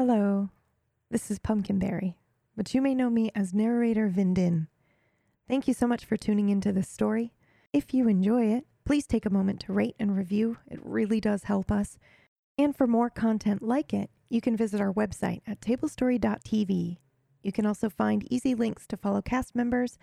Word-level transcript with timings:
Hello, 0.00 0.48
this 1.10 1.30
is 1.30 1.38
Pumpkinberry, 1.38 2.16
but 2.56 2.72
you 2.72 2.80
may 2.80 2.94
know 2.94 3.10
me 3.10 3.30
as 3.34 3.52
narrator 3.52 4.08
Vindin. 4.08 4.68
Thank 5.46 5.68
you 5.68 5.74
so 5.74 5.86
much 5.86 6.06
for 6.06 6.16
tuning 6.16 6.48
into 6.48 6.72
this 6.72 6.88
story. 6.88 7.34
If 7.74 7.92
you 7.92 8.08
enjoy 8.08 8.46
it, 8.46 8.64
please 8.86 9.06
take 9.06 9.26
a 9.26 9.30
moment 9.30 9.60
to 9.60 9.74
rate 9.74 9.96
and 10.00 10.16
review. 10.16 10.56
It 10.66 10.80
really 10.82 11.20
does 11.20 11.44
help 11.44 11.70
us. 11.70 11.98
And 12.56 12.74
for 12.74 12.86
more 12.86 13.10
content 13.10 13.60
like 13.60 13.92
it, 13.92 14.08
you 14.30 14.40
can 14.40 14.56
visit 14.56 14.80
our 14.80 14.90
website 14.90 15.42
at 15.46 15.60
tablestory.tv. 15.60 16.96
You 17.42 17.52
can 17.52 17.66
also 17.66 17.90
find 17.90 18.26
easy 18.32 18.54
links 18.54 18.86
to 18.86 18.96
follow 18.96 19.20
cast 19.20 19.54
members 19.54 19.98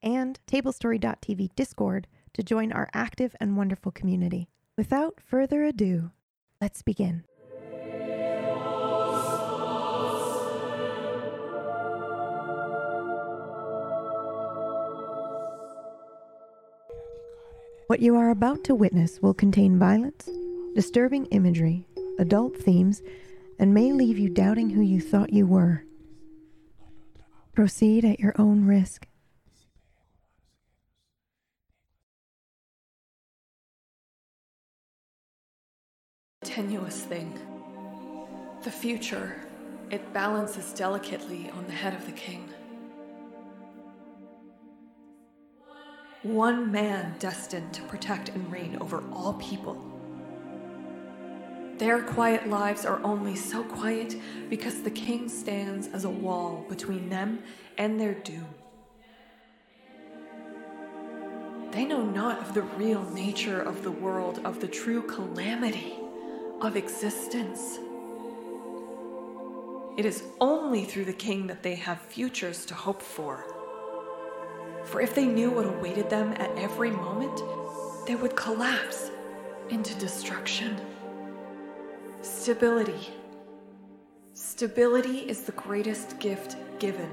and 0.00 0.38
tablestory.tv 0.46 1.56
Discord 1.56 2.06
to 2.34 2.44
join 2.44 2.70
our 2.70 2.88
active 2.94 3.34
and 3.40 3.56
wonderful 3.56 3.90
community. 3.90 4.48
Without 4.78 5.18
further 5.20 5.64
ado, 5.64 6.12
let's 6.60 6.82
begin. 6.82 7.24
What 17.90 17.98
you 17.98 18.14
are 18.14 18.30
about 18.30 18.62
to 18.66 18.74
witness 18.76 19.20
will 19.20 19.34
contain 19.34 19.76
violence, 19.76 20.28
disturbing 20.76 21.26
imagery, 21.32 21.88
adult 22.20 22.56
themes, 22.56 23.02
and 23.58 23.74
may 23.74 23.92
leave 23.92 24.16
you 24.16 24.28
doubting 24.28 24.70
who 24.70 24.80
you 24.80 25.00
thought 25.00 25.32
you 25.32 25.44
were. 25.44 25.82
Proceed 27.52 28.04
at 28.04 28.20
your 28.20 28.32
own 28.38 28.64
risk. 28.64 29.08
tenuous 36.44 37.02
thing. 37.02 37.36
The 38.62 38.70
future, 38.70 39.34
it 39.90 40.12
balances 40.12 40.72
delicately 40.72 41.50
on 41.50 41.66
the 41.66 41.72
head 41.72 41.94
of 41.94 42.06
the 42.06 42.12
king. 42.12 42.48
One 46.22 46.70
man 46.70 47.14
destined 47.18 47.72
to 47.72 47.82
protect 47.82 48.28
and 48.28 48.52
reign 48.52 48.76
over 48.78 49.02
all 49.10 49.32
people. 49.34 49.82
Their 51.78 52.02
quiet 52.02 52.46
lives 52.46 52.84
are 52.84 53.02
only 53.02 53.34
so 53.34 53.64
quiet 53.64 54.16
because 54.50 54.82
the 54.82 54.90
king 54.90 55.30
stands 55.30 55.88
as 55.88 56.04
a 56.04 56.10
wall 56.10 56.66
between 56.68 57.08
them 57.08 57.42
and 57.78 57.98
their 57.98 58.12
doom. 58.12 58.48
They 61.70 61.86
know 61.86 62.04
not 62.04 62.40
of 62.40 62.52
the 62.52 62.62
real 62.62 63.08
nature 63.12 63.62
of 63.62 63.82
the 63.82 63.90
world, 63.90 64.40
of 64.44 64.60
the 64.60 64.68
true 64.68 65.00
calamity 65.00 65.94
of 66.60 66.76
existence. 66.76 67.78
It 69.96 70.04
is 70.04 70.22
only 70.38 70.84
through 70.84 71.06
the 71.06 71.14
king 71.14 71.46
that 71.46 71.62
they 71.62 71.76
have 71.76 71.98
futures 72.02 72.66
to 72.66 72.74
hope 72.74 73.00
for. 73.00 73.49
For 74.90 75.00
if 75.00 75.14
they 75.14 75.26
knew 75.26 75.52
what 75.52 75.66
awaited 75.66 76.10
them 76.10 76.32
at 76.32 76.50
every 76.58 76.90
moment, 76.90 77.40
they 78.08 78.16
would 78.16 78.34
collapse 78.34 79.12
into 79.68 79.94
destruction. 80.00 80.80
Stability. 82.22 83.10
Stability 84.34 85.18
is 85.20 85.42
the 85.42 85.52
greatest 85.52 86.18
gift 86.18 86.56
given. 86.80 87.08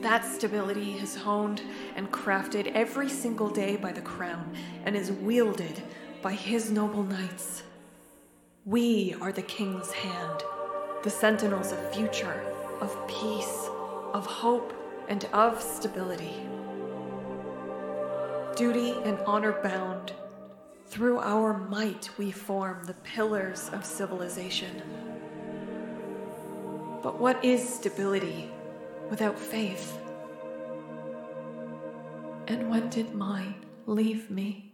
That 0.00 0.24
stability 0.24 0.92
is 0.92 1.16
honed 1.16 1.62
and 1.96 2.12
crafted 2.12 2.70
every 2.74 3.08
single 3.08 3.50
day 3.50 3.74
by 3.74 3.90
the 3.90 4.00
crown 4.00 4.54
and 4.84 4.94
is 4.94 5.10
wielded 5.10 5.82
by 6.22 6.32
his 6.32 6.70
noble 6.70 7.02
knights. 7.02 7.64
We 8.64 9.16
are 9.20 9.32
the 9.32 9.42
king's 9.42 9.90
hand, 9.90 10.42
the 11.02 11.10
sentinels 11.10 11.72
of 11.72 11.92
future, 11.92 12.40
of 12.80 12.96
peace, 13.08 13.68
of 14.14 14.24
hope, 14.26 14.72
and 15.08 15.24
of 15.32 15.60
stability. 15.60 16.34
Duty 18.56 18.94
and 19.04 19.18
honor 19.26 19.52
bound, 19.62 20.12
through 20.86 21.18
our 21.18 21.56
might 21.56 22.10
we 22.18 22.30
form 22.30 22.84
the 22.84 22.94
pillars 22.94 23.70
of 23.72 23.84
civilization. 23.84 24.82
But 27.02 27.18
what 27.18 27.44
is 27.44 27.66
stability 27.66 28.50
without 29.10 29.38
faith? 29.38 29.98
And 32.46 32.70
when 32.70 32.88
did 32.88 33.14
mine 33.14 33.54
leave 33.86 34.30
me? 34.30 34.67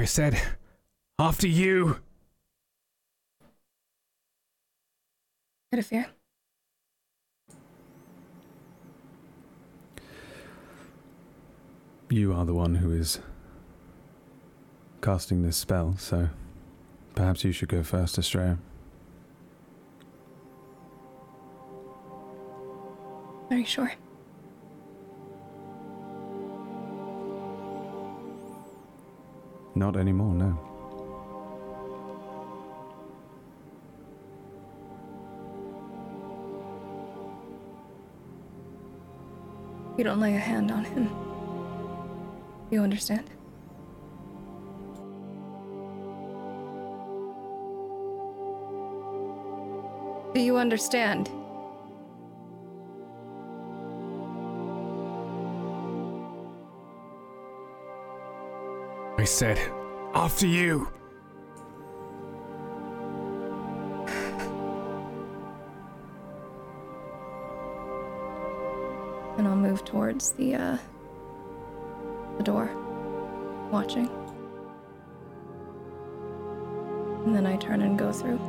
I 0.00 0.06
said, 0.06 0.40
after 1.18 1.46
you. 1.46 1.98
Out 5.74 5.78
of 5.78 5.84
fear. 5.84 6.06
You 12.08 12.32
are 12.32 12.46
the 12.46 12.54
one 12.54 12.76
who 12.76 12.90
is 12.92 13.20
casting 15.02 15.42
this 15.42 15.58
spell, 15.58 15.96
so 15.98 16.30
perhaps 17.14 17.44
you 17.44 17.52
should 17.52 17.68
go 17.68 17.82
first, 17.82 18.16
Estrella. 18.16 18.56
Are 23.50 23.58
you 23.58 23.66
sure? 23.66 23.92
Not 29.74 29.96
anymore, 29.96 30.34
no. 30.34 30.58
You 39.96 40.04
don't 40.04 40.20
lay 40.20 40.34
a 40.34 40.38
hand 40.38 40.70
on 40.70 40.84
him. 40.84 41.10
You 42.70 42.82
understand? 42.82 43.28
Do 50.34 50.40
you 50.40 50.56
understand? 50.56 51.30
I 59.20 59.24
said, 59.24 59.58
after 60.14 60.46
you. 60.46 60.88
And 69.36 69.46
I'll 69.46 69.56
move 69.56 69.84
towards 69.84 70.30
the 70.32 70.54
uh 70.54 70.78
the 72.38 72.42
door, 72.42 72.70
watching. 73.70 74.08
And 77.26 77.36
then 77.36 77.44
I 77.44 77.56
turn 77.56 77.82
and 77.82 77.98
go 77.98 78.12
through. 78.12 78.40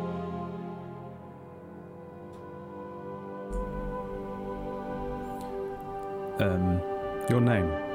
Um, 6.40 6.82
your 7.30 7.42
name? 7.42 7.91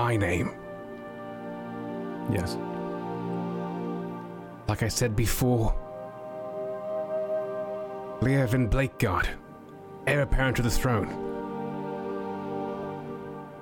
My 0.00 0.16
name. 0.16 0.54
Yes. 2.32 2.56
Like 4.66 4.82
I 4.82 4.88
said 4.88 5.14
before, 5.14 5.74
Leovan 8.22 8.70
Blakeguard, 8.70 9.28
heir 10.06 10.22
apparent 10.22 10.56
to 10.56 10.62
the 10.62 10.70
throne. 10.70 11.10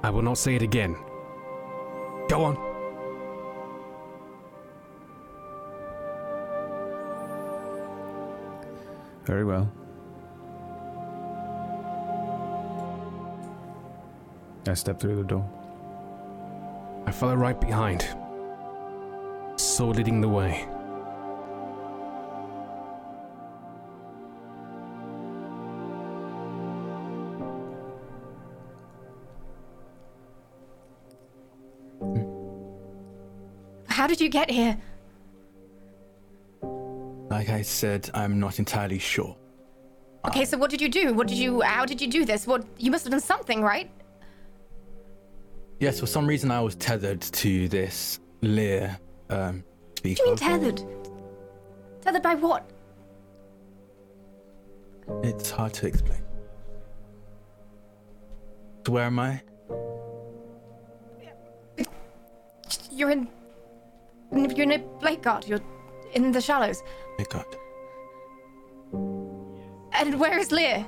I 0.05 0.11
will 0.11 0.23
not 0.23 0.39
say 0.39 0.55
it 0.55 0.63
again. 0.63 0.97
Go 2.29 2.45
on. 2.45 2.57
Very 9.25 9.45
well. 9.45 9.69
I 14.69 14.75
step 14.75 15.01
through 15.01 15.17
the 15.17 15.25
door. 15.25 15.68
I 17.09 17.11
follow 17.11 17.37
right 17.37 17.59
behind, 17.59 18.07
sword 19.57 19.97
leading 19.97 20.21
the 20.21 20.29
way. 20.29 20.69
How 33.87 34.07
did 34.07 34.21
you 34.21 34.29
get 34.29 34.51
here? 34.51 34.77
Like 37.31 37.49
I 37.49 37.63
said, 37.63 38.11
I'm 38.13 38.39
not 38.39 38.59
entirely 38.59 38.99
sure. 38.99 39.35
Okay, 40.27 40.45
so 40.45 40.59
what 40.59 40.71
did 40.71 40.83
you 40.83 40.91
do? 40.91 41.15
What 41.15 41.27
did 41.27 41.39
you? 41.39 41.63
How 41.63 41.87
did 41.87 42.03
you 42.03 42.09
do 42.09 42.27
this? 42.27 42.47
What? 42.47 42.67
You 42.77 42.91
must 42.91 43.05
have 43.05 43.13
done 43.13 43.21
something, 43.21 43.63
right? 43.63 43.91
Yes, 45.81 46.01
for 46.01 46.07
some 46.07 46.27
reason 46.27 46.51
I 46.51 46.61
was 46.61 46.75
tethered 46.75 47.21
to 47.21 47.69
this 47.69 48.19
Lear 48.43 48.99
um, 49.31 49.63
What 49.63 50.03
do 50.03 50.09
you 50.11 50.17
mean 50.27 50.37
tethered? 50.37 50.83
Tethered 52.01 52.23
by 52.23 52.35
what? 52.35 52.69
It's 55.23 55.51
hard 55.51 55.73
to 55.75 55.87
explain. 55.87 56.21
So 58.85 58.93
where 58.93 59.05
am 59.05 59.19
I? 59.21 59.41
You're 62.91 63.11
in. 63.11 63.29
You're 64.33 64.63
in 64.63 64.73
a 64.73 64.79
Blakeguard. 65.01 65.47
You're 65.47 65.61
in 66.15 66.33
the 66.33 66.41
shallows. 66.41 66.83
God. 67.31 67.47
And 69.93 70.19
where 70.19 70.39
is 70.39 70.51
Lear? 70.51 70.85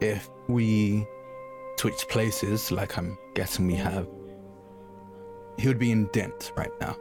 If 0.00 0.28
we 0.48 1.06
switch 1.82 2.06
places, 2.06 2.70
like 2.70 2.96
I'm 2.96 3.18
guessing 3.34 3.66
we 3.66 3.74
have, 3.74 4.06
he 5.58 5.66
would 5.66 5.80
be 5.80 5.90
in 5.90 6.06
Dent 6.12 6.52
right 6.56 6.70
now. 6.80 6.96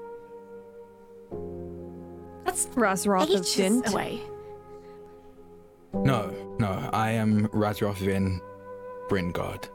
That's 2.45 2.65
Razroth 2.65 3.25
of 3.25 3.29
ages 3.29 3.53
Dint. 3.53 3.93
away. 3.93 4.21
No, 5.93 6.33
no, 6.57 6.89
I 6.91 7.11
am 7.11 7.47
Razroth 7.49 7.97
Vin 7.97 8.41
Bringard. 9.07 9.69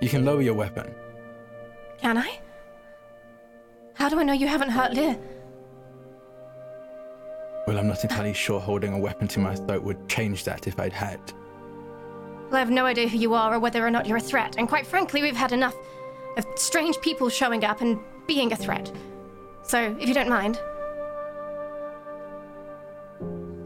You 0.00 0.08
can 0.08 0.24
lower 0.24 0.42
your 0.42 0.54
weapon. 0.54 0.92
Can 2.00 2.18
I? 2.18 2.40
How 3.94 4.08
do 4.08 4.18
I 4.18 4.24
know 4.24 4.32
you 4.32 4.48
haven't 4.48 4.70
hurt 4.70 4.94
Lear? 4.94 5.16
Well, 7.68 7.76
I'm 7.76 7.86
not 7.86 8.02
entirely 8.02 8.32
sure 8.32 8.58
holding 8.60 8.94
a 8.94 8.98
weapon 8.98 9.28
to 9.28 9.40
my 9.40 9.54
throat 9.54 9.82
would 9.82 10.08
change 10.08 10.44
that 10.44 10.66
if 10.66 10.80
I'd 10.80 10.94
had. 10.94 11.20
Well, 12.46 12.56
I 12.56 12.60
have 12.60 12.70
no 12.70 12.86
idea 12.86 13.06
who 13.06 13.18
you 13.18 13.34
are 13.34 13.52
or 13.52 13.58
whether 13.58 13.86
or 13.86 13.90
not 13.90 14.06
you're 14.06 14.16
a 14.16 14.22
threat. 14.22 14.54
And 14.56 14.66
quite 14.66 14.86
frankly, 14.86 15.20
we've 15.20 15.36
had 15.36 15.52
enough 15.52 15.76
of 16.38 16.46
strange 16.56 16.98
people 17.02 17.28
showing 17.28 17.64
up 17.64 17.82
and 17.82 17.98
being 18.26 18.54
a 18.54 18.56
threat. 18.56 18.90
So, 19.64 19.94
if 20.00 20.08
you 20.08 20.14
don't 20.14 20.30
mind, 20.30 20.58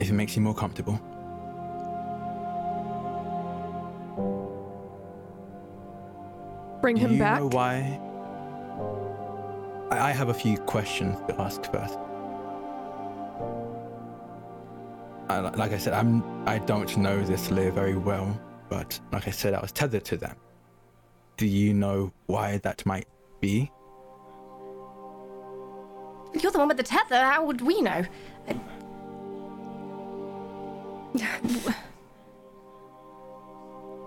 If 0.01 0.11
it 0.11 0.15
makes 0.15 0.35
you 0.35 0.43
more 0.43 0.53
comfortable. 0.53 1.01
Bring 6.81 6.97
Do 6.97 7.03
him 7.03 7.13
you 7.13 7.19
back. 7.21 7.39
know 7.39 7.51
why? 7.51 8.01
I 9.93 10.09
I 10.09 10.11
have 10.11 10.29
a 10.29 10.35
few 10.35 10.59
questions 10.59 11.17
to 11.29 11.41
ask 11.41 11.71
first. 11.71 12.01
I, 15.29 15.39
like 15.39 15.73
I 15.73 15.79
said, 15.79 15.93
I'm 15.95 16.23
I 16.47 16.59
don't 16.59 16.97
know 16.97 17.23
this 17.23 17.51
Lear 17.51 17.71
very 17.71 17.97
well, 17.97 18.39
but 18.69 18.99
like 19.13 19.29
I 19.29 19.31
said, 19.31 19.55
I 19.55 19.61
was 19.61 19.73
tethered 19.73 20.05
to 20.07 20.17
them. 20.17 20.37
Do 21.37 21.47
you 21.47 21.75
know 21.75 22.13
why 22.27 22.59
that 22.59 22.85
might 22.85 23.09
be? 23.41 23.71
you're 26.41 26.53
the 26.53 26.59
one 26.59 26.69
with 26.69 26.77
the 26.77 26.83
tether. 26.83 27.17
How 27.17 27.45
would 27.45 27.61
we 27.61 27.81
know? 27.83 28.05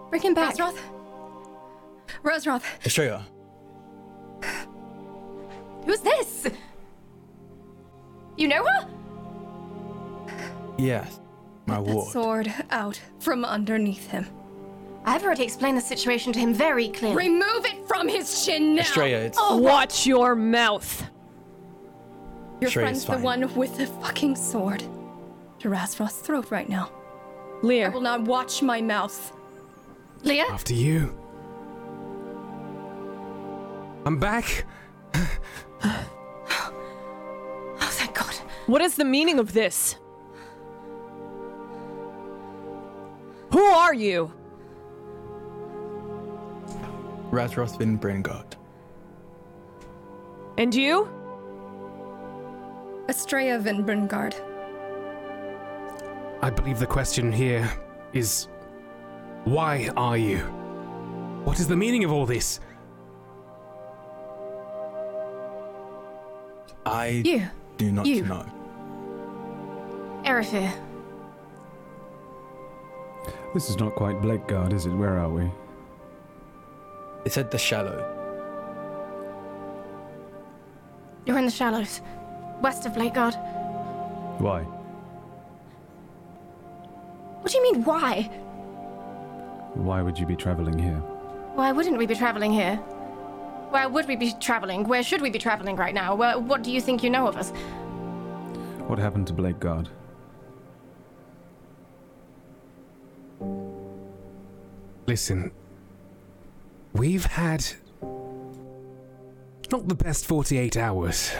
Bring 0.10 0.22
him 0.22 0.34
back. 0.34 0.56
Razroth? 0.56 0.80
Razroth, 2.24 2.64
Estrella, 2.84 3.26
Who's 5.86 6.00
this? 6.00 6.48
You 8.38 8.48
know 8.48 8.66
her? 8.66 8.88
Yes, 10.78 11.20
my 11.66 11.76
that 11.76 11.84
ward. 11.84 12.12
sword 12.12 12.54
out 12.72 13.00
from 13.20 13.46
underneath 13.46 14.08
him. 14.10 14.28
I've 15.06 15.24
already 15.24 15.44
explained 15.44 15.78
the 15.78 15.82
situation 15.82 16.34
to 16.34 16.40
him 16.40 16.54
very 16.54 16.90
clearly. 16.90 17.16
Remove 17.30 17.66
it 17.66 17.88
from 17.88 18.08
his 18.08 18.44
chin 18.46 18.76
now! 18.76 18.82
Estrella, 18.82 19.18
it's 19.18 19.38
oh. 19.40 19.58
Watch 19.58 20.08
your 20.08 20.36
mouth. 20.36 21.04
Your 22.60 22.72
Sure, 22.72 22.84
friend's 22.84 23.04
it's 23.04 23.12
the 23.12 23.18
one 23.20 23.54
with 23.56 23.78
the 23.78 23.86
fucking 23.86 24.36
sword. 24.36 24.84
To 25.60 25.70
Razroth's 25.70 26.20
throat 26.20 26.50
right 26.52 26.68
now. 26.68 26.92
I 27.64 27.90
will 27.90 28.02
not 28.02 28.22
watch 28.22 28.62
my 28.62 28.82
mouth. 28.82 29.32
Leah? 30.24 30.46
After 30.50 30.74
you. 30.74 31.16
I'm 34.06 34.18
back. 34.18 34.66
Oh, 37.82 37.90
thank 37.92 38.16
God. 38.16 38.34
What 38.68 38.82
is 38.82 38.96
the 38.96 39.06
meaning 39.06 39.38
of 39.38 39.54
this? 39.54 39.98
Who 43.56 43.64
are 43.64 43.94
you? 43.94 44.34
Razroth 47.32 47.78
Vin 47.78 47.98
And 50.58 50.76
you? 50.76 51.08
Estrella 53.08 53.58
Vinbrengard. 53.64 54.36
I 56.42 56.50
believe 56.50 56.80
the 56.80 56.86
question 56.86 57.32
here 57.32 57.72
is 58.12 58.50
why 59.46 59.90
are 59.96 60.18
you? 60.18 60.40
What 61.46 61.58
is 61.58 61.70
the 61.70 61.78
meaning 61.78 62.04
of 62.04 62.12
all 62.12 62.26
this? 62.26 62.60
I 66.86 67.24
You. 67.24 67.48
do 67.78 67.94
not 67.94 68.06
you. 68.06 68.26
know. 68.26 68.46
Erifir. 70.26 70.70
This 73.56 73.70
is 73.70 73.80
not 73.80 73.96
quite 73.96 74.22
Blakeguard, 74.22 74.74
is 74.74 74.86
it? 74.86 74.90
Where 74.90 75.18
are 75.18 75.30
we? 75.30 75.50
It's 77.24 77.38
at 77.38 77.52
the 77.52 77.58
shallow. 77.58 78.04
You're 81.26 81.38
in 81.38 81.46
the 81.46 81.52
shallows. 81.52 82.02
West 82.62 82.86
of 82.86 82.92
Blakeguard. 82.92 83.36
Why? 84.42 84.64
What 87.40 87.50
do 87.50 87.58
you 87.58 87.64
mean, 87.64 87.86
why? 87.86 88.24
Why 89.76 90.02
would 90.02 90.20
you 90.20 90.26
be 90.26 90.36
traveling 90.36 90.78
here? 90.78 90.98
Why 91.54 91.72
wouldn't 91.72 91.98
we 91.98 92.06
be 92.06 92.16
traveling 92.16 92.52
here? 92.52 92.76
Where 93.70 93.88
would 93.88 94.06
we 94.06 94.18
be 94.18 94.34
traveling? 94.42 94.84
Where 94.84 95.02
should 95.02 95.22
we 95.22 95.30
be 95.30 95.40
traveling 95.40 95.78
right 95.78 95.96
now? 95.96 96.14
Where, 96.14 96.38
what 96.38 96.62
do 96.62 96.74
you 96.74 96.82
think 96.82 97.04
you 97.04 97.10
know 97.10 97.26
of 97.26 97.38
us? 97.38 97.52
What 98.88 99.00
happened 99.00 99.28
to 99.28 99.34
Blakeguard? 99.34 99.88
Listen, 105.16 105.50
we've 106.92 107.24
had 107.24 107.66
not 109.72 109.88
the 109.88 109.96
best 109.96 110.26
48 110.26 110.76
hours. 110.76 111.32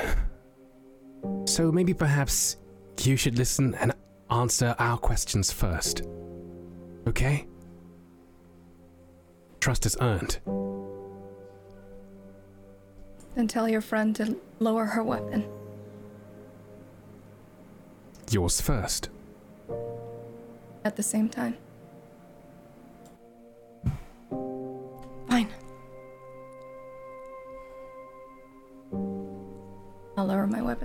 So 1.44 1.74
maybe 1.74 1.94
perhaps 1.94 2.56
you 3.02 3.18
should 3.18 3.38
listen 3.38 3.76
and 3.76 3.92
answer 4.32 4.78
our 4.80 4.98
questions 4.98 5.52
first. 5.52 6.04
Okay? 7.06 7.48
Trust 9.60 9.86
is 9.86 9.98
earned. 10.00 10.40
Then 13.36 13.50
tell 13.50 13.68
your 13.68 13.82
friend 13.82 14.16
to 14.16 14.38
lower 14.60 14.86
her 14.86 15.04
weapon. 15.04 15.44
Yours 18.32 18.62
first. 18.62 19.10
At 20.86 20.96
the 20.96 21.04
same 21.04 21.28
time. 21.28 21.58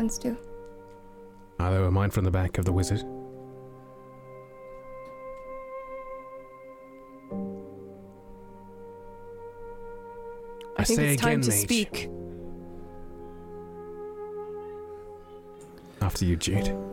Weapons 0.00 0.18
too. 0.18 0.36
I 1.58 1.68
lower 1.68 1.90
mine 1.90 2.10
from 2.10 2.24
the 2.24 2.30
back 2.30 2.56
of 2.58 2.64
the 2.64 2.72
wizard. 2.72 3.02
I, 10.78 10.84
think 10.84 10.98
say 10.98 11.12
it's 11.12 11.22
time 11.22 11.40
again, 11.40 11.42
to 11.42 11.52
speak. 11.52 12.08
After 16.00 16.24
you, 16.24 16.36
Jude. 16.36 16.89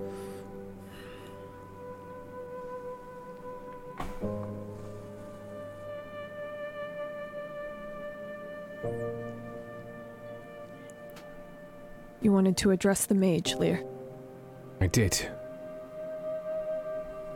To 12.58 12.72
address 12.72 13.06
the 13.06 13.14
mage, 13.14 13.54
Lear. 13.56 13.84
I 14.82 14.88
did. 14.88 15.30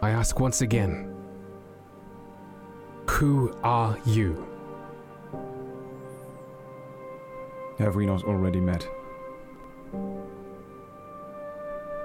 I 0.01 0.09
ask 0.09 0.39
once 0.39 0.61
again 0.61 1.15
Who 3.07 3.55
are 3.63 3.97
you? 4.05 4.47
Have 7.77 7.95
we 7.95 8.07
not 8.07 8.23
already 8.23 8.59
met? 8.59 8.87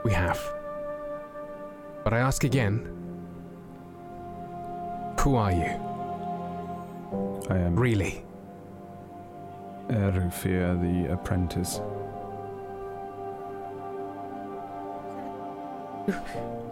We 0.05 0.13
have. 0.13 0.39
But 2.05 2.13
I 2.13 2.19
ask 2.19 2.45
again 2.45 2.85
Who 5.21 5.37
are 5.37 5.53
you? 5.53 5.71
I 7.49 7.59
am 7.59 7.77
Really? 7.77 8.25
Erifir, 9.89 10.81
the 10.83 11.13
apprentice. 11.13 11.81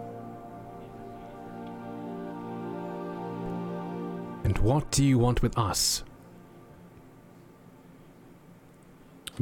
And 4.44 4.58
what 4.58 4.90
do 4.90 5.02
you 5.02 5.18
want 5.18 5.42
with 5.42 5.56
us? 5.56 6.04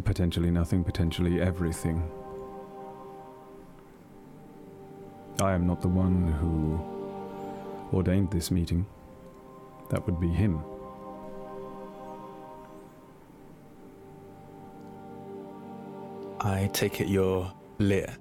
Potentially 0.04 0.50
nothing, 0.50 0.84
potentially 0.84 1.40
everything. 1.40 2.08
I 5.40 5.52
am 5.54 5.66
not 5.66 5.82
the 5.82 5.88
one 5.88 6.28
who 6.40 6.80
ordained 7.94 8.30
this 8.30 8.50
meeting. 8.50 8.86
That 9.90 10.06
would 10.06 10.20
be 10.20 10.28
him. 10.28 10.62
I 16.40 16.70
take 16.72 17.00
it 17.00 17.08
you're 17.08 17.52
Lear. 17.78 18.16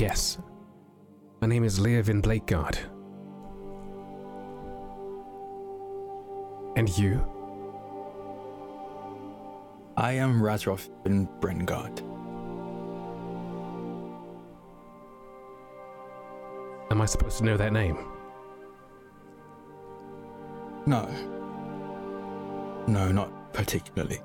Yes. 0.00 0.38
My 1.42 1.46
name 1.46 1.62
is 1.62 1.78
Leovin 1.78 2.22
Blakeguard. 2.22 2.78
And 6.74 6.88
you? 6.96 7.22
I 9.98 10.12
am 10.12 10.40
Razroth 10.40 10.88
in 11.04 11.28
Brengard. 11.40 12.00
Am 16.90 17.02
I 17.02 17.04
supposed 17.04 17.36
to 17.36 17.44
know 17.44 17.58
that 17.58 17.74
name? 17.74 17.98
No. 20.86 21.10
No, 22.88 23.12
not 23.12 23.52
particularly. 23.52 24.22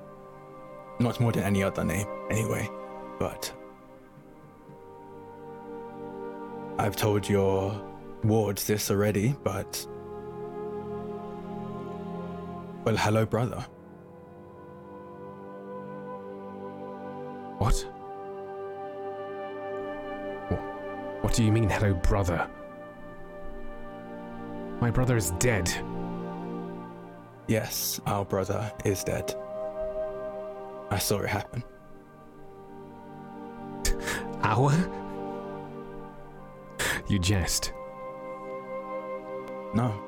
Not 1.00 1.20
more 1.20 1.32
than 1.32 1.42
any 1.42 1.62
other 1.62 1.84
name, 1.84 2.06
anyway. 2.30 2.66
But. 3.18 3.52
I've 6.78 6.96
told 6.96 7.28
your 7.28 7.74
wards 8.22 8.66
this 8.66 8.90
already, 8.90 9.34
but. 9.42 9.86
Well, 12.84 12.96
hello, 12.96 13.24
brother. 13.24 13.64
What? 17.58 17.74
What 21.22 21.32
do 21.34 21.42
you 21.42 21.50
mean, 21.50 21.70
hello, 21.70 21.94
brother? 21.94 22.48
My 24.80 24.90
brother 24.90 25.16
is 25.16 25.30
dead. 25.38 25.72
Yes, 27.48 28.00
our 28.06 28.24
brother 28.24 28.70
is 28.84 29.02
dead. 29.02 29.34
I 30.90 30.98
saw 30.98 31.20
it 31.20 31.28
happen. 31.28 31.64
Our? 34.42 35.05
You 37.08 37.18
jest. 37.20 37.72
No. 39.74 40.02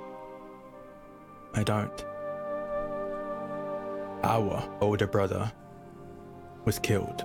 I 1.54 1.62
don't. 1.62 2.04
Our 4.24 4.68
older 4.80 5.06
brother 5.06 5.52
was 6.64 6.78
killed. 6.78 7.24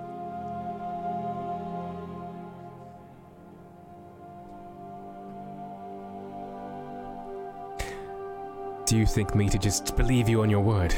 Do 8.86 8.98
you 8.98 9.06
think 9.06 9.34
me 9.34 9.48
to 9.48 9.58
just 9.58 9.96
believe 9.96 10.28
you 10.28 10.42
on 10.42 10.50
your 10.50 10.60
word? 10.60 10.94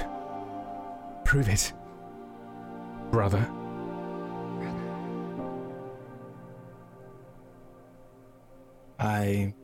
Prove 1.25 1.49
it. 1.49 1.73
Brother. 3.11 3.49
I. 8.99 9.55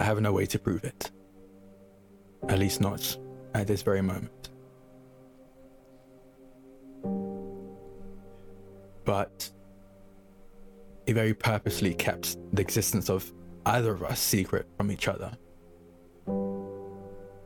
I 0.00 0.04
have 0.04 0.20
no 0.20 0.32
way 0.32 0.46
to 0.46 0.58
prove 0.58 0.84
it. 0.84 1.10
At 2.48 2.58
least 2.58 2.80
not 2.80 3.16
at 3.54 3.66
this 3.66 3.82
very 3.82 4.02
moment. 4.02 4.50
But 9.04 9.50
he 11.06 11.12
very 11.12 11.34
purposely 11.34 11.94
kept 11.94 12.36
the 12.52 12.60
existence 12.60 13.08
of 13.10 13.32
either 13.66 13.92
of 13.92 14.02
us 14.02 14.20
secret 14.20 14.66
from 14.76 14.92
each 14.92 15.08
other. 15.08 15.36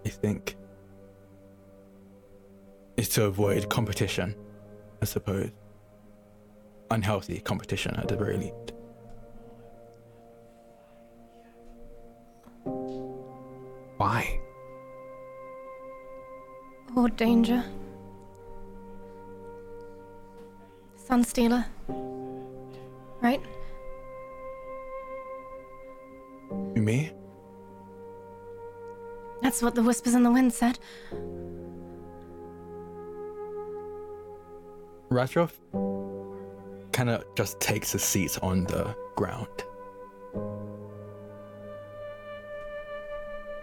I 0.05 0.09
think 0.09 0.57
is 2.97 3.09
to 3.11 3.25
avoid 3.25 3.69
competition, 3.71 4.35
I 5.01 5.05
suppose. 5.05 5.51
Unhealthy 6.91 7.41
competition 7.41 7.95
at 7.97 8.09
the 8.09 8.17
very 8.17 8.37
least. 8.37 8.73
Or 17.03 17.09
danger. 17.09 17.65
Sunstealer. 20.97 21.65
Right? 23.21 23.43
Me? 26.77 27.11
That's 29.43 29.63
what 29.63 29.75
the 29.75 29.83
whispers 29.83 30.15
in 30.15 30.23
the 30.23 30.31
wind 30.31 30.53
said. 30.53 30.79
Razroth 35.11 35.59
kind 36.93 37.11
of 37.11 37.25
just 37.35 37.59
takes 37.59 37.97
a 37.97 37.99
seat 37.99 38.39
on 38.43 38.63
the 38.67 38.95
ground. 39.17 39.49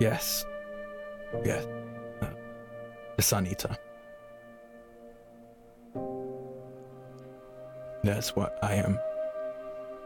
Yes. 0.01 0.43
Yes. 1.45 1.78
The 3.19 3.23
Sun 3.23 3.47
Eater. 3.47 3.75
That's 8.01 8.33
what 8.33 8.57
I 8.63 8.75
am 8.75 8.97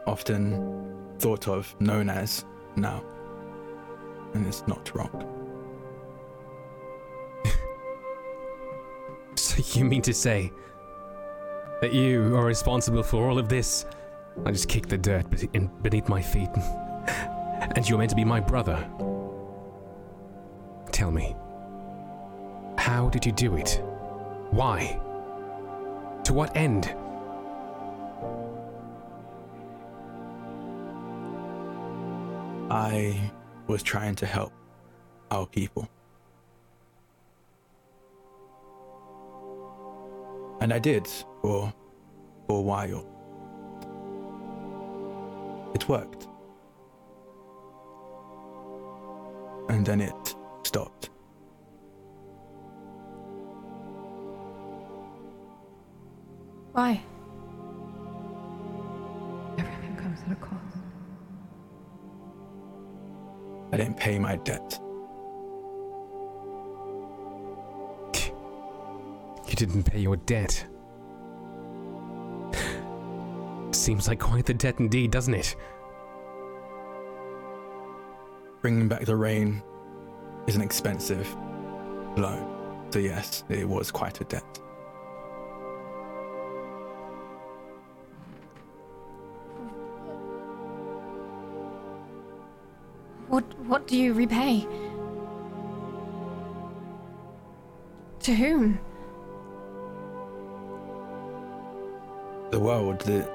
often 0.04 1.14
thought 1.20 1.46
of, 1.46 1.80
known 1.80 2.10
as 2.10 2.44
now. 2.74 3.04
And 4.32 4.44
it's 4.48 4.66
not 4.66 4.92
wrong. 4.96 5.14
So 9.36 9.62
you 9.78 9.84
mean 9.84 10.02
to 10.02 10.12
say 10.12 10.50
that 11.80 11.92
you 11.92 12.34
are 12.34 12.44
responsible 12.44 13.04
for 13.04 13.30
all 13.30 13.38
of 13.38 13.48
this? 13.48 13.86
I 14.44 14.50
just 14.50 14.68
kicked 14.68 14.88
the 14.88 14.98
dirt 14.98 15.26
beneath 15.82 16.08
my 16.08 16.20
feet. 16.20 16.50
and 17.76 17.88
you're 17.88 17.98
meant 17.98 18.10
to 18.10 18.16
be 18.16 18.24
my 18.24 18.40
brother. 18.40 18.84
Tell 20.90 21.12
me, 21.12 21.36
how 22.94 23.08
did 23.08 23.26
you 23.26 23.32
do 23.32 23.56
it? 23.56 23.82
Why? 24.52 25.00
To 26.22 26.32
what 26.32 26.56
end? 26.56 26.94
I 32.70 33.32
was 33.66 33.82
trying 33.82 34.14
to 34.22 34.26
help 34.26 34.52
our 35.32 35.44
people. 35.44 35.88
And 40.60 40.72
I 40.72 40.78
did 40.78 41.08
for, 41.42 41.74
for 42.46 42.58
a 42.58 42.66
while. 42.72 43.04
It 45.74 45.88
worked. 45.88 46.28
And 49.68 49.84
then 49.84 50.00
it 50.00 50.36
stopped. 50.62 51.10
Why? 56.74 57.00
Everything 59.56 59.94
comes 59.94 60.18
at 60.26 60.32
a 60.32 60.34
cost. 60.34 60.76
I 63.72 63.76
didn't 63.76 63.96
pay 63.96 64.18
my 64.18 64.34
debt. 64.36 64.80
You 69.46 69.54
didn't 69.54 69.84
pay 69.84 70.00
your 70.00 70.16
debt. 70.16 70.66
Seems 73.70 74.08
like 74.08 74.18
quite 74.18 74.46
the 74.46 74.54
debt 74.54 74.80
indeed, 74.80 75.12
doesn't 75.12 75.34
it? 75.34 75.54
Bringing 78.62 78.88
back 78.88 79.04
the 79.04 79.14
rain 79.14 79.62
is 80.48 80.56
an 80.56 80.62
expensive 80.62 81.32
loan. 82.16 82.88
So, 82.90 82.98
yes, 82.98 83.44
it 83.48 83.68
was 83.68 83.92
quite 83.92 84.20
a 84.20 84.24
debt. 84.24 84.58
What 93.34 93.58
what 93.66 93.88
do 93.88 93.96
you 93.96 94.12
repay? 94.12 94.64
To 98.20 98.32
whom? 98.32 98.78
The 102.52 102.60
world, 102.60 103.00
the 103.00 103.28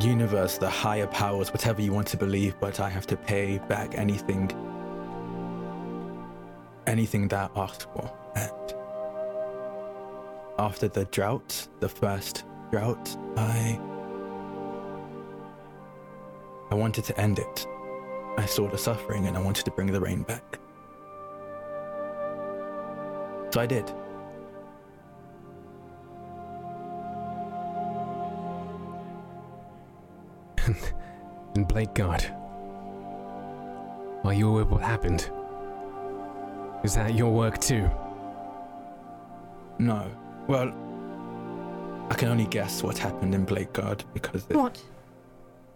universe, 0.00 0.58
the 0.58 0.68
higher 0.68 1.06
powers, 1.06 1.52
whatever 1.52 1.80
you 1.80 1.92
want 1.92 2.08
to 2.08 2.16
believe, 2.16 2.58
but 2.58 2.80
I 2.80 2.88
have 2.90 3.06
to 3.06 3.16
pay 3.16 3.58
back 3.68 3.94
anything 3.96 4.50
anything 6.88 7.28
that 7.28 7.52
asked 7.54 7.86
for. 7.92 8.12
And 8.34 8.74
after 10.58 10.88
the 10.88 11.04
drought, 11.04 11.68
the 11.78 11.88
first 11.88 12.42
drought, 12.72 13.16
I 13.36 13.78
I 16.72 16.74
wanted 16.74 17.04
to 17.04 17.20
end 17.20 17.38
it. 17.38 17.68
I 18.38 18.46
saw 18.46 18.68
the 18.68 18.78
suffering 18.78 19.26
and 19.26 19.36
I 19.36 19.40
wanted 19.40 19.64
to 19.64 19.70
bring 19.70 19.90
the 19.90 20.00
rain 20.00 20.22
back. 20.22 20.58
So 23.52 23.60
I 23.60 23.66
did. 23.66 23.90
And 31.54 31.66
Blakeguard. 31.66 32.24
Are 34.24 34.34
you 34.34 34.50
aware 34.50 34.62
of 34.62 34.70
what 34.70 34.82
happened? 34.82 35.30
Is 36.84 36.94
that 36.96 37.14
your 37.14 37.32
work 37.32 37.58
too? 37.58 37.88
No. 39.78 40.10
Well, 40.48 40.68
I 42.10 42.14
can 42.14 42.28
only 42.28 42.44
guess 42.46 42.82
what 42.82 42.98
happened 42.98 43.34
in 43.34 43.46
Blakeguard 43.46 44.04
because 44.12 44.46
it, 44.50 44.56
What? 44.56 44.82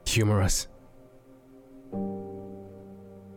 Humor 0.06 0.42
us. 0.42 0.68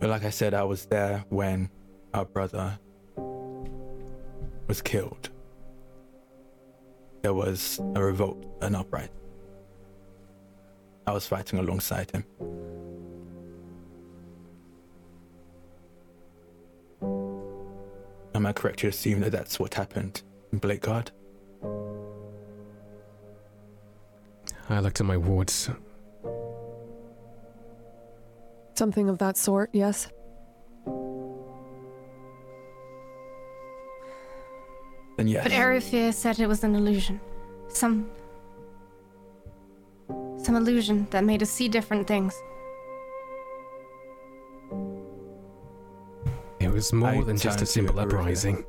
But 0.04 0.10
like 0.10 0.26
I 0.26 0.32
said, 0.32 0.54
I 0.54 0.64
was 0.64 0.86
there 0.88 1.24
when 1.30 1.70
our 2.14 2.26
brother 2.26 2.78
was 4.68 4.82
killed. 4.82 5.30
There 7.22 7.34
was 7.34 7.80
a 7.96 8.04
revolt, 8.04 8.46
an 8.62 8.76
uprising. 8.76 9.14
I 11.08 11.14
was 11.14 11.26
fighting 11.26 11.58
alongside 11.58 12.12
him. 12.12 12.26
Am 18.36 18.46
I 18.46 18.52
correct 18.52 18.80
to 18.80 18.90
assume 18.90 19.22
that 19.22 19.32
that's 19.32 19.58
what 19.58 19.74
happened 19.74 20.22
in 20.52 20.60
Blakeguard? 20.60 21.12
I 24.70 24.82
looked 24.82 25.00
at 25.00 25.06
my 25.06 25.16
wards. 25.16 25.70
Something 28.76 29.10
of 29.10 29.18
that 29.20 29.38
sort, 29.38 29.70
yes. 29.74 30.08
Then 35.18 35.28
yes. 35.28 35.44
But 35.44 35.52
Erifir 35.52 36.14
said 36.14 36.40
it 36.40 36.48
was 36.48 36.64
an 36.64 36.76
illusion. 36.76 37.20
Some. 37.68 38.10
Some 40.38 40.56
illusion 40.56 41.08
that 41.12 41.24
made 41.24 41.42
us 41.42 41.50
see 41.50 41.68
different 41.68 42.08
things. 42.08 42.34
It 46.60 46.72
was 46.72 46.92
more 46.92 47.10
I 47.10 47.24
than 47.24 47.38
just 47.38 47.62
a 47.62 47.66
simple 47.66 48.00
uprising. 48.00 48.66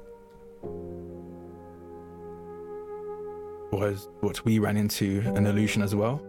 was 3.72 4.08
what 4.20 4.44
we 4.44 4.58
ran 4.58 4.76
into 4.76 5.20
an 5.34 5.46
illusion 5.46 5.82
as 5.82 5.94
well. 5.94 6.20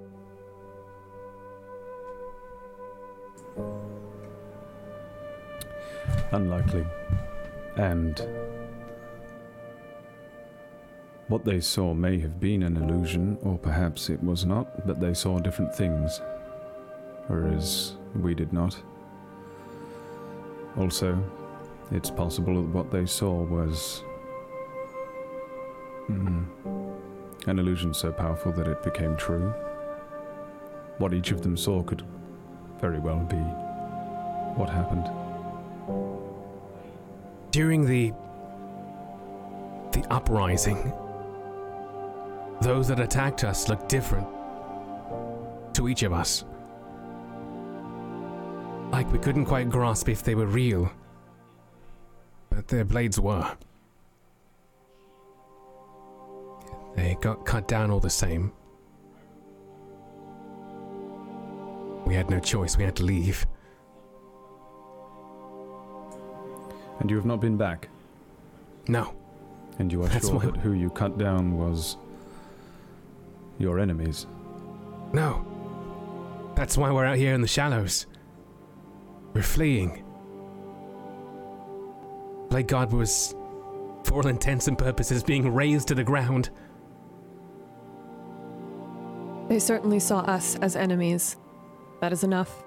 Unlikely. 6.35 6.85
And 7.77 8.21
what 11.29 11.45
they 11.45 11.61
saw 11.61 11.93
may 11.93 12.19
have 12.19 12.41
been 12.41 12.63
an 12.63 12.75
illusion, 12.75 13.37
or 13.41 13.57
perhaps 13.57 14.09
it 14.09 14.21
was 14.21 14.45
not, 14.45 14.85
but 14.85 14.99
they 14.99 15.13
saw 15.13 15.39
different 15.39 15.73
things. 15.73 16.21
Whereas 17.27 17.95
we 18.21 18.35
did 18.35 18.51
not. 18.51 18.77
Also, 20.77 21.17
it's 21.91 22.11
possible 22.11 22.61
that 22.61 22.69
what 22.69 22.91
they 22.91 23.05
saw 23.05 23.43
was. 23.43 24.03
mm, 26.09 26.45
an 27.47 27.59
illusion 27.59 27.93
so 27.93 28.11
powerful 28.11 28.51
that 28.51 28.67
it 28.67 28.83
became 28.83 29.15
true. 29.15 29.53
What 30.97 31.13
each 31.13 31.31
of 31.31 31.43
them 31.43 31.55
saw 31.55 31.81
could 31.83 32.03
very 32.81 32.99
well 32.99 33.19
be 33.19 33.37
what 34.57 34.69
happened. 34.69 35.24
During 37.55 37.85
the 37.85 38.11
the 39.93 40.05
uprising, 40.11 40.91
those 42.59 42.89
that 42.89 42.99
attacked 42.99 43.45
us 43.45 43.69
looked 43.69 43.87
different 43.87 44.27
to 45.73 45.87
each 45.87 46.03
of 46.03 46.11
us. 46.11 46.43
Like 48.91 49.09
we 49.09 49.19
couldn't 49.19 49.45
quite 49.45 49.69
grasp 49.69 50.09
if 50.09 50.21
they 50.21 50.35
were 50.35 50.47
real. 50.47 50.91
But 52.49 52.67
their 52.67 52.83
blades 52.83 53.21
were. 53.21 53.49
They 56.97 57.15
got 57.21 57.45
cut 57.45 57.69
down 57.69 57.89
all 57.89 58.01
the 58.01 58.09
same. 58.09 58.51
We 62.05 62.15
had 62.15 62.29
no 62.29 62.41
choice, 62.41 62.75
we 62.77 62.83
had 62.83 62.97
to 62.97 63.03
leave. 63.03 63.47
And 66.99 67.09
you 67.09 67.17
have 67.17 67.25
not 67.25 67.39
been 67.41 67.57
back. 67.57 67.89
No, 68.87 69.13
And 69.79 69.91
you 69.91 70.01
are 70.03 70.07
That's 70.07 70.27
sure 70.27 70.37
why- 70.37 70.45
that 70.45 70.57
who 70.57 70.71
you 70.73 70.89
cut 70.89 71.17
down 71.17 71.57
was 71.57 71.97
your 73.57 73.79
enemies. 73.79 74.25
No. 75.11 75.45
That's 76.55 76.77
why 76.77 76.91
we're 76.91 77.05
out 77.05 77.17
here 77.17 77.33
in 77.33 77.41
the 77.41 77.47
shallows. 77.47 78.05
We're 79.33 79.41
fleeing. 79.41 80.03
Blakeguard 82.49 82.91
was, 82.91 83.35
for 84.03 84.13
all 84.15 84.27
intents 84.27 84.67
and 84.69 84.77
purposes, 84.77 85.23
being 85.23 85.53
razed 85.53 85.87
to 85.89 85.95
the 85.95 86.03
ground. 86.03 86.49
They 89.49 89.59
certainly 89.59 89.99
saw 89.99 90.19
us 90.19 90.55
as 90.57 90.75
enemies. 90.75 91.35
That 92.01 92.13
is 92.13 92.23
enough. 92.23 92.63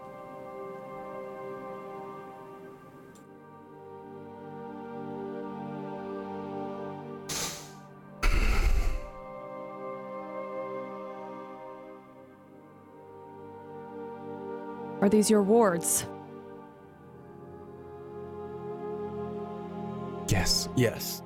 Are 15.09 15.11
these 15.11 15.31
your 15.31 15.43
wards? 15.43 16.05
Yes. 20.29 20.69
Yes. 20.77 21.23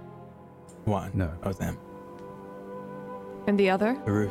One 0.85 1.11
No. 1.14 1.33
of 1.42 1.59
them. 1.59 1.77
And 3.49 3.59
the 3.59 3.71
other? 3.71 3.97
Aruf. 4.07 4.31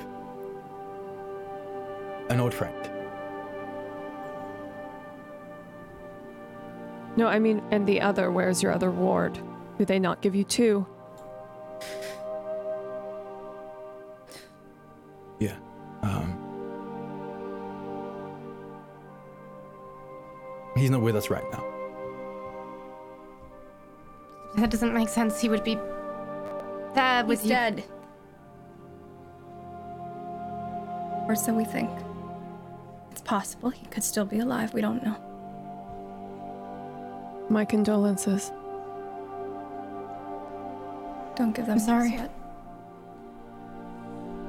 An 2.29 2.39
old 2.39 2.53
friend. 2.53 2.89
No, 7.17 7.27
I 7.27 7.37
mean, 7.39 7.61
and 7.71 7.85
the 7.85 7.99
other, 7.99 8.31
where's 8.31 8.63
your 8.63 8.71
other 8.71 8.89
ward? 8.89 9.37
Do 9.77 9.83
they 9.83 9.99
not 9.99 10.21
give 10.21 10.33
you 10.33 10.45
two? 10.45 10.87
He's 20.81 20.89
not 20.89 21.01
with 21.01 21.15
us 21.15 21.29
right 21.29 21.43
now. 21.51 21.63
That 24.55 24.69
doesn't 24.69 24.93
make 24.93 25.07
sense. 25.09 25.39
He 25.39 25.47
would 25.47 25.63
be 25.63 25.75
there 26.93 27.23
with 27.25 27.39
He's 27.41 27.49
you. 27.49 27.55
dead. 27.55 27.83
Or 31.27 31.35
so 31.35 31.53
we 31.53 31.63
think. 31.63 31.89
It's 33.11 33.21
possible 33.21 33.69
he 33.69 33.85
could 33.87 34.03
still 34.03 34.25
be 34.25 34.39
alive. 34.39 34.73
We 34.73 34.81
don't 34.81 35.03
know. 35.03 35.15
My 37.49 37.63
condolences. 37.63 38.51
Don't 41.35 41.53
give 41.55 41.65
them 41.65 41.73
I'm 41.73 41.79
sorry. 41.79 42.11
yet. 42.11 42.31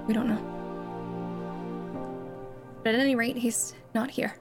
We 0.08 0.14
don't 0.14 0.26
know. 0.28 0.48
But 2.82 2.94
at 2.94 3.00
any 3.00 3.14
rate, 3.14 3.36
he's 3.36 3.74
not 3.94 4.10
here. 4.10 4.34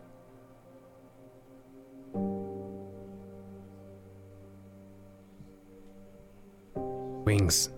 Wings. 7.41 7.69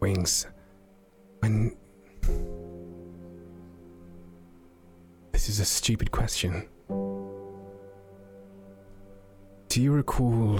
Wings. 0.00 0.46
When. 1.38 1.76
This 5.30 5.48
is 5.48 5.60
a 5.60 5.64
stupid 5.64 6.10
question. 6.10 6.68
Do 9.68 9.80
you 9.80 9.92
recall. 9.92 10.58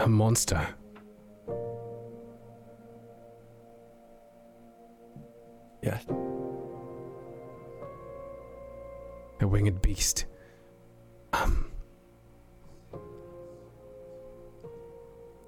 a 0.00 0.08
monster? 0.08 0.66
Winged 9.66 9.82
beast. 9.82 10.26
Um. 11.32 11.70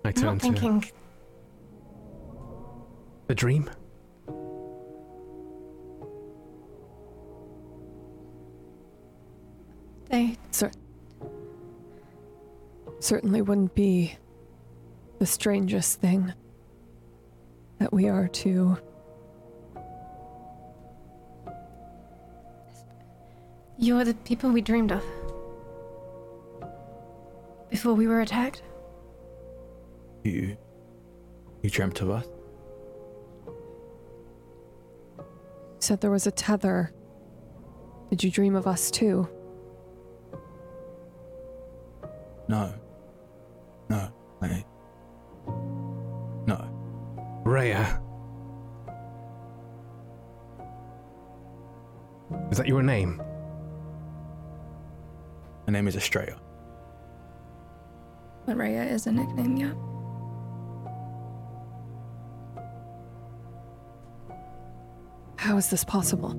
I 0.05 0.13
turn 0.13 0.25
not 0.25 0.35
to 0.35 0.41
thinking. 0.41 0.85
a 3.29 3.35
dream. 3.35 3.71
They. 10.11 10.37
Certainly 13.01 13.43
wouldn't 13.43 13.75
be 13.77 14.17
the 15.21 15.27
strangest 15.27 16.01
thing 16.01 16.33
that 17.79 17.93
we 17.93 18.09
are 18.09 18.27
to. 18.27 18.77
You're 23.81 24.03
the 24.03 24.15
people 24.15 24.51
we 24.51 24.61
dreamed 24.61 24.91
of. 24.91 25.05
Before 27.71 27.95
we 27.95 28.09
were 28.09 28.21
attacked? 28.21 28.63
You. 30.25 30.57
You 31.63 31.71
dreamt 31.71 32.01
of 32.01 32.11
us? 32.11 32.27
Said 35.79 36.01
there 36.01 36.11
was 36.11 36.27
a 36.27 36.33
tether. 36.33 36.93
Did 38.11 38.25
you 38.25 38.33
dream 38.33 38.57
of 38.57 38.67
us 38.67 38.91
too? 38.91 39.29
No. 42.49 42.75
No. 43.89 44.09
I. 44.43 44.65
No. 46.47 47.43
Rhea. 47.45 48.01
Is 52.51 52.59
that 52.59 52.67
your 52.67 52.83
name? 52.83 53.23
My 55.69 55.73
name 55.73 55.87
is 55.87 55.97
Estrella. 55.97 56.35
But 58.47 58.57
Rhea 58.57 58.85
is 58.85 59.07
a 59.07 59.13
nickname, 59.13 59.55
yeah. 59.59 59.75
How 65.37 65.59
is 65.59 65.69
this 65.69 65.85
possible? 65.85 66.31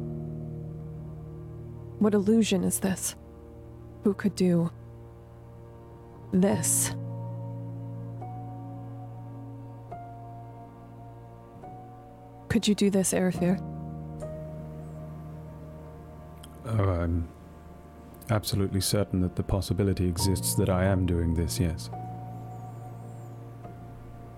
What 2.00 2.16
illusion 2.16 2.64
is 2.64 2.80
this? 2.80 3.16
Who 4.04 4.16
could 4.16 4.34
do 4.34 4.72
this? 6.34 6.96
Could 12.48 12.68
you 12.68 12.74
do 12.74 12.90
this, 12.90 13.14
Erifir? 13.14 13.62
Oh, 16.66 16.84
I'm 16.84 17.30
absolutely 18.30 18.82
certain 18.82 19.22
that 19.22 19.36
the 19.36 19.44
possibility 19.44 20.08
exists 20.08 20.56
that 20.56 20.70
I 20.70 20.86
am 20.86 21.06
doing 21.06 21.34
this, 21.34 21.60
yes. 21.60 21.90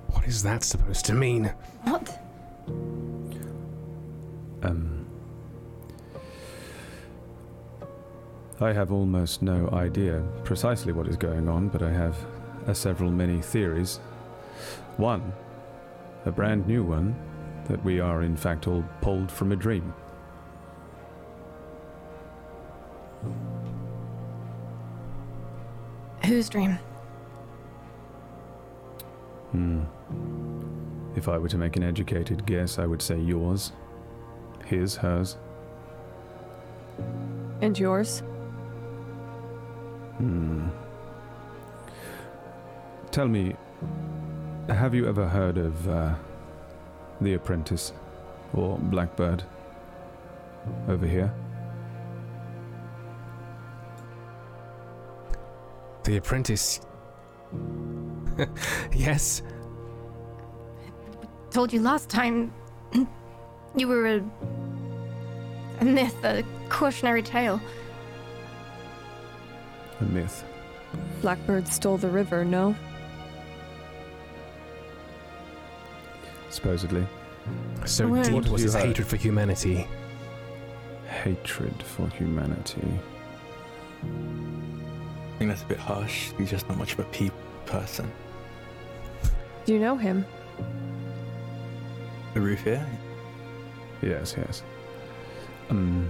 What 0.08 0.26
is 0.28 0.44
that 0.44 0.64
supposed 0.64 1.06
to 1.06 1.14
mean? 1.14 1.54
What? 1.84 2.20
Um. 4.64 5.08
I 8.60 8.74
have 8.74 8.92
almost 8.92 9.42
no 9.42 9.70
idea 9.74 10.24
precisely 10.44 10.94
what 10.94 11.08
is 11.08 11.18
going 11.18 11.50
on, 11.50 11.70
but 11.70 11.82
I 11.82 11.92
have 11.92 12.16
uh, 12.68 12.74
several 12.74 13.10
many 13.10 13.42
theories. 13.42 13.98
One, 14.98 15.34
a 16.26 16.32
brand 16.32 16.68
new 16.68 16.84
one, 16.84 17.16
that 17.68 17.84
we 17.84 18.00
are 18.00 18.22
in 18.22 18.36
fact 18.38 18.68
all 18.68 18.84
pulled 19.02 19.32
from 19.32 19.52
a 19.52 19.56
dream. 19.56 19.94
Whose 26.32 26.48
dream? 26.48 26.80
Hmm. 29.52 29.82
If 31.14 31.28
I 31.28 31.38
were 31.38 31.50
to 31.50 31.58
make 31.58 31.76
an 31.76 31.84
educated 31.84 32.46
guess, 32.46 32.80
I 32.80 32.86
would 32.86 33.02
say 33.02 33.20
yours. 33.20 33.74
His, 34.64 34.96
hers. 34.96 35.36
And 37.60 37.78
yours? 37.78 38.20
Hmm. 40.20 40.70
Tell 43.12 43.28
me, 43.28 43.58
have 44.70 44.96
you 44.96 45.10
ever 45.10 45.28
heard 45.28 45.58
of 45.58 45.90
uh, 45.90 46.16
The 47.20 47.34
Apprentice 47.34 47.92
or 48.54 48.78
Blackbird 48.78 49.44
over 50.88 51.06
here? 51.06 51.34
The 56.12 56.18
apprentice. 56.18 56.82
yes. 58.94 59.44
Told 61.52 61.72
you 61.72 61.82
last 61.82 62.10
time. 62.10 62.54
You 63.78 63.88
were 63.88 64.06
a. 64.06 64.24
a 65.80 65.86
myth, 65.86 66.22
a 66.26 66.44
cautionary 66.68 67.24
tale. 67.24 67.62
A 70.02 70.04
myth. 70.04 70.44
Blackbird 71.22 71.66
stole 71.70 71.96
the 71.96 72.10
river, 72.10 72.44
no? 72.44 72.76
Supposedly. 76.50 77.08
So 77.86 78.10
What 78.10 78.26
deep 78.26 78.34
have 78.34 78.50
was 78.50 78.64
his 78.64 78.74
hatred 78.74 79.08
for 79.08 79.16
humanity. 79.16 79.88
Hatred 81.08 81.82
for 81.82 82.10
humanity. 82.10 83.00
I 85.52 85.54
that's 85.54 85.66
a 85.66 85.68
bit 85.68 85.80
harsh. 85.80 86.32
You're 86.38 86.48
just 86.48 86.70
not 86.70 86.78
much 86.78 86.94
of 86.94 87.00
a 87.00 87.04
people 87.06 87.38
person. 87.66 88.10
Do 89.66 89.74
you 89.74 89.80
know 89.80 89.98
him? 89.98 90.26
The 92.34 92.40
roof 92.40 92.64
here? 92.64 92.88
Yes, 94.02 94.34
yes. 94.38 94.64
Um. 95.70 96.10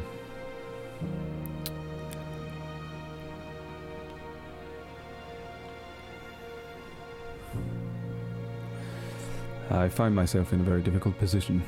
I 9.72 9.90
find 9.90 10.14
myself 10.14 10.54
in 10.54 10.60
a 10.60 10.64
very 10.64 10.84
difficult 10.84 11.18
position. 11.18 11.64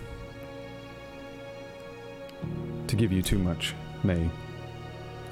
To 2.85 2.95
give 2.95 3.11
you 3.11 3.23
too 3.23 3.39
much 3.39 3.73
may 4.03 4.29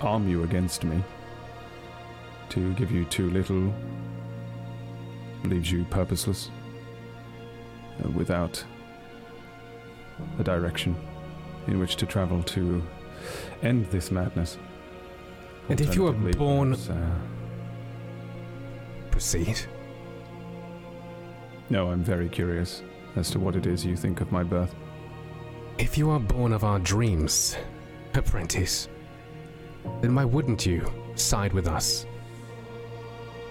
arm 0.02 0.28
you 0.28 0.42
against 0.42 0.84
me. 0.84 1.04
To 2.52 2.74
give 2.74 2.92
you 2.92 3.06
too 3.06 3.30
little 3.30 3.74
leaves 5.46 5.72
you 5.72 5.86
purposeless, 5.86 6.52
uh, 8.04 8.10
without 8.10 8.62
a 10.38 10.44
direction 10.44 10.96
in 11.68 11.80
which 11.80 11.96
to 11.96 12.06
travel 12.06 12.44
to 12.44 12.84
end 13.64 13.86
this 13.86 14.12
madness. 14.12 14.58
And 15.70 15.80
if 15.80 15.96
you 15.96 16.04
were 16.04 16.12
born- 16.12 16.72
perhaps, 16.72 16.90
uh, 16.90 17.16
Proceed. 19.12 19.62
no, 21.70 21.90
I'm 21.90 22.04
very 22.04 22.28
curious 22.28 22.84
as 23.16 23.30
to 23.32 23.40
what 23.40 23.56
it 23.56 23.66
is 23.66 23.86
you 23.86 23.96
think 23.96 24.20
of 24.20 24.30
my 24.30 24.44
birth. 24.44 24.76
If 25.78 25.98
you 25.98 26.10
are 26.10 26.20
born 26.20 26.52
of 26.52 26.66
our 26.66 26.80
dreams, 26.80 27.56
apprentice, 28.14 28.90
then 30.02 30.14
why 30.16 30.26
wouldn't 30.26 30.66
you 30.66 30.86
side 31.16 31.54
with 31.54 31.68
us? 31.68 32.06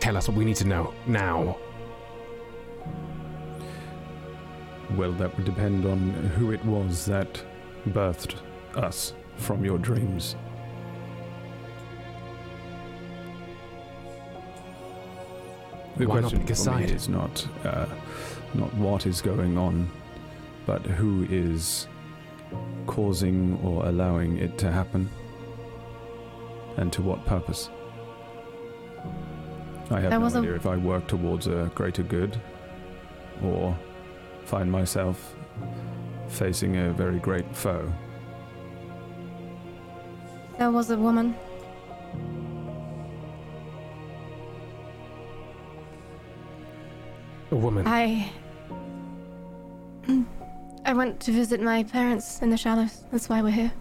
Tell 0.01 0.17
us 0.17 0.29
what 0.29 0.37
we 0.37 0.45
need 0.45 0.57
to 0.57 0.67
know 0.67 0.95
now. 1.07 1.59
Well, 4.97 5.13
that 5.13 5.37
would 5.37 5.45
depend 5.45 5.85
on 5.87 6.11
who 6.37 6.53
it 6.53 6.65
was 6.65 7.05
that 7.07 7.41
birthed 7.91 8.35
us 8.75 9.13
from 9.37 9.65
your 9.65 9.79
dreams. 9.79 10.37
The 15.97 16.07
Why 16.07 16.21
question 16.21 16.47
for 16.47 16.79
me 16.79 16.85
is 16.85 17.09
not 17.09 17.47
uh, 17.65 17.87
not 18.55 18.73
what 18.75 19.07
is 19.07 19.21
going 19.21 19.59
on, 19.59 19.91
but 20.65 20.81
who 20.87 21.27
is 21.29 21.87
causing 22.87 23.61
or 23.63 23.87
allowing 23.87 24.39
it 24.39 24.57
to 24.59 24.73
happen, 24.73 25.11
and 26.79 26.91
to 26.95 27.03
what 27.03 27.25
purpose. 27.27 27.69
I 29.91 30.01
have 30.01 30.11
There 30.11 30.19
no 30.19 30.25
was 30.25 30.35
a- 30.35 30.39
idea 30.39 30.55
if 30.55 30.67
I 30.67 30.77
work 30.77 31.07
towards 31.09 31.47
a 31.47 31.71
greater 31.75 32.03
good, 32.03 32.41
or 33.43 33.77
find 34.45 34.71
myself 34.71 35.35
facing 36.29 36.77
a 36.77 36.93
very 36.93 37.19
great 37.19 37.45
foe. 37.55 37.93
There 40.59 40.71
was 40.71 40.91
a 40.91 40.97
woman. 40.97 41.35
A 47.51 47.57
woman. 47.57 47.87
I. 47.87 48.31
I 50.85 50.93
went 50.93 51.21
to 51.21 51.33
visit 51.33 51.61
my 51.61 51.83
parents 51.85 52.41
in 52.43 52.51
the 52.51 52.57
shallows. 52.57 53.05
That's 53.13 53.29
why 53.29 53.43
we're 53.43 53.51
here. 53.51 53.73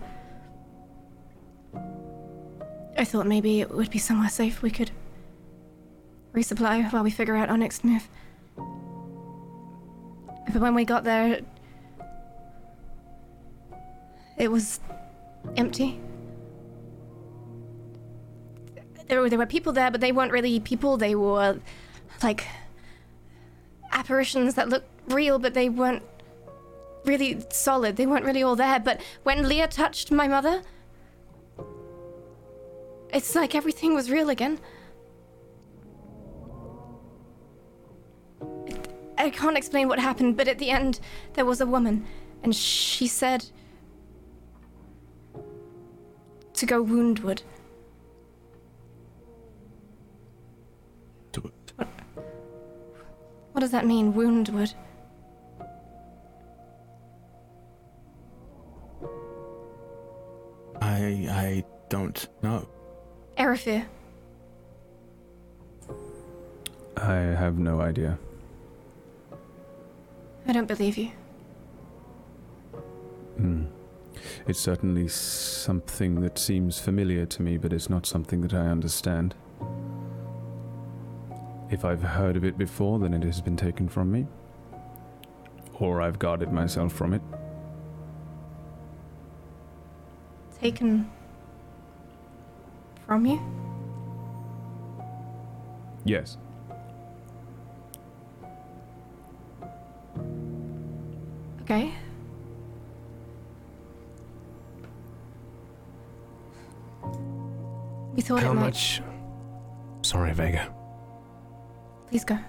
I 2.97 3.05
thought 3.05 3.25
maybe 3.27 3.61
it 3.61 3.71
would 3.71 3.89
be 3.89 3.99
somewhere 3.99 4.29
safe 4.29 4.61
we 4.61 4.69
could 4.71 4.91
resupply 6.33 6.91
while 6.91 7.03
we 7.03 7.11
figure 7.11 7.35
out 7.35 7.49
our 7.49 7.57
next 7.57 7.83
move. 7.83 8.07
But 10.51 10.61
when 10.61 10.73
we 10.73 10.85
got 10.85 11.03
there, 11.03 11.41
it 14.37 14.51
was 14.51 14.79
empty. 15.55 15.99
There 19.07 19.21
were, 19.21 19.29
there 19.29 19.39
were 19.39 19.45
people 19.45 19.73
there, 19.73 19.91
but 19.91 20.01
they 20.01 20.11
weren't 20.11 20.31
really 20.31 20.59
people. 20.59 20.97
They 20.97 21.15
were 21.15 21.59
like 22.23 22.45
apparitions 23.91 24.55
that 24.55 24.69
looked 24.69 24.89
real, 25.07 25.39
but 25.39 25.53
they 25.53 25.69
weren't 25.69 26.03
really 27.05 27.43
solid. 27.51 27.95
They 27.95 28.05
weren't 28.05 28.25
really 28.25 28.43
all 28.43 28.55
there. 28.55 28.79
But 28.79 29.01
when 29.23 29.47
Leah 29.47 29.67
touched 29.67 30.11
my 30.11 30.27
mother, 30.27 30.61
it's 33.11 33.35
like 33.35 33.55
everything 33.55 33.93
was 33.93 34.09
real 34.11 34.29
again. 34.29 34.59
I 39.19 39.29
can't 39.29 39.57
explain 39.57 39.89
what 39.89 39.99
happened, 39.99 40.37
but 40.37 40.47
at 40.47 40.59
the 40.59 40.69
end, 40.69 41.01
there 41.33 41.45
was 41.45 41.59
a 41.59 41.65
woman, 41.65 42.05
and 42.41 42.55
she 42.55 43.05
said 43.05 43.45
to 46.53 46.65
go 46.65 46.81
woundward. 46.83 47.41
To- 51.33 51.51
What 53.51 53.59
does 53.61 53.71
that 53.71 53.85
mean, 53.85 54.13
woundward? 54.13 54.73
I 60.81 61.27
I 61.29 61.63
don't 61.89 62.27
know. 62.41 62.67
Erifir. 63.37 63.85
I 66.97 67.15
have 67.15 67.57
no 67.57 67.81
idea. 67.81 68.17
I 70.49 70.51
don't 70.51 70.67
believe 70.67 70.97
you. 70.97 71.11
Hmm. 73.37 73.65
It's 74.47 74.59
certainly 74.59 75.07
something 75.07 76.21
that 76.21 76.39
seems 76.39 76.79
familiar 76.79 77.27
to 77.27 77.43
me, 77.43 77.57
but 77.57 77.71
it's 77.71 77.87
not 77.87 78.07
something 78.07 78.41
that 78.41 78.55
I 78.55 78.65
understand. 78.65 79.35
If 81.69 81.85
I've 81.85 82.01
heard 82.01 82.35
of 82.35 82.43
it 82.43 82.57
before, 82.57 82.97
then 82.97 83.13
it 83.13 83.23
has 83.23 83.41
been 83.41 83.57
taken 83.57 83.87
from 83.87 84.11
me. 84.11 84.25
Or 85.75 86.01
I've 86.01 86.17
guarded 86.17 86.51
myself 86.51 86.93
from 86.93 87.13
it. 87.13 87.21
Taken 90.59 91.11
from 93.05 93.27
you? 93.27 93.39
Yes. 96.05 96.37
Okay. 101.69 101.93
We 108.15 108.23
thought 108.23 108.41
How 108.41 108.51
it 108.51 108.55
might. 108.55 108.61
much? 108.61 109.03
Sorry, 110.01 110.33
Vega. 110.33 110.73
Please 112.07 112.25
go. 112.25 112.39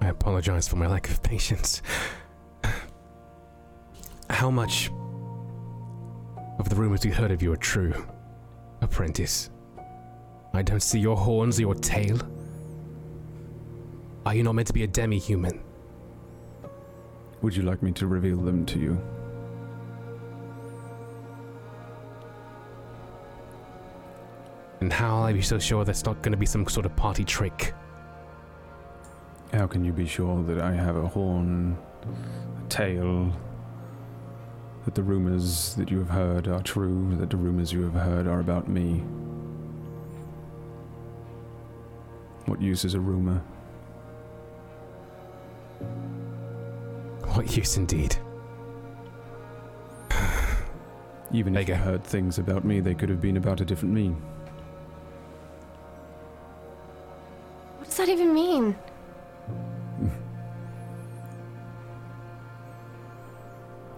I 0.00 0.08
apologize 0.08 0.66
for 0.66 0.76
my 0.76 0.86
lack 0.86 1.10
of 1.10 1.22
patience. 1.22 1.82
How 4.30 4.50
much 4.50 4.90
of 6.58 6.70
the 6.70 6.74
rumors 6.74 7.04
we 7.04 7.10
heard 7.10 7.32
of 7.32 7.42
you 7.42 7.52
are 7.52 7.58
true, 7.58 7.92
apprentice? 8.80 9.50
I 10.54 10.62
don't 10.62 10.82
see 10.82 11.00
your 11.00 11.18
horns 11.18 11.58
or 11.58 11.62
your 11.62 11.74
tail. 11.74 12.18
Are 14.26 14.34
you 14.34 14.42
not 14.42 14.54
meant 14.54 14.66
to 14.66 14.74
be 14.74 14.82
a 14.82 14.86
demi 14.86 15.18
human? 15.18 15.62
Would 17.40 17.56
you 17.56 17.62
like 17.62 17.82
me 17.82 17.90
to 17.92 18.06
reveal 18.06 18.36
them 18.36 18.66
to 18.66 18.78
you? 18.78 19.00
And 24.80 24.92
how 24.92 25.16
are 25.16 25.30
you 25.30 25.42
so 25.42 25.58
sure 25.58 25.84
that's 25.84 26.04
not 26.04 26.20
going 26.22 26.32
to 26.32 26.38
be 26.38 26.46
some 26.46 26.66
sort 26.66 26.84
of 26.84 26.94
party 26.96 27.24
trick? 27.24 27.74
How 29.52 29.66
can 29.66 29.84
you 29.84 29.92
be 29.92 30.06
sure 30.06 30.42
that 30.44 30.60
I 30.60 30.72
have 30.74 30.96
a 30.96 31.06
horn, 31.06 31.76
a 32.02 32.68
tail, 32.68 33.32
that 34.84 34.94
the 34.94 35.02
rumors 35.02 35.74
that 35.74 35.90
you 35.90 35.98
have 35.98 36.10
heard 36.10 36.46
are 36.46 36.62
true, 36.62 37.14
that 37.16 37.30
the 37.30 37.36
rumors 37.36 37.72
you 37.72 37.82
have 37.82 37.94
heard 37.94 38.26
are 38.26 38.40
about 38.40 38.68
me? 38.68 38.98
What 42.46 42.60
use 42.60 42.84
is 42.84 42.94
a 42.94 43.00
rumor? 43.00 43.42
What 47.34 47.56
use 47.56 47.76
indeed? 47.76 48.16
Even 51.32 51.54
if 51.54 51.68
you 51.68 51.74
Vega. 51.74 51.76
heard 51.76 52.04
things 52.04 52.38
about 52.38 52.64
me, 52.64 52.80
they 52.80 52.94
could 52.94 53.08
have 53.08 53.20
been 53.20 53.36
about 53.36 53.60
a 53.60 53.64
different 53.64 53.94
me. 53.94 54.08
What 57.78 57.86
does 57.86 57.96
that 57.96 58.08
even 58.08 58.34
mean? 58.34 58.76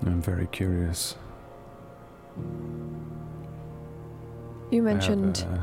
I'm 0.07 0.21
very 0.21 0.47
curious. 0.49 1.17
You 4.71 4.87
I 4.87 4.93
have, 4.93 5.19
mentioned 5.19 5.47
uh, 5.51 5.59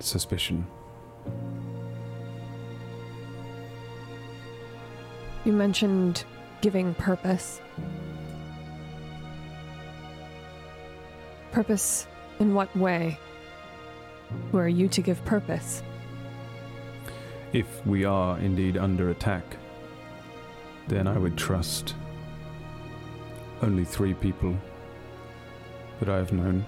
suspicion. 0.00 0.66
You 5.44 5.52
mentioned 5.52 6.24
giving 6.60 6.94
purpose. 6.94 7.60
Purpose 11.50 12.06
in 12.38 12.54
what 12.54 12.74
way? 12.76 13.18
Who 14.50 14.58
are 14.58 14.68
you 14.68 14.88
to 14.88 15.02
give 15.02 15.24
purpose? 15.24 15.82
If 17.52 17.84
we 17.86 18.04
are 18.04 18.38
indeed 18.38 18.76
under 18.76 19.10
attack, 19.10 19.44
then 20.88 21.06
I 21.06 21.18
would 21.18 21.36
trust 21.36 21.94
only 23.60 23.84
three 23.84 24.14
people 24.14 24.56
that 26.00 26.08
I 26.08 26.16
have 26.16 26.32
known 26.32 26.64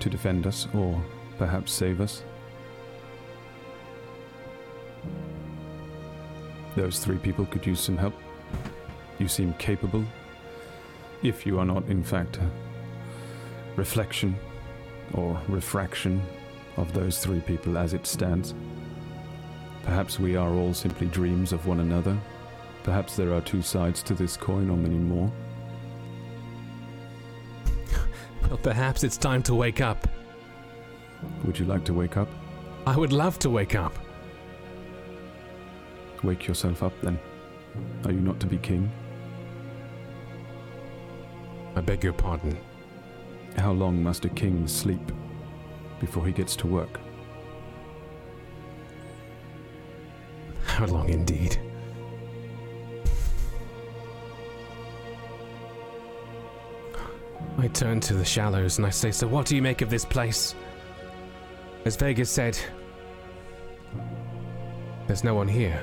to 0.00 0.10
defend 0.10 0.46
us 0.46 0.68
or 0.74 1.02
perhaps 1.38 1.72
save 1.72 2.00
us. 2.00 2.22
Those 6.76 6.98
three 6.98 7.18
people 7.18 7.46
could 7.46 7.66
use 7.66 7.80
some 7.80 7.96
help. 7.96 8.14
You 9.18 9.28
seem 9.28 9.52
capable. 9.54 10.04
If 11.22 11.44
you 11.44 11.58
are 11.58 11.64
not, 11.64 11.86
in 11.88 12.02
fact, 12.02 12.38
a 12.38 12.50
reflection 13.76 14.36
or 15.14 15.40
refraction 15.48 16.22
of 16.76 16.92
those 16.92 17.18
three 17.18 17.40
people 17.40 17.76
as 17.76 17.92
it 17.92 18.06
stands. 18.06 18.54
Perhaps 19.82 20.20
we 20.20 20.36
are 20.36 20.50
all 20.50 20.72
simply 20.72 21.06
dreams 21.08 21.52
of 21.52 21.66
one 21.66 21.80
another. 21.80 22.16
Perhaps 22.82 23.16
there 23.16 23.32
are 23.34 23.40
two 23.40 23.62
sides 23.62 24.02
to 24.04 24.14
this 24.14 24.36
coin 24.36 24.70
or 24.70 24.76
many 24.76 24.98
more. 24.98 25.30
Well, 28.48 28.58
perhaps 28.58 29.04
it's 29.04 29.16
time 29.16 29.44
to 29.44 29.54
wake 29.54 29.80
up. 29.80 30.08
Would 31.44 31.56
you 31.58 31.66
like 31.66 31.84
to 31.84 31.94
wake 31.94 32.16
up? 32.16 32.28
I 32.84 32.96
would 32.96 33.12
love 33.12 33.38
to 33.40 33.50
wake 33.50 33.76
up. 33.76 33.96
Wake 36.22 36.46
yourself 36.46 36.82
up 36.82 36.92
then. 37.02 37.18
Are 38.04 38.12
you 38.12 38.20
not 38.20 38.38
to 38.40 38.46
be 38.46 38.58
king? 38.58 38.90
I 41.76 41.80
beg 41.80 42.04
your 42.04 42.12
pardon. 42.12 42.58
How 43.56 43.72
long 43.72 44.02
must 44.02 44.24
a 44.24 44.28
king 44.28 44.66
sleep 44.66 45.12
before 45.98 46.26
he 46.26 46.32
gets 46.32 46.56
to 46.56 46.66
work? 46.66 47.00
How 50.64 50.86
long 50.86 51.08
indeed? 51.08 51.58
I 57.58 57.68
turn 57.68 58.00
to 58.00 58.14
the 58.14 58.24
shallows 58.24 58.78
and 58.78 58.86
I 58.86 58.90
say, 58.90 59.10
So 59.10 59.26
what 59.26 59.46
do 59.46 59.54
you 59.54 59.62
make 59.62 59.82
of 59.82 59.90
this 59.90 60.04
place? 60.04 60.54
As 61.84 61.96
Vegas 61.96 62.30
said, 62.30 62.58
there's 65.06 65.24
no 65.24 65.34
one 65.34 65.48
here. 65.48 65.82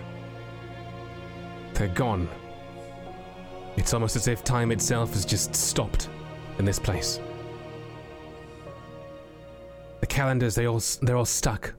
They're 1.77 1.87
gone. 1.89 2.27
It's 3.75 3.93
almost 3.93 4.15
as 4.15 4.27
if 4.27 4.43
time 4.43 4.71
itself 4.71 5.13
has 5.13 5.25
just 5.25 5.55
stopped 5.55 6.09
in 6.57 6.65
this 6.65 6.79
place. 6.79 7.19
The 9.99 10.07
calendars, 10.07 10.55
they 10.55 10.65
all 10.65 10.81
they're 11.03 11.15
all 11.15 11.25
stuck. 11.25 11.75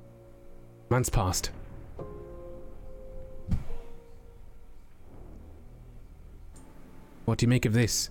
Months 0.89 1.09
passed. 1.09 1.51
What 7.25 7.39
do 7.39 7.45
you 7.45 7.49
make 7.49 7.67
of 7.67 7.73
this? 7.73 8.11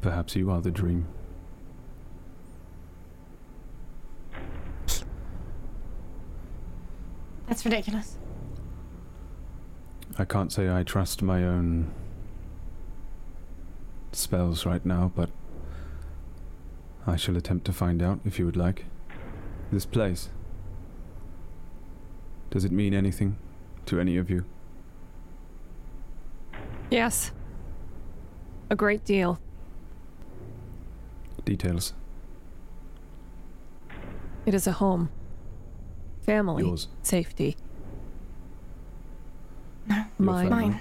Perhaps 0.00 0.34
you 0.34 0.50
are 0.50 0.62
the 0.62 0.70
dream. 0.70 1.06
That's 7.56 7.64
ridiculous. 7.64 8.18
I 10.18 10.26
can't 10.26 10.52
say 10.52 10.70
I 10.70 10.82
trust 10.82 11.22
my 11.22 11.42
own 11.42 11.90
spells 14.12 14.66
right 14.66 14.84
now, 14.84 15.10
but 15.16 15.30
I 17.06 17.16
shall 17.16 17.34
attempt 17.34 17.64
to 17.64 17.72
find 17.72 18.02
out 18.02 18.20
if 18.26 18.38
you 18.38 18.44
would 18.44 18.58
like. 18.58 18.84
This 19.72 19.86
place. 19.86 20.28
Does 22.50 22.66
it 22.66 22.72
mean 22.72 22.92
anything 22.92 23.38
to 23.86 23.98
any 24.00 24.18
of 24.18 24.28
you? 24.28 24.44
Yes. 26.90 27.32
A 28.68 28.76
great 28.76 29.02
deal. 29.06 29.40
Details. 31.46 31.94
It 34.44 34.52
is 34.52 34.66
a 34.66 34.72
home. 34.72 35.08
Family. 36.26 36.64
Yours. 36.64 36.88
Safety. 37.02 37.56
No. 39.86 40.04
Mine. 40.18 40.48
Mine. 40.50 40.80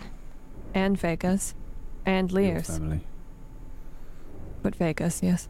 And 0.74 0.98
Vega's. 0.98 1.54
And 2.06 2.32
Your 2.32 2.62
family. 2.62 3.02
But 4.64 4.76
Vega's, 4.76 5.22
yes. 5.22 5.48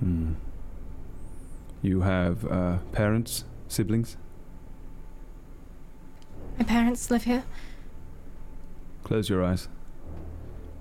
Hmm. 0.00 0.32
You 1.80 2.00
have 2.00 2.44
uh, 2.44 2.78
parents, 2.90 3.44
siblings? 3.68 4.16
My 6.58 6.64
parents 6.64 7.10
live 7.10 7.24
here. 7.24 7.44
Close 9.04 9.28
your 9.28 9.44
eyes. 9.44 9.68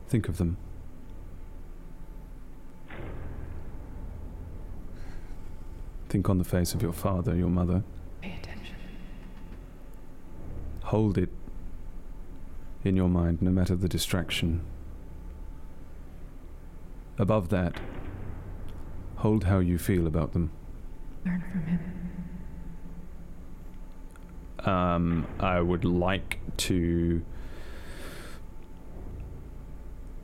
Think 0.08 0.28
of 0.28 0.38
them. 0.38 0.58
Think 6.12 6.28
on 6.30 6.38
the 6.39 6.43
face 6.43 6.74
of 6.74 6.82
your 6.82 6.91
father, 6.91 7.34
your 7.34 7.47
mother. 7.47 7.86
Pay 8.19 8.34
attention. 8.34 8.76
Hold 10.84 11.17
it 11.17 11.30
in 12.84 12.97
your 12.97 13.08
mind, 13.08 13.41
no 13.41 13.50
matter 13.50 13.78
the 13.78 13.88
distraction. 13.88 14.60
Above 17.17 17.47
that, 17.47 17.80
hold 19.19 19.45
how 19.45 19.60
you 19.60 19.78
feel 19.78 20.06
about 20.06 20.34
them. 20.34 20.52
Learn 21.26 21.41
from 21.50 21.63
him. 21.63 21.80
Um, 24.69 25.28
I 25.39 25.62
would 25.62 25.86
like 25.86 26.39
to 26.58 27.21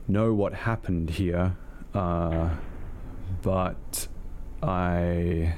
know 0.06 0.34
what 0.34 0.52
happened 0.52 1.08
here, 1.08 1.56
uh, 1.94 2.50
but 3.40 4.08
I. 4.62 5.54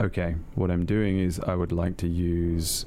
Okay, 0.00 0.36
what 0.54 0.70
I'm 0.70 0.84
doing 0.86 1.18
is 1.18 1.40
I 1.40 1.54
would 1.54 1.72
like 1.72 1.96
to 1.98 2.06
use. 2.08 2.86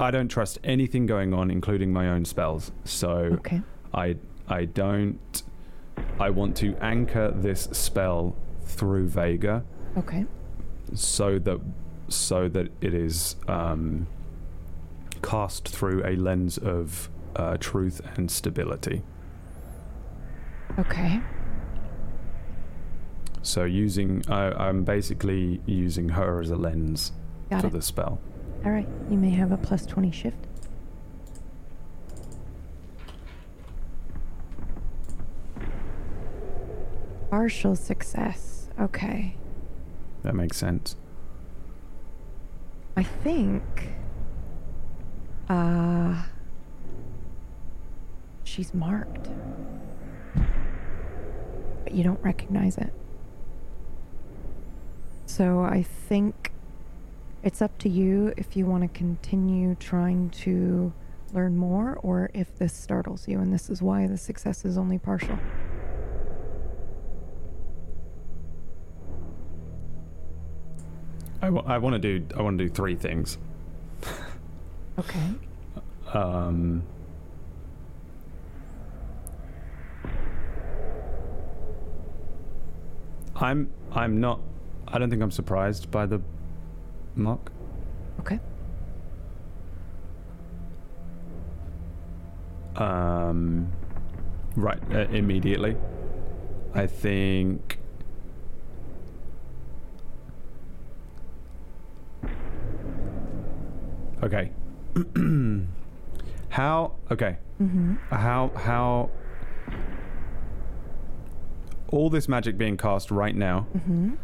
I 0.00 0.10
don't 0.10 0.28
trust 0.28 0.58
anything 0.64 1.06
going 1.06 1.34
on, 1.34 1.50
including 1.50 1.92
my 1.92 2.08
own 2.08 2.24
spells. 2.24 2.72
So 2.84 3.10
Okay. 3.40 3.60
I 3.94 4.16
I 4.48 4.64
don't. 4.64 5.42
I 6.18 6.30
want 6.30 6.56
to 6.58 6.76
anchor 6.80 7.30
this 7.34 7.68
spell 7.72 8.34
through 8.64 9.08
Vega 9.08 9.64
Okay. 9.96 10.26
so 10.94 11.38
that 11.38 11.60
so 12.08 12.48
that 12.48 12.70
it 12.80 12.94
is 12.94 13.36
um, 13.48 14.06
cast 15.22 15.68
through 15.68 16.02
a 16.06 16.16
lens 16.16 16.58
of 16.58 17.08
uh, 17.34 17.56
truth 17.58 18.00
and 18.16 18.30
stability. 18.30 19.02
Okay. 20.78 21.20
So 23.46 23.62
using, 23.62 24.24
I 24.28 24.50
I'm 24.50 24.82
basically 24.82 25.60
using 25.66 26.08
her 26.08 26.40
as 26.40 26.50
a 26.50 26.56
lens 26.56 27.12
Got 27.48 27.60
for 27.60 27.66
it. 27.68 27.74
the 27.74 27.80
spell. 27.80 28.18
All 28.64 28.72
right. 28.72 28.88
You 29.08 29.16
may 29.16 29.30
have 29.30 29.52
a 29.52 29.56
plus 29.56 29.86
20 29.86 30.10
shift. 30.10 30.36
Partial 37.30 37.76
success. 37.76 38.68
Okay. 38.80 39.36
That 40.22 40.34
makes 40.34 40.56
sense. 40.56 40.96
I 42.96 43.02
think. 43.02 43.62
Uh. 45.48 46.24
She's 48.44 48.72
marked. 48.72 49.28
But 51.84 51.92
you 51.92 52.02
don't 52.02 52.22
recognize 52.22 52.78
it. 52.78 52.92
So 55.26 55.60
I 55.62 55.82
think 55.82 56.52
it's 57.42 57.60
up 57.60 57.76
to 57.78 57.88
you 57.88 58.32
if 58.36 58.56
you 58.56 58.66
want 58.66 58.82
to 58.82 58.88
continue 58.88 59.74
trying 59.76 60.30
to 60.30 60.92
learn 61.32 61.56
more 61.56 61.98
or 62.02 62.30
if 62.32 62.56
this 62.56 62.72
startles 62.72 63.28
you, 63.28 63.40
and 63.40 63.52
this 63.52 63.68
is 63.68 63.82
why 63.82 64.06
the 64.06 64.16
success 64.16 64.64
is 64.64 64.78
only 64.78 64.98
partial. 64.98 65.38
I, 71.42 71.46
w- 71.46 71.64
I 71.66 71.78
want 71.78 72.00
to 72.00 72.18
do 72.18 72.26
I 72.36 72.42
want 72.42 72.58
to 72.58 72.64
do 72.64 72.70
three 72.70 72.94
things. 72.96 73.38
Okay. 74.98 75.20
Um, 76.12 76.82
I'm 83.36 83.70
I'm 83.92 84.20
not. 84.20 84.40
I 84.88 84.98
don't 84.98 85.10
think 85.10 85.22
I'm 85.22 85.30
surprised 85.30 85.90
by 85.90 86.06
the 86.06 86.20
mock. 87.14 87.50
Okay. 88.20 88.38
Um, 92.76 93.72
right 94.56 94.78
uh, 94.92 95.06
immediately. 95.08 95.76
I 96.74 96.86
think. 96.86 97.78
Okay. 104.22 104.50
how? 106.48 106.92
Okay. 107.10 107.36
Mm-hmm. 107.60 107.94
How? 108.10 108.50
How? 108.56 109.10
All 111.88 112.10
this 112.10 112.28
magic 112.28 112.58
being 112.58 112.76
cast 112.76 113.10
right 113.10 113.34
now, 113.34 113.66
Mm-hmm. 113.76 114.14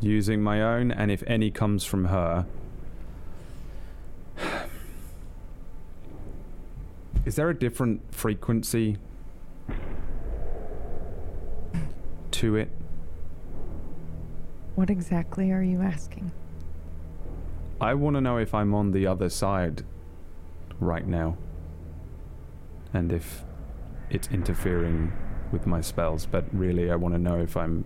Using 0.00 0.42
my 0.42 0.62
own, 0.62 0.90
and 0.90 1.10
if 1.10 1.22
any 1.26 1.50
comes 1.50 1.84
from 1.84 2.06
her. 2.06 2.46
Is 7.24 7.36
there 7.36 7.50
a 7.50 7.58
different 7.58 8.14
frequency 8.14 8.96
to 12.30 12.56
it? 12.56 12.70
What 14.76 14.88
exactly 14.88 15.50
are 15.50 15.62
you 15.62 15.82
asking? 15.82 16.30
I 17.80 17.94
want 17.94 18.14
to 18.14 18.20
know 18.20 18.38
if 18.38 18.54
I'm 18.54 18.74
on 18.74 18.92
the 18.92 19.06
other 19.06 19.28
side 19.28 19.84
right 20.80 21.06
now. 21.06 21.36
And 22.94 23.12
if 23.12 23.44
it's 24.08 24.28
interfering 24.28 25.12
with 25.52 25.66
my 25.66 25.80
spells, 25.80 26.26
but 26.26 26.44
really 26.52 26.90
I 26.90 26.96
want 26.96 27.14
to 27.14 27.18
know 27.18 27.40
if 27.40 27.56
I'm 27.56 27.84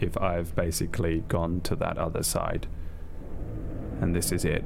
if 0.00 0.16
I've 0.18 0.54
basically 0.54 1.20
gone 1.28 1.60
to 1.62 1.76
that 1.76 1.98
other 1.98 2.22
side. 2.22 2.66
And 4.00 4.14
this 4.14 4.32
is 4.32 4.44
it. 4.44 4.64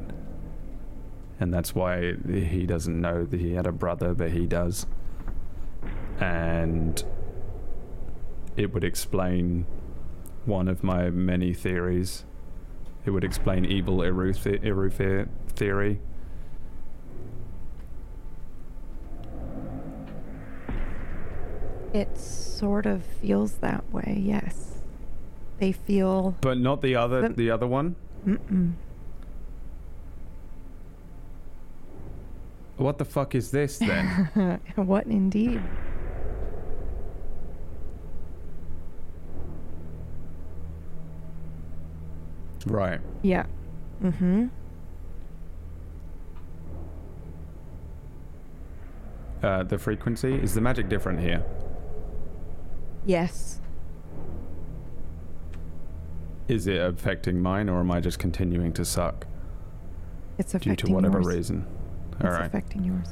and 1.41 1.53
that's 1.55 1.75
why 1.75 2.15
he 2.29 2.67
doesn't 2.67 3.01
know 3.01 3.25
that 3.25 3.41
he 3.41 3.55
had 3.55 3.67
a 3.67 3.73
brother, 3.73 4.13
but 4.13 4.31
he 4.31 4.47
does. 4.47 4.87
And 6.21 7.03
it 8.57 8.75
would 8.75 8.85
explain 8.85 9.67
one 10.45 10.69
of 10.69 10.85
my 10.85 11.09
many 11.09 11.55
theories. 11.55 12.27
It 13.07 13.11
would 13.13 13.25
explain 13.25 13.65
evil 13.65 13.99
Erifir 13.99 15.29
theory. 15.49 16.01
It 21.95 22.19
sort 22.19 22.85
of 22.85 23.03
feels 23.03 23.55
that 23.55 23.91
way, 23.93 24.21
yes. 24.23 24.70
They 25.61 25.73
feel. 25.73 26.35
But 26.41 26.59
not 26.59 26.81
the 26.81 26.97
other 26.97 27.21
But- 27.23 27.37
the 27.37 27.51
other 27.51 27.67
one? 27.67 27.95
Mm-mm. 28.27 28.73
What 32.79 32.97
the 32.97 33.05
fuck 33.05 33.35
is 33.35 33.51
this 33.51 33.77
then? 33.79 34.61
what 34.75 35.07
indeed? 35.07 35.63
right. 42.67 43.01
Yeah. 43.23 43.47
Mm-hmm. 44.03 44.47
Uh, 49.43 49.63
the 49.65 49.79
frequency 49.79 50.35
is 50.35 50.55
the 50.55 50.61
magic 50.61 50.89
different 50.89 51.21
here? 51.21 51.43
Yes. 53.07 53.60
Is 56.51 56.67
it 56.67 56.81
affecting 56.81 57.41
mine, 57.41 57.69
or 57.69 57.79
am 57.79 57.93
I 57.93 58.01
just 58.01 58.19
continuing 58.19 58.73
to 58.73 58.85
suck 58.85 59.27
It's 60.37 60.53
affecting 60.53 60.75
due 60.75 60.87
to 60.89 60.93
whatever 60.93 61.21
yours. 61.21 61.35
reason? 61.37 61.65
It's 62.15 62.25
All 62.25 62.31
right. 62.33 62.47
affecting 62.47 62.85
yours. 62.85 63.07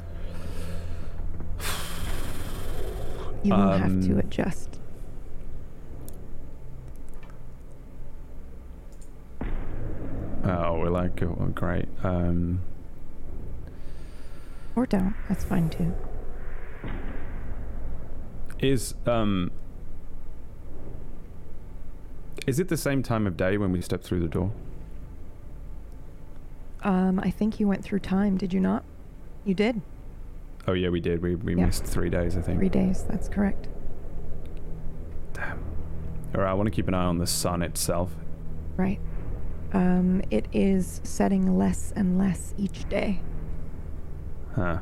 You 3.43 3.53
will 3.53 3.71
have 3.77 4.01
to 4.01 4.11
Um, 4.11 4.19
adjust. 4.19 4.79
Oh, 10.43 10.79
well, 10.79 10.91
like, 10.91 11.21
oh, 11.21 11.51
great. 11.53 11.87
Um, 12.03 12.61
Or 14.75 14.85
don't. 14.85 15.13
That's 15.27 15.43
fine 15.43 15.69
too. 15.69 15.93
is 18.59 18.93
um, 19.05 19.51
is 22.47 22.59
it 22.59 22.67
the 22.67 22.77
same 22.77 23.03
time 23.03 23.27
of 23.27 23.37
day 23.37 23.57
when 23.57 23.71
we 23.71 23.81
step 23.81 24.01
through 24.03 24.19
the 24.21 24.27
door? 24.27 24.51
Um, 26.83 27.19
I 27.19 27.29
think 27.29 27.59
you 27.59 27.67
went 27.67 27.83
through 27.83 27.99
time, 27.99 28.37
did 28.37 28.53
you 28.53 28.59
not? 28.59 28.83
You 29.43 29.53
did. 29.53 29.81
Oh 30.67 30.73
yeah, 30.73 30.89
we 30.89 30.99
did. 30.99 31.21
We 31.21 31.35
we 31.35 31.55
Yeah. 31.55 31.65
missed 31.65 31.83
three 31.85 32.09
days, 32.09 32.37
I 32.37 32.41
think. 32.41 32.59
Three 32.59 32.69
days. 32.69 33.03
That's 33.03 33.27
correct. 33.27 33.67
Damn. 35.33 35.59
All 36.35 36.41
right, 36.41 36.51
I 36.51 36.53
want 36.53 36.67
to 36.67 36.71
keep 36.71 36.87
an 36.87 36.93
eye 36.93 37.05
on 37.05 37.17
the 37.17 37.27
sun 37.27 37.61
itself. 37.61 38.15
Right. 38.77 38.99
Um, 39.73 40.21
it 40.31 40.47
is 40.53 41.01
setting 41.03 41.57
less 41.57 41.91
and 41.95 42.17
less 42.17 42.53
each 42.57 42.87
day. 42.89 43.21
Huh. 44.55 44.79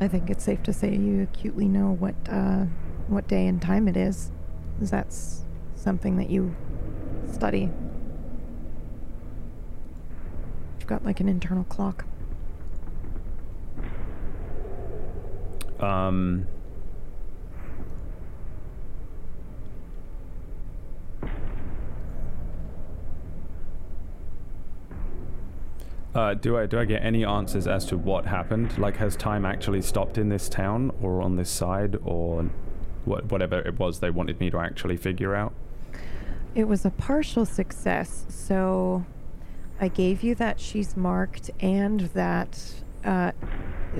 I 0.00 0.08
think 0.08 0.28
it's 0.30 0.44
safe 0.44 0.62
to 0.64 0.72
say 0.72 0.94
you 0.94 1.22
acutely 1.22 1.66
know 1.68 1.92
what 1.98 2.14
uh, 2.28 2.64
what 3.08 3.26
day 3.28 3.46
and 3.46 3.60
time 3.60 3.88
it 3.88 3.96
is. 3.96 4.30
'Cause 4.78 4.90
that 4.90 5.12
something 5.76 6.16
that 6.16 6.30
you 6.30 6.54
study. 7.30 7.70
You've 10.78 10.86
got 10.86 11.04
like 11.04 11.20
an 11.20 11.28
internal 11.28 11.64
clock. 11.64 12.04
Um. 15.80 16.46
Uh, 26.14 26.32
do 26.32 26.56
I 26.56 26.66
do 26.66 26.78
I 26.78 26.84
get 26.84 27.02
any 27.02 27.24
answers 27.24 27.66
as 27.66 27.84
to 27.86 27.98
what 27.98 28.26
happened? 28.26 28.78
Like, 28.78 28.98
has 28.98 29.16
time 29.16 29.44
actually 29.44 29.82
stopped 29.82 30.16
in 30.16 30.28
this 30.28 30.48
town, 30.48 30.92
or 31.02 31.20
on 31.20 31.34
this 31.34 31.50
side, 31.50 31.96
or 32.04 32.44
what, 33.04 33.30
whatever 33.30 33.60
it 33.60 33.78
was 33.78 34.00
they 34.00 34.10
wanted 34.10 34.40
me 34.40 34.50
to 34.50 34.58
actually 34.58 34.96
figure 34.96 35.34
out? 35.34 35.52
It 36.54 36.64
was 36.64 36.84
a 36.84 36.90
partial 36.90 37.44
success, 37.44 38.24
so 38.28 39.04
I 39.80 39.88
gave 39.88 40.22
you 40.22 40.34
that 40.36 40.60
she's 40.60 40.96
marked 40.96 41.50
and 41.60 42.00
that 42.14 42.58
uh, 43.04 43.32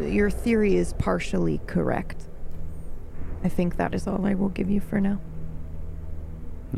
your 0.01 0.31
theory 0.31 0.77
is 0.77 0.93
partially 0.95 1.61
correct. 1.67 2.27
I 3.43 3.49
think 3.49 3.77
that 3.77 3.93
is 3.95 4.07
all 4.07 4.25
I 4.25 4.35
will 4.35 4.49
give 4.51 4.71
you 4.71 4.81
for 4.81 5.01
now. 5.01 5.21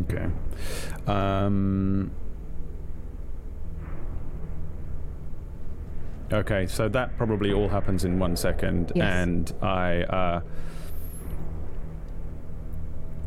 Okay. 0.00 0.26
Um. 1.06 2.10
Okay, 6.32 6.66
so 6.66 6.88
that 6.88 7.16
probably 7.16 7.52
all 7.52 7.68
happens 7.68 8.04
in 8.04 8.18
one 8.18 8.34
second, 8.36 8.90
Yes. 8.96 9.06
and 9.06 9.52
I, 9.62 10.02
uh, 10.02 10.40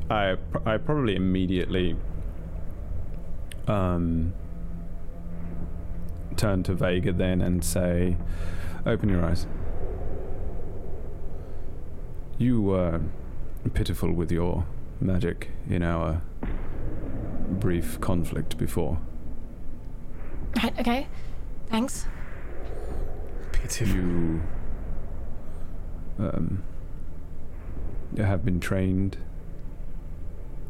I, 0.09 0.37
I 0.65 0.77
probably 0.77 1.15
immediately, 1.15 1.95
um, 3.67 4.33
turn 6.35 6.63
to 6.63 6.73
Vega 6.73 7.13
then 7.13 7.41
and 7.41 7.63
say, 7.63 8.17
"Open 8.85 9.09
your 9.09 9.23
eyes." 9.23 9.45
You 12.37 12.61
were 12.61 13.01
pitiful 13.73 14.13
with 14.13 14.31
your 14.31 14.65
magic 15.01 15.49
in 15.69 15.83
our 15.83 16.21
brief 17.49 17.99
conflict 17.99 18.57
before. 18.57 18.99
Right, 20.63 20.79
okay. 20.79 21.07
Thanks. 21.67 22.05
Pitiful. 23.51 23.95
You 23.95 24.41
um, 26.17 26.63
have 28.17 28.43
been 28.43 28.59
trained. 28.59 29.17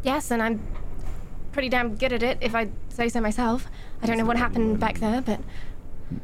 Yes, 0.04 0.32
and 0.32 0.41
I'm 0.41 0.62
pretty 1.52 1.70
damn 1.70 1.95
good 1.95 2.14
at 2.14 2.24
it, 2.24 2.38
if 2.41 2.56
I 2.56 2.70
say 2.89 3.10
so 3.10 3.20
myself. 3.22 3.68
I 4.02 4.06
don't 4.06 4.18
know 4.18 4.26
what 4.26 4.38
happened 4.38 4.80
back 4.80 5.00
there, 5.00 5.22
but 5.22 5.39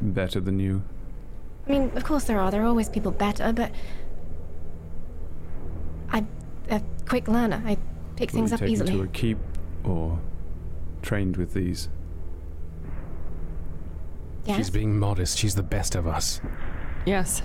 better 0.02 0.40
than 0.40 0.60
you. 0.60 0.84
I 1.68 1.72
mean, 1.72 1.92
of 1.96 2.04
course 2.04 2.24
there 2.26 2.40
are. 2.40 2.52
There 2.52 2.62
are 2.62 2.68
always 2.68 2.90
people 2.90 3.12
better, 3.12 3.52
but 3.52 3.72
I'm 6.10 6.28
a 6.70 6.82
quick 7.08 7.28
learner. 7.28 7.62
I 7.66 7.78
pick 8.16 8.32
Were 8.32 8.36
things 8.38 8.52
you 8.52 8.56
up 8.56 8.60
taken 8.62 8.74
easily. 8.74 8.92
to 8.94 9.02
a 9.02 9.08
keep 9.08 9.38
or 9.84 10.20
trained 11.02 11.38
with 11.38 11.54
these? 11.54 11.90
yes. 14.46 14.58
She's 14.58 14.70
being 14.70 14.98
modest. 15.00 15.38
She's 15.38 15.56
the 15.56 15.64
best 15.64 15.96
of 15.96 16.06
us. 16.08 16.40
Yes. 17.06 17.42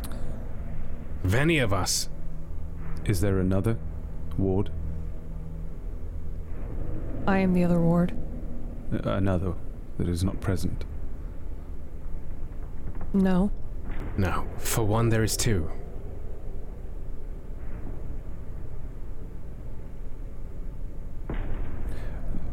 Of 1.24 1.34
any 1.34 1.58
of 1.58 1.72
us. 1.72 2.08
Is 3.06 3.20
there 3.22 3.38
another 3.38 3.78
ward? 4.36 4.70
I 7.26 7.38
am 7.38 7.54
the 7.54 7.64
other 7.64 7.80
ward. 7.80 8.12
Uh, 8.92 9.10
another 9.10 9.54
that 9.98 10.08
is 10.08 10.24
not 10.24 10.40
present. 10.40 10.84
No. 13.12 13.50
No. 14.16 14.46
For 14.58 14.84
one, 14.84 15.08
there 15.08 15.22
is 15.22 15.36
two. 15.36 15.70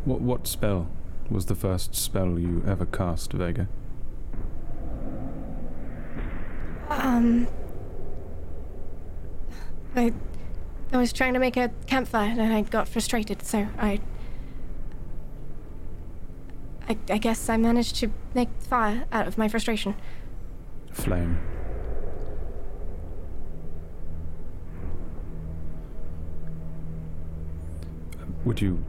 What 0.05 0.22
what 0.22 0.47
spell 0.47 0.88
was 1.30 1.47
the 1.47 1.55
first 1.55 1.95
spell 1.95 2.39
you 2.39 2.63
ever 2.65 2.86
cast, 2.86 3.34
Vega? 3.34 3.68
Um. 6.89 7.47
I. 9.95 10.13
I 10.93 10.97
was 10.97 11.11
trying 11.11 11.34
to 11.34 11.39
make 11.39 11.57
a 11.57 11.70
campfire 11.86 12.30
and 12.30 12.53
I 12.53 12.61
got 12.61 12.88
frustrated, 12.88 13.43
so 13.43 13.68
I. 13.78 13.99
I, 16.90 16.98
I 17.10 17.18
guess 17.18 17.50
I 17.50 17.58
managed 17.58 17.96
to 17.98 18.12
make 18.34 18.50
fire 18.60 19.06
out 19.12 19.28
of 19.28 19.38
my 19.38 19.48
frustration. 19.48 19.96
Flame. 20.92 21.40
Would 28.46 28.62
you 28.62 28.84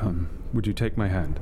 um 0.00 0.28
would 0.54 0.66
you 0.66 0.72
take 0.72 0.96
my 0.96 1.08
hand? 1.08 1.40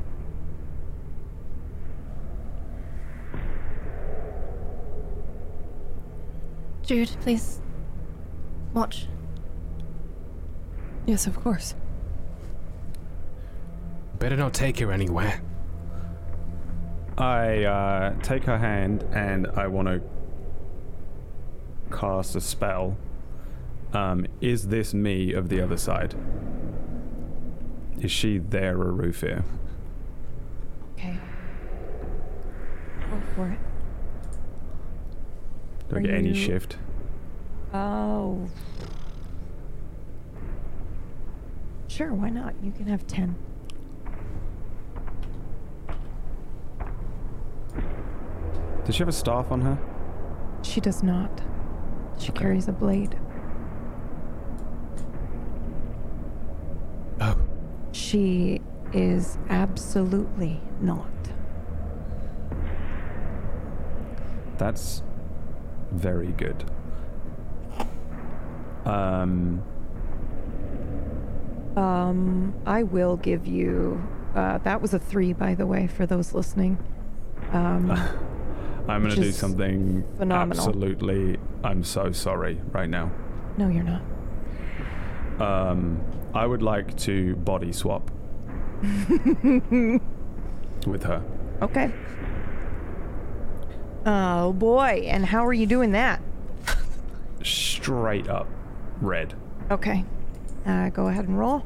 Jude, 6.83 7.11
please. 7.21 7.61
Watch. 8.73 9.07
Yes, 11.07 11.27
of 11.27 11.39
course. 11.41 11.75
Better 14.21 14.37
not 14.37 14.55
take 14.55 14.79
her 14.79 14.93
anywhere. 14.93 15.41
I 17.19 17.65
uh, 17.65 18.15
take 18.23 18.45
her 18.45 18.59
hand 18.59 19.03
and 19.13 19.47
I 19.49 19.67
want 19.67 19.89
to 19.89 20.01
cast 21.91 22.37
a 22.37 22.41
spell. 22.41 22.97
Um, 23.93 24.27
is 24.41 24.69
this 24.69 24.95
me 24.95 25.33
of 25.33 25.49
the 25.49 25.61
other 25.61 25.77
side? 25.77 26.15
Is 28.01 28.13
she 28.13 28.39
there, 28.39 28.77
Erifir? 28.77 29.43
Okay. 30.97 31.19
Go 33.11 33.21
for 33.35 33.49
it. 33.49 33.59
Do 35.89 35.97
I 35.97 35.99
Are 35.99 36.03
get 36.03 36.15
any 36.15 36.29
you- 36.29 36.35
shift? 36.35 36.77
Oh. 37.75 38.49
Sure, 41.89 42.13
why 42.15 42.29
not? 42.31 42.55
You 42.63 42.71
can 42.71 42.87
have 42.87 43.07
10. 43.07 43.35
Does 48.91 48.97
she 48.97 49.03
have 49.03 49.09
a 49.09 49.13
staff 49.13 49.53
on 49.53 49.61
her? 49.61 49.79
She 50.63 50.81
does 50.81 51.01
not. 51.05 51.31
She 52.19 52.31
Okay. 52.33 52.41
carries 52.43 52.67
a 52.67 52.73
blade. 52.73 53.17
Oh, 57.21 57.37
She 57.93 58.61
is 58.93 59.39
absolutely 59.49 60.61
not. 60.81 61.07
That's 64.59 65.05
very 65.93 66.33
good. 66.33 66.65
Um, 68.85 69.63
Um, 71.77 72.55
I 72.67 72.83
will 72.83 73.19
give 73.19 73.47
you. 73.47 74.03
Uh, 74.35 74.59
that 74.59 74.83
was 74.83 74.93
a 74.95 74.99
three, 74.99 75.33
by 75.33 75.55
the 75.55 75.65
way, 75.65 75.87
for 75.87 76.07
those 76.07 76.35
listening. 76.35 76.77
Um, 77.53 77.97
I'm 78.89 79.03
going 79.03 79.15
to 79.15 79.21
do 79.21 79.33
something 79.33 80.05
phenomenal. 80.17 80.67
absolutely. 80.67 81.39
I'm 81.63 81.85
so 81.85 82.13
sorry 82.13 82.61
right 82.73 82.89
now. 82.89 83.11
no, 83.57 83.69
you're 83.69 83.85
not. 83.85 84.03
Um, 85.41 86.01
I 86.35 86.47
would 86.47 86.63
like 86.63 86.97
to 86.99 87.37
body 87.37 87.73
swap 87.73 88.11
with 90.87 91.03
her. 91.05 91.23
Okay. 91.63 91.93
Oh 94.07 94.53
boy, 94.55 95.05
and 95.07 95.27
how 95.27 95.45
are 95.47 95.53
you 95.53 95.67
doing 95.67 95.93
that? 95.93 96.21
Straight 97.43 98.29
up 98.29 98.49
red. 99.01 99.35
Okay. 99.71 100.05
Uh, 100.67 100.89
go 100.91 101.09
ahead 101.09 101.27
and 101.29 101.39
roll. 101.39 101.65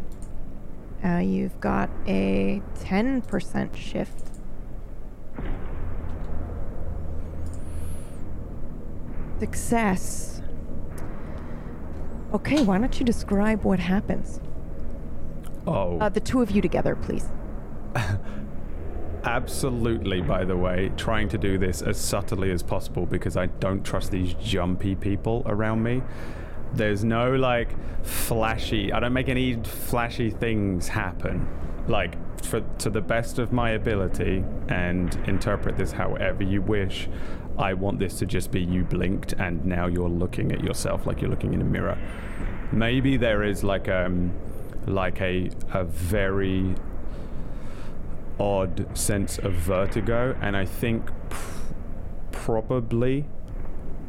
Uh, 1.05 1.19
you've 1.19 1.59
got 1.61 1.91
a 2.07 2.63
10% 2.81 3.77
shift. 3.77 4.31
Success. 9.39 10.43
Okay, 12.33 12.63
why 12.65 12.79
don't 12.79 12.99
you 12.99 13.07
describe 13.07 13.65
what 13.65 13.79
happens? 13.79 14.41
Oh, 15.67 15.99
Uh, 15.99 16.09
the 16.09 16.21
two 16.21 16.43
of 16.43 16.51
you 16.51 16.61
together, 16.61 16.97
please. 16.97 17.29
absolutely, 19.25 20.21
by 20.21 20.45
the 20.45 20.57
way, 20.57 20.91
trying 20.97 21.29
to 21.29 21.39
do 21.39 21.59
this 21.59 21.81
as 21.81 21.99
subtly 21.99 22.51
as 22.51 22.63
possible 22.63 23.07
because 23.07 23.37
I 23.37 23.47
don't 23.47 23.85
trust 23.85 24.11
these 24.11 24.35
jumpy 24.35 24.95
people 24.95 25.43
around 25.47 25.83
me. 25.83 26.03
There's 26.73 27.05
no 27.05 27.35
like 27.35 27.69
flashy, 28.05 28.93
I 28.93 29.01
don't 29.01 29.13
make 29.13 29.29
any 29.29 29.55
flashy 29.63 30.31
things 30.31 30.89
happen. 30.89 31.49
Like, 31.87 32.17
for, 32.47 32.61
to 32.79 32.91
the 32.91 33.01
best 33.01 33.39
of 33.39 33.53
my 33.53 33.71
ability, 33.71 34.45
and 34.69 35.15
interpret 35.27 35.77
this 35.77 35.93
however 35.93 36.43
you 36.43 36.63
wish, 36.63 37.09
I 37.59 37.75
want 37.75 37.99
this 37.99 38.19
to 38.19 38.27
just 38.27 38.51
be 38.51 38.61
you 38.61 38.85
blinked 38.85 39.33
and 39.35 39.65
now 39.65 39.87
you're 39.87 40.09
looking 40.09 40.51
at 40.51 40.63
yourself 40.63 41.07
like 41.07 41.21
you're 41.21 41.31
looking 41.31 41.55
in 41.55 41.61
a 41.61 41.65
mirror. 41.65 41.97
Maybe 42.73 43.17
there 43.17 43.45
is 43.45 43.63
like 43.63 43.89
um 43.89 44.33
like 44.87 45.21
a 45.21 45.51
a 45.73 45.85
very 45.85 46.75
odd 48.39 48.87
sense 48.97 49.39
of 49.39 49.53
vertigo, 49.53 50.37
and 50.41 50.57
I 50.57 50.65
think 50.65 51.07
p- 51.31 51.37
probably, 52.33 53.27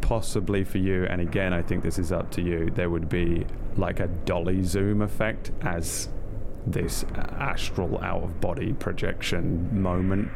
possibly 0.02 0.64
for 0.64 0.80
you, 0.80 1.06
and 1.06 1.22
again, 1.22 1.54
I 1.54 1.62
think 1.62 1.84
this 1.84 2.00
is 2.00 2.12
up 2.12 2.32
to 2.32 2.42
you, 2.42 2.72
there 2.72 2.90
would 2.90 3.08
be 3.08 3.46
like 3.78 4.00
a 4.00 4.08
dolly 4.08 4.64
zoom 4.64 5.02
effect 5.02 5.52
as 5.62 6.10
this 6.68 7.06
astral 7.14 8.00
out 8.04 8.24
of 8.24 8.42
body 8.42 8.74
projection 8.74 9.82
moment 9.82 10.30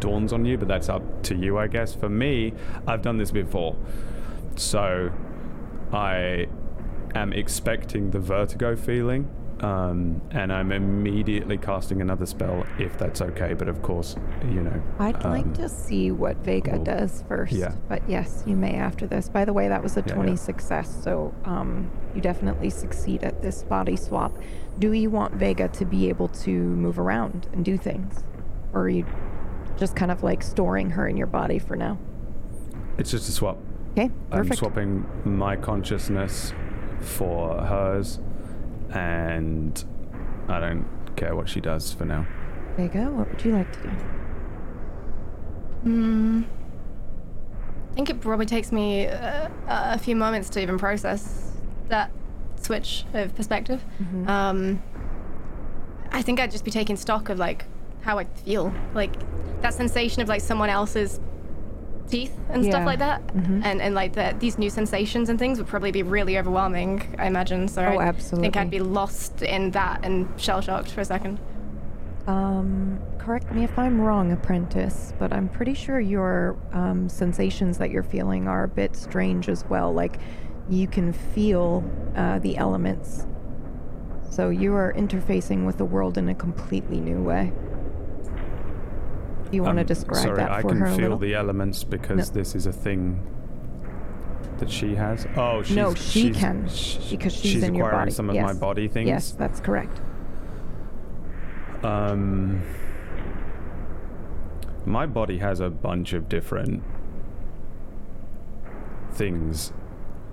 dawns 0.00 0.32
on 0.32 0.44
you, 0.44 0.58
but 0.58 0.68
that's 0.68 0.88
up 0.88 1.22
to 1.22 1.34
you, 1.36 1.58
I 1.58 1.68
guess. 1.68 1.94
For 1.94 2.08
me, 2.08 2.52
I've 2.86 3.02
done 3.02 3.18
this 3.18 3.30
before. 3.30 3.76
So 4.56 5.12
I 5.92 6.48
am 7.14 7.32
expecting 7.32 8.10
the 8.10 8.18
vertigo 8.18 8.74
feeling, 8.76 9.30
um, 9.62 10.20
and 10.32 10.52
I'm 10.52 10.72
immediately 10.72 11.56
casting 11.56 12.00
another 12.00 12.26
spell 12.26 12.66
if 12.78 12.98
that's 12.98 13.20
okay. 13.22 13.54
But 13.54 13.68
of 13.68 13.82
course, 13.82 14.16
you 14.44 14.60
know. 14.62 14.82
I'd 14.98 15.22
like 15.24 15.44
um, 15.46 15.54
to 15.54 15.68
see 15.68 16.10
what 16.10 16.36
Vega 16.38 16.78
does 16.78 17.24
first. 17.28 17.52
yeah. 17.52 17.74
But 17.88 18.08
yes, 18.08 18.42
you 18.46 18.56
may 18.56 18.74
after 18.74 19.06
this. 19.06 19.28
By 19.28 19.44
the 19.44 19.52
way, 19.52 19.68
that 19.68 19.82
was 19.82 19.96
a 19.96 20.04
Yeah, 20.06 20.14
20 20.14 20.30
yeah. 20.32 20.36
success, 20.36 20.94
so 21.02 21.34
um, 21.44 21.90
you 22.14 22.20
definitely 22.20 22.70
succeed 22.70 23.22
at 23.22 23.40
this 23.42 23.62
body 23.62 23.96
swap. 23.96 24.36
Do 24.78 24.92
you 24.92 25.10
want 25.10 25.34
Vega 25.34 25.68
to 25.68 25.84
be 25.84 26.08
able 26.08 26.28
to 26.28 26.50
move 26.50 26.98
around 26.98 27.46
and 27.52 27.64
do 27.64 27.76
things? 27.76 28.24
Or 28.72 28.82
are 28.82 28.88
you 28.88 29.06
just 29.76 29.94
kind 29.96 30.10
of 30.10 30.22
like 30.22 30.42
storing 30.42 30.90
her 30.90 31.06
in 31.06 31.16
your 31.16 31.26
body 31.26 31.58
for 31.58 31.76
now? 31.76 31.98
It's 32.98 33.10
just 33.10 33.28
a 33.28 33.32
swap. 33.32 33.58
Okay, 33.92 34.10
perfect. 34.30 34.52
I'm 34.52 34.56
swapping 34.56 35.06
my 35.24 35.56
consciousness 35.56 36.52
for 37.00 37.58
hers, 37.62 38.18
and 38.92 39.84
I 40.48 40.60
don't 40.60 40.86
care 41.16 41.34
what 41.34 41.48
she 41.48 41.60
does 41.60 41.92
for 41.92 42.04
now. 42.04 42.26
Vega, 42.76 43.10
what 43.10 43.28
would 43.30 43.44
you 43.44 43.52
like 43.52 43.72
to 43.72 43.82
do? 43.82 43.88
Hmm. 45.82 46.42
I 47.90 47.94
think 47.94 48.08
it 48.08 48.20
probably 48.20 48.46
takes 48.46 48.72
me 48.72 49.06
uh, 49.06 49.48
a 49.68 49.98
few 49.98 50.16
moments 50.16 50.48
to 50.50 50.62
even 50.62 50.78
process 50.78 51.52
that 51.88 52.10
switch 52.56 53.04
of 53.12 53.34
perspective. 53.34 53.84
Mm-hmm. 54.00 54.28
Um, 54.28 54.82
I 56.10 56.22
think 56.22 56.40
I'd 56.40 56.50
just 56.50 56.64
be 56.64 56.70
taking 56.70 56.96
stock 56.96 57.28
of 57.28 57.38
like 57.38 57.66
how 58.00 58.18
I 58.18 58.24
feel, 58.24 58.72
like 58.94 59.12
that 59.60 59.74
sensation 59.74 60.22
of 60.22 60.28
like 60.28 60.40
someone 60.40 60.70
else's 60.70 61.20
teeth 62.08 62.36
and 62.50 62.64
Yeah. 62.64 62.70
stuff 62.70 62.86
like 62.86 62.98
that, 62.98 63.26
Mhm. 63.34 63.62
and 63.64 63.80
and 63.80 63.94
like 63.94 64.12
the, 64.12 64.34
these 64.38 64.58
new 64.58 64.70
sensations 64.70 65.28
and 65.28 65.38
things 65.38 65.58
would 65.58 65.66
probably 65.66 65.92
be 65.92 66.02
really 66.02 66.38
overwhelming. 66.38 67.02
I 67.18 67.26
imagine. 67.26 67.68
So 67.68 67.82
Oh, 67.82 67.98
I 67.98 68.12
think. 68.12 68.56
I'd 68.56 68.70
be 68.70 68.80
lost 68.80 69.42
in 69.42 69.70
that 69.72 70.00
and 70.04 70.28
shell 70.36 70.60
shocked 70.60 70.90
for 70.90 71.00
a 71.00 71.04
second. 71.04 71.38
Um, 72.26 72.98
correct 73.18 73.52
me 73.52 73.64
if 73.64 73.76
I'm 73.78 74.00
wrong, 74.00 74.30
apprentice, 74.30 75.12
but 75.18 75.32
I'm 75.32 75.48
pretty 75.48 75.74
sure 75.74 75.98
your 75.98 76.56
um, 76.72 77.08
sensations 77.08 77.78
that 77.78 77.90
you're 77.90 78.04
feeling 78.04 78.46
are 78.46 78.64
a 78.64 78.68
bit 78.68 78.94
strange 78.94 79.48
as 79.48 79.64
well. 79.68 79.92
Like 79.92 80.18
you 80.68 80.86
can 80.86 81.12
feel 81.12 81.82
uh, 82.14 82.38
the 82.38 82.56
elements. 82.56 83.26
So 84.30 84.48
you 84.50 84.72
are 84.74 84.92
interfacing 84.96 85.66
with 85.66 85.78
the 85.78 85.84
world 85.84 86.16
in 86.16 86.28
a 86.28 86.34
completely 86.34 87.00
new 87.00 87.20
way. 87.22 87.52
You 89.52 89.62
want 89.62 89.76
to 89.76 89.82
Um, 89.82 89.86
describe 89.86 90.22
sorry, 90.22 90.36
that 90.36 90.50
I 90.50 90.62
can 90.62 90.78
her 90.78 90.86
feel 90.86 90.96
little? 90.96 91.18
the 91.18 91.34
elements 91.34 91.84
because 91.84 92.30
No. 92.30 92.40
this 92.40 92.54
is 92.54 92.66
a 92.66 92.72
thing 92.72 93.20
that 94.58 94.70
she 94.70 94.94
has. 94.94 95.26
Oh, 95.36 95.62
she's, 95.62 95.76
No, 95.76 95.94
she 95.94 96.32
she's- 96.32 96.36
can, 96.36 96.62
because 97.10 97.32
she's 97.34 97.62
in 97.62 97.74
your 97.74 97.86
acquiring 97.88 98.06
body. 98.06 98.10
some 98.12 98.30
of 98.30 98.34
my 98.36 98.40
Yes. 98.48 98.58
body 98.58 98.88
things. 98.88 99.08
Yes, 99.08 99.32
that's 99.32 99.60
correct. 99.60 100.00
Um, 101.84 102.62
my 104.86 105.04
body 105.06 105.38
has 105.38 105.60
a 105.60 105.68
bunch 105.68 106.12
of 106.12 106.28
different 106.28 106.82
things 109.10 109.72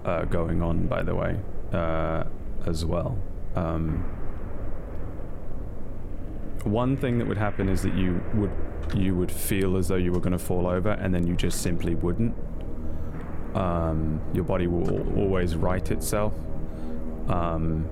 uh, 0.05 0.23
going 0.25 0.61
on, 0.61 0.87
by 0.87 1.03
the 1.03 1.13
way, 1.13 1.39
uh, 1.73 2.23
as 2.65 2.85
well. 2.85 3.17
Um, 3.55 4.05
one 6.63 6.95
thing 6.95 7.17
that 7.17 7.27
would 7.27 7.37
happen 7.37 7.67
is 7.67 7.81
that 7.81 7.93
you 7.95 8.21
would 8.35 8.51
you 8.95 9.15
would 9.15 9.31
feel 9.31 9.77
as 9.77 9.87
though 9.87 9.95
you 9.95 10.11
were 10.11 10.19
going 10.19 10.33
to 10.33 10.39
fall 10.39 10.67
over, 10.67 10.91
and 10.91 11.13
then 11.13 11.25
you 11.27 11.35
just 11.35 11.61
simply 11.61 11.95
wouldn't. 11.95 12.35
Um, 13.55 14.21
your 14.33 14.43
body 14.43 14.67
will 14.67 15.17
always 15.17 15.55
right 15.55 15.89
itself. 15.91 16.33
Um, 17.27 17.87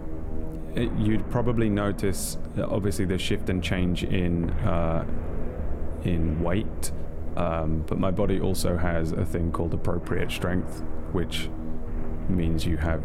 it- 0.76 0.92
you'd 0.98 1.28
probably 1.32 1.70
notice 1.70 2.38
uh, 2.58 2.68
obviously 2.70 3.06
the 3.06 3.18
shift 3.18 3.50
and 3.50 3.64
change 3.64 4.04
in 4.04 4.50
uh, 4.52 5.06
in 6.04 6.40
weight 6.42 6.92
um, 7.36 7.84
but 7.88 8.00
my 8.00 8.12
body 8.12 8.40
also 8.40 8.78
has 8.78 9.12
a 9.12 9.26
thing 9.26 9.52
called 9.52 9.74
appropriate 9.74 10.32
strength 10.32 10.84
which 11.12 11.50
means 12.30 12.66
you 12.66 12.78
have 12.78 13.04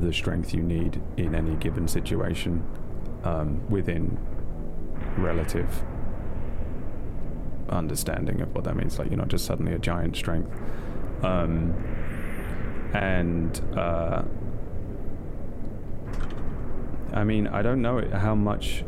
the 0.00 0.12
strength 0.12 0.52
you 0.52 0.62
need 0.62 1.00
in 1.16 1.34
any 1.34 1.54
given 1.56 1.88
situation 1.88 2.62
um, 3.24 3.66
within 3.70 4.18
relative 5.16 5.82
understanding 7.74 8.40
of 8.40 8.54
what 8.54 8.64
that 8.64 8.76
means. 8.76 8.98
Like 8.98 9.08
you're 9.10 9.18
not 9.18 9.28
just 9.28 9.44
suddenly 9.44 9.72
a 9.72 9.78
giant 9.78 10.16
strength. 10.16 10.50
Um, 11.22 11.74
and 12.94 13.60
uh, 13.76 14.22
I 17.12 17.24
mean, 17.24 17.46
I 17.48 17.62
don't 17.62 17.82
know 17.82 18.08
how 18.12 18.34
much 18.34 18.84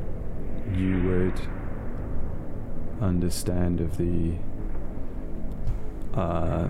you 0.74 1.02
would 1.02 1.40
understand 3.00 3.80
of 3.80 3.98
the 3.98 4.34
uh, 6.14 6.68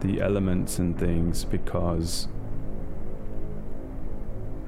the 0.00 0.20
elements 0.20 0.78
and 0.78 0.98
things 0.98 1.44
because 1.44 2.26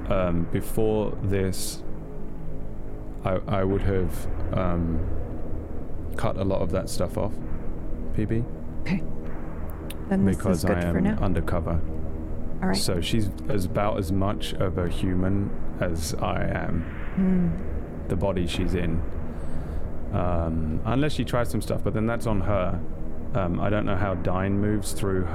um, 0.09 0.47
before 0.53 1.17
this, 1.23 1.83
I 3.25 3.41
I 3.47 3.65
would 3.65 3.83
have 3.83 4.27
um, 4.53 5.01
cut 6.15 6.37
a 6.37 6.45
lot 6.45 6.63
of 6.63 6.71
that 6.73 6.89
stuff 6.89 7.17
off, 7.19 7.33
PB, 8.15 8.45
Then 10.09 10.25
this 10.25 10.37
because 10.37 10.65
I 10.65 10.81
am 10.83 11.07
undercover. 11.23 11.81
All 12.63 12.69
right. 12.69 12.77
So 12.77 13.01
she's 13.01 13.31
as 13.49 13.65
about 13.65 13.99
as 13.99 14.13
much 14.13 14.55
of 14.55 14.79
a 14.79 14.89
human 14.89 15.51
as 15.81 16.15
I 16.15 16.45
am. 16.45 16.83
Hmm. 17.17 18.09
The 18.09 18.17
body 18.17 18.47
she's 18.47 18.75
in. 18.75 19.03
Um, 20.13 20.81
unless 20.85 21.13
she 21.13 21.25
tries 21.25 21.49
some 21.51 21.61
stuff, 21.61 21.83
but 21.83 21.93
then 21.95 22.07
that's 22.07 22.27
on 22.27 22.41
her. 22.43 22.81
Um, 23.35 23.61
I 23.61 23.69
don't 23.69 23.85
know 23.85 23.97
how 23.97 24.15
Dine 24.15 24.59
moves 24.61 24.93
through 24.93 25.27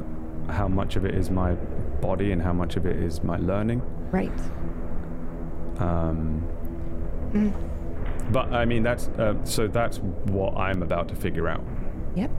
how 0.47 0.67
much 0.67 0.95
of 0.95 1.03
it 1.05 1.13
is 1.15 1.29
my 1.29 1.53
body 2.01 2.31
and 2.31 2.41
how 2.41 2.53
much 2.53 2.75
of 2.77 2.85
it 2.85 2.95
is 2.95 3.21
my 3.23 3.37
learning. 3.37 3.81
Right. 4.11 4.31
Um, 5.79 6.43
Mm. 7.33 7.53
But 8.31 8.53
I 8.53 8.65
mean, 8.65 8.83
that's 8.83 9.07
uh, 9.09 9.35
so 9.43 9.67
that's 9.67 9.97
what 9.97 10.55
I'm 10.57 10.83
about 10.83 11.07
to 11.09 11.15
figure 11.15 11.47
out. 11.47 11.63
Yep. 12.15 12.31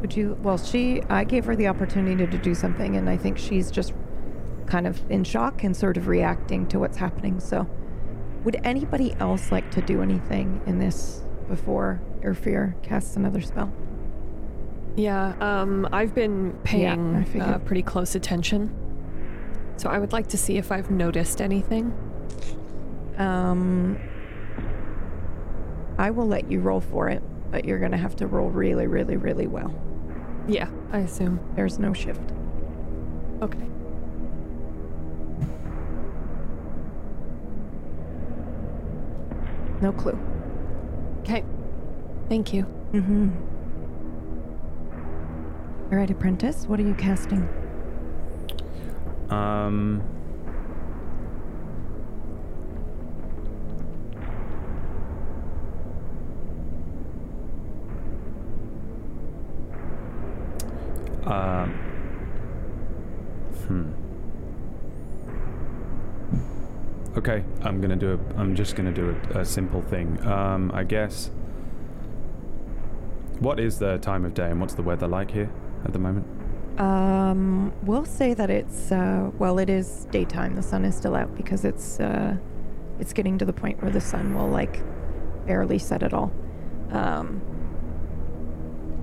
Would 0.00 0.16
you? 0.16 0.38
Well, 0.42 0.58
she. 0.58 1.02
I 1.08 1.24
gave 1.24 1.44
her 1.46 1.56
the 1.56 1.68
opportunity 1.68 2.26
to 2.26 2.38
do 2.38 2.54
something, 2.54 2.96
and 2.96 3.08
I 3.08 3.16
think 3.16 3.38
she's 3.38 3.70
just 3.70 3.94
kind 4.66 4.86
of 4.86 5.00
in 5.10 5.24
shock 5.24 5.64
and 5.64 5.76
sort 5.76 5.96
of 5.96 6.08
reacting 6.08 6.66
to 6.68 6.78
what's 6.78 6.96
happening. 6.96 7.40
So, 7.40 7.66
would 8.44 8.60
anybody 8.64 9.14
else 9.18 9.50
like 9.50 9.70
to 9.72 9.80
do 9.80 10.02
anything 10.02 10.60
in 10.66 10.78
this 10.78 11.22
before 11.48 12.00
Erifir 12.20 12.80
casts 12.82 13.16
another 13.16 13.40
spell? 13.40 13.72
Yeah, 14.96 15.34
um, 15.40 15.88
I've 15.92 16.14
been 16.14 16.52
paying 16.64 17.24
figured. 17.24 17.42
uh, 17.42 17.58
pretty 17.58 17.82
close 17.82 18.14
attention. 18.14 18.72
So 19.76 19.88
I 19.88 19.98
would 19.98 20.12
like 20.12 20.28
to 20.28 20.38
see 20.38 20.56
if 20.56 20.70
I've 20.70 20.90
noticed 20.90 21.40
anything. 21.40 21.92
Um, 23.18 23.98
I 25.98 26.10
will 26.10 26.26
let 26.26 26.50
you 26.50 26.60
roll 26.60 26.80
for 26.80 27.08
it, 27.08 27.22
but 27.50 27.64
you're 27.64 27.78
gonna 27.78 27.96
have 27.96 28.16
to 28.16 28.26
roll 28.26 28.50
really, 28.50 28.86
really, 28.86 29.16
really 29.16 29.46
well. 29.46 29.72
Yeah, 30.46 30.68
I 30.92 30.98
assume. 30.98 31.40
There's 31.54 31.78
no 31.78 31.92
shift. 31.92 32.32
Okay. 33.40 33.58
No 39.80 39.92
clue. 39.92 40.18
Okay. 41.20 41.44
Thank 42.28 42.52
you. 42.52 42.64
Mm-hmm. 42.92 43.30
All 45.92 45.98
right, 45.98 46.10
apprentice. 46.10 46.66
What 46.66 46.80
are 46.80 46.82
you 46.82 46.94
casting? 46.94 47.48
Um. 49.30 50.02
Um. 61.26 61.70
Hmm. 63.66 63.92
Okay, 67.16 67.44
I'm 67.62 67.80
gonna 67.80 67.96
do 67.96 68.12
a. 68.14 68.40
I'm 68.40 68.54
just 68.54 68.76
gonna 68.76 68.92
do 68.92 69.16
a, 69.34 69.40
a 69.40 69.44
simple 69.44 69.82
thing. 69.82 70.24
Um, 70.26 70.70
I 70.74 70.84
guess. 70.84 71.30
What 73.38 73.58
is 73.58 73.78
the 73.78 73.98
time 73.98 74.24
of 74.24 74.34
day 74.34 74.50
and 74.50 74.60
what's 74.60 74.74
the 74.74 74.82
weather 74.82 75.08
like 75.08 75.30
here 75.30 75.50
at 75.84 75.92
the 75.92 75.98
moment? 75.98 76.26
Um, 76.78 77.72
we'll 77.82 78.04
say 78.04 78.34
that 78.34 78.50
it's 78.50 78.90
uh, 78.90 79.30
well, 79.38 79.58
it 79.58 79.70
is 79.70 80.06
daytime. 80.10 80.56
The 80.56 80.62
sun 80.62 80.84
is 80.84 80.96
still 80.96 81.14
out 81.14 81.34
because 81.36 81.64
it's 81.64 82.00
uh, 82.00 82.36
it's 82.98 83.12
getting 83.12 83.38
to 83.38 83.44
the 83.44 83.52
point 83.52 83.80
where 83.80 83.90
the 83.90 84.00
sun 84.00 84.34
will 84.34 84.48
like 84.48 84.82
barely 85.46 85.78
set 85.78 86.02
at 86.02 86.12
all. 86.12 86.32
Um, 86.90 87.40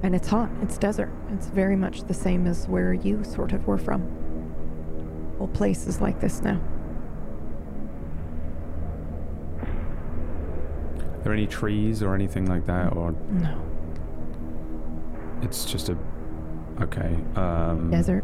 and 0.03 0.15
it's 0.15 0.27
hot. 0.27 0.49
It's 0.61 0.77
desert. 0.77 1.09
It's 1.33 1.47
very 1.47 1.75
much 1.75 2.03
the 2.03 2.13
same 2.13 2.47
as 2.47 2.67
where 2.67 2.93
you 2.93 3.23
sort 3.23 3.51
of 3.53 3.67
were 3.67 3.77
from. 3.77 4.01
Whole 5.37 5.47
places 5.47 6.01
like 6.01 6.19
this 6.19 6.41
now. 6.41 6.59
Are 9.61 11.23
there 11.23 11.33
any 11.33 11.47
trees 11.47 12.01
or 12.01 12.15
anything 12.15 12.45
like 12.47 12.65
that, 12.65 12.93
or 12.95 13.11
No 13.29 13.67
it's 15.43 15.65
just 15.65 15.89
a 15.89 15.97
okay? 16.81 17.17
Um, 17.35 17.89
desert. 17.89 18.23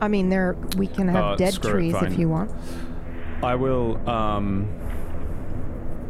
I 0.00 0.06
mean, 0.08 0.28
there 0.28 0.56
we 0.76 0.86
can 0.86 1.08
have 1.08 1.24
Uh, 1.24 1.36
dead 1.36 1.54
screw 1.54 1.70
it, 1.70 1.72
trees 1.74 1.94
if 2.02 2.18
you 2.18 2.28
want. 2.28 2.52
I 3.42 3.56
will. 3.56 3.98
Um, 4.08 4.68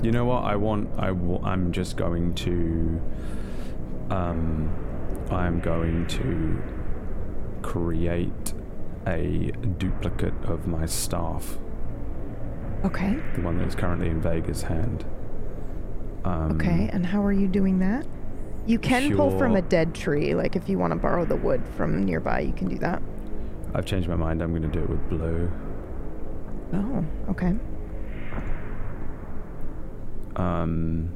you 0.02 0.10
know 0.10 0.24
what? 0.26 0.44
I 0.44 0.56
want. 0.56 0.90
I. 0.98 1.06
W- 1.08 1.40
I'm 1.42 1.72
just 1.72 1.96
going 1.96 2.34
to. 2.34 3.00
Um, 4.12 4.70
I'm 5.30 5.60
going 5.60 6.06
to 6.08 6.62
create 7.62 8.52
a 9.06 9.50
duplicate 9.78 10.34
of 10.44 10.66
my 10.66 10.86
staff, 10.86 11.58
Okay. 12.84 13.18
the 13.34 13.40
one 13.40 13.56
that 13.58 13.68
is 13.68 13.74
currently 13.74 14.08
in 14.08 14.20
Vega's 14.20 14.62
hand. 14.62 15.04
Um, 16.24 16.52
Okay, 16.52 16.90
and 16.92 17.06
how 17.06 17.24
are 17.24 17.32
you 17.32 17.48
doing 17.48 17.78
that? 17.78 18.06
You 18.66 18.78
can 18.78 19.16
pull 19.16 19.36
from 19.38 19.56
a 19.56 19.62
dead 19.62 19.94
tree. 19.94 20.34
Like 20.34 20.54
if 20.56 20.68
you 20.68 20.78
want 20.78 20.92
to 20.92 20.98
borrow 20.98 21.24
the 21.24 21.36
wood 21.36 21.62
from 21.76 22.04
nearby, 22.04 22.40
you 22.40 22.52
can 22.52 22.68
do 22.68 22.78
that. 22.78 23.02
I've 23.74 23.86
changed 23.86 24.08
my 24.08 24.14
mind. 24.16 24.42
I'm 24.42 24.50
going 24.50 24.62
to 24.62 24.68
do 24.68 24.80
it 24.84 24.88
with 24.90 25.08
blue. 25.08 25.50
Oh, 26.74 27.04
okay. 27.30 27.54
Um, 30.36 31.12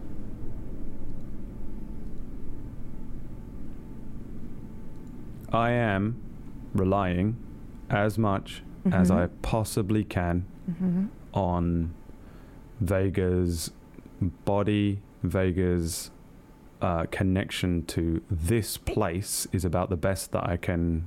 I 5.53 5.70
am 5.70 6.16
relying 6.74 7.36
as 7.90 8.18
much 8.18 8.62
as 8.92 9.11
Mhm. 9.11 9.16
I 9.16 9.26
possibly 9.42 10.05
can 10.05 10.44
Mm-hmm. 10.70 11.05
on 11.32 11.94
Vega's 12.80 13.70
body, 14.44 15.01
Vega's 15.22 16.11
uh, 16.82 17.07
connection 17.11 17.84
to 17.86 18.22
this 18.30 18.76
place 18.76 19.47
is 19.53 19.64
about 19.64 19.88
the 19.88 19.97
best 19.97 20.32
that 20.32 20.47
I 20.49 20.57
can 20.57 21.07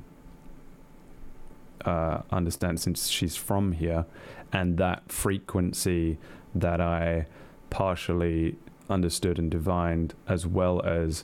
uh, 1.86 2.24
understand 2.32 2.80
since 2.80 3.08
she's 3.08 3.36
from 3.38 3.72
here, 3.74 4.06
and 4.52 4.78
that 4.78 5.10
frequency 5.12 6.18
that 6.56 6.82
I 6.82 7.26
partially 7.70 8.58
understood 8.90 9.38
and 9.40 9.50
divined, 9.50 10.14
as 10.28 10.46
well 10.46 10.82
as 10.82 11.24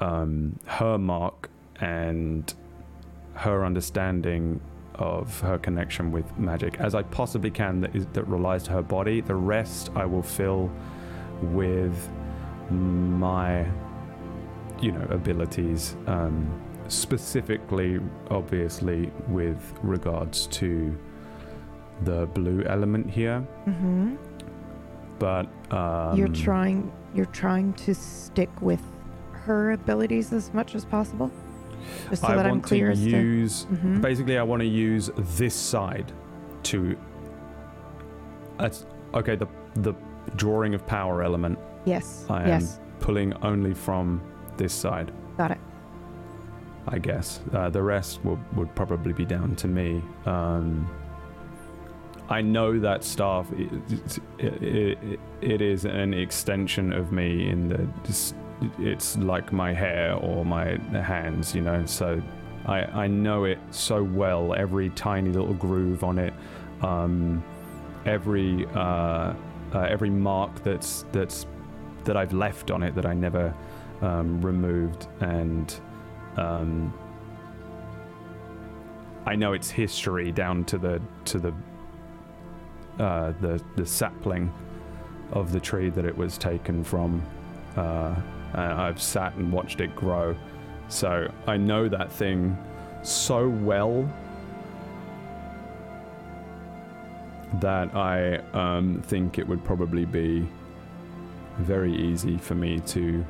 um, 0.00 0.58
her 0.64 0.98
mark 0.98 1.48
and 1.82 2.54
her 3.34 3.64
understanding 3.64 4.60
of 4.94 5.40
her 5.40 5.58
connection 5.58 6.12
with 6.12 6.38
magic 6.38 6.78
as 6.78 6.94
I 6.94 7.02
possibly 7.02 7.50
can 7.50 7.80
that 7.80 7.94
is 7.96 8.06
that 8.12 8.26
relies 8.28 8.62
to 8.64 8.70
her 8.72 8.82
body. 8.82 9.20
The 9.20 9.34
rest 9.34 9.90
I 9.94 10.04
will 10.06 10.22
fill 10.22 10.70
with 11.42 12.08
my 12.70 13.66
you 14.80 14.92
know 14.92 15.06
abilities 15.10 15.96
um 16.06 16.36
specifically 16.88 18.00
obviously 18.30 19.10
with 19.28 19.74
regards 19.82 20.46
to 20.48 20.96
the 22.04 22.26
blue 22.26 22.62
element 22.64 23.08
here 23.10 23.46
Mm-hmm. 23.66 24.16
but 25.18 25.46
um 25.70 26.16
you're 26.18 26.28
trying. 26.28 26.92
You're 27.14 27.26
trying 27.26 27.74
to 27.74 27.94
stick 27.94 28.50
with 28.62 28.80
her 29.32 29.72
abilities 29.72 30.32
as 30.32 30.54
much 30.54 30.74
as 30.74 30.84
possible, 30.86 31.30
just 32.10 32.22
so 32.22 32.28
I 32.28 32.36
that 32.36 32.44
want 32.44 32.52
I'm 32.56 32.60
clear 32.60 32.86
to 32.86 32.92
as 32.92 33.00
to. 33.02 33.10
use 33.10 33.66
Mhm. 33.72 34.00
basically 34.00 34.38
I 34.38 34.42
want 34.42 34.60
to 34.60 34.66
use 34.68 35.10
this 35.16 35.54
side 35.54 36.12
to 36.64 36.96
that's 38.58 38.86
okay 39.14 39.36
the 39.36 39.46
the 39.76 39.94
drawing 40.36 40.74
of 40.74 40.86
power 40.86 41.22
element 41.22 41.58
Yes. 41.84 42.26
I 42.30 42.42
am 42.42 42.48
yes. 42.48 42.80
pulling 43.00 43.32
only 43.42 43.74
from 43.74 44.20
this 44.56 44.72
side 44.72 45.10
Got 45.36 45.50
it. 45.52 45.58
I 46.86 46.98
guess 46.98 47.40
uh, 47.52 47.70
the 47.70 47.82
rest 47.82 48.20
would 48.24 48.38
would 48.56 48.72
probably 48.74 49.12
be 49.12 49.24
down 49.24 49.56
to 49.56 49.68
me 49.68 50.02
um 50.26 50.88
I 52.28 52.40
know 52.40 52.78
that 52.78 53.04
staff 53.04 53.50
it, 53.52 53.70
it, 54.38 54.62
it, 54.62 55.20
it 55.40 55.60
is 55.60 55.84
an 55.84 56.14
extension 56.14 56.92
of 56.92 57.12
me 57.12 57.48
in 57.48 57.68
the 57.68 57.86
it's 58.78 59.16
like 59.16 59.52
my 59.52 59.72
hair 59.72 60.14
or 60.14 60.44
my 60.44 60.78
hands, 60.92 61.54
you 61.54 61.60
know. 61.60 61.84
So 61.86 62.20
I 62.66 62.82
I 62.84 63.06
know 63.06 63.44
it 63.44 63.58
so 63.70 64.02
well. 64.02 64.54
Every 64.54 64.90
tiny 64.90 65.30
little 65.30 65.54
groove 65.54 66.04
on 66.04 66.18
it, 66.18 66.34
um, 66.82 67.42
every 68.06 68.66
uh, 68.74 69.34
uh, 69.74 69.86
every 69.88 70.10
mark 70.10 70.62
that's 70.62 71.04
that's 71.12 71.46
that 72.04 72.16
I've 72.16 72.32
left 72.32 72.70
on 72.70 72.82
it 72.82 72.94
that 72.94 73.06
I 73.06 73.14
never 73.14 73.54
um, 74.00 74.40
removed, 74.42 75.06
and 75.20 75.74
um, 76.36 76.92
I 79.26 79.36
know 79.36 79.52
its 79.52 79.70
history 79.70 80.32
down 80.32 80.64
to 80.66 80.78
the 80.78 81.00
to 81.26 81.38
the 81.38 81.54
uh, 82.98 83.32
the 83.40 83.62
the 83.76 83.86
sapling 83.86 84.52
of 85.32 85.52
the 85.52 85.60
tree 85.60 85.88
that 85.90 86.04
it 86.04 86.16
was 86.16 86.36
taken 86.38 86.84
from. 86.84 87.22
Uh, 87.76 88.14
and 88.54 88.72
I've 88.72 89.00
sat 89.00 89.34
and 89.34 89.50
watched 89.52 89.80
it 89.80 89.94
grow, 89.96 90.36
so 90.88 91.30
I 91.46 91.56
know 91.56 91.88
that 91.88 92.12
thing 92.12 92.56
so 93.02 93.48
well 93.48 94.08
that 97.60 97.94
I 97.94 98.36
um, 98.54 99.02
think 99.06 99.38
it 99.38 99.46
would 99.46 99.62
probably 99.64 100.04
be 100.04 100.46
very 101.58 101.94
easy 101.94 102.38
for 102.38 102.54
me 102.54 102.80
to 102.80 103.24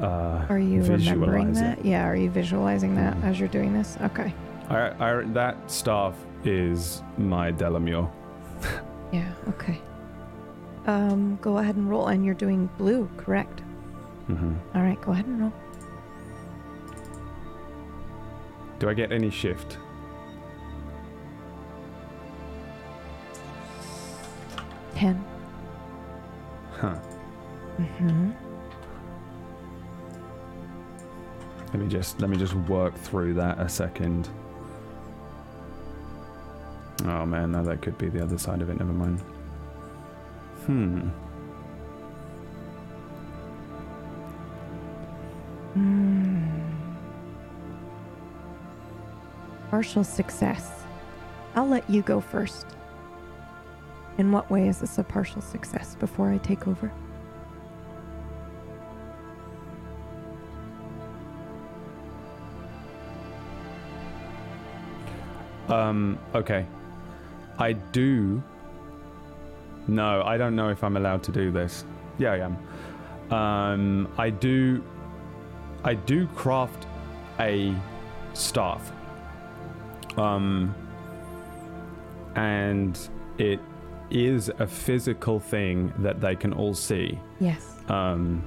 uh, 0.00 0.46
Are 0.48 0.58
you 0.58 0.82
remembering 0.82 1.52
visualize 1.52 1.58
it. 1.58 1.60
that? 1.82 1.84
Yeah, 1.84 2.06
are 2.06 2.14
you 2.16 2.30
visualizing 2.30 2.94
that 2.94 3.14
Mhm. 3.16 3.24
as 3.24 3.38
you're 3.40 3.48
doing 3.48 3.72
this? 3.74 3.98
Okay. 4.02 4.32
I, 4.70 4.90
I, 5.04 5.22
that 5.32 5.56
staff 5.70 6.14
is 6.44 7.02
my 7.18 7.52
Delamure. 7.52 8.08
Yeah, 9.12 9.28
okay. 9.48 9.80
Um, 10.86 11.38
go 11.40 11.58
ahead 11.58 11.76
and 11.76 11.88
roll. 11.88 12.08
And 12.08 12.24
you're 12.24 12.34
doing 12.34 12.68
blue, 12.78 13.08
correct? 13.16 13.62
Mm-hmm. 14.28 14.54
All 14.74 14.82
right, 14.82 15.00
go 15.00 15.12
ahead 15.12 15.26
and 15.26 15.40
roll. 15.40 15.52
Do 18.78 18.88
I 18.88 18.94
get 18.94 19.12
any 19.12 19.30
shift? 19.30 19.76
Ten. 24.94 25.22
Huh. 26.72 26.96
Mm-hmm. 27.78 28.30
Let 31.72 31.74
me 31.74 31.88
just 31.88 32.20
let 32.20 32.30
me 32.30 32.36
just 32.36 32.54
work 32.54 32.94
through 32.96 33.34
that 33.34 33.58
a 33.60 33.68
second. 33.68 34.28
Oh 37.04 37.24
man, 37.24 37.52
no, 37.52 37.62
that 37.62 37.80
could 37.80 37.96
be 37.96 38.08
the 38.08 38.22
other 38.22 38.38
side 38.38 38.60
of 38.60 38.70
it. 38.70 38.78
Never 38.78 38.92
mind. 38.92 39.22
Hmm. 40.66 41.08
Mm. 45.76 46.50
Partial 49.70 50.04
success. 50.04 50.84
I'll 51.54 51.68
let 51.68 51.88
you 51.88 52.02
go 52.02 52.20
first. 52.20 52.66
In 54.18 54.32
what 54.32 54.50
way 54.50 54.68
is 54.68 54.80
this 54.80 54.98
a 54.98 55.04
partial 55.04 55.40
success 55.40 55.94
before 55.94 56.30
I 56.30 56.38
take 56.38 56.68
over? 56.68 56.92
Um. 65.68 66.18
Okay. 66.34 66.66
I 67.58 67.72
do. 67.72 68.42
No, 69.88 70.22
I 70.22 70.36
don't 70.36 70.54
know 70.54 70.68
if 70.68 70.84
I'm 70.84 70.96
allowed 70.96 71.22
to 71.24 71.32
do 71.32 71.50
this. 71.50 71.84
Yeah, 72.18 72.32
I 72.32 72.38
am. 72.38 73.32
Um. 73.32 74.08
I 74.18 74.30
do. 74.30 74.82
I 75.84 75.94
do 75.94 76.26
craft 76.28 76.86
a 77.38 77.74
staff. 78.34 78.92
Um. 80.16 80.74
And 82.36 82.98
it 83.38 83.60
is 84.10 84.50
a 84.58 84.66
physical 84.66 85.38
thing 85.40 85.92
that 85.98 86.20
they 86.20 86.34
can 86.36 86.52
all 86.52 86.74
see. 86.74 87.18
Yes. 87.38 87.76
Um, 87.88 88.42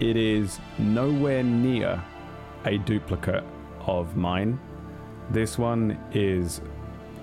it 0.00 0.16
is 0.16 0.60
nowhere 0.78 1.42
near 1.42 2.02
a 2.64 2.78
duplicate 2.78 3.44
of 3.86 4.16
mine. 4.16 4.58
This 5.30 5.58
one 5.58 5.98
is. 6.12 6.60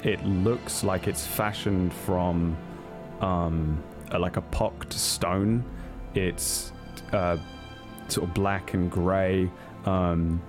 It 0.03 0.23
looks 0.23 0.83
like 0.83 1.07
it's 1.07 1.25
fashioned 1.25 1.91
from, 1.91 2.55
um, 3.21 3.81
like 4.17 4.37
a 4.37 4.41
pocked 4.41 4.93
stone. 4.93 5.63
It's 6.13 6.71
uh, 7.11 7.37
sort 8.07 8.27
of 8.27 8.33
black 8.33 8.73
and 8.73 8.89
grey. 8.89 9.49
Um, 9.85 10.41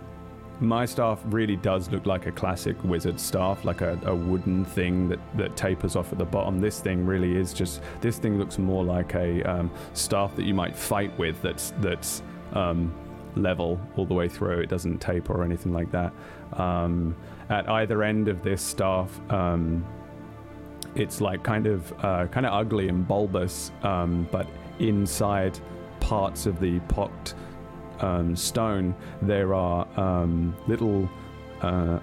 my 0.61 0.87
staff 0.87 1.21
really 1.27 1.57
does 1.57 1.91
look 1.91 2.07
like 2.07 2.27
a 2.27 2.33
classic 2.33 2.83
wizard 2.83 3.21
staff, 3.21 3.65
like 3.65 3.83
a, 3.83 3.99
a 4.05 4.15
wooden 4.15 4.65
thing 4.65 5.09
that, 5.09 5.19
that 5.37 5.57
tapers 5.57 5.97
off 5.97 6.13
at 6.13 6.19
the 6.19 6.25
bottom. 6.25 6.61
This 6.61 6.81
thing 6.81 7.05
really 7.05 7.37
is 7.37 7.53
just. 7.53 7.83
This 8.01 8.19
thing 8.19 8.39
looks 8.39 8.59
more 8.59 8.85
like 8.85 9.15
a 9.15 9.43
um, 9.43 9.71
staff 9.93 10.35
that 10.37 10.45
you 10.45 10.55
might 10.55 10.75
fight 10.75 11.17
with. 11.19 11.41
That's 11.43 11.73
that's 11.81 12.23
um, 12.55 12.95
level 13.35 13.79
all 13.97 14.07
the 14.07 14.15
way 14.15 14.29
through. 14.29 14.61
It 14.61 14.69
doesn't 14.69 14.99
taper 14.99 15.35
or 15.35 15.45
anything 15.45 15.73
like 15.75 15.91
that. 15.93 16.13
Um, 16.55 17.15
at 17.51 17.69
either 17.69 18.03
end 18.03 18.29
of 18.29 18.43
this 18.43 18.63
staff, 18.63 19.21
um, 19.31 19.85
it's 20.97 21.21
like 21.21 21.43
kind 21.43 21.67
of 21.67 21.93
uh, 22.05 22.27
kind 22.27 22.47
of 22.47 22.53
ugly 22.53 22.89
and 22.89 23.07
bulbous, 23.07 23.71
um, 23.83 24.27
but 24.33 24.47
inside 24.79 25.59
parts 26.01 26.47
of 26.47 26.61
the 26.61 26.81
pocked 26.81 27.35
um, 28.01 28.37
stone, 28.37 28.95
there 29.23 29.55
are 29.55 29.87
um, 29.99 30.57
little. 30.67 31.09
Uh, 31.63 31.99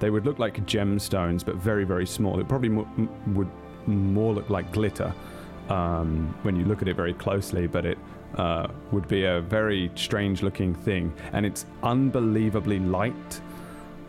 they 0.00 0.08
would 0.08 0.24
look 0.24 0.38
like 0.38 0.64
gemstones, 0.66 1.44
but 1.44 1.56
very, 1.56 1.84
very 1.84 2.06
small. 2.06 2.40
It 2.40 2.48
probably 2.48 2.70
m- 2.70 3.34
would 3.34 3.50
more 3.86 4.32
look 4.32 4.48
like 4.48 4.72
glitter 4.72 5.12
um, 5.68 6.34
when 6.42 6.56
you 6.56 6.64
look 6.64 6.80
at 6.80 6.88
it 6.88 6.96
very 6.96 7.12
closely, 7.12 7.66
but 7.66 7.84
it 7.84 7.98
uh, 8.36 8.68
would 8.92 9.08
be 9.08 9.24
a 9.24 9.42
very 9.42 9.90
strange 9.94 10.42
looking 10.42 10.74
thing. 10.74 11.12
And 11.32 11.44
it's 11.44 11.66
unbelievably 11.82 12.78
light 12.78 13.40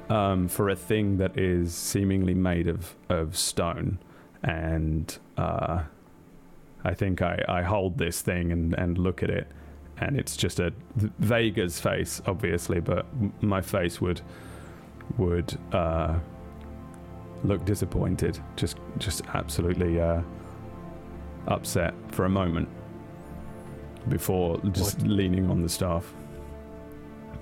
um, 0.10 0.48
for 0.48 0.70
a 0.70 0.76
thing 0.76 1.18
that 1.18 1.38
is 1.38 1.74
seemingly 1.74 2.34
made 2.34 2.68
of, 2.68 2.96
of 3.10 3.38
stone. 3.38 4.00
And 4.44 5.18
uh, 5.38 5.84
I 6.84 6.94
think 6.94 7.22
I, 7.22 7.44
I 7.48 7.62
hold 7.62 7.98
this 7.98 8.22
thing 8.22 8.52
and, 8.52 8.74
and 8.76 8.98
look 8.98 9.22
at 9.24 9.30
it 9.30 9.48
and 10.02 10.18
it's 10.18 10.36
just 10.36 10.60
a 10.60 10.74
Vega's 11.20 11.80
face, 11.80 12.22
obviously, 12.26 12.80
but 12.80 13.06
my 13.42 13.62
face 13.62 14.02
would 14.02 14.22
would 15.18 15.58
uh, 15.72 16.18
look 17.44 17.64
disappointed, 17.66 18.40
just 18.56 18.78
just 18.98 19.22
absolutely 19.34 20.02
uh, 20.02 20.22
upset 21.48 21.94
for 22.12 22.26
a 22.26 22.30
moment 22.30 22.68
before 24.10 24.60
just 24.72 24.98
What? 25.00 25.08
leaning 25.08 25.50
on 25.52 25.62
the 25.62 25.70
staff. 25.70 26.12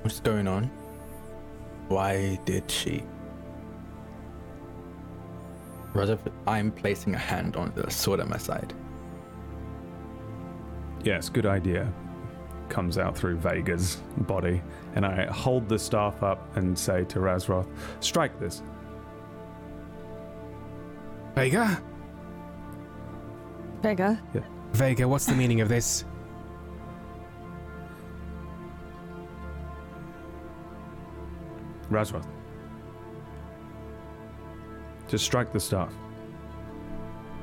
What's 0.01 0.19
going 0.19 0.47
on? 0.47 0.65
Why 1.87 2.39
did 2.45 2.69
she? 2.69 3.03
Rutherford, 5.93 6.31
I'm 6.47 6.71
placing 6.71 7.15
a 7.15 7.17
hand 7.17 7.55
on 7.55 7.71
the 7.75 7.89
sword 7.89 8.19
at 8.19 8.27
my 8.27 8.37
side. 8.37 8.73
Yes, 11.03 11.29
good 11.29 11.45
idea. 11.45 11.91
Comes 12.67 12.97
out 12.97 13.17
through 13.17 13.37
Vega's 13.37 13.95
body, 14.17 14.61
and 14.95 15.05
I 15.05 15.25
hold 15.25 15.67
the 15.67 15.79
staff 15.79 16.21
up 16.21 16.55
and 16.55 16.77
say 16.77 17.03
to 17.05 17.19
Razroth, 17.19 17.67
"Strike 17.99 18.39
this." 18.39 18.61
Vega? 21.35 21.81
Vega, 23.81 24.19
Yeah. 24.33 24.41
Vega, 24.73 25.07
what's 25.07 25.25
the 25.25 25.33
meaning 25.35 25.61
of 25.61 25.69
this? 25.69 26.03
Razroth. 31.89 32.27
Just 35.09 35.25
strike 35.25 35.51
the 35.51 35.59
staff. 35.59 35.91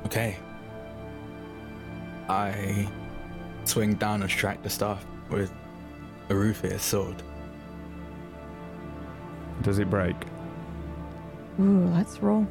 Okay. 0.06 0.38
I 2.28 2.88
swing 3.64 3.94
down 3.94 4.22
and 4.22 4.30
strike 4.30 4.62
the 4.62 4.70
staff 4.70 5.04
with 5.30 5.52
a 6.30 6.32
Aruthia's 6.32 6.82
sword. 6.82 7.22
Does 9.62 9.78
it 9.78 9.90
break? 9.90 10.16
Ooh, 11.60 11.88
let's 11.94 12.18
roll. 12.20 12.46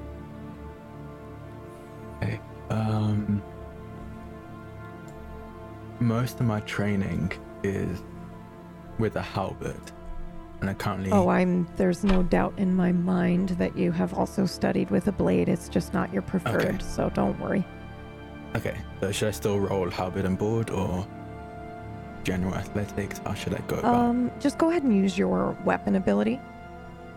Okay. 2.18 2.40
Um. 2.70 3.42
Most 6.00 6.42
of 6.42 6.46
my 6.46 6.60
training 6.62 7.32
is 7.64 8.04
with 9.00 9.16
a 9.16 9.22
halberd, 9.22 9.92
and 10.62 10.70
I 10.70 10.74
currently. 10.74 11.12
Oh, 11.12 11.30
I'm. 11.30 11.68
There's 11.76 12.04
no 12.04 12.24
doubt 12.24 12.54
in 12.58 12.76
my 12.76 12.92
mind 12.92 13.50
that 13.50 13.78
you 13.78 13.92
have 13.92 14.14
also 14.14 14.46
studied 14.46 14.90
with 14.90 15.08
a 15.08 15.12
blade. 15.12 15.50
It's 15.50 15.70
just 15.70 15.94
not 15.94 16.12
your 16.14 16.22
preferred, 16.22 16.66
Okay. 16.66 16.78
so 16.80 17.10
don't 17.10 17.40
worry. 17.40 17.66
Okay. 18.56 18.78
So 19.02 19.12
should 19.12 19.28
I 19.28 19.32
still 19.32 19.60
roll 19.60 19.90
halberd 19.90 20.26
and 20.26 20.38
board, 20.38 20.70
or 20.70 21.06
general 22.24 22.56
athletics. 22.56 23.22
How 23.26 23.34
should 23.34 23.54
I 23.54 23.60
go 23.68 23.78
about? 23.78 23.94
Um, 23.96 24.32
just 24.40 24.58
go 24.58 24.70
ahead 24.70 24.84
and 24.84 24.96
use 24.96 25.18
your 25.18 25.56
weapon 25.64 25.96
ability. 25.96 26.40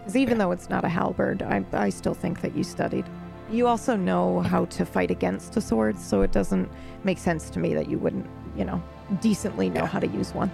Because 0.00 0.16
even 0.16 0.38
though 0.38 0.52
it's 0.52 0.68
not 0.68 0.84
a 0.84 0.88
halberd, 0.88 1.42
I, 1.42 1.64
I 1.72 1.88
still 1.90 2.14
think 2.14 2.40
that 2.42 2.54
you 2.56 2.62
studied. 2.64 3.06
You 3.50 3.66
also 3.66 3.96
know 3.96 4.40
how 4.40 4.66
to 4.66 4.84
fight 4.84 5.10
against 5.10 5.56
a 5.56 5.60
sword, 5.62 5.98
so 5.98 6.20
it 6.22 6.32
doesn't 6.32 6.70
make 7.04 7.16
sense 7.18 7.48
to 7.50 7.58
me 7.58 7.72
that 7.74 7.88
you 7.88 7.98
wouldn't, 7.98 8.26
you 8.56 8.64
know, 8.64 8.82
decently 9.22 9.70
know 9.70 9.80
Yeah. 9.82 9.86
how 9.86 9.98
to 10.00 10.06
use 10.06 10.34
one. 10.34 10.50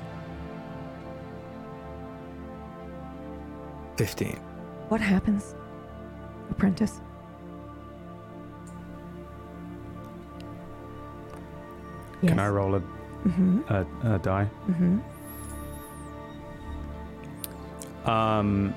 15. 3.96 4.36
What 4.88 5.00
happens, 5.00 5.54
apprentice? 6.50 7.00
Can 12.26 12.38
I 12.38 12.48
roll 12.48 12.76
a, 12.76 12.80
Mm-hmm. 13.24 13.60
a, 13.72 14.14
a 14.14 14.18
die? 14.18 14.46
Mm-hmm. 14.68 14.98
Um, 18.10 18.74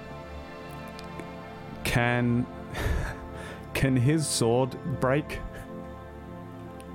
can 1.83 2.45
can 3.73 3.97
his 3.97 4.25
sword 4.25 4.77
break? 5.01 5.39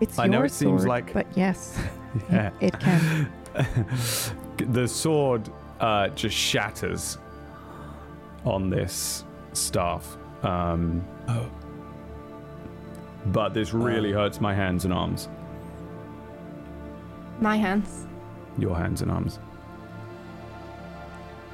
It's 0.00 0.18
I 0.18 0.26
know 0.28 0.42
it 0.42 0.50
seems 0.52 0.86
like- 0.86 1.12
but 1.12 1.26
yes, 1.36 1.78
Yeah. 2.30 2.50
it 2.60 2.78
can. 2.80 3.30
the 4.56 4.88
sword 4.88 5.50
uh, 5.80 6.08
just 6.08 6.34
shatters 6.36 7.18
on 8.44 8.70
this 8.70 9.24
staff. 9.52 10.16
Um, 10.42 11.04
Oh. 11.28 11.46
but 13.26 13.54
this 13.54 13.72
really 13.72 14.10
hurts 14.12 14.40
my 14.40 14.52
hands 14.54 14.84
and 14.84 14.92
arms. 14.92 15.28
My 17.40 17.56
hands. 17.56 18.06
Your 18.58 18.76
hands 18.76 19.02
and 19.02 19.10
arms. 19.10 19.38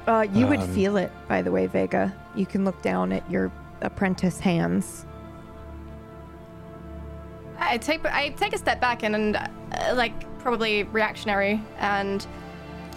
Uh, 0.07 0.25
you 0.33 0.47
would 0.47 0.59
Um, 0.59 0.67
feel 0.69 0.97
it, 0.97 1.11
by 1.27 1.41
the 1.43 1.51
way, 1.51 1.67
Vega. 1.67 2.11
You 2.33 2.45
can 2.47 2.65
look 2.65 2.81
down 2.81 3.11
at 3.11 3.29
your 3.29 3.51
apprentice 3.81 4.39
hands. 4.39 5.05
I 7.59 7.77
take 7.77 8.03
I 8.05 8.29
take 8.29 8.53
a 8.53 8.57
step 8.57 8.81
back 8.81 9.03
and, 9.03 9.13
and 9.15 9.35
uh, 9.37 9.93
like 9.93 10.13
probably 10.39 10.83
reactionary 10.83 11.61
and 11.79 12.25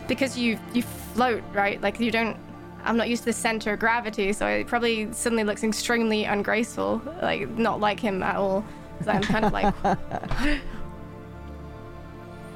because 0.08 0.38
you 0.38 0.58
you 0.72 0.82
float 0.82 1.42
right 1.52 1.80
like 1.82 2.00
you 2.00 2.10
don't 2.10 2.36
I'm 2.84 2.96
not 2.96 3.08
used 3.08 3.22
to 3.22 3.26
the 3.26 3.32
center 3.32 3.72
of 3.74 3.78
gravity 3.80 4.32
so 4.32 4.46
it 4.46 4.66
probably 4.66 5.12
suddenly 5.12 5.44
looks 5.44 5.62
extremely 5.64 6.24
ungraceful 6.24 7.00
like 7.22 7.48
not 7.50 7.80
like 7.80 8.00
him 8.00 8.22
at 8.22 8.36
all 8.36 8.64
'Cause 8.98 9.08
I'm 9.08 9.22
kind 9.22 9.44
of 9.44 9.52
like 9.52 9.74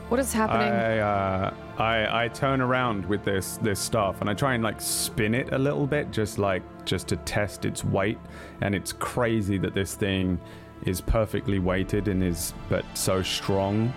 What 0.09 0.20
is 0.20 0.33
happening? 0.33 0.72
I, 0.72 0.99
uh, 1.01 1.55
I 1.79 2.24
I 2.24 2.29
turn 2.29 2.61
around 2.61 3.05
with 3.07 3.24
this 3.24 3.57
this 3.57 3.81
staff 3.81 4.20
and 4.20 4.31
I 4.31 4.35
try 4.35 4.55
and 4.55 4.62
like 4.62 4.81
spin 4.81 5.35
it 5.35 5.53
a 5.53 5.59
little 5.59 5.85
bit, 5.87 6.12
just 6.12 6.39
like 6.39 6.62
just 6.85 7.09
to 7.09 7.16
test 7.16 7.64
its 7.64 7.83
weight. 7.85 8.18
And 8.61 8.72
it's 8.72 8.93
crazy 8.93 9.59
that 9.59 9.74
this 9.74 9.97
thing 9.97 10.39
is 10.85 11.01
perfectly 11.01 11.59
weighted 11.59 12.07
and 12.07 12.22
is 12.22 12.55
but 12.68 12.85
so 12.95 13.20
strong. 13.20 13.93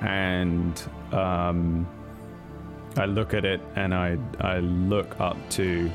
And 0.00 0.82
um, 1.12 1.86
I 3.00 3.06
look 3.06 3.34
at 3.34 3.44
it 3.44 3.60
and 3.76 3.94
I 3.94 4.18
I 4.40 4.58
look 4.60 5.18
up 5.20 5.36
to 5.50 5.90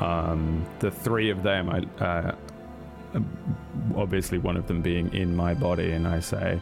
um, 0.00 0.66
the 0.80 0.90
three 0.90 1.30
of 1.30 1.42
them. 1.42 1.70
I 1.70 2.04
uh, 2.04 2.34
obviously 3.96 4.38
one 4.38 4.56
of 4.56 4.66
them 4.66 4.82
being 4.82 5.12
in 5.14 5.34
my 5.34 5.54
body, 5.54 5.92
and 5.92 6.06
I 6.06 6.20
say. 6.20 6.60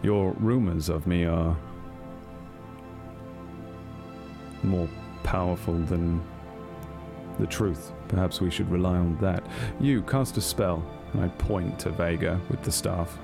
Your 0.00 0.30
rumors 0.38 0.88
of 0.88 1.08
me 1.08 1.24
are 1.24 1.56
more 4.62 4.88
powerful 5.24 5.74
than 5.74 6.22
the 7.40 7.46
truth. 7.46 7.92
Perhaps 8.06 8.40
we 8.40 8.50
should 8.50 8.70
rely 8.70 8.96
on 8.96 9.18
that. 9.20 9.42
You 9.80 10.02
cast 10.02 10.36
a 10.36 10.40
spell, 10.40 10.84
and 11.12 11.24
I 11.24 11.28
point 11.28 11.80
to 11.80 11.90
Vega 11.90 12.40
with 12.48 12.62
the 12.62 12.70
staff. 12.70 13.18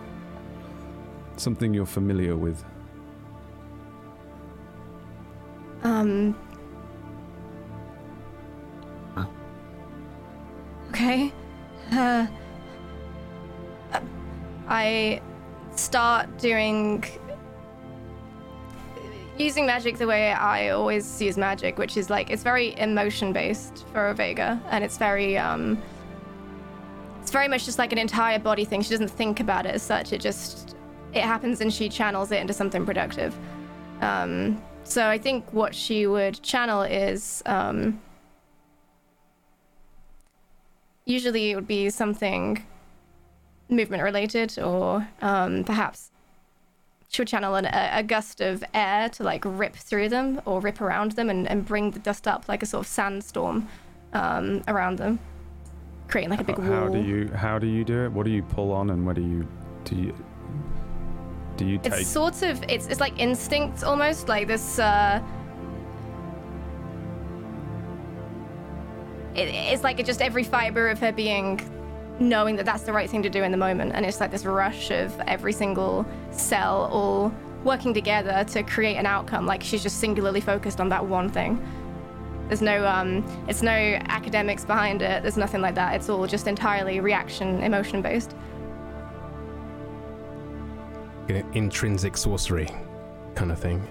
Something 1.36 1.72
you're 1.72 1.86
familiar 1.86 2.36
with. 2.36 2.64
Um 5.84 6.36
okay 10.90 11.32
uh, 11.92 12.26
I 14.68 15.20
start 15.76 16.38
doing 16.38 17.04
using 19.38 19.66
magic 19.66 19.98
the 19.98 20.06
way 20.06 20.32
I 20.32 20.70
always 20.70 21.20
use 21.20 21.36
magic, 21.36 21.78
which 21.78 21.96
is 21.96 22.10
like 22.10 22.30
it's 22.30 22.42
very 22.42 22.76
emotion 22.78 23.32
based 23.32 23.84
for 23.92 24.08
a 24.08 24.14
Vega, 24.14 24.60
and 24.70 24.84
it's 24.84 24.96
very 24.96 25.36
um, 25.36 25.80
it's 27.20 27.30
very 27.30 27.48
much 27.48 27.64
just 27.64 27.78
like 27.78 27.92
an 27.92 27.98
entire 27.98 28.38
body 28.38 28.64
thing. 28.64 28.82
She 28.82 28.90
doesn't 28.90 29.10
think 29.10 29.40
about 29.40 29.66
it 29.66 29.74
as 29.74 29.82
such. 29.82 30.12
It 30.12 30.20
just 30.20 30.76
it 31.12 31.22
happens, 31.22 31.60
and 31.60 31.72
she 31.72 31.88
channels 31.88 32.32
it 32.32 32.40
into 32.40 32.52
something 32.52 32.84
productive. 32.86 33.36
Um, 34.00 34.62
so 34.84 35.06
I 35.08 35.18
think 35.18 35.52
what 35.52 35.74
she 35.74 36.06
would 36.06 36.42
channel 36.42 36.82
is 36.82 37.42
um, 37.46 38.00
usually 41.04 41.50
it 41.50 41.54
would 41.56 41.66
be 41.66 41.90
something 41.90 42.64
movement 43.68 44.02
related, 44.02 44.58
or 44.58 45.08
um, 45.22 45.64
perhaps 45.64 46.10
she 47.08 47.20
would 47.22 47.28
channel 47.28 47.54
an, 47.54 47.66
a, 47.66 47.90
a 47.94 48.02
gust 48.02 48.40
of 48.40 48.64
air 48.74 49.08
to 49.08 49.22
like 49.22 49.42
rip 49.46 49.74
through 49.76 50.08
them 50.08 50.40
or 50.44 50.60
rip 50.60 50.80
around 50.80 51.12
them 51.12 51.30
and, 51.30 51.48
and 51.48 51.64
bring 51.64 51.92
the 51.92 51.98
dust 51.98 52.26
up 52.26 52.48
like 52.48 52.62
a 52.62 52.66
sort 52.66 52.84
of 52.84 52.88
sandstorm 52.88 53.68
um, 54.12 54.62
around 54.68 54.98
them, 54.98 55.18
creating 56.08 56.30
like 56.30 56.40
a 56.40 56.44
big 56.44 56.56
How- 56.58 56.62
How 56.64 56.80
wall. 56.86 56.92
do 56.92 57.00
you 57.00 57.28
how 57.28 57.58
do 57.58 57.66
you 57.66 57.84
do 57.84 58.04
it? 58.04 58.12
What 58.12 58.26
do 58.26 58.32
you 58.32 58.42
pull 58.42 58.72
on, 58.72 58.90
and 58.90 59.06
what 59.06 59.16
do 59.16 59.22
you 59.22 59.46
do 59.84 59.96
you 59.96 60.14
do 61.56 61.64
you 61.64 61.78
take? 61.78 61.92
It's 61.92 62.08
sort 62.08 62.42
of 62.42 62.62
it's 62.68 62.86
it's 62.86 63.00
like 63.00 63.18
instinct 63.18 63.84
almost 63.84 64.28
like 64.28 64.48
this. 64.48 64.78
Uh, 64.78 65.22
it, 69.34 69.48
it's 69.48 69.82
like 69.82 70.00
it 70.00 70.06
just 70.06 70.22
every 70.22 70.44
fiber 70.44 70.88
of 70.88 70.98
her 70.98 71.12
being 71.12 71.60
knowing 72.20 72.54
that 72.56 72.64
that's 72.64 72.84
the 72.84 72.92
right 72.92 73.10
thing 73.10 73.22
to 73.22 73.30
do 73.30 73.42
in 73.42 73.50
the 73.50 73.58
moment, 73.58 73.92
and 73.94 74.04
it's 74.06 74.20
like 74.20 74.30
this 74.30 74.44
rush 74.44 74.90
of 74.90 75.18
every 75.26 75.52
single 75.52 76.06
cell 76.30 76.88
all 76.92 77.34
working 77.64 77.94
together 77.94 78.44
to 78.44 78.62
create 78.62 78.96
an 78.96 79.06
outcome. 79.06 79.46
Like 79.46 79.62
she's 79.62 79.82
just 79.82 79.98
singularly 79.98 80.40
focused 80.40 80.80
on 80.80 80.88
that 80.90 81.04
one 81.04 81.28
thing. 81.28 81.64
There's 82.48 82.62
no 82.62 82.86
um, 82.86 83.24
it's 83.48 83.62
no 83.62 83.70
academics 83.70 84.64
behind 84.64 85.02
it. 85.02 85.22
There's 85.22 85.36
nothing 85.36 85.62
like 85.62 85.74
that. 85.76 85.94
It's 85.94 86.08
all 86.08 86.26
just 86.26 86.46
entirely 86.46 87.00
reaction, 87.00 87.62
emotion 87.62 88.02
based. 88.02 88.34
An 91.28 91.44
intrinsic 91.54 92.16
sorcery 92.16 92.68
kind 93.34 93.50
of 93.50 93.58
thing. 93.58 93.86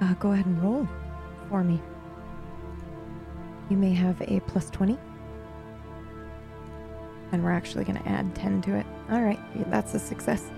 Uh, 0.00 0.14
go 0.14 0.32
ahead 0.32 0.46
and 0.46 0.62
roll 0.62 0.88
for 1.48 1.62
me. 1.62 1.80
You 3.70 3.76
may 3.76 3.94
have 3.94 4.20
a 4.22 4.40
plus 4.40 4.68
20. 4.70 4.98
And 7.32 7.42
we're 7.42 7.52
actually 7.52 7.84
going 7.84 8.02
to 8.02 8.08
add 8.08 8.34
10 8.34 8.62
to 8.62 8.76
it. 8.76 8.86
All 9.10 9.22
right, 9.22 9.40
that's 9.70 9.94
a 9.94 9.98
success. 9.98 10.50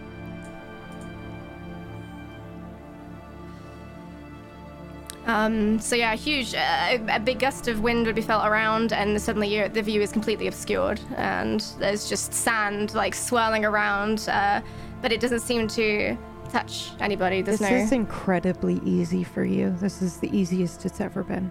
Um, 5.27 5.81
so 5.81 5.97
yeah, 5.97 6.13
a 6.13 6.17
huge, 6.17 6.55
uh, 6.55 6.99
a 7.09 7.19
big 7.19 7.41
gust 7.41 7.67
of 7.67 7.81
wind 7.81 8.07
would 8.07 8.15
be 8.15 8.23
felt 8.23 8.47
around, 8.47 8.93
and 8.93 9.21
suddenly 9.21 9.55
you 9.55 9.69
the 9.69 9.83
view 9.83 10.01
is 10.01 10.13
completely 10.13 10.47
obscured, 10.47 11.01
and 11.17 11.61
there's 11.81 12.09
just 12.09 12.33
sand 12.33 12.95
like 12.95 13.13
swirling 13.13 13.65
around, 13.65 14.29
uh, 14.29 14.61
but 15.03 15.11
it 15.11 15.21
doesn't 15.21 15.41
seem 15.41 15.67
to 15.69 16.17
touch 16.51 16.93
anybody. 17.01 17.43
There's 17.43 17.59
this 17.59 17.71
no. 17.71 17.77
is 17.77 17.91
incredibly 17.91 18.81
easy 18.85 19.25
for 19.25 19.45
you. 19.45 19.71
This 19.81 20.01
is 20.01 20.19
the 20.19 20.35
easiest 20.37 20.87
it's 20.87 21.01
ever 21.01 21.25
been. 21.25 21.51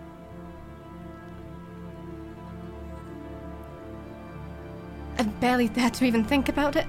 I 5.18 5.24
barely 5.24 5.68
dare 5.68 5.90
to 5.90 6.06
even 6.06 6.24
think 6.24 6.48
about 6.48 6.78
it. 6.78 6.88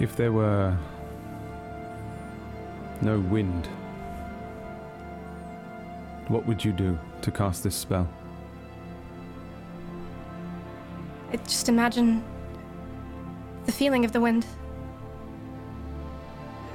If 0.00 0.16
there 0.16 0.32
were 0.32 0.76
no 3.02 3.20
wind, 3.20 3.68
what 6.28 6.46
would 6.46 6.64
you 6.64 6.72
do 6.72 6.98
to 7.22 7.30
cast 7.30 7.64
this 7.64 7.74
spell? 7.74 8.08
I 11.32 11.36
just 11.36 11.68
imagine 11.68 12.22
the 13.66 13.72
feeling 13.72 14.04
of 14.04 14.12
the 14.12 14.20
wind. 14.20 14.46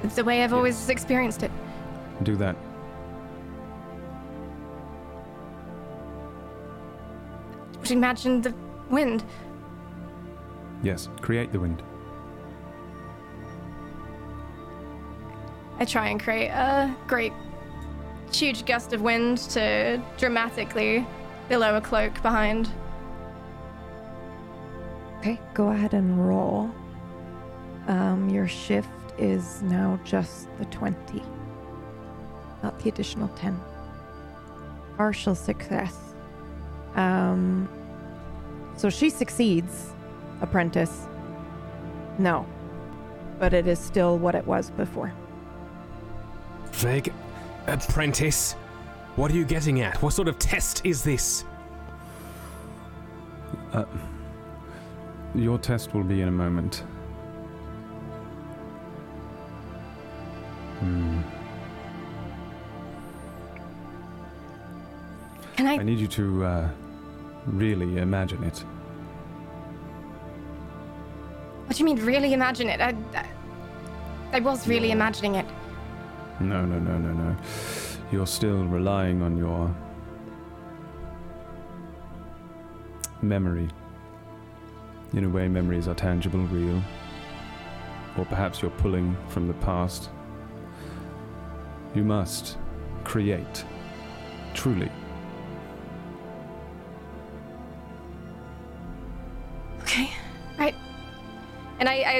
It's 0.04 0.16
the 0.16 0.24
way 0.24 0.44
I've 0.44 0.54
always 0.54 0.90
experienced 0.90 1.44
it. 1.44 1.52
Do 2.24 2.36
that. 2.36 2.56
Just 7.80 7.92
imagine 7.92 8.42
the 8.42 8.54
wind. 8.90 9.24
Yes, 10.84 11.10
create 11.22 11.52
the 11.52 11.60
wind. 11.60 11.82
I 15.80 15.86
try 15.86 16.10
and 16.10 16.22
create 16.22 16.50
a 16.50 16.96
great, 17.08 17.34
huge 18.36 18.66
gust 18.66 18.94
of 18.94 19.02
wind 19.02 19.38
to 19.38 20.02
dramatically 20.18 21.06
billow 21.50 21.78
a 21.78 21.82
cloak 21.82 22.22
behind. 22.22 22.70
Okay, 25.20 25.40
go 25.54 25.70
ahead 25.70 25.94
and 25.94 26.28
roll. 26.28 26.70
Um, 27.88 28.30
your 28.30 28.48
shift 28.48 28.90
is 29.18 29.62
now 29.62 30.00
just 30.04 30.48
the 30.58 30.66
20, 30.66 31.22
not 32.62 32.78
the 32.80 32.90
additional 32.90 33.28
10. 33.30 33.60
Partial 34.98 35.36
success. 35.36 35.98
Um, 36.96 37.68
so 38.76 38.90
she 38.90 39.10
succeeds, 39.10 39.94
apprentice. 40.42 41.08
No, 42.18 42.46
but 43.40 43.54
it 43.54 43.68
is 43.68 43.80
still 43.80 44.18
what 44.18 44.36
it 44.36 44.46
was 44.46 44.70
before. 44.72 45.14
Veg, 46.72 47.14
apprentice, 47.68 48.54
what 49.16 49.32
are 49.32 49.36
you 49.36 49.46
getting 49.46 49.82
at? 49.82 50.02
What 50.02 50.14
sort 50.14 50.28
of 50.28 50.40
test 50.40 50.86
is 50.86 51.04
this? 51.04 51.46
Uh, 53.72 53.86
your 55.36 55.58
test 55.58 55.94
will 55.94 56.04
be 56.04 56.22
in 56.22 56.28
a 56.28 56.32
moment. 56.32 56.84
Hmm. 60.80 61.22
Can 65.56 65.68
I? 65.68 65.74
I 65.76 65.84
need 65.84 66.00
you 66.00 66.08
to 66.08 66.46
uh, 66.46 66.70
really 67.46 67.98
imagine 67.98 68.44
it. 68.44 68.64
What 71.66 71.78
do 71.78 71.80
you 71.80 71.86
mean, 71.86 72.06
really 72.06 72.34
imagine 72.34 72.70
it? 72.70 72.82
I, 72.82 72.96
I, 73.16 73.28
I 74.34 74.40
was 74.40 74.68
really 74.68 74.92
imagining 74.92 75.36
it. 75.36 75.46
No, 76.40 76.66
no, 76.66 76.80
no, 76.80 76.98
no, 76.98 77.14
no. 77.14 77.36
You're 78.12 78.28
still 78.28 78.66
relying 78.66 79.22
on 79.22 79.38
your 79.38 79.74
memory. 83.22 83.70
In 85.14 85.24
a 85.24 85.30
way, 85.30 85.48
memories 85.48 85.88
are 85.88 85.96
tangible, 85.96 86.42
real. 86.48 86.82
Or 88.18 88.26
perhaps 88.26 88.62
you're 88.62 88.72
pulling 88.72 89.16
from 89.30 89.48
the 89.48 89.54
past. 89.56 90.10
You 91.96 92.04
must 92.04 92.58
create. 93.04 93.64
Truly. 94.54 94.92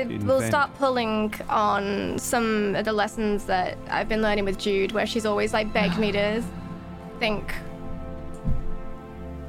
I, 0.10 0.14
I 0.14 0.18
will 0.18 0.36
Invent. 0.36 0.46
start 0.46 0.74
pulling 0.78 1.34
on 1.50 2.18
some 2.20 2.76
of 2.76 2.86
the 2.86 2.94
lessons 2.94 3.46
that 3.46 3.78
I've 3.90 4.10
been 4.10 4.22
learning 4.22 4.46
with 4.46 4.58
Jude, 4.58 4.92
where 4.92 5.06
she's 5.06 5.26
always 5.26 5.54
like 5.54 5.72
begged 5.74 5.98
me 5.98 6.12
to 6.12 6.44
think. 7.20 7.54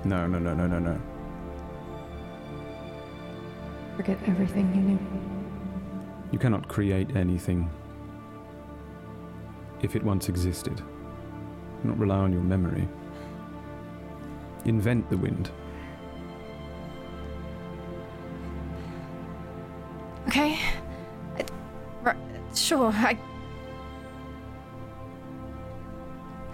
No, 0.05 0.27
no, 0.27 0.39
no, 0.39 0.55
no, 0.55 0.67
no, 0.67 0.79
no. 0.79 1.01
Forget 3.97 4.19
everything 4.27 4.75
you 4.75 4.81
knew. 4.81 4.99
You 6.33 6.39
cannot 6.39 6.69
create 6.69 7.15
anything 7.17 7.71
if 9.83 9.95
it 9.95 10.03
once 10.03 10.29
existed. 10.29 10.77
Do 10.77 11.89
not 11.89 11.99
rely 11.99 12.17
on 12.17 12.33
your 12.33 12.43
memory. 12.43 12.89
Invent 14.65 15.09
the 15.11 15.17
wind. 15.17 15.51
Okay. 20.35 20.59
Sure, 22.57 22.91
I. 22.93 23.16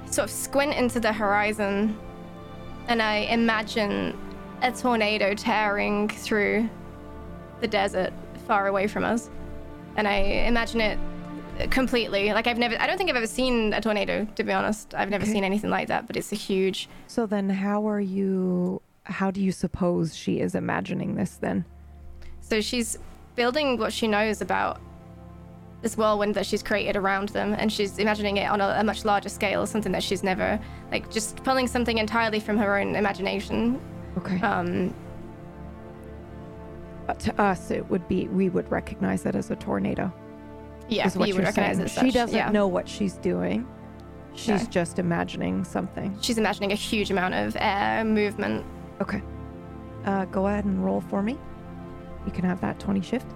Sort 0.04 0.28
of 0.28 0.30
squint 0.30 0.74
into 0.74 1.00
the 1.00 1.14
horizon 1.14 1.98
and 2.88 3.00
I 3.00 3.18
imagine 3.30 4.18
a 4.60 4.70
tornado 4.70 5.32
tearing 5.32 6.10
through 6.10 6.68
the 7.60 7.68
desert 7.68 8.12
far 8.46 8.66
away 8.66 8.86
from 8.86 9.02
us. 9.02 9.30
And 9.96 10.06
I 10.06 10.16
imagine 10.16 10.82
it 10.82 10.98
completely. 11.70 12.34
Like, 12.34 12.46
I've 12.46 12.58
never, 12.58 12.78
I 12.78 12.86
don't 12.86 12.98
think 12.98 13.08
I've 13.08 13.16
ever 13.16 13.26
seen 13.26 13.72
a 13.72 13.80
tornado, 13.80 14.26
to 14.34 14.44
be 14.44 14.52
honest. 14.52 14.94
I've 14.94 15.08
never 15.08 15.22
Okay. 15.22 15.32
seen 15.32 15.44
anything 15.44 15.70
like 15.70 15.88
that, 15.88 16.06
but 16.06 16.18
it's 16.18 16.32
a 16.32 16.36
huge. 16.36 16.86
So 17.06 17.24
then, 17.24 17.48
how 17.48 17.88
are 17.88 18.00
you? 18.00 18.82
How 19.04 19.30
do 19.30 19.40
you 19.40 19.52
suppose 19.52 20.14
she 20.14 20.40
is 20.40 20.54
imagining 20.54 21.14
this 21.14 21.36
then? 21.36 21.64
So 22.40 22.60
she's 22.60 22.98
building 23.40 23.78
what 23.78 23.90
she 23.90 24.06
knows 24.06 24.42
about 24.42 24.78
this 25.80 25.96
whirlwind 25.96 26.34
that 26.34 26.44
she's 26.44 26.62
created 26.62 26.94
around 26.94 27.30
them, 27.30 27.54
and 27.54 27.72
she's 27.72 27.98
imagining 27.98 28.36
it 28.36 28.50
on 28.50 28.60
a, 28.60 28.68
a 28.80 28.84
much 28.84 29.06
larger 29.06 29.30
scale, 29.30 29.66
something 29.66 29.92
that 29.92 30.02
she's 30.02 30.22
never, 30.22 30.60
like, 30.92 31.10
just 31.10 31.42
pulling 31.42 31.66
something 31.66 31.96
entirely 31.96 32.38
from 32.38 32.58
her 32.58 32.76
own 32.78 32.94
imagination. 32.96 33.80
Okay. 34.18 34.38
Um, 34.42 34.92
But 37.06 37.18
to 37.20 37.40
us, 37.40 37.70
it 37.70 37.88
would 37.90 38.06
be 38.08 38.28
we 38.28 38.50
would 38.50 38.70
recognize 38.70 39.24
it 39.24 39.34
as 39.34 39.50
a 39.50 39.56
tornado. 39.56 40.12
yeah, 40.90 41.06
is 41.06 41.16
what 41.16 41.28
you 41.28 41.34
would 41.36 41.44
recognize 41.44 41.76
saying. 41.76 41.80
it 41.80 41.84
as 41.84 41.92
She 41.92 42.10
such, 42.10 42.14
doesn't 42.14 42.36
yeah. 42.36 42.50
know 42.50 42.66
what 42.66 42.86
she's 42.86 43.14
doing. 43.14 43.66
She's 44.34 44.64
No. 44.64 44.70
just 44.70 44.98
imagining 44.98 45.64
something. 45.64 46.14
She's 46.20 46.36
imagining 46.36 46.72
a 46.72 46.80
huge 46.90 47.10
amount 47.10 47.32
of 47.34 47.56
air 47.58 48.04
movement. 48.04 48.66
Okay. 49.00 49.22
Uh, 50.04 50.26
go 50.26 50.46
ahead 50.46 50.66
and 50.66 50.84
roll 50.84 51.00
for 51.00 51.22
me. 51.22 51.38
You 52.26 52.32
can 52.32 52.44
have 52.44 52.60
that 52.60 52.78
20 52.78 53.00
shift. 53.00 53.26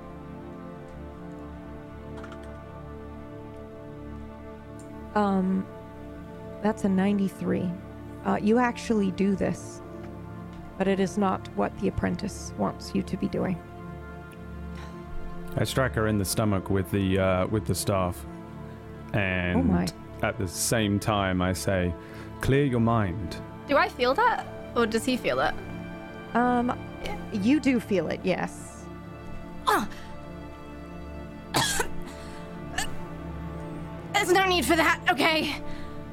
Um, 5.14 5.66
that's 6.62 6.85
a 6.85 6.89
93. 6.89 7.70
Uh, 8.24 8.39
you 8.41 8.59
actually 8.59 9.11
do 9.12 9.37
this, 9.37 9.80
but 10.78 10.89
it 10.89 10.99
is 10.99 11.18
not 11.18 11.47
what 11.57 11.76
the 11.78 11.89
apprentice 11.89 12.53
wants 12.59 12.95
you 12.95 13.03
to 13.03 13.16
be 13.16 13.28
doing. 13.28 13.59
I 15.57 15.64
strike 15.64 15.95
her 15.95 16.09
in 16.09 16.18
the 16.18 16.24
stomach 16.24 16.68
with 16.68 16.91
the 16.91 17.18
uh, 17.18 17.47
with 17.47 17.64
the 17.66 17.74
staff, 17.74 18.24
and 19.12 19.59
Oh 19.61 19.62
my. 19.62 19.87
at 20.22 20.37
the 20.37 20.49
same 20.49 20.99
time 20.99 21.41
I 21.41 21.53
say, 21.53 21.95
"Clear 22.41 22.64
your 22.64 22.80
mind." 22.80 23.37
Do 23.68 23.76
I 23.76 23.89
feel 23.89 24.14
that, 24.14 24.47
or 24.74 24.85
does 24.85 25.05
he 25.05 25.16
feel 25.16 25.39
it? 25.41 25.55
Um, 26.35 26.76
you 27.32 27.61
do 27.61 27.78
feel 27.78 28.09
it, 28.09 28.20
yes. 28.24 28.74
No 34.35 34.47
need 34.47 34.66
for 34.66 34.76
that. 34.76 35.01
Okay. 35.11 35.57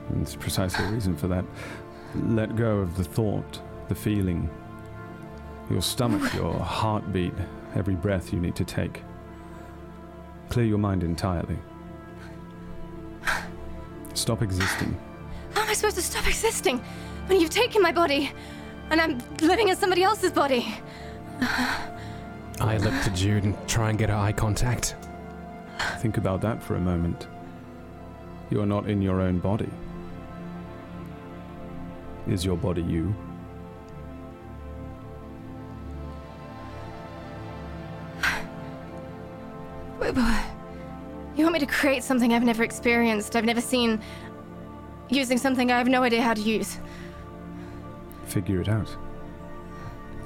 And 0.09 0.25
There's 0.25 0.35
precisely 0.35 0.85
a 0.85 0.91
reason 0.91 1.17
for 1.17 1.27
that. 1.27 1.43
Let 2.15 2.55
go 2.55 2.77
of 2.77 2.95
the 2.95 3.03
thought, 3.03 3.59
the 3.89 3.95
feeling, 3.95 4.49
your 5.69 5.81
stomach, 5.81 6.33
your 6.35 6.53
heartbeat, 6.53 7.33
every 7.75 7.95
breath 7.95 8.31
you 8.31 8.39
need 8.39 8.55
to 8.55 8.63
take. 8.63 9.03
Clear 10.49 10.65
your 10.65 10.77
mind 10.77 11.03
entirely. 11.03 11.57
Stop 14.13 14.41
existing. 14.41 14.97
How 15.53 15.61
am 15.61 15.69
I 15.69 15.73
supposed 15.73 15.95
to 15.95 16.01
stop 16.01 16.27
existing 16.27 16.79
when 17.27 17.39
you've 17.39 17.49
taken 17.49 17.81
my 17.81 17.91
body 17.91 18.31
and 18.89 18.99
I'm 18.99 19.19
living 19.41 19.69
in 19.69 19.75
somebody 19.75 20.03
else's 20.03 20.31
body? 20.31 20.75
I 22.59 22.77
look 22.77 22.93
to 23.03 23.09
Jude 23.11 23.45
and 23.45 23.67
try 23.67 23.89
and 23.89 23.97
get 23.97 24.09
her 24.09 24.15
eye 24.15 24.33
contact. 24.33 24.95
Think 25.99 26.17
about 26.17 26.41
that 26.41 26.61
for 26.61 26.75
a 26.75 26.79
moment. 26.79 27.27
You 28.51 28.61
are 28.61 28.65
not 28.65 28.89
in 28.89 29.01
your 29.01 29.21
own 29.21 29.39
body. 29.39 29.69
Is 32.27 32.45
your 32.45 32.57
body 32.57 32.81
you? 32.81 33.15
You 41.37 41.45
want 41.45 41.53
me 41.53 41.59
to 41.59 41.65
create 41.65 42.03
something 42.03 42.33
I've 42.33 42.43
never 42.43 42.61
experienced, 42.61 43.35
I've 43.35 43.45
never 43.45 43.61
seen, 43.61 44.01
using 45.09 45.37
something 45.37 45.71
I 45.71 45.77
have 45.77 45.87
no 45.87 46.03
idea 46.03 46.21
how 46.21 46.33
to 46.33 46.41
use. 46.41 46.77
Figure 48.25 48.59
it 48.61 48.67
out. 48.67 48.95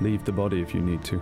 Leave 0.02 0.26
the 0.26 0.32
body 0.32 0.62
if 0.62 0.74
you 0.74 0.82
need 0.82 1.04
to. 1.06 1.22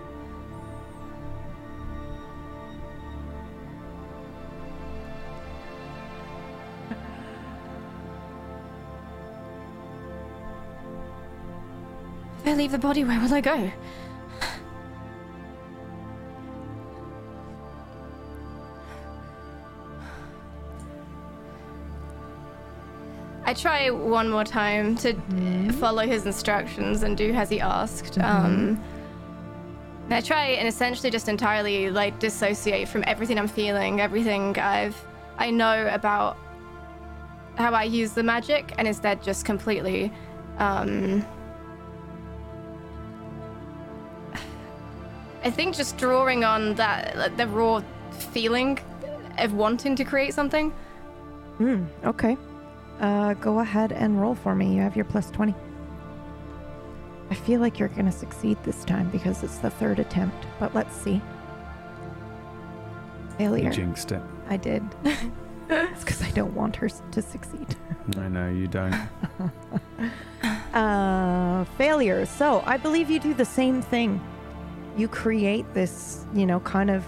Leave 12.64 12.72
the 12.72 12.78
body, 12.78 13.04
where 13.04 13.20
will 13.20 13.34
I 13.34 13.42
go? 13.42 13.72
I 23.46 23.54
try 23.54 23.90
one 23.90 24.30
more 24.30 24.46
time 24.46 24.96
to 25.00 25.14
follow 25.74 26.08
his 26.08 26.26
instructions 26.26 27.04
and 27.04 27.18
do 27.18 27.34
as 27.34 27.50
he 27.50 27.60
asked. 27.60 28.18
Um, 28.20 28.82
I 30.10 30.22
try 30.22 30.46
and 30.52 30.66
essentially 30.66 31.12
just 31.12 31.28
entirely 31.28 31.90
like 31.90 32.18
dissociate 32.20 32.88
from 32.88 33.04
everything 33.06 33.38
I'm 33.38 33.50
feeling, 33.50 34.00
everything 34.00 34.58
I've 34.58 34.96
I 35.38 35.52
know 35.52 35.90
about 35.92 36.38
how 37.56 37.74
I 37.74 37.84
use 37.84 38.14
the 38.14 38.24
magic, 38.24 38.74
and 38.78 38.88
instead 38.88 39.22
just 39.22 39.44
completely 39.44 40.14
um 40.60 41.26
I 45.44 45.52
think 45.52 45.76
just 45.76 45.98
drawing 45.98 46.44
on 46.44 46.76
that 46.76 47.18
like, 47.18 47.38
the 47.38 47.48
raw 47.48 47.84
feeling 48.12 48.80
of 49.38 49.54
wanting 49.54 49.96
to 49.98 50.04
create 50.04 50.34
something. 50.34 50.72
Hmm, 51.58 51.84
okay. 52.06 52.38
Uh, 53.00 53.34
go 53.36 53.60
ahead 53.60 53.92
and 53.92 54.22
roll 54.22 54.36
for 54.36 54.56
me. 54.56 54.76
You 54.76 54.82
have 54.82 54.96
your 54.96 55.06
plus 55.06 55.30
20. 55.32 55.54
I 57.30 57.36
feel 57.36 57.60
like 57.60 57.80
you're 57.80 57.90
going 57.90 58.06
to 58.06 58.12
succeed 58.12 58.58
this 58.64 58.86
time 58.86 59.10
because 59.10 59.44
it's 59.44 59.58
the 59.58 59.70
third 59.70 60.00
attempt, 60.00 60.46
but 60.60 60.74
let's 60.76 60.96
see. 60.96 61.14
You 61.14 61.22
Failure. 63.38 63.72
jinxed 63.72 64.12
it. 64.12 64.22
I 64.50 64.58
did. 64.58 64.84
it's 65.70 66.04
because 66.04 66.22
I 66.22 66.30
don't 66.32 66.54
want 66.54 66.76
her 66.76 66.90
to 66.90 67.22
succeed. 67.22 67.76
I 68.18 68.28
know 68.28 68.50
you 68.50 68.68
don't. 68.68 68.96
Uh, 70.74 71.64
failure. 71.78 72.26
So 72.26 72.64
I 72.66 72.78
believe 72.78 73.08
you 73.12 73.20
do 73.20 73.36
the 73.36 73.46
same 73.46 73.84
thing. 73.84 74.20
You 74.96 75.08
create 75.08 75.72
this, 75.74 76.26
you 76.34 76.46
know, 76.46 76.60
kind 76.62 76.90
of 76.90 77.04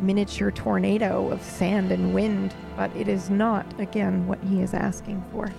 miniature 0.00 0.50
tornado 0.50 1.30
of 1.30 1.42
sand 1.42 1.92
and 1.92 2.12
wind, 2.14 2.54
but 2.76 2.94
it 2.96 3.08
is 3.08 3.30
not, 3.30 3.64
again, 3.80 4.26
what 4.26 4.38
he 4.42 4.60
is 4.60 4.74
asking 4.74 5.24
for. 5.32 5.50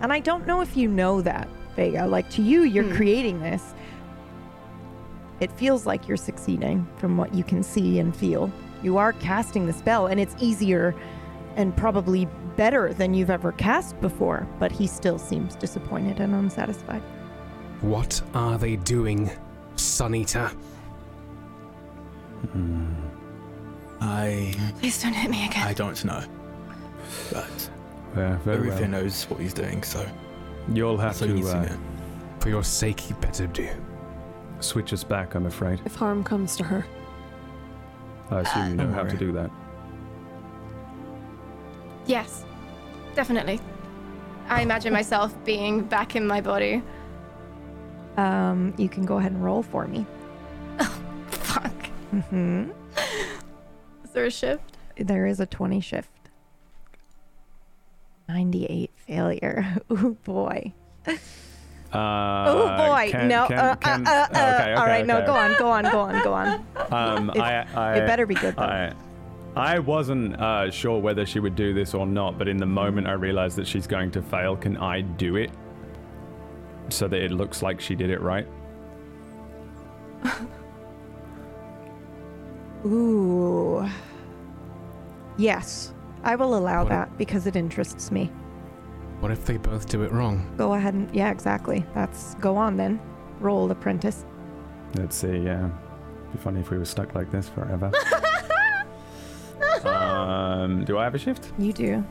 And 0.00 0.12
I 0.12 0.20
don't 0.20 0.46
know 0.46 0.62
if 0.62 0.76
you 0.76 0.88
know 0.88 1.20
that, 1.22 1.48
Vega. 1.76 2.06
Like 2.06 2.28
to 2.30 2.42
you, 2.42 2.62
you're 2.62 2.84
Hmm. 2.84 2.96
creating 2.96 3.40
this. 3.40 3.74
It 5.40 5.50
feels 5.52 5.86
like 5.86 6.08
you're 6.08 6.16
succeeding 6.16 6.86
from 6.96 7.16
what 7.16 7.34
you 7.34 7.44
can 7.44 7.62
see 7.62 7.98
and 7.98 8.14
feel. 8.14 8.50
You 8.82 8.96
are 8.98 9.12
casting 9.12 9.66
the 9.66 9.72
spell, 9.72 10.06
and 10.06 10.18
it's 10.18 10.34
easier 10.40 10.94
and 11.56 11.76
probably 11.76 12.26
better 12.56 12.92
than 12.92 13.14
you've 13.14 13.30
ever 13.30 13.52
cast 13.52 14.00
before, 14.00 14.46
but 14.58 14.72
he 14.72 14.86
still 14.86 15.18
seems 15.18 15.54
disappointed 15.54 16.18
and 16.20 16.34
unsatisfied. 16.34 17.02
What 17.80 18.20
are 18.34 18.58
they 18.58 18.76
doing, 18.76 19.30
Sun 19.76 20.14
Eater? 20.14 20.50
I 24.00 24.54
Please 24.80 25.00
don't 25.02 25.12
hit 25.12 25.30
me 25.30 25.46
again. 25.46 25.66
I 25.66 25.72
don't 25.72 26.04
know, 26.04 26.22
but 27.32 27.70
Yeah, 28.16 28.36
very 28.38 28.68
Erifir 28.68 28.80
well. 28.80 28.88
knows 28.90 29.24
what 29.24 29.40
he's 29.40 29.54
doing, 29.54 29.82
so 29.82 30.04
You'll 30.72 30.98
have 30.98 31.16
so 31.16 31.26
to 31.26 31.48
uh. 31.48 31.68
For 32.40 32.48
your 32.48 32.64
sake, 32.64 32.98
he 33.00 33.14
better 33.14 33.46
do. 33.46 33.68
switch 34.60 34.92
us 34.92 35.04
back, 35.04 35.34
I'm 35.34 35.46
afraid. 35.46 35.80
If 35.84 35.94
harm 35.94 36.22
comes 36.24 36.56
to 36.56 36.64
her, 36.64 36.84
I 38.30 38.40
assume 38.40 38.68
you 38.70 38.74
know 38.76 38.84
Don't 38.84 38.92
how 38.94 39.04
to 39.04 39.16
do 39.16 39.32
that. 39.32 39.50
Yes, 42.06 42.44
definitely. 43.14 43.60
I 44.48 44.62
imagine 44.62 44.92
myself 44.92 45.32
being 45.44 45.82
back 45.82 46.16
in 46.16 46.26
my 46.26 46.40
body. 46.40 46.82
Um, 48.16 48.74
you 48.76 48.88
can 48.88 49.04
go 49.06 49.18
ahead 49.18 49.32
and 49.32 49.42
roll 49.42 49.62
for 49.62 49.86
me. 49.86 50.04
Fuck. 52.12 52.24
hmm 52.30 52.70
Is 54.04 54.10
there 54.12 54.24
a 54.26 54.30
shift? 54.30 54.76
There 54.96 55.26
is 55.26 55.40
a 55.40 55.46
20 55.46 55.80
shift. 55.80 56.10
98 58.28 58.90
failure. 58.96 59.76
Oh 59.90 60.16
boy. 60.24 60.72
Uh, 61.06 62.44
oh, 62.46 62.76
boy. 62.88 63.08
can- 63.10 63.28
no. 63.28 63.46
can- 63.46 63.58
uh, 63.58 63.74
can- 63.76 64.06
uh, 64.06 64.10
uh, 64.10 64.14
uh. 64.14 64.58
okay, 64.60 64.72
All 64.72 64.84
okay, 64.84 65.02
no, 65.02 65.26
go 65.26 65.32
on, 65.34 65.54
go 65.58 65.68
on, 65.70 65.84
go 65.84 66.00
on, 66.00 66.22
go 66.24 66.32
on. 66.32 66.66
Um, 66.92 67.30
It- 67.30 67.38
I, 67.40 67.66
I, 67.74 67.94
it 67.96 68.06
better 68.06 68.24
be 68.26 68.34
good, 68.34 68.56
though. 68.56 68.62
I, 68.62 68.92
I 69.54 69.78
wasn't 69.78 70.40
uh, 70.40 70.70
sure 70.70 70.98
whether 70.98 71.26
she 71.26 71.38
would 71.40 71.54
do 71.54 71.74
this 71.74 71.92
or 71.92 72.06
not, 72.06 72.38
but 72.38 72.48
in 72.48 72.56
the 72.56 72.64
moment 72.66 73.06
I 73.08 73.12
realized 73.12 73.56
that 73.56 73.66
she's 73.66 73.86
going 73.86 74.10
to 74.12 74.22
fail. 74.22 74.56
Can 74.56 74.78
I 74.78 75.02
do 75.02 75.36
it 75.36 75.50
so 76.88 77.08
that 77.08 77.20
it 77.20 77.30
looks 77.30 77.62
like 77.62 77.78
she 77.80 77.94
did 77.94 78.08
it 78.10 78.20
right? 78.22 78.46
Ooh. 82.84 83.86
Yes, 85.36 85.92
I 86.24 86.36
will 86.36 86.56
allow 86.56 86.80
What- 86.82 86.88
that 86.90 87.18
because 87.18 87.46
it 87.46 87.56
interests 87.56 88.10
me. 88.10 88.30
What 89.20 89.30
if 89.30 89.44
they 89.44 89.56
both 89.56 89.88
do 89.88 90.02
it 90.02 90.10
wrong? 90.12 90.44
Go 90.56 90.74
ahead 90.74 90.94
and, 90.94 91.08
yeah, 91.14 91.30
exactly. 91.30 91.84
That's, 91.94 92.34
go 92.36 92.56
on 92.56 92.76
then. 92.76 93.00
Roll, 93.40 93.70
apprentice. 93.70 94.24
Let's 94.96 95.14
see. 95.16 95.38
Yeah, 95.38 95.68
be 96.32 96.38
funny 96.38 96.60
if 96.60 96.70
we 96.70 96.78
were 96.78 96.84
stuck 96.84 97.14
like 97.14 97.30
this 97.30 97.48
forever. 97.48 97.90
um, 99.88 100.84
do 100.84 100.98
I 100.98 101.04
have 101.04 101.14
a 101.14 101.18
shift? 101.18 101.52
You 101.58 101.72
do. 101.72 102.04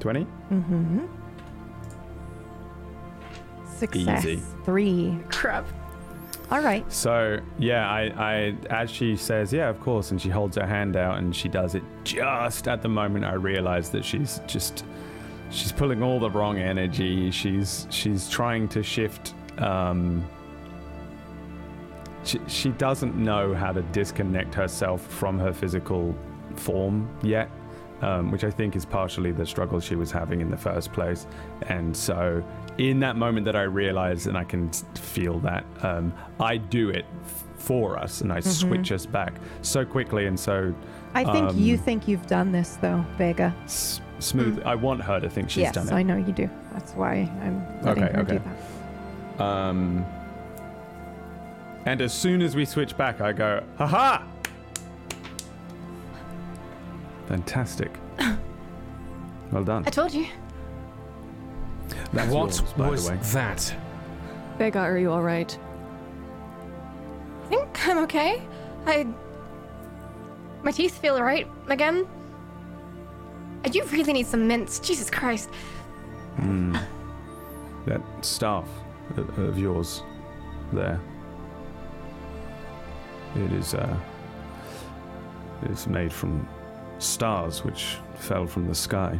Twenty. 0.00 0.26
Mm-hmm. 0.50 1.06
Success. 3.76 4.24
Easy. 4.24 4.42
Three. 4.64 5.18
Crap. 5.30 5.66
All 6.50 6.60
right. 6.60 6.90
So 6.92 7.40
yeah, 7.58 7.90
I, 7.90 8.02
I 8.16 8.56
as 8.70 8.90
she 8.90 9.16
says, 9.16 9.52
yeah, 9.52 9.68
of 9.68 9.80
course, 9.80 10.12
and 10.12 10.20
she 10.20 10.28
holds 10.28 10.56
her 10.56 10.66
hand 10.66 10.96
out 10.96 11.18
and 11.18 11.34
she 11.34 11.48
does 11.48 11.74
it 11.74 11.82
just 12.04 12.68
at 12.68 12.82
the 12.82 12.88
moment 12.88 13.24
I 13.24 13.34
realize 13.34 13.90
that 13.90 14.04
she's 14.04 14.40
just 14.46 14.84
she's 15.50 15.72
pulling 15.72 16.02
all 16.02 16.20
the 16.20 16.30
wrong 16.30 16.58
energy. 16.58 17.30
She's 17.30 17.86
she's 17.90 18.28
trying 18.28 18.68
to 18.68 18.82
shift. 18.82 19.34
Um, 19.58 20.24
she 22.22 22.40
she 22.46 22.68
doesn't 22.70 23.16
know 23.16 23.54
how 23.54 23.72
to 23.72 23.82
disconnect 23.82 24.54
herself 24.54 25.04
from 25.06 25.38
her 25.38 25.52
physical 25.52 26.14
form 26.54 27.08
yet. 27.22 27.50
Um, 28.02 28.30
which 28.30 28.44
I 28.44 28.50
think 28.50 28.76
is 28.76 28.84
partially 28.84 29.32
the 29.32 29.46
struggle 29.46 29.80
she 29.80 29.94
was 29.96 30.10
having 30.10 30.42
in 30.42 30.50
the 30.50 30.56
first 30.58 30.92
place. 30.92 31.26
And 31.62 31.96
so, 31.96 32.44
in 32.76 33.00
that 33.00 33.16
moment 33.16 33.46
that 33.46 33.56
I 33.56 33.62
realize 33.62 34.26
and 34.26 34.36
I 34.36 34.44
can 34.44 34.70
feel 34.94 35.38
that, 35.40 35.64
um, 35.82 36.12
I 36.38 36.58
do 36.58 36.90
it 36.90 37.06
f- 37.24 37.44
for 37.56 37.98
us 37.98 38.20
and 38.20 38.30
I 38.30 38.40
switch 38.40 38.92
us 38.92 39.06
back 39.06 39.32
so 39.62 39.82
quickly 39.86 40.26
and 40.26 40.38
so 40.38 40.74
I 41.14 41.24
think 41.24 41.56
you 41.56 41.76
Um, 41.76 41.80
think 41.80 42.06
you've 42.06 42.26
done 42.26 42.52
this, 42.52 42.76
though, 42.76 43.02
Vega. 43.16 43.54
s- 43.64 44.02
smooth. 44.18 44.60
I 44.66 44.74
want 44.74 45.00
her 45.00 45.18
to 45.18 45.30
think 45.30 45.48
she's 45.48 45.62
yes, 45.62 45.74
done 45.74 45.84
it. 45.84 45.90
Yes, 45.90 45.94
I 45.94 46.02
know 46.02 46.16
you 46.16 46.32
do. 46.34 46.50
That's 46.74 46.92
why 46.92 47.30
I'm 47.42 47.64
letting 47.82 48.04
Okay, 48.04 48.12
her 48.12 48.20
okay. 48.20 48.32
do 48.36 48.42
that. 49.38 49.42
Um, 49.42 50.04
and 51.86 52.02
as 52.02 52.12
soon 52.12 52.42
as 52.42 52.54
we 52.54 52.66
switch 52.66 52.94
back, 52.98 53.22
I 53.22 53.32
go, 53.32 53.62
haha! 53.78 54.22
Fantastic. 57.26 57.92
well 59.52 59.64
done. 59.64 59.84
I 59.86 59.90
told 59.90 60.12
you. 60.14 60.26
That's 62.12 62.32
what 62.32 62.46
yours, 62.46 62.60
by 62.72 62.90
was 62.90 63.04
the 63.04 63.12
way. 63.12 63.18
that? 63.22 63.76
Vega, 64.58 64.78
are 64.78 64.98
you 64.98 65.10
all 65.10 65.22
right? 65.22 65.58
I 67.44 67.48
think 67.48 67.88
I'm 67.88 67.98
okay. 67.98 68.42
I. 68.86 69.06
My 70.62 70.70
teeth 70.70 70.98
feel 70.98 71.20
right 71.20 71.46
again. 71.68 72.06
I 73.64 73.68
do 73.68 73.82
really 73.84 74.12
need 74.12 74.26
some 74.26 74.46
mints. 74.46 74.78
Jesus 74.78 75.10
Christ. 75.10 75.50
Hmm. 76.36 76.76
That 77.86 78.00
staff 78.22 78.68
of, 79.16 79.38
of 79.38 79.58
yours 79.58 80.02
there. 80.72 81.00
It 83.36 83.52
is, 83.52 83.74
uh, 83.74 83.96
it 85.62 85.70
is 85.70 85.86
made 85.86 86.12
from 86.12 86.48
stars 86.98 87.64
which 87.64 87.96
fell 88.14 88.46
from 88.46 88.66
the 88.66 88.74
sky. 88.74 89.18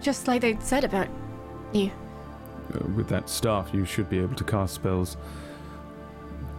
Just 0.00 0.28
like 0.28 0.40
they 0.40 0.56
said 0.60 0.84
about 0.84 1.08
you. 1.72 1.90
Uh, 2.74 2.86
with 2.96 3.08
that 3.08 3.28
staff, 3.28 3.70
you 3.72 3.84
should 3.84 4.08
be 4.08 4.18
able 4.18 4.34
to 4.34 4.44
cast 4.44 4.74
spells 4.74 5.16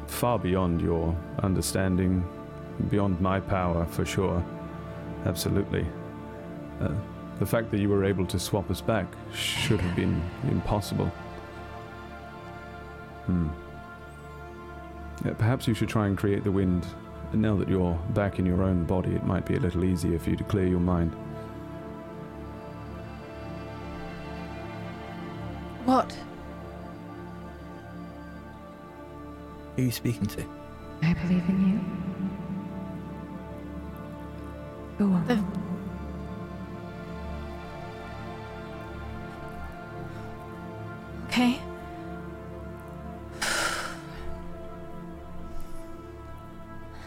far 0.07 0.39
beyond 0.39 0.81
your 0.81 1.15
understanding, 1.43 2.25
beyond 2.89 3.19
my 3.21 3.39
power, 3.39 3.85
for 3.85 4.05
sure. 4.05 4.43
Absolutely. 5.25 5.85
Uh, 6.81 6.93
the 7.39 7.45
fact 7.45 7.71
that 7.71 7.79
you 7.79 7.89
were 7.89 8.03
able 8.03 8.25
to 8.25 8.39
swap 8.39 8.69
us 8.69 8.81
back 8.81 9.05
should 9.33 9.79
have 9.79 9.95
been 9.95 10.21
impossible. 10.49 11.11
Hmm. 13.25 13.47
Uh, 15.25 15.33
perhaps 15.33 15.67
you 15.67 15.73
should 15.73 15.89
try 15.89 16.07
and 16.07 16.17
create 16.17 16.43
the 16.43 16.51
wind. 16.51 16.85
And 17.31 17.41
now 17.41 17.55
that 17.57 17.67
you're 17.69 17.93
back 18.13 18.39
in 18.39 18.45
your 18.45 18.63
own 18.63 18.85
body, 18.85 19.15
it 19.15 19.23
might 19.23 19.45
be 19.45 19.55
a 19.55 19.59
little 19.59 19.83
easier 19.83 20.17
for 20.17 20.31
you 20.31 20.35
to 20.35 20.43
clear 20.43 20.65
your 20.65 20.79
mind. 20.79 21.11
What? 25.85 26.11
Who 29.75 29.81
are 29.81 29.85
you 29.85 29.91
speaking 29.91 30.25
to? 30.27 30.43
I 31.03 31.13
believe 31.13 31.47
in 31.49 31.69
you. 31.69 31.79
Go 34.97 35.05
on. 35.13 35.27
The- 35.27 35.59
Okay. 41.27 41.59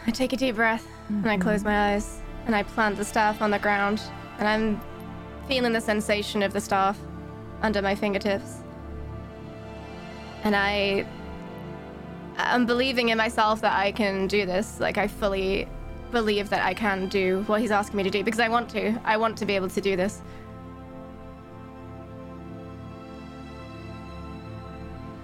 I 0.06 0.10
take 0.10 0.32
a 0.32 0.36
deep 0.36 0.56
breath 0.56 0.86
and 1.08 1.30
I 1.30 1.36
close 1.36 1.62
my 1.62 1.92
eyes 1.92 2.20
and 2.46 2.56
I 2.56 2.62
plant 2.64 2.96
the 2.96 3.04
staff 3.04 3.40
on 3.40 3.50
the 3.50 3.58
ground 3.58 4.02
and 4.38 4.48
I'm 4.48 4.80
feeling 5.46 5.72
the 5.72 5.80
sensation 5.80 6.42
of 6.42 6.52
the 6.52 6.60
staff 6.60 6.98
under 7.62 7.80
my 7.82 7.94
fingertips. 7.94 8.58
And 10.42 10.56
I 10.56 11.06
I'm 12.36 12.66
believing 12.66 13.10
in 13.10 13.18
myself 13.18 13.60
that 13.60 13.78
I 13.78 13.92
can 13.92 14.26
do 14.26 14.44
this. 14.46 14.80
Like 14.80 14.98
I 14.98 15.06
fully 15.06 15.68
believe 16.10 16.50
that 16.50 16.64
I 16.64 16.74
can 16.74 17.08
do 17.08 17.42
what 17.46 17.60
he's 17.60 17.70
asking 17.70 17.96
me 17.96 18.02
to 18.02 18.10
do 18.10 18.24
because 18.24 18.40
I 18.40 18.48
want 18.48 18.68
to. 18.70 18.98
I 19.04 19.16
want 19.16 19.36
to 19.38 19.46
be 19.46 19.54
able 19.54 19.68
to 19.70 19.80
do 19.80 19.96
this. 19.96 20.20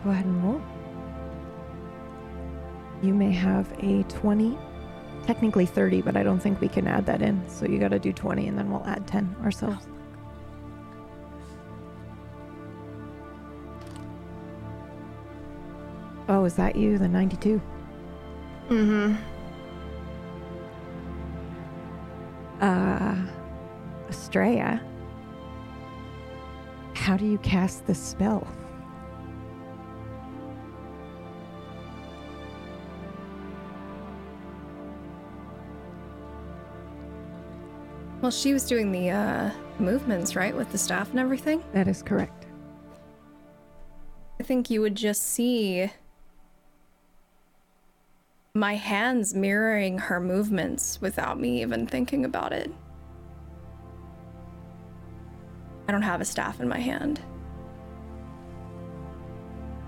Go 0.05 0.11
ahead 0.11 0.25
and 0.25 0.45
roll. 0.45 0.63
You 3.03 3.15
may 3.15 3.33
have 3.33 3.71
a 3.81 4.03
20, 4.05 4.59
technically 5.29 5.67
30, 5.67 6.01
but 6.01 6.17
I 6.17 6.23
don't 6.23 6.41
think 6.41 6.59
we 6.59 6.69
can 6.69 6.87
add 6.87 7.05
that 7.05 7.21
in. 7.21 7.47
So 7.51 7.67
you 7.67 7.79
got 7.79 7.89
to 7.89 7.99
do 7.99 8.15
20 8.15 8.49
and 8.49 8.57
then 8.57 8.71
we'll 8.71 8.87
add 8.87 9.07
10 9.07 9.37
ourselves. 9.45 9.87
Oh, 16.31 16.47
is 16.47 16.55
that 16.55 16.77
you? 16.77 16.97
The 16.97 17.09
92? 17.09 17.61
Mm-hmm. 18.71 19.17
Uh, 22.63 23.17
Estrella. 24.09 24.81
How 26.95 27.19
do 27.19 27.27
you 27.27 27.37
cast 27.37 27.87
the 27.87 27.95
spell? 27.95 28.49
Well, 38.21 38.33
she 38.33 38.53
was 38.53 38.65
doing 38.65 38.91
the 38.91 39.11
uh, 39.11 39.51
movements, 39.79 40.35
right, 40.35 40.55
with 40.55 40.73
the 40.73 40.79
staff 40.79 41.11
and 41.11 41.21
everything. 41.21 41.63
That 41.73 41.87
is 41.87 42.03
correct. 42.03 42.47
I 44.41 44.43
think 44.43 44.71
you 44.71 44.81
would 44.81 44.97
just 44.97 45.23
see 45.23 45.91
my 48.55 48.75
hands 48.75 49.35
mirroring 49.35 49.99
her 49.99 50.19
movements 50.19 51.01
without 51.01 51.39
me 51.39 51.63
even 51.63 51.87
thinking 51.87 52.25
about 52.25 52.53
it. 52.53 52.73
I 55.87 55.93
don't 55.93 56.03
have 56.03 56.21
a 56.21 56.25
staff 56.25 56.61
in 56.61 56.69
my 56.69 56.79
hand. 56.79 57.21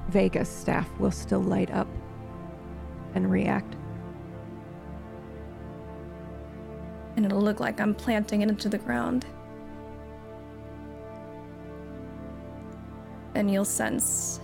Vega's 0.09 0.49
staff 0.49 0.89
will 0.99 1.11
still 1.11 1.43
light 1.43 1.71
up 1.71 1.89
and 3.15 3.31
react. 3.31 3.77
And 7.21 7.27
it'll 7.27 7.43
look 7.43 7.61
like 7.61 7.83
I'm 7.83 7.95
planting 7.95 8.41
it 8.41 8.49
into 8.49 8.71
the 8.71 8.79
ground. 8.79 9.27
And 13.35 13.53
you'll 13.53 13.67
sense 13.67 14.41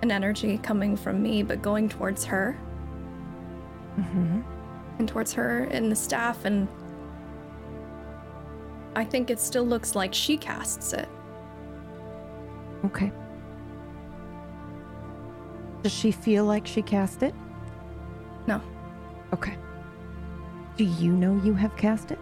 an 0.00 0.10
energy 0.10 0.56
coming 0.56 0.96
from 0.96 1.22
me, 1.22 1.42
but 1.42 1.60
going 1.60 1.90
towards 1.90 2.24
her. 2.24 2.58
Mm-hmm. 3.98 4.40
And 4.98 5.06
towards 5.06 5.34
her 5.34 5.64
and 5.64 5.92
the 5.92 5.96
staff, 5.96 6.46
and 6.46 6.66
I 8.94 9.04
think 9.04 9.28
it 9.28 9.38
still 9.38 9.66
looks 9.66 9.94
like 9.94 10.14
she 10.14 10.38
casts 10.38 10.94
it. 10.94 11.10
Okay. 12.86 13.12
Does 15.82 15.92
she 15.92 16.10
feel 16.10 16.46
like 16.46 16.66
she 16.66 16.80
cast 16.80 17.22
it? 17.22 17.34
No. 18.46 18.62
Okay. 19.34 19.58
Do 20.76 20.84
you 20.84 21.12
know 21.12 21.40
you 21.42 21.54
have 21.54 21.74
cast 21.76 22.10
it? 22.10 22.18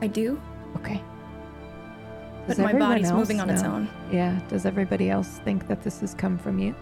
I 0.00 0.06
do, 0.06 0.40
Okay. 0.76 1.00
but 2.46 2.58
my 2.58 2.72
body's 2.72 3.10
moving 3.12 3.40
on 3.40 3.48
its 3.48 3.62
own. 3.62 3.88
Yeah. 4.10 4.38
Does 4.48 4.66
everybody 4.66 5.08
else 5.08 5.38
think 5.44 5.66
that 5.68 5.82
this 5.82 6.00
has 6.00 6.14
come 6.14 6.36
from 6.36 6.58
you? 6.58 6.74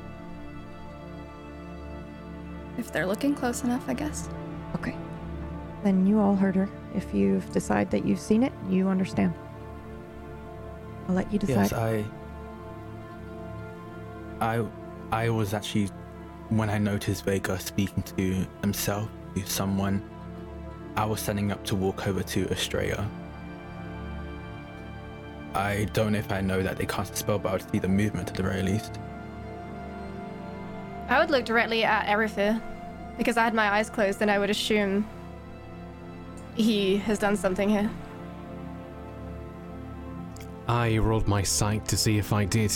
If 2.78 2.90
they're 2.90 3.06
looking 3.06 3.34
close 3.34 3.62
enough, 3.62 3.88
I 3.88 3.94
guess. 3.94 4.28
Okay. 4.74 4.96
Then 5.84 6.06
you 6.06 6.18
all 6.18 6.34
heard 6.34 6.56
her. 6.56 6.68
If 6.94 7.14
you've 7.14 7.48
decided 7.52 7.90
that 7.90 8.04
you've 8.04 8.18
seen 8.18 8.42
it, 8.42 8.52
you 8.68 8.88
understand. 8.88 9.34
I'll 11.08 11.14
let 11.14 11.32
you 11.32 11.38
decide. 11.38 11.70
Yes, 11.70 11.72
I. 11.72 12.04
I, 14.40 14.64
I 15.12 15.28
was 15.28 15.52
actually, 15.52 15.90
when 16.48 16.70
I 16.70 16.78
noticed 16.78 17.26
Vega 17.26 17.60
speaking 17.60 18.02
to 18.16 18.46
himself, 18.62 19.10
to 19.34 19.46
someone, 19.46 20.02
I 20.96 21.04
was 21.04 21.20
standing 21.20 21.52
up 21.52 21.62
to 21.64 21.76
walk 21.76 22.08
over 22.08 22.22
to 22.22 22.48
Estrella. 22.48 23.06
I 25.54 25.86
don't 25.92 26.12
know 26.12 26.18
if 26.18 26.32
I 26.32 26.40
know 26.40 26.62
that 26.62 26.78
they 26.78 26.86
cast 26.86 27.12
a 27.12 27.16
spell, 27.16 27.38
but 27.38 27.50
I 27.50 27.52
would 27.52 27.70
see 27.70 27.78
the 27.78 27.88
movement 27.88 28.30
at 28.30 28.34
the 28.34 28.42
very 28.42 28.62
least. 28.62 28.98
I 31.10 31.18
would 31.18 31.30
look 31.30 31.44
directly 31.44 31.84
at 31.84 32.06
Erifir 32.06 32.58
because 33.18 33.36
I 33.36 33.44
had 33.44 33.52
my 33.52 33.68
eyes 33.68 33.90
closed 33.90 34.22
and 34.22 34.30
I 34.30 34.38
would 34.38 34.48
assume 34.48 35.06
he 36.54 36.96
has 36.96 37.18
done 37.18 37.36
something 37.36 37.68
here. 37.68 37.90
I 40.68 40.96
rolled 40.96 41.28
my 41.28 41.42
sight 41.42 41.84
to 41.88 41.98
see 41.98 42.16
if 42.16 42.32
I 42.32 42.46
did. 42.46 42.72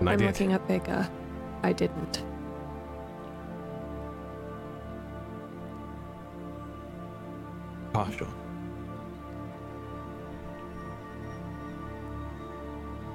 And 0.00 0.08
I 0.08 0.12
I'm 0.12 0.18
did. 0.18 0.26
looking 0.26 0.52
at 0.52 0.66
Vega. 0.68 1.10
I 1.62 1.72
didn't. 1.72 2.22
Partial. 7.92 8.28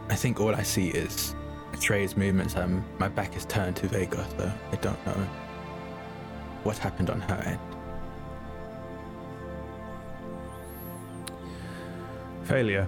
I 0.09 0.15
think 0.15 0.39
all 0.39 0.53
I 0.53 0.63
see 0.63 0.89
is 0.89 1.35
Estrella's 1.71 2.17
movements. 2.17 2.55
Um, 2.55 2.83
my 2.99 3.07
back 3.07 3.35
is 3.35 3.45
turned 3.45 3.75
to 3.77 3.87
Vega, 3.87 4.25
so 4.37 4.51
I 4.71 4.75
don't 4.75 5.03
know 5.05 5.27
what 6.63 6.77
happened 6.77 7.09
on 7.09 7.21
her 7.21 7.41
end. 7.45 7.59
Failure. 12.43 12.87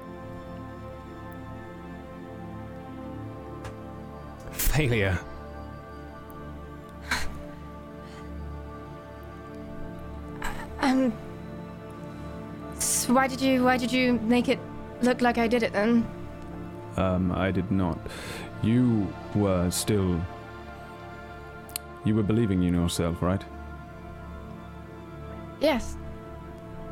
Failure. 4.75 5.17
Um. 10.81 11.13
So 12.79 13.13
why 13.13 13.27
did 13.27 13.39
you 13.39 13.63
why 13.63 13.77
did 13.77 13.91
you 13.91 14.13
make 14.13 14.49
it 14.49 14.59
look 15.01 15.21
like 15.21 15.37
I 15.37 15.47
did 15.47 15.63
it 15.63 15.71
then? 15.71 16.05
Um, 16.97 17.31
I 17.31 17.51
did 17.51 17.71
not. 17.71 17.97
You 18.61 19.07
were 19.33 19.69
still. 19.71 20.21
You 22.03 22.15
were 22.15 22.23
believing 22.23 22.63
in 22.63 22.73
yourself, 22.73 23.21
right? 23.21 23.43
Yes. 25.61 25.95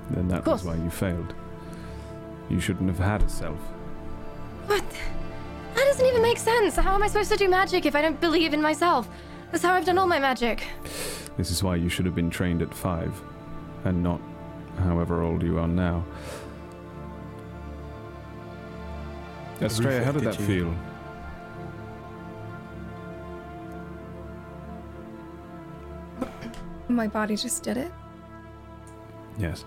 Then 0.09 0.29
that 0.29 0.45
was 0.45 0.63
why 0.63 0.75
you 0.75 0.89
failed. 0.89 1.33
You 2.49 2.61
shouldn't 2.61 2.87
have 2.89 2.99
had 2.99 3.23
a 3.23 3.29
self. 3.29 3.59
What? 4.67 4.85
That 5.75 5.85
doesn't 5.85 6.05
even 6.05 6.21
make 6.21 6.37
sense. 6.37 6.75
How 6.75 6.95
am 6.95 7.03
I 7.03 7.07
supposed 7.07 7.31
to 7.31 7.37
do 7.37 7.47
magic 7.49 7.85
if 7.85 7.95
I 7.95 8.01
don't 8.01 8.19
believe 8.21 8.53
in 8.53 8.61
myself? 8.61 9.09
That's 9.51 9.63
how 9.63 9.73
I've 9.73 9.85
done 9.85 9.97
all 9.97 10.07
my 10.07 10.19
magic. 10.19 10.63
This 11.37 11.51
is 11.51 11.63
why 11.63 11.75
you 11.75 11.89
should 11.89 12.05
have 12.05 12.15
been 12.15 12.29
trained 12.29 12.61
at 12.61 12.73
five, 12.73 13.19
and 13.85 14.01
not 14.03 14.21
however 14.79 15.21
old 15.21 15.43
you 15.43 15.59
are 15.59 15.67
now. 15.67 16.03
Estrella, 19.61 20.03
how 20.03 20.11
did 20.11 20.23
that 20.23 20.39
you. 20.39 20.45
feel? 20.45 20.75
My 26.89 27.07
body 27.07 27.35
just 27.35 27.63
did 27.63 27.77
it. 27.77 27.91
Yes. 29.37 29.65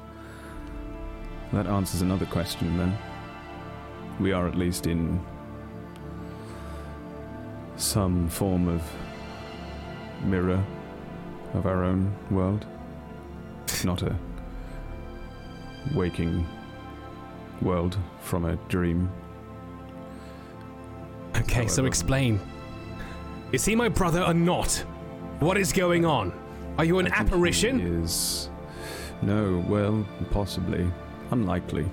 That 1.52 1.66
answers 1.66 2.02
another 2.02 2.26
question 2.26 2.76
then. 2.76 2.96
We 4.20 4.32
are 4.32 4.46
at 4.46 4.56
least 4.56 4.86
in 4.86 5.24
some 7.76 8.28
form 8.28 8.68
of 8.68 8.82
mirror 10.24 10.62
of 11.54 11.66
our 11.66 11.84
own 11.84 12.14
world. 12.30 12.66
Not 13.84 14.02
a 14.02 14.16
waking 15.94 16.46
world 17.62 17.96
from 18.20 18.44
a 18.44 18.56
dream. 18.68 19.10
Okay, 21.36 21.66
so 21.66 21.84
explain. 21.84 22.40
Is 23.52 23.64
he 23.64 23.76
my 23.76 23.88
brother 23.88 24.22
or 24.22 24.34
not? 24.34 24.72
What 25.38 25.56
is 25.56 25.72
going 25.72 26.04
on? 26.04 26.32
Are 26.78 26.84
you 26.84 26.98
an 26.98 27.06
I 27.06 27.10
think 27.10 27.28
he 27.28 27.34
apparition? 27.34 28.02
Is 28.02 28.50
no, 29.22 29.64
well, 29.68 30.06
possibly, 30.30 30.90
unlikely. 31.30 31.86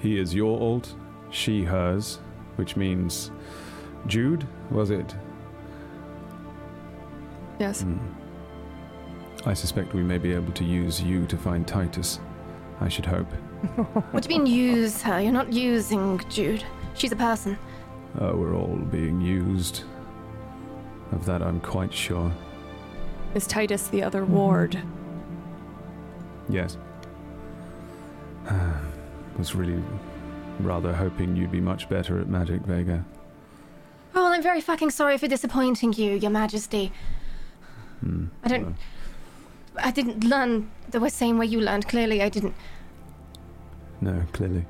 He 0.00 0.18
is 0.18 0.34
your 0.34 0.60
alt, 0.60 0.94
she 1.30 1.64
hers, 1.64 2.20
which 2.56 2.76
means 2.76 3.30
Jude, 4.06 4.46
was 4.70 4.90
it? 4.90 5.14
Yes. 7.58 7.82
Hmm. 7.82 7.98
I 9.46 9.54
suspect 9.54 9.94
we 9.94 10.02
may 10.02 10.18
be 10.18 10.32
able 10.32 10.52
to 10.52 10.64
use 10.64 11.00
you 11.02 11.26
to 11.26 11.36
find 11.36 11.66
Titus. 11.66 12.20
I 12.80 12.88
should 12.88 13.06
hope. 13.06 13.30
What 14.12 14.22
do 14.22 14.32
you 14.32 14.38
mean 14.38 14.46
use 14.46 15.02
her? 15.02 15.20
You're 15.20 15.32
not 15.32 15.52
using 15.52 16.20
Jude. 16.28 16.64
She's 16.94 17.10
a 17.12 17.16
person. 17.16 17.58
Oh, 18.20 18.36
we're 18.36 18.54
all 18.54 18.76
being 18.76 19.20
used. 19.20 19.82
Of 21.12 21.24
that, 21.24 21.42
I'm 21.42 21.60
quite 21.60 21.92
sure. 21.92 22.32
Is 23.34 23.46
Titus 23.46 23.88
the 23.88 24.02
other 24.02 24.24
ward? 24.24 24.80
Yes. 26.50 26.78
I 28.48 28.80
Was 29.36 29.54
really 29.54 29.82
rather 30.60 30.94
hoping 30.94 31.36
you'd 31.36 31.52
be 31.52 31.60
much 31.60 31.90
better 31.90 32.18
at 32.20 32.28
magic, 32.28 32.62
Vega. 32.62 33.04
Well, 34.38 34.46
I'm 34.46 34.52
very 34.52 34.60
fucking 34.60 34.90
sorry 34.90 35.18
for 35.18 35.26
disappointing 35.26 35.94
you, 35.94 36.12
Your 36.12 36.30
Majesty. 36.30 36.92
Hmm. 38.00 38.26
I 38.44 38.48
don't. 38.48 38.64
Well, 38.66 38.74
I 39.78 39.90
didn't 39.90 40.22
learn 40.22 40.70
the 40.90 41.08
same 41.10 41.38
way 41.38 41.46
you 41.46 41.60
learned. 41.60 41.88
Clearly, 41.88 42.22
I 42.22 42.28
didn't. 42.28 42.54
no, 44.00 44.22
clearly. 44.32 44.64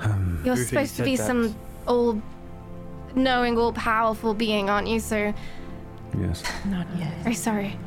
Um, 0.00 0.42
You're 0.44 0.54
Ruthie 0.54 0.68
supposed 0.68 0.96
to 0.96 1.02
be 1.02 1.16
that- 1.16 1.26
some 1.26 1.56
all 1.86 2.20
knowing, 3.14 3.56
all 3.56 3.72
powerful 3.72 4.34
being, 4.34 4.68
aren't 4.68 4.88
you? 4.88 5.00
So, 5.00 5.32
yes, 6.20 6.42
Not 6.66 6.86
yet. 6.98 7.14
very 7.22 7.34
sorry. 7.34 7.78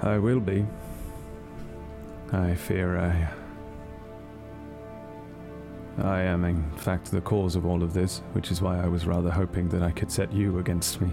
I 0.00 0.16
will 0.16 0.40
be. 0.40 0.64
I 2.32 2.54
fear 2.54 2.98
I. 2.98 3.28
I 5.98 6.22
am, 6.22 6.44
in 6.44 6.70
fact, 6.72 7.10
the 7.10 7.20
cause 7.20 7.56
of 7.56 7.66
all 7.66 7.82
of 7.82 7.92
this, 7.92 8.22
which 8.32 8.50
is 8.50 8.62
why 8.62 8.80
I 8.80 8.86
was 8.86 9.06
rather 9.06 9.30
hoping 9.30 9.68
that 9.70 9.82
I 9.82 9.90
could 9.90 10.10
set 10.10 10.32
you 10.32 10.58
against 10.58 11.00
me. 11.00 11.12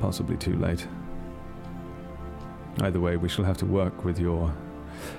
Possibly 0.00 0.36
too 0.36 0.56
late. 0.56 0.86
Either 2.80 3.00
way, 3.00 3.16
we 3.16 3.28
shall 3.28 3.44
have 3.44 3.58
to 3.58 3.66
work 3.66 4.04
with 4.04 4.18
your 4.18 4.52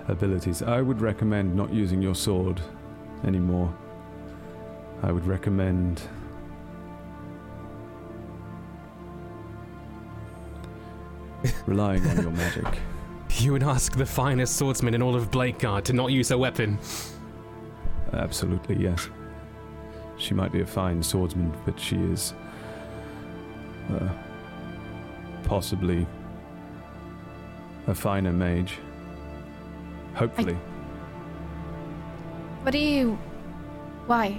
abilities. 0.07 0.61
I 0.61 0.81
would 0.81 1.01
recommend 1.01 1.55
not 1.55 1.71
using 1.71 2.01
your 2.01 2.15
sword 2.15 2.59
anymore. 3.23 3.73
I 5.03 5.11
would 5.11 5.25
recommend. 5.25 6.01
relying 11.65 12.05
on 12.07 12.21
your 12.21 12.31
magic. 12.31 12.65
You 13.37 13.53
would 13.53 13.63
ask 13.63 13.95
the 13.95 14.05
finest 14.05 14.57
swordsman 14.57 14.93
in 14.93 15.01
all 15.01 15.15
of 15.15 15.31
Blakeguard 15.31 15.85
to 15.85 15.93
not 15.93 16.11
use 16.11 16.31
a 16.31 16.37
weapon. 16.37 16.77
Absolutely, 18.13 18.75
yes. 18.75 19.09
She 20.17 20.33
might 20.33 20.51
be 20.51 20.61
a 20.61 20.65
fine 20.65 21.01
swordsman, 21.01 21.53
but 21.65 21.79
she 21.79 21.95
is. 21.95 22.33
Uh, 23.91 24.09
possibly. 25.43 26.05
a 27.87 27.95
finer 27.95 28.31
mage. 28.31 28.77
Hopefully. 30.15 30.57
What 32.63 32.71
do 32.71 32.77
you. 32.77 33.17
Why? 34.05 34.33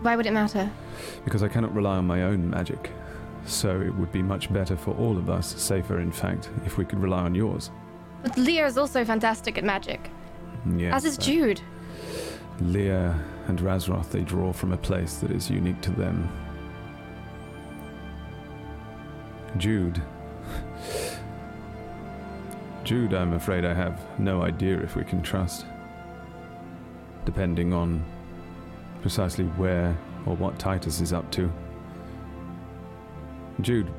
Why 0.00 0.16
would 0.16 0.26
it 0.26 0.32
matter? 0.32 0.70
Because 1.24 1.42
I 1.42 1.48
cannot 1.48 1.74
rely 1.74 1.96
on 1.96 2.06
my 2.06 2.22
own 2.22 2.48
magic. 2.48 2.90
So 3.44 3.80
it 3.80 3.94
would 3.96 4.12
be 4.12 4.22
much 4.22 4.52
better 4.52 4.76
for 4.76 4.92
all 4.96 5.18
of 5.18 5.28
us, 5.28 5.60
safer 5.60 6.00
in 6.00 6.12
fact, 6.12 6.48
if 6.64 6.78
we 6.78 6.84
could 6.84 7.00
rely 7.00 7.22
on 7.22 7.34
yours. 7.34 7.70
But 8.22 8.38
Leah 8.38 8.66
is 8.66 8.78
also 8.78 9.04
fantastic 9.04 9.58
at 9.58 9.64
magic, 9.64 10.10
Yes. 10.76 10.94
as 10.94 11.04
is 11.04 11.18
uh, 11.18 11.22
Jude. 11.22 11.60
Leah 12.62 13.18
and 13.48 13.58
Razroth, 13.58 14.10
they 14.10 14.20
draw 14.20 14.52
from 14.52 14.72
a 14.72 14.76
place 14.76 15.16
that 15.16 15.30
is 15.30 15.50
unique 15.50 15.80
to 15.82 15.90
them. 15.90 16.30
Jude. 19.56 20.00
Jude, 22.84 23.14
I'm 23.14 23.34
afraid 23.34 23.64
I 23.64 23.74
have 23.74 24.00
no 24.18 24.42
idea 24.42 24.78
if 24.80 24.96
we 24.96 25.04
can 25.04 25.22
trust. 25.22 25.66
Depending 27.24 27.72
on 27.72 28.04
precisely 29.00 29.44
where 29.44 29.96
or 30.26 30.36
what 30.36 30.58
Titus 30.58 31.00
is 31.00 31.12
up 31.12 31.30
to. 31.32 31.52
Jude, 33.60 33.92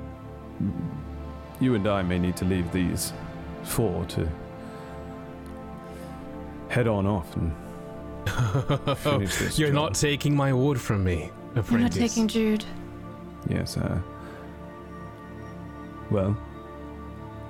you 1.59 1.75
and 1.75 1.87
I 1.87 2.01
may 2.01 2.19
need 2.19 2.35
to 2.37 2.45
leave 2.45 2.71
these 2.71 3.13
four 3.63 4.05
to 4.05 4.29
head 6.69 6.87
on 6.87 7.05
off 7.05 7.35
and 7.35 7.53
finish 8.29 9.35
this. 9.37 9.59
You're 9.59 9.69
job. 9.69 9.75
not 9.75 9.95
taking 9.95 10.35
my 10.35 10.53
word 10.53 10.79
from 10.79 11.03
me, 11.03 11.31
apprentice. 11.55 11.71
You're 11.71 11.79
not 11.79 11.91
taking 11.91 12.27
Jude. 12.27 12.65
Yes, 13.49 13.77
uh. 13.77 13.99
Well, 16.09 16.37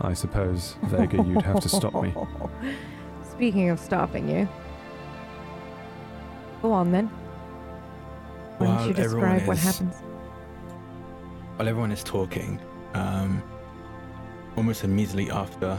I 0.02 0.14
suppose, 0.14 0.76
Vega, 0.84 1.18
you'd 1.18 1.42
have 1.42 1.60
to 1.62 1.70
stop 1.70 1.94
me. 2.02 2.14
Speaking 3.32 3.70
of 3.70 3.80
stopping 3.80 4.30
you, 4.30 4.48
go 6.62 6.72
on 6.72 6.92
then. 6.92 7.08
Why 8.58 8.68
don't 8.68 8.76
While 8.76 8.88
you 8.88 8.96
everyone 8.96 9.34
describe 9.34 9.48
what 9.48 9.58
happens? 9.58 9.96
While 11.56 11.68
everyone 11.68 11.92
is 11.92 12.04
talking, 12.04 12.60
um, 12.94 13.42
almost 14.56 14.84
immediately 14.84 15.30
after 15.32 15.78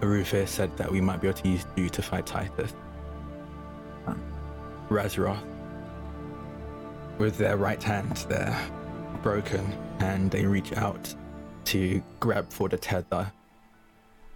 Erifir 0.00 0.46
said 0.46 0.76
that 0.76 0.90
we 0.90 1.00
might 1.00 1.20
be 1.20 1.28
able 1.28 1.38
to 1.38 1.48
use 1.48 1.64
you 1.76 1.88
to 1.88 2.02
fight 2.02 2.26
Titus, 2.26 2.74
Razroth, 4.88 5.42
with 7.18 7.38
their 7.38 7.56
right 7.56 7.82
hand, 7.82 8.16
they're 8.28 8.58
broken, 9.22 9.72
and 9.98 10.30
they 10.30 10.46
reach 10.46 10.72
out 10.74 11.14
to 11.64 12.02
grab 12.20 12.50
for 12.50 12.68
the 12.68 12.76
tether 12.76 13.32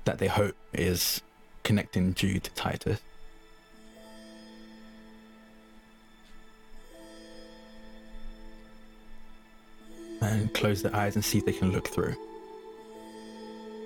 that 0.05 0.19
they 0.19 0.27
hope 0.27 0.57
is 0.73 1.21
connecting 1.63 2.15
Jude 2.15 2.45
to 2.45 2.51
Titus. 2.53 3.01
And 10.23 10.53
close 10.53 10.83
their 10.83 10.95
eyes 10.95 11.15
and 11.15 11.25
see 11.25 11.39
if 11.39 11.47
they 11.47 11.53
can 11.53 11.73
look 11.73 11.89
through. 11.89 12.15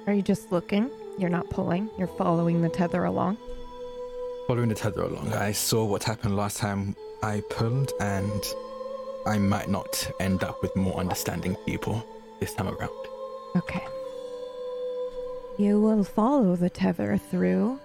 Are 0.06 0.12
you 0.12 0.22
just 0.22 0.50
looking? 0.50 0.90
You're 1.18 1.30
not 1.30 1.48
pulling. 1.50 1.88
You're 1.98 2.08
following 2.08 2.60
the 2.60 2.68
tether 2.68 3.04
along. 3.04 3.36
Following 4.46 4.68
the 4.68 4.74
tether 4.74 5.02
along, 5.02 5.32
I 5.32 5.52
saw 5.52 5.84
what 5.84 6.04
happened 6.04 6.36
last 6.36 6.58
time 6.58 6.94
I 7.22 7.42
pulled, 7.48 7.92
and 7.98 8.42
I 9.26 9.38
might 9.38 9.70
not 9.70 10.10
end 10.20 10.44
up 10.44 10.60
with 10.60 10.76
more 10.76 10.98
understanding 11.00 11.56
people 11.64 12.04
this 12.40 12.52
time 12.54 12.68
around. 12.68 12.90
Okay. 13.56 13.82
You 15.56 15.80
will 15.80 16.04
follow 16.04 16.56
the 16.56 16.68
tether 16.68 17.16
through. 17.30 17.80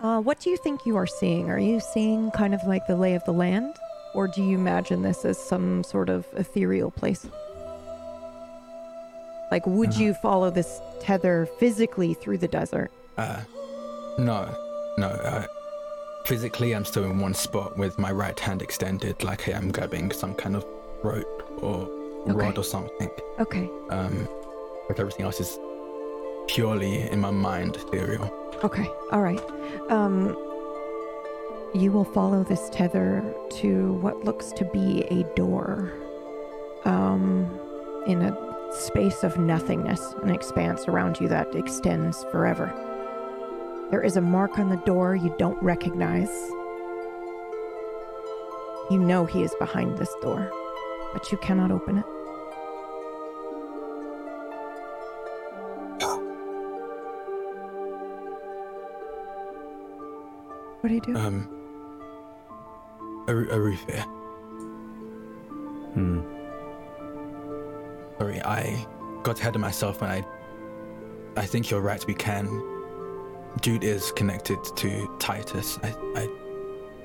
Uh, 0.00 0.20
what 0.20 0.40
do 0.40 0.50
you 0.50 0.56
think 0.56 0.84
you 0.84 0.96
are 0.96 1.06
seeing? 1.06 1.48
Are 1.48 1.60
you 1.60 1.78
seeing 1.78 2.32
kind 2.32 2.54
of 2.54 2.60
like 2.66 2.86
the 2.88 2.96
lay 2.96 3.14
of 3.14 3.24
the 3.24 3.32
land? 3.32 3.76
Or 4.14 4.26
do 4.26 4.42
you 4.42 4.56
imagine 4.58 5.02
this 5.02 5.24
as 5.24 5.38
some 5.38 5.84
sort 5.84 6.08
of 6.08 6.26
ethereal 6.34 6.90
place? 6.90 7.24
Like, 9.52 9.64
would 9.66 9.90
Uh. 9.94 9.98
you 9.98 10.14
follow 10.14 10.50
this 10.50 10.80
tether 11.00 11.46
physically 11.60 12.14
through 12.14 12.38
the 12.38 12.48
desert? 12.48 12.90
Uh, 13.16 13.40
no, 14.18 14.48
no. 14.98 15.06
Uh, 15.08 15.46
physically, 16.24 16.74
I'm 16.74 16.84
still 16.84 17.04
in 17.04 17.18
one 17.18 17.34
spot 17.34 17.76
with 17.76 17.98
my 17.98 18.10
right 18.10 18.38
hand 18.38 18.62
extended, 18.62 19.22
like 19.22 19.48
I 19.48 19.52
am 19.52 19.70
grabbing 19.70 20.10
some 20.12 20.34
kind 20.34 20.56
of 20.56 20.64
rope 21.02 21.42
or 21.62 21.88
rod 22.26 22.58
or 22.58 22.64
something. 22.64 23.10
Okay. 23.38 23.70
Um, 23.90 24.28
but 24.88 24.98
everything 24.98 25.24
else 25.24 25.40
is 25.40 25.58
purely 26.48 27.02
in 27.02 27.20
my 27.20 27.30
mind 27.30 27.76
ethereal. 27.76 28.32
Okay. 28.62 28.88
All 29.12 29.22
right. 29.22 29.42
Um, 29.90 30.28
you 31.74 31.90
will 31.90 32.04
follow 32.04 32.44
this 32.44 32.70
tether 32.70 33.22
to 33.50 33.94
what 33.94 34.24
looks 34.24 34.52
to 34.52 34.64
be 34.66 35.02
a 35.10 35.24
door. 35.34 35.92
Um, 36.84 37.60
in 38.06 38.20
a 38.20 38.72
space 38.72 39.22
of 39.22 39.38
nothingness, 39.38 40.14
an 40.22 40.30
expanse 40.30 40.86
around 40.88 41.18
you 41.20 41.28
that 41.28 41.54
extends 41.54 42.24
forever. 42.24 42.72
There 43.90 44.02
is 44.02 44.16
a 44.16 44.20
mark 44.20 44.58
on 44.58 44.68
the 44.70 44.76
door 44.78 45.14
you 45.14 45.34
don't 45.38 45.62
recognize. 45.62 46.30
You 48.90 48.98
know 48.98 49.24
he 49.24 49.42
is 49.42 49.54
behind 49.58 49.96
this 49.98 50.12
door, 50.20 50.50
but 51.12 51.30
you 51.30 51.38
cannot 51.38 51.70
open 51.70 51.98
it. 51.98 52.04
What 60.80 60.88
do 60.88 60.94
you 60.94 61.00
do? 61.00 61.16
Um, 61.16 61.48
Aru- 63.26 63.48
Erifir. 63.48 64.02
Hmm. 65.94 66.20
Sorry, 68.18 68.42
I 68.42 68.86
got 69.22 69.40
ahead 69.40 69.54
of 69.54 69.62
myself 69.62 70.02
and 70.02 70.10
I 70.10 70.24
I 71.36 71.46
think 71.46 71.70
you're 71.70 71.80
right, 71.80 72.04
we 72.06 72.14
can 72.14 72.46
Jude 73.60 73.84
is 73.84 74.12
connected 74.12 74.62
to 74.76 75.16
Titus. 75.18 75.78
I, 75.82 75.94
I, 76.16 76.28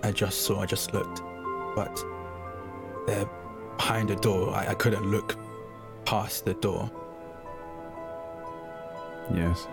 I 0.09 0.11
just 0.11 0.41
saw. 0.41 0.61
I 0.61 0.65
just 0.65 0.93
looked, 0.93 1.21
but 1.75 2.03
they're 3.07 3.29
behind 3.77 4.11
a 4.11 4.15
door. 4.15 4.53
I, 4.53 4.69
I 4.69 4.73
couldn't 4.73 5.09
look 5.09 5.37
past 6.05 6.45
the 6.45 6.53
door. 6.55 6.91
Yes. 9.33 9.67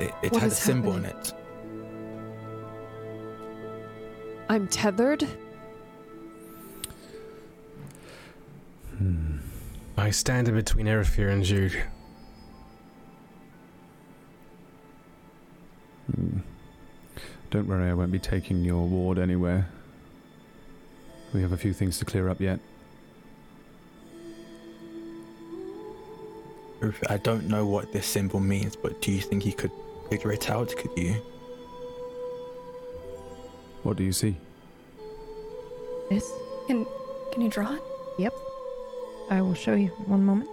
It, 0.00 0.12
it 0.22 0.32
What 0.32 0.42
had 0.42 0.50
a 0.50 0.52
is 0.52 0.58
symbol 0.58 0.96
in 0.96 1.06
it. 1.06 1.32
I'm 4.48 4.68
tethered. 4.68 5.26
Hmm. 8.96 9.38
I 9.96 10.10
stand 10.10 10.48
in 10.48 10.54
between 10.54 10.86
Erifir 10.86 11.32
and 11.32 11.42
Jude. 11.42 11.82
Don't 17.56 17.68
worry, 17.68 17.88
I 17.88 17.94
won't 17.94 18.12
be 18.12 18.18
taking 18.18 18.62
your 18.62 18.86
ward 18.86 19.18
anywhere. 19.18 19.66
We 21.32 21.40
have 21.40 21.52
a 21.52 21.56
few 21.56 21.72
things 21.72 21.98
to 22.00 22.04
clear 22.04 22.28
up 22.28 22.38
yet. 22.38 22.60
I 27.08 27.16
don't 27.16 27.48
know 27.48 27.64
what 27.64 27.94
this 27.94 28.04
symbol 28.04 28.40
means, 28.40 28.76
but 28.76 29.00
do 29.00 29.10
you 29.10 29.22
think 29.22 29.46
you 29.46 29.54
could 29.54 29.70
figure 30.10 30.32
it 30.32 30.50
out? 30.50 30.76
Could 30.76 30.90
you? 30.98 31.14
What 33.84 33.96
do 33.96 34.04
you 34.04 34.12
see? 34.12 34.36
This, 36.10 36.30
Can 36.66 36.84
can 37.32 37.40
you 37.40 37.48
draw 37.48 37.72
it? 37.72 37.82
Yep. 38.18 38.34
I 39.30 39.40
will 39.40 39.54
show 39.54 39.72
you 39.72 39.88
one 40.04 40.26
moment. 40.26 40.50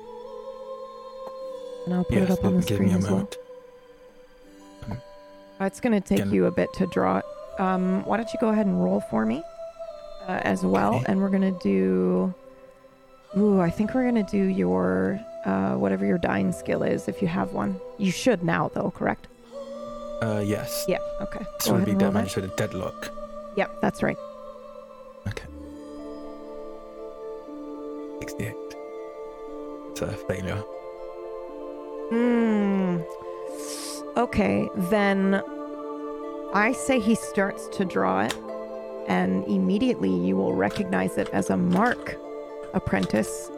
And 1.86 1.96
I'll 1.96 2.06
put 2.06 2.20
it 2.20 2.32
up 2.32 2.46
on 2.46 2.56
the 2.56 2.62
give 2.62 2.78
screen 2.78 2.88
me 2.88 2.96
a 2.96 2.98
as 3.00 3.04
well. 3.04 3.12
moment. 3.12 3.38
Uh, 5.60 5.66
It's 5.66 5.80
going 5.80 5.94
to 6.00 6.02
take 6.08 6.20
Can- 6.20 6.34
you 6.34 6.46
a 6.46 6.52
bit 6.52 6.72
to 6.74 6.88
draw 6.88 7.18
it. 7.20 7.26
Um, 7.60 8.04
why 8.06 8.18
don't 8.18 8.32
you 8.34 8.40
go 8.40 8.50
ahead 8.50 8.66
and 8.66 8.84
roll 8.84 9.02
for 9.12 9.26
me 9.26 9.44
uh, 10.28 10.40
as 10.44 10.64
well? 10.64 10.96
Okay. 10.96 11.06
And 11.08 11.20
we're 11.22 11.30
going 11.30 11.54
to 11.54 11.60
do. 11.62 12.34
Ooh, 13.38 13.60
I 13.62 13.70
think 13.70 13.94
we're 13.94 14.10
going 14.10 14.24
to 14.26 14.32
do 14.32 14.44
your. 14.46 15.20
Uh, 15.46 15.76
whatever 15.76 16.06
your 16.06 16.18
dying 16.18 16.54
skill 16.54 16.84
is, 16.84 17.10
if 17.10 17.22
you 17.22 17.28
have 17.28 17.52
one. 17.52 17.78
You 17.98 18.12
should 18.12 18.44
now, 18.44 18.72
though, 18.74 18.92
correct? 18.92 19.28
Uh, 20.22 20.42
yes. 20.46 20.86
Yeah, 20.88 21.00
okay. 21.20 21.46
This 21.60 21.70
would 21.70 21.84
be 21.84 21.94
damage 21.96 22.32
to 22.34 22.42
the 22.42 22.48
deadlock. 22.48 23.12
Yep, 23.58 23.82
that's 23.82 24.02
right. 24.02 24.18
Okay. 25.28 25.44
68. 28.22 28.54
It's 29.92 30.02
a 30.02 30.08
failure. 30.30 30.64
Hmm. 32.10 32.83
Okay, 34.16 34.70
then 34.76 35.42
I 36.54 36.72
say 36.72 37.00
he 37.00 37.16
starts 37.16 37.68
to 37.70 37.84
draw 37.84 38.22
it, 38.22 38.38
and 39.08 39.44
immediately 39.46 40.14
you 40.14 40.36
will 40.36 40.54
recognize 40.54 41.18
it 41.18 41.30
as 41.34 41.50
a 41.50 41.58
mark, 41.58 42.16
apprentice. 42.76 43.50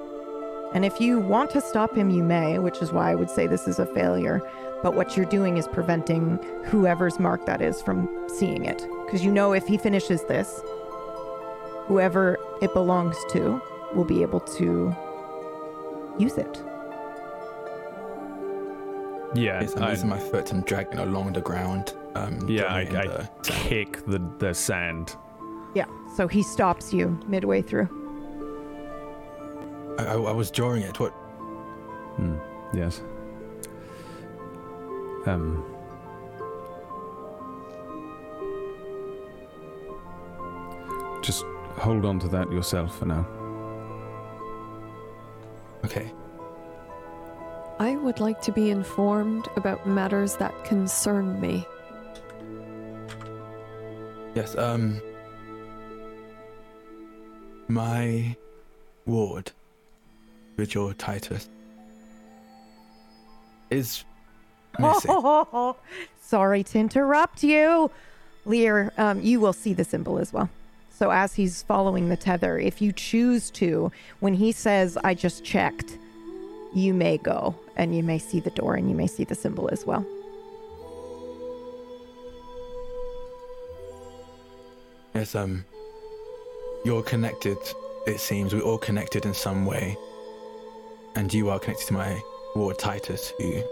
And 0.73 0.85
if 0.85 1.01
you 1.01 1.19
want 1.19 1.51
to 1.51 1.61
stop 1.61 1.93
him, 1.93 2.09
you 2.09 2.23
may, 2.23 2.57
which 2.59 2.81
is 2.81 2.93
why 2.93 3.11
I 3.11 3.15
would 3.15 3.29
say 3.29 3.47
this 3.47 3.67
is 3.67 3.79
a 3.79 3.85
failure. 3.85 4.41
But 4.81 4.95
what 4.95 5.17
you're 5.17 5.25
doing 5.25 5.57
is 5.57 5.67
preventing 5.67 6.39
whoever's 6.63 7.19
mark 7.19 7.45
that 7.47 7.61
is 7.61 7.81
from 7.81 8.07
seeing 8.29 8.63
it. 8.63 8.87
Because 9.05 9.25
you 9.25 9.31
know 9.31 9.51
if 9.51 9.67
he 9.67 9.77
finishes 9.77 10.23
this, 10.23 10.61
whoever 11.87 12.37
it 12.61 12.73
belongs 12.73 13.17
to 13.31 13.61
will 13.93 14.05
be 14.05 14.21
able 14.21 14.39
to 14.39 14.95
use 16.17 16.37
it. 16.37 16.63
Yeah, 19.35 19.61
Yes, 19.61 19.75
I'm 19.75 19.89
using 19.89 20.09
my 20.09 20.19
foot 20.19 20.51
and 20.51 20.65
dragging 20.65 20.99
along 20.99 21.33
the 21.33 21.41
ground. 21.41 21.93
Um, 22.15 22.47
yeah, 22.47 22.73
I, 22.73 22.79
I 22.79 22.85
the 22.85 23.29
kick 23.43 24.05
the, 24.05 24.19
the 24.39 24.53
sand. 24.53 25.15
Yeah, 25.73 25.85
so 26.15 26.27
he 26.27 26.41
stops 26.41 26.93
you 26.93 27.19
midway 27.27 27.61
through. 27.61 27.89
I, 29.99 30.05
I, 30.05 30.13
I 30.13 30.31
was 30.31 30.51
drawing 30.51 30.83
it. 30.83 30.99
What? 30.99 31.09
Hmm. 31.09 32.37
Yes. 32.73 33.01
Um. 35.25 35.65
Just 41.21 41.43
hold 41.77 42.05
on 42.05 42.19
to 42.19 42.27
that 42.29 42.51
yourself 42.51 42.97
for 42.99 43.05
now. 43.05 43.27
Okay. 45.83 46.11
I 47.77 47.97
would 47.97 48.21
like 48.21 48.41
to 48.41 48.53
be 48.53 48.69
informed 48.69 49.49
about 49.57 49.85
matters 49.85 50.37
that 50.37 50.63
concern 50.63 51.39
me. 51.41 51.65
Yes. 54.33 54.55
Um. 54.57 55.01
My 57.67 58.35
ward, 59.05 59.51
Vigil 60.55 60.93
Titus, 60.93 61.49
is 63.69 64.05
missing. 64.79 65.11
Oh, 65.11 65.75
Sorry 66.21 66.63
to 66.63 66.79
interrupt 66.79 67.43
you. 67.43 67.91
Lear, 68.45 68.93
um, 68.97 69.21
you 69.21 69.39
will 69.39 69.53
see 69.53 69.73
the 69.73 69.83
symbol 69.83 70.19
as 70.19 70.31
well. 70.31 70.49
So 70.91 71.09
as 71.09 71.33
he's 71.33 71.63
following 71.63 72.09
the 72.09 72.15
tether, 72.15 72.57
if 72.57 72.81
you 72.81 72.91
choose 72.91 73.49
to, 73.51 73.91
when 74.19 74.35
he 74.35 74.51
says, 74.51 74.97
I 75.03 75.13
just 75.13 75.43
checked, 75.43 75.97
you 76.73 76.93
may 76.93 77.17
go 77.17 77.55
and 77.75 77.95
you 77.95 78.03
may 78.03 78.17
see 78.17 78.39
the 78.39 78.49
door 78.51 78.75
and 78.75 78.89
you 78.89 78.95
may 78.95 79.07
see 79.07 79.23
the 79.23 79.35
symbol 79.35 79.69
as 79.71 79.85
well. 79.85 80.05
Yes, 85.13 85.33
um, 85.33 85.63
you're 86.83 87.03
connected, 87.03 87.57
it 88.05 88.19
seems. 88.19 88.53
We're 88.53 88.61
all 88.61 88.77
connected 88.77 89.25
in 89.25 89.33
some 89.33 89.65
way. 89.65 89.97
And 91.15 91.33
you 91.33 91.49
are 91.49 91.59
connected 91.59 91.87
to 91.87 91.93
my 91.93 92.21
ward 92.55 92.77
Titus, 92.77 93.31
who 93.37 93.63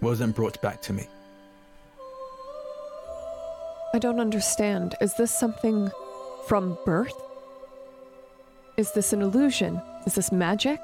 wasn't 0.00 0.36
brought 0.36 0.62
back 0.62 0.80
to 0.82 0.92
me. 0.92 1.08
I 3.94 3.98
don't 3.98 4.20
understand. 4.20 4.94
Is 5.00 5.14
this 5.14 5.36
something 5.36 5.90
from 6.46 6.78
birth? 6.86 7.20
Is 8.76 8.92
this 8.92 9.12
an 9.12 9.22
illusion? 9.22 9.82
Is 10.06 10.14
this 10.14 10.32
magic? 10.32 10.80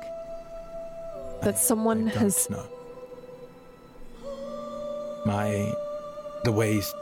That 1.43 1.55
I- 1.55 1.59
someone 1.59 2.09
I 2.09 2.19
has- 2.19 2.49
know. 2.51 2.65
My. 5.25 5.73
The 6.45 6.53
ways. 6.53 6.93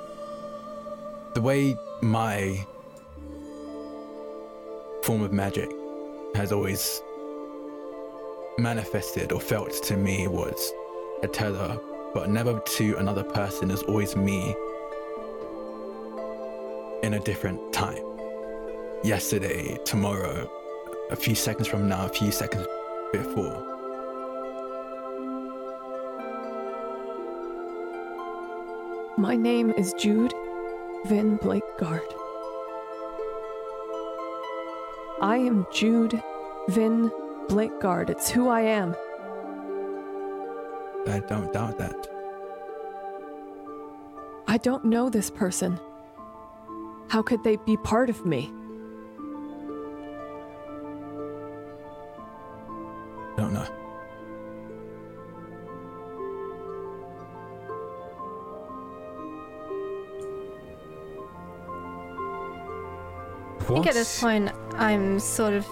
The 1.34 1.42
way 1.42 1.76
my 2.02 2.64
form 5.02 5.22
of 5.22 5.32
magic 5.32 5.70
has 6.34 6.50
always 6.52 7.02
manifested 8.58 9.32
or 9.32 9.40
felt 9.40 9.70
to 9.84 9.96
me 9.96 10.26
was 10.26 10.72
a 11.22 11.28
tether, 11.28 11.78
but 12.14 12.30
never 12.30 12.58
to 12.60 12.96
another 12.96 13.22
person. 13.22 13.70
It's 13.70 13.82
always 13.82 14.16
me 14.16 14.54
in 17.02 17.14
a 17.14 17.20
different 17.20 17.72
time. 17.72 18.02
Yesterday, 19.04 19.78
tomorrow, 19.84 20.50
a 21.10 21.16
few 21.16 21.34
seconds 21.34 21.68
from 21.68 21.86
now, 21.88 22.06
a 22.06 22.08
few 22.08 22.32
seconds 22.32 22.66
before. 23.12 23.75
My 29.18 29.34
name 29.34 29.70
is 29.70 29.94
Jude 29.94 30.34
Vin 31.06 31.38
Blakeguard. 31.38 32.06
I 35.22 35.38
am 35.38 35.66
Jude 35.72 36.22
Vin 36.68 37.10
Blakeguard. 37.48 38.10
It's 38.10 38.28
who 38.28 38.50
I 38.50 38.60
am. 38.60 38.94
I 41.06 41.20
don't 41.20 41.50
doubt 41.50 41.78
that. 41.78 42.08
I 44.46 44.58
don't 44.58 44.84
know 44.84 45.08
this 45.08 45.30
person. 45.30 45.80
How 47.08 47.22
could 47.22 47.42
they 47.42 47.56
be 47.56 47.78
part 47.78 48.10
of 48.10 48.26
me? 48.26 48.52
I 53.32 53.40
don't 53.40 53.54
know. 53.54 53.75
Think 63.76 63.88
at 63.88 63.92
this 63.92 64.22
point, 64.22 64.50
I'm 64.76 65.20
sort 65.20 65.52
of 65.52 65.66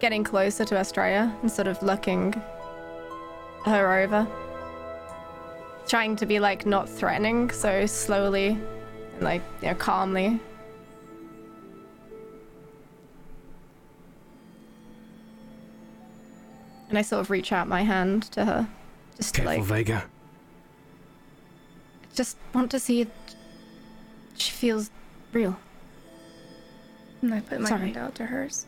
getting 0.00 0.22
closer 0.22 0.66
to 0.66 0.76
Estrella 0.76 1.34
and 1.40 1.50
sort 1.50 1.66
of 1.66 1.82
looking 1.82 2.34
her 3.64 4.00
over. 4.02 4.28
Trying 5.86 6.14
to 6.16 6.26
be 6.26 6.38
like 6.40 6.66
not 6.66 6.86
threatening, 6.86 7.48
so 7.50 7.86
slowly 7.86 8.48
and 9.14 9.22
like, 9.22 9.40
you 9.62 9.68
know, 9.68 9.76
calmly. 9.76 10.38
And 16.90 16.98
I 16.98 17.00
sort 17.00 17.20
of 17.20 17.30
reach 17.30 17.50
out 17.50 17.66
my 17.66 17.80
hand 17.80 18.24
to 18.32 18.44
her. 18.44 18.68
Just 19.16 19.34
to 19.36 19.40
Careful, 19.40 19.62
like, 19.62 19.86
Vega. 19.86 20.04
just 22.14 22.36
want 22.52 22.70
to 22.72 22.78
see 22.78 23.00
if 23.00 23.08
she 24.36 24.50
feels 24.50 24.90
real. 25.32 25.58
And 27.22 27.34
I 27.34 27.40
put 27.40 27.60
my 27.60 27.68
Sorry. 27.68 27.80
hand 27.80 27.96
out 27.96 28.14
to 28.16 28.26
hers. 28.26 28.66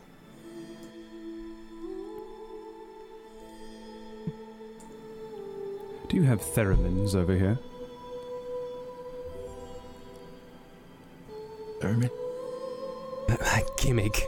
Do 6.09 6.17
you 6.17 6.23
have 6.23 6.41
theremins 6.41 7.15
over 7.15 7.35
here? 7.35 7.57
Theremin? 11.79 12.09
That 13.29 13.63
gimmick. 13.77 14.27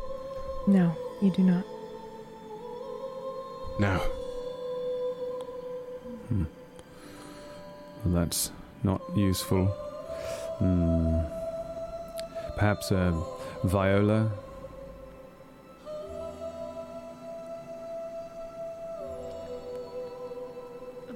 No, 0.66 0.96
you 1.22 1.30
do 1.32 1.44
not. 1.44 1.66
No. 3.80 3.98
Hmm. 6.30 6.44
Well, 8.06 8.14
that's 8.14 8.52
not 8.84 9.02
useful. 9.16 9.66
Hmm. 10.60 11.20
Perhaps 12.56 12.92
a 12.92 13.12
viola? 13.64 14.32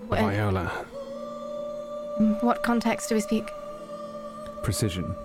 Wh- 0.10 0.20
Viola. 0.20 0.68
What 2.42 2.64
context 2.64 3.10
do 3.10 3.16
we 3.16 3.22
speak? 3.22 3.50
Precision. 4.64 5.16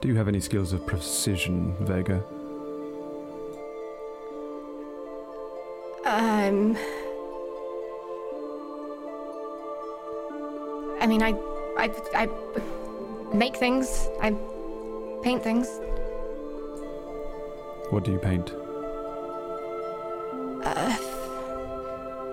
Do 0.00 0.08
you 0.08 0.16
have 0.16 0.28
any 0.28 0.40
skills 0.40 0.72
of 0.72 0.86
precision, 0.86 1.74
Vega? 1.80 2.22
Um. 6.04 6.76
I 11.00 11.06
mean, 11.06 11.22
I, 11.22 11.34
I, 11.78 11.90
I 12.14 12.28
make 13.34 13.56
things. 13.56 14.08
I 14.22 14.30
paint 15.22 15.42
things. 15.42 15.68
What 17.90 18.04
do 18.04 18.12
you 18.12 18.18
paint? 18.18 18.52
Uh, 20.64 20.94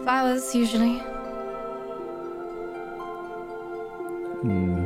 flowers 0.03 0.53
usually. 0.53 0.99
Hmm. 4.41 4.85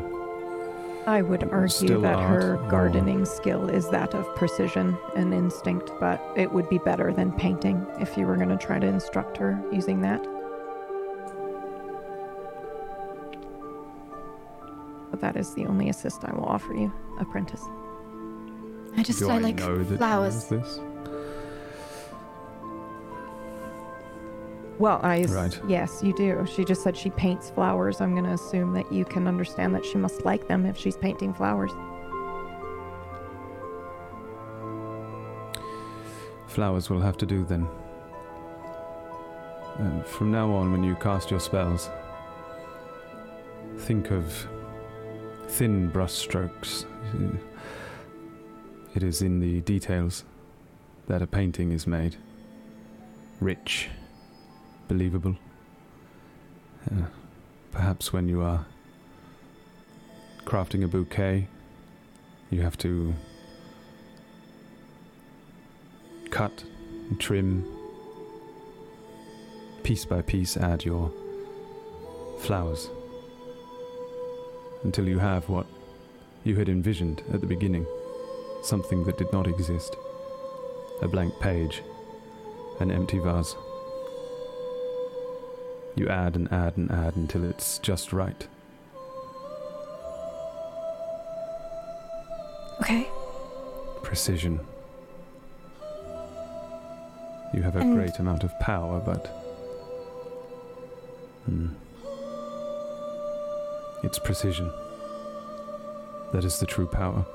I 1.07 1.21
would 1.23 1.43
argue 1.51 1.67
Still 1.67 2.01
that 2.01 2.19
her 2.19 2.53
art, 2.53 2.61
or- 2.61 2.69
gardening 2.69 3.25
skill 3.25 3.67
is 3.69 3.89
that 3.89 4.13
of 4.13 4.33
precision 4.35 4.97
and 5.15 5.33
instinct, 5.33 5.91
but 5.99 6.21
it 6.35 6.51
would 6.51 6.69
be 6.69 6.77
better 6.77 7.11
than 7.11 7.31
painting 7.33 7.85
if 7.99 8.15
you 8.17 8.25
were 8.25 8.35
going 8.35 8.49
to 8.49 8.57
try 8.57 8.79
to 8.79 8.87
instruct 8.87 9.35
her 9.37 9.61
using 9.71 10.01
that. 10.01 10.23
But 15.09 15.19
that 15.21 15.35
is 15.35 15.53
the 15.55 15.65
only 15.65 15.89
assist 15.89 16.23
I 16.23 16.33
will 16.33 16.45
offer 16.45 16.73
you, 16.73 16.93
apprentice. 17.19 17.63
I 18.97 19.03
just 19.03 19.19
do 19.19 19.29
I 19.29 19.35
I 19.35 19.37
like 19.39 19.55
know 19.55 19.77
that 19.83 19.97
flowers. 19.97 20.45
she 20.47 20.55
knows 20.55 20.63
this? 20.63 20.79
Well, 24.79 24.99
I 25.03 25.25
Right. 25.25 25.59
yes, 25.67 26.01
you 26.03 26.13
do. 26.15 26.45
She 26.51 26.65
just 26.65 26.81
said 26.83 26.97
she 26.97 27.11
paints 27.11 27.49
flowers. 27.51 28.01
I'm 28.01 28.13
going 28.13 28.25
to 28.25 28.31
assume 28.33 28.73
that 28.73 28.91
you 28.91 29.05
can 29.05 29.27
understand 29.27 29.75
that 29.75 29.85
she 29.85 29.97
must 29.97 30.25
like 30.25 30.47
them 30.47 30.65
if 30.65 30.75
she's 30.77 30.97
painting 30.97 31.33
flowers. 31.33 31.71
Flowers 36.47 36.89
will 36.89 36.99
have 37.01 37.15
to 37.17 37.25
do 37.25 37.45
then. 37.45 37.67
Uh, 39.79 40.03
from 40.03 40.31
now 40.31 40.51
on, 40.51 40.71
when 40.71 40.83
you 40.83 40.95
cast 40.95 41.31
your 41.31 41.39
spells, 41.39 41.89
think 43.77 44.11
of 44.11 44.47
thin 45.47 45.89
brushstrokes. 45.91 46.85
It 48.93 49.03
is 49.03 49.21
in 49.21 49.39
the 49.39 49.61
details 49.61 50.25
that 51.07 51.21
a 51.21 51.27
painting 51.27 51.71
is 51.71 51.87
made. 51.87 52.17
Rich, 53.39 53.89
believable. 54.89 55.37
Uh, 56.91 57.05
perhaps 57.71 58.11
when 58.11 58.27
you 58.27 58.41
are 58.41 58.65
crafting 60.45 60.83
a 60.83 60.87
bouquet, 60.87 61.47
you 62.49 62.61
have 62.61 62.77
to 62.79 63.13
cut 66.29 66.65
trim 67.17 67.65
piece 69.83 70.05
by 70.05 70.21
piece 70.21 70.57
add 70.57 70.83
your 70.83 71.11
flowers 72.39 72.89
until 74.83 75.07
you 75.07 75.19
have 75.19 75.47
what 75.49 75.65
you 76.43 76.55
had 76.55 76.67
envisioned 76.69 77.21
at 77.33 77.41
the 77.41 77.47
beginning 77.47 77.85
something 78.61 79.03
that 79.05 79.17
did 79.17 79.31
not 79.33 79.47
exist 79.47 79.95
a 81.01 81.07
blank 81.07 81.33
page 81.39 81.81
an 82.79 82.91
empty 82.91 83.19
vase 83.19 83.55
you 85.95 86.07
add 86.07 86.35
and 86.35 86.51
add 86.51 86.77
and 86.77 86.91
add 86.91 87.15
until 87.15 87.43
it's 87.43 87.79
just 87.79 88.13
right 88.13 88.47
Okay. 92.81 93.07
precision 94.03 94.59
you 97.53 97.61
have 97.61 97.75
a 97.75 97.79
And- 97.79 97.95
great 97.95 98.17
amount 98.19 98.43
of 98.43 98.57
power 98.59 98.99
but 99.05 99.27
Hmm. 101.45 101.69
It's 104.03 104.19
precision. 104.19 104.71
That 106.33 106.43
is 106.45 106.59
the 106.59 106.67
true 106.67 106.85
power. 106.87 107.25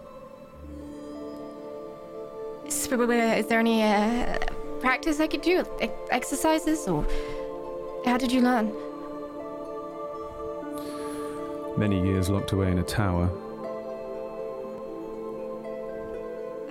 Is, 2.92 3.44
is 3.44 3.46
there 3.46 3.58
any 3.58 3.82
uh, 3.82 4.38
practice 4.80 5.18
I 5.20 5.26
could 5.26 5.42
do? 5.42 5.64
E- 5.82 5.88
exercises 6.10 6.86
or 6.86 7.04
how 8.04 8.16
did 8.16 8.30
you 8.30 8.40
learn? 8.40 8.72
Many 11.76 12.00
years 12.06 12.30
locked 12.30 12.52
away 12.52 12.70
in 12.70 12.78
a 12.78 12.82
tower. 12.84 13.28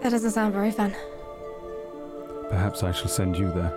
That 0.01 0.11
doesn't 0.11 0.31
sound 0.31 0.53
very 0.53 0.71
fun. 0.71 0.95
Perhaps 2.49 2.83
I 2.83 2.91
shall 2.91 3.09
send 3.09 3.37
you 3.37 3.51
there. 3.51 3.73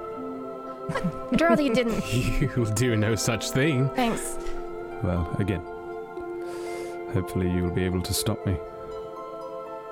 I'd 1.32 1.40
rather 1.40 1.62
you 1.62 1.74
didn't. 1.74 2.02
You'll 2.40 2.72
do 2.72 2.96
no 2.96 3.14
such 3.14 3.50
thing. 3.50 3.88
Thanks. 3.90 4.38
Well, 5.02 5.28
again. 5.38 5.62
Hopefully 7.12 7.50
you 7.50 7.62
will 7.64 7.74
be 7.74 7.84
able 7.84 8.02
to 8.02 8.14
stop 8.14 8.44
me. 8.46 8.56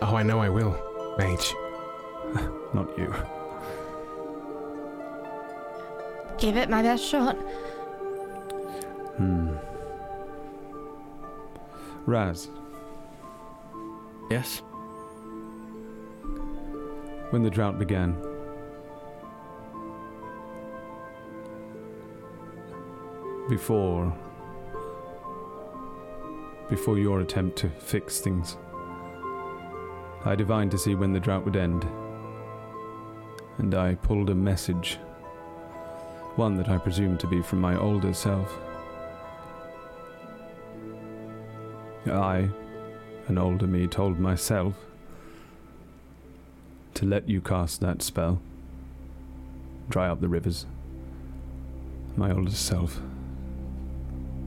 Oh, 0.02 0.14
I 0.14 0.22
know 0.22 0.40
I 0.40 0.48
will, 0.48 0.78
mage. 1.18 1.54
Not 2.74 2.96
you. 2.98 3.14
Give 6.38 6.56
it 6.56 6.68
my 6.68 6.82
best 6.82 7.04
shot. 7.04 7.36
Hmm. 9.16 9.56
Raz, 12.04 12.48
Yes? 14.30 14.62
when 17.30 17.42
the 17.42 17.50
drought 17.50 17.78
began, 17.78 18.14
before 23.48 24.12
before 26.68 26.98
your 26.98 27.20
attempt 27.20 27.56
to 27.58 27.68
fix 27.70 28.20
things, 28.20 28.56
I 30.24 30.34
divined 30.34 30.72
to 30.72 30.78
see 30.78 30.96
when 30.96 31.12
the 31.12 31.20
drought 31.20 31.44
would 31.44 31.54
end, 31.56 31.86
and 33.58 33.74
I 33.74 33.94
pulled 33.94 34.30
a 34.30 34.34
message, 34.34 34.98
one 36.36 36.56
that 36.56 36.68
I 36.68 36.78
presumed 36.78 37.20
to 37.20 37.26
be 37.26 37.42
from 37.42 37.60
my 37.60 37.76
older 37.76 38.12
self. 38.12 38.58
I, 42.06 42.48
an 43.28 43.38
older 43.38 43.66
me, 43.66 43.86
told 43.86 44.18
myself 44.18 44.74
to 46.94 47.04
let 47.04 47.28
you 47.28 47.40
cast 47.40 47.80
that 47.80 48.02
spell, 48.02 48.40
dry 49.88 50.08
up 50.08 50.20
the 50.20 50.28
rivers. 50.28 50.66
My 52.16 52.30
older 52.30 52.50
self 52.50 53.00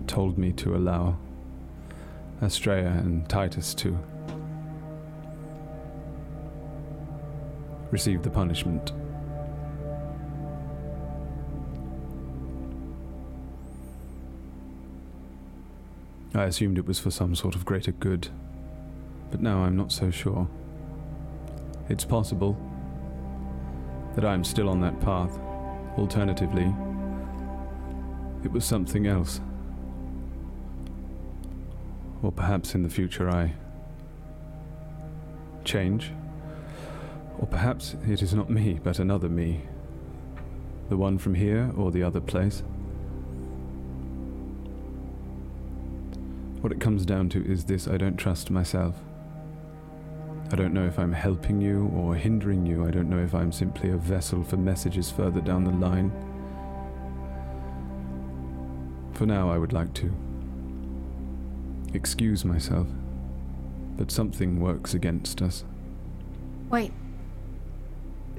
told 0.07 0.37
me 0.37 0.51
to 0.53 0.75
allow 0.75 1.17
Astrea 2.41 2.97
and 2.99 3.27
Titus 3.29 3.73
to 3.75 3.97
receive 7.91 8.23
the 8.23 8.29
punishment. 8.29 8.91
I 16.35 16.45
assumed 16.45 16.77
it 16.77 16.85
was 16.85 16.99
for 16.99 17.11
some 17.11 17.35
sort 17.35 17.55
of 17.55 17.65
greater 17.65 17.91
good, 17.91 18.29
but 19.31 19.41
now 19.41 19.63
I'm 19.63 19.75
not 19.75 19.91
so 19.91 20.11
sure. 20.11 20.47
It's 21.89 22.05
possible 22.05 22.57
that 24.15 24.23
I'm 24.23 24.43
still 24.43 24.69
on 24.69 24.79
that 24.81 24.99
path. 25.01 25.37
Alternatively, 25.97 26.73
it 28.43 28.51
was 28.51 28.63
something 28.63 29.07
else. 29.07 29.41
or 32.21 32.31
perhaps 32.31 32.75
in 32.75 32.83
the 32.83 32.89
future 32.89 33.29
I 33.29 33.53
change. 35.63 36.11
Or 37.39 37.47
perhaps 37.47 37.95
it 38.07 38.21
is 38.21 38.33
not 38.33 38.49
me, 38.49 38.79
but 38.83 38.99
another 38.99 39.29
me. 39.29 39.61
The 40.89 40.97
one 40.97 41.17
from 41.17 41.35
here 41.35 41.71
or 41.75 41.91
the 41.91 42.03
other 42.03 42.19
place. 42.19 42.63
What 46.61 46.73
it 46.73 46.81
comes 46.81 47.05
down 47.05 47.29
to 47.29 47.45
is 47.45 47.63
this 47.63 47.87
I 47.87 47.95
don't 47.95 48.17
trust 48.17 48.51
myself. 48.51 48.95
I 50.51 50.55
don't 50.55 50.73
know 50.73 50.85
if 50.85 50.99
I'm 50.99 51.13
helping 51.13 51.61
you 51.61 51.89
or 51.95 52.15
hindering 52.15 52.65
you. 52.65 52.85
I 52.85 52.91
don't 52.91 53.09
know 53.09 53.19
if 53.19 53.33
I'm 53.33 53.51
simply 53.51 53.91
a 53.91 53.97
vessel 53.97 54.43
for 54.43 54.57
messages 54.57 55.09
further 55.09 55.41
down 55.41 55.63
the 55.63 55.71
line. 55.71 56.11
For 59.13 59.25
now, 59.25 59.49
I 59.49 59.57
would 59.57 59.73
like 59.73 59.93
to 59.95 60.11
excuse 61.93 62.43
myself, 62.43 62.87
but 63.95 64.11
something 64.11 64.59
works 64.59 64.93
against 64.93 65.41
us. 65.41 65.63
Wait. 66.69 66.91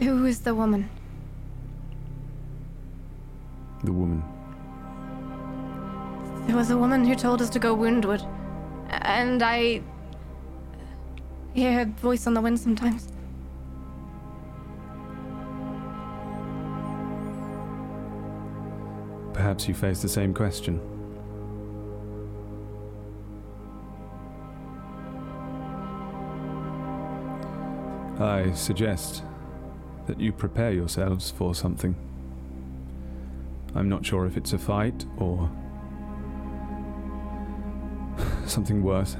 Who 0.00 0.24
is 0.24 0.40
the 0.40 0.54
woman? 0.54 0.88
The 3.84 3.92
woman. 3.92 4.22
There 6.46 6.56
was 6.56 6.70
a 6.70 6.76
woman 6.78 7.04
who 7.04 7.14
told 7.14 7.42
us 7.42 7.50
to 7.50 7.58
go 7.58 7.76
woundward. 7.76 8.26
And 8.88 9.42
I 9.42 9.82
hear 11.52 11.72
her 11.72 11.84
voice 11.84 12.26
on 12.26 12.32
the 12.32 12.40
wind 12.40 12.58
sometimes. 12.58 13.08
Perhaps 19.34 19.68
you 19.68 19.74
face 19.74 20.00
the 20.00 20.08
same 20.08 20.32
question. 20.32 20.80
I 28.18 28.52
suggest 28.52 29.24
that 30.10 30.20
you 30.20 30.32
prepare 30.32 30.72
yourselves 30.72 31.30
for 31.30 31.54
something. 31.54 31.94
I'm 33.76 33.88
not 33.88 34.04
sure 34.04 34.26
if 34.26 34.36
it's 34.36 34.52
a 34.52 34.58
fight 34.58 35.06
or 35.18 35.48
something 38.44 38.82
worse. 38.82 39.16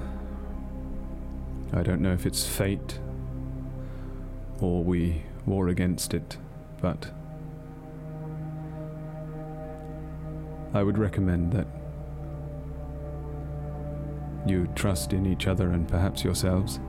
I 1.73 1.85
don't 1.85 2.01
know 2.01 2.13
if 2.13 2.27
it's 2.27 2.45
fate 2.45 2.99
or 4.59 4.83
we 4.83 5.23
war 5.47 5.69
against 5.69 6.13
it, 6.13 6.37
but 6.83 7.13
I 10.75 10.83
would 10.83 10.99
recommend 10.99 11.53
that 11.53 11.69
you 14.45 14.67
trust 14.75 15.13
in 15.13 15.25
each 15.25 15.47
other 15.47 15.71
and 15.71 15.87
perhaps 15.87 16.25
yourselves. 16.25 16.81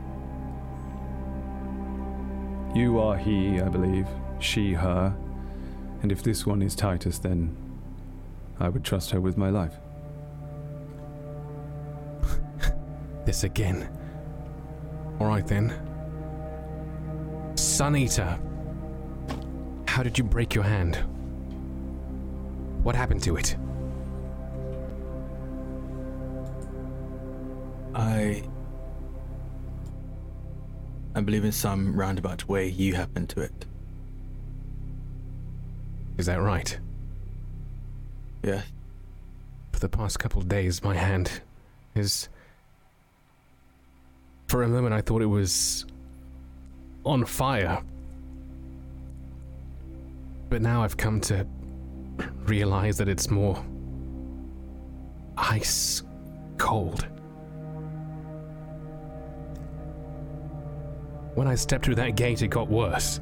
You 2.73 2.99
are 2.99 3.17
he, 3.17 3.59
I 3.59 3.67
believe, 3.67 4.07
she, 4.39 4.73
her, 4.73 5.13
and 6.01 6.11
if 6.11 6.23
this 6.23 6.45
one 6.45 6.61
is 6.61 6.73
Titus, 6.75 7.19
then 7.19 7.55
I 8.59 8.69
would 8.69 8.83
trust 8.83 9.11
her 9.11 9.19
with 9.19 9.37
my 9.37 9.49
life. 9.49 9.75
This 13.25 13.43
again. 13.43 13.87
Alright 15.19 15.45
then. 15.45 15.71
Sun 17.55 17.95
Eater. 17.95 18.39
How 19.87 20.01
did 20.01 20.17
you 20.17 20.23
break 20.23 20.55
your 20.55 20.63
hand? 20.63 20.95
What 22.83 22.95
happened 22.95 23.21
to 23.23 23.35
it? 23.35 23.55
I 31.21 31.23
believe 31.23 31.45
in 31.45 31.51
some 31.51 31.95
roundabout 31.95 32.47
way 32.47 32.67
you 32.67 32.95
happened 32.95 33.29
to 33.29 33.41
it. 33.41 33.65
Is 36.17 36.25
that 36.25 36.41
right? 36.41 36.79
Yes. 38.41 38.65
For 39.71 39.79
the 39.79 39.87
past 39.87 40.17
couple 40.17 40.41
days, 40.41 40.83
my 40.83 40.95
hand 40.95 41.41
is. 41.93 42.27
For 44.47 44.63
a 44.63 44.67
moment, 44.67 44.95
I 44.95 45.01
thought 45.01 45.21
it 45.21 45.27
was. 45.27 45.85
on 47.05 47.23
fire. 47.23 47.83
But 50.49 50.63
now 50.63 50.81
I've 50.81 50.97
come 50.97 51.21
to 51.21 51.45
realize 52.45 52.97
that 52.97 53.07
it's 53.07 53.29
more. 53.29 53.63
ice 55.37 56.01
cold. 56.57 57.05
When 61.35 61.47
I 61.47 61.55
stepped 61.55 61.85
through 61.85 61.95
that 61.95 62.15
gate, 62.15 62.41
it 62.41 62.49
got 62.49 62.69
worse. 62.69 63.19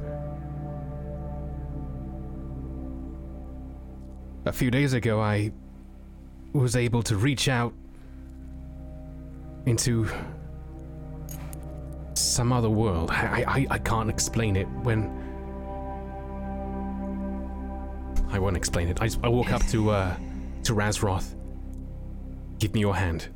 A 4.46 4.52
few 4.52 4.70
days 4.70 4.94
ago, 4.94 5.20
I 5.20 5.52
was 6.52 6.74
able 6.74 7.02
to 7.04 7.16
reach 7.16 7.48
out 7.48 7.72
into 9.66 10.08
some 12.14 12.52
other 12.52 12.70
world. 12.70 13.10
I, 13.10 13.44
I, 13.46 13.66
I 13.70 13.78
can't 13.78 14.10
explain 14.10 14.56
it 14.56 14.68
when. 14.82 15.18
I 18.30 18.38
won't 18.38 18.56
explain 18.56 18.88
it. 18.88 19.00
I, 19.00 19.08
I 19.22 19.28
walk 19.28 19.52
up 19.52 19.64
to 19.68 19.90
uh, 19.90 20.16
to 20.64 20.74
Razroth. 20.74 21.34
Give 22.58 22.72
me 22.74 22.80
your 22.80 22.94
hand. 22.96 23.28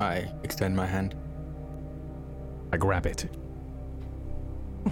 I 0.00 0.30
extend 0.42 0.74
my 0.74 0.86
hand. 0.86 1.14
I 2.72 2.76
grab 2.76 3.06
it. 3.06 3.26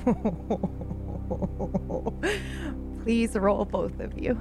Please 3.04 3.34
roll 3.34 3.64
both 3.64 3.98
of 4.00 4.18
you. 4.18 4.38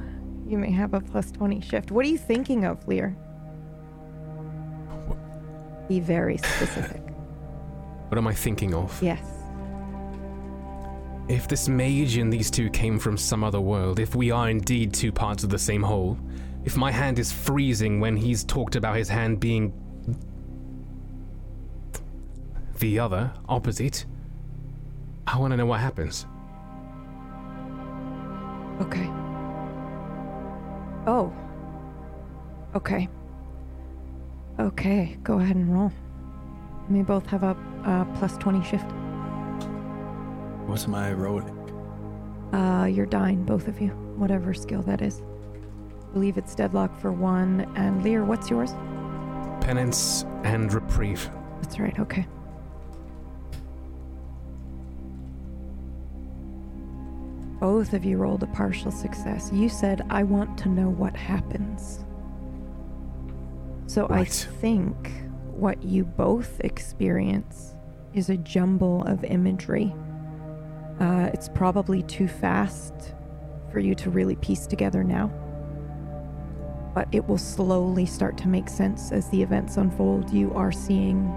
You 0.48 0.58
may 0.58 0.72
have 0.72 0.94
a 0.94 1.02
plus 1.02 1.32
20 1.32 1.62
shift. 1.62 1.92
What 1.92 2.06
are 2.06 2.10
you 2.10 2.18
thinking 2.18 2.66
of, 2.66 2.86
Lear? 2.88 3.16
Be 5.88 6.00
very 6.00 6.38
specific. 6.38 7.02
What 8.10 8.18
am 8.18 8.26
I 8.28 8.34
thinking 8.34 8.74
of? 8.74 8.98
yes. 9.04 9.22
If 11.28 11.50
this 11.50 11.68
mage 11.68 12.16
and 12.16 12.32
these 12.32 12.50
two 12.50 12.70
came 12.70 12.98
from 13.00 13.18
some 13.18 13.44
other 13.44 13.60
world, 13.60 14.00
if 14.00 14.16
we 14.16 14.32
are 14.32 14.50
indeed 14.50 14.94
two 14.94 15.12
parts 15.12 15.44
of 15.44 15.50
the 15.50 15.60
same 15.60 15.84
whole, 15.84 16.18
if 16.64 16.78
my 16.78 16.90
hand 16.90 17.20
is 17.20 17.34
freezing 17.34 18.00
when 18.00 18.16
he's 18.16 18.46
talked 18.46 18.78
about 18.78 18.96
his 18.96 19.10
hand 19.10 19.42
being 19.42 19.74
the 22.80 23.00
other, 23.00 23.32
opposite, 23.48 24.06
I 25.26 25.38
want 25.38 25.52
to 25.52 25.58
know 25.58 25.66
what 25.66 25.80
happens. 25.80 26.26
Okay. 28.82 29.10
Oh. 31.08 31.34
Okay. 32.76 33.10
Okay, 34.60 35.18
go 35.24 35.40
ahead 35.40 35.56
and 35.56 35.74
roll. 35.74 35.92
You 36.90 36.96
may 36.96 37.04
both 37.04 37.26
have 37.28 37.44
a 37.44 37.56
uh, 37.84 38.06
plus 38.18 38.38
20 38.38 38.64
shift. 38.64 38.86
What's 40.68 40.88
my 40.88 41.10
I 41.10 41.14
rolling? 41.14 41.54
Uh, 42.54 42.86
you're 42.86 43.06
dying, 43.06 43.44
both 43.44 43.68
of 43.68 43.80
you, 43.82 43.90
whatever 44.16 44.54
skill 44.54 44.82
that 44.84 45.02
is. 45.02 45.22
I 45.22 46.14
believe 46.14 46.38
it's 46.38 46.56
deadlock 46.56 47.00
for 47.00 47.12
one. 47.12 47.72
And 47.76 48.04
Lear, 48.04 48.26
what's 48.26 48.50
yours? 48.50 48.72
Penance 49.62 50.24
and 50.44 50.74
reprieve. 50.74 51.30
That's 51.62 51.80
right, 51.80 51.98
okay. 52.00 52.28
Both 57.60 57.94
of 57.94 58.06
you 58.06 58.18
rolled 58.18 58.44
a 58.44 58.48
partial 58.48 58.92
success. 58.92 59.50
You 59.52 59.68
said, 59.68 60.06
I 60.10 60.24
want 60.24 60.58
to 60.60 60.70
know 60.70 60.90
what 60.90 61.16
happens. 61.16 62.06
So 63.88 64.08
I 64.10 64.26
think 64.26 65.12
what 65.46 65.82
you 65.82 66.04
both 66.04 66.60
experience 66.60 67.76
is 68.14 68.30
a 68.30 68.38
jumble 68.38 69.04
of 69.04 69.24
imagery. 69.24 69.94
Uh, 71.00 71.30
it's 71.34 71.50
probably 71.50 72.04
too 72.04 72.28
fast 72.28 73.16
for 73.72 73.80
you 73.80 73.96
to 73.96 74.10
really 74.12 74.36
piece 74.36 74.68
together 74.68 75.04
now. 75.04 75.28
But 76.94 77.08
it 77.12 77.28
will 77.28 77.38
slowly 77.38 78.06
start 78.06 78.38
to 78.40 78.48
make 78.48 78.70
sense 78.70 79.12
as 79.12 79.30
the 79.30 79.42
events 79.42 79.78
unfold. 79.78 80.32
You 80.32 80.54
are 80.54 80.72
seeing 80.72 81.34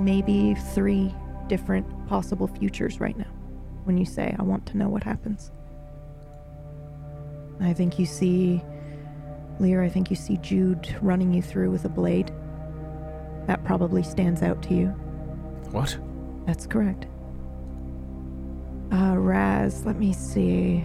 maybe 0.00 0.54
three 0.54 1.14
different 1.46 1.86
possible 2.08 2.48
futures 2.48 2.98
right 2.98 3.16
now 3.16 3.41
when 3.84 3.98
you 3.98 4.04
say, 4.04 4.34
I 4.38 4.42
want 4.42 4.66
to 4.66 4.76
know 4.76 4.88
what 4.88 5.02
happens. 5.02 5.50
I 7.60 7.72
think 7.72 7.98
you 7.98 8.06
see, 8.06 8.62
Lear, 9.60 9.82
I 9.82 9.88
think 9.88 10.10
you 10.10 10.16
see 10.16 10.36
Jude 10.38 10.96
running 11.00 11.32
you 11.32 11.42
through 11.42 11.70
with 11.70 11.84
a 11.84 11.88
blade. 11.88 12.32
That 13.46 13.64
probably 13.64 14.02
stands 14.02 14.42
out 14.42 14.62
to 14.64 14.74
you. 14.74 14.86
What? 15.70 15.96
That's 16.46 16.66
correct. 16.66 17.06
Uh, 18.92 19.16
Raz, 19.16 19.86
let 19.86 19.98
me 19.98 20.12
see. 20.12 20.84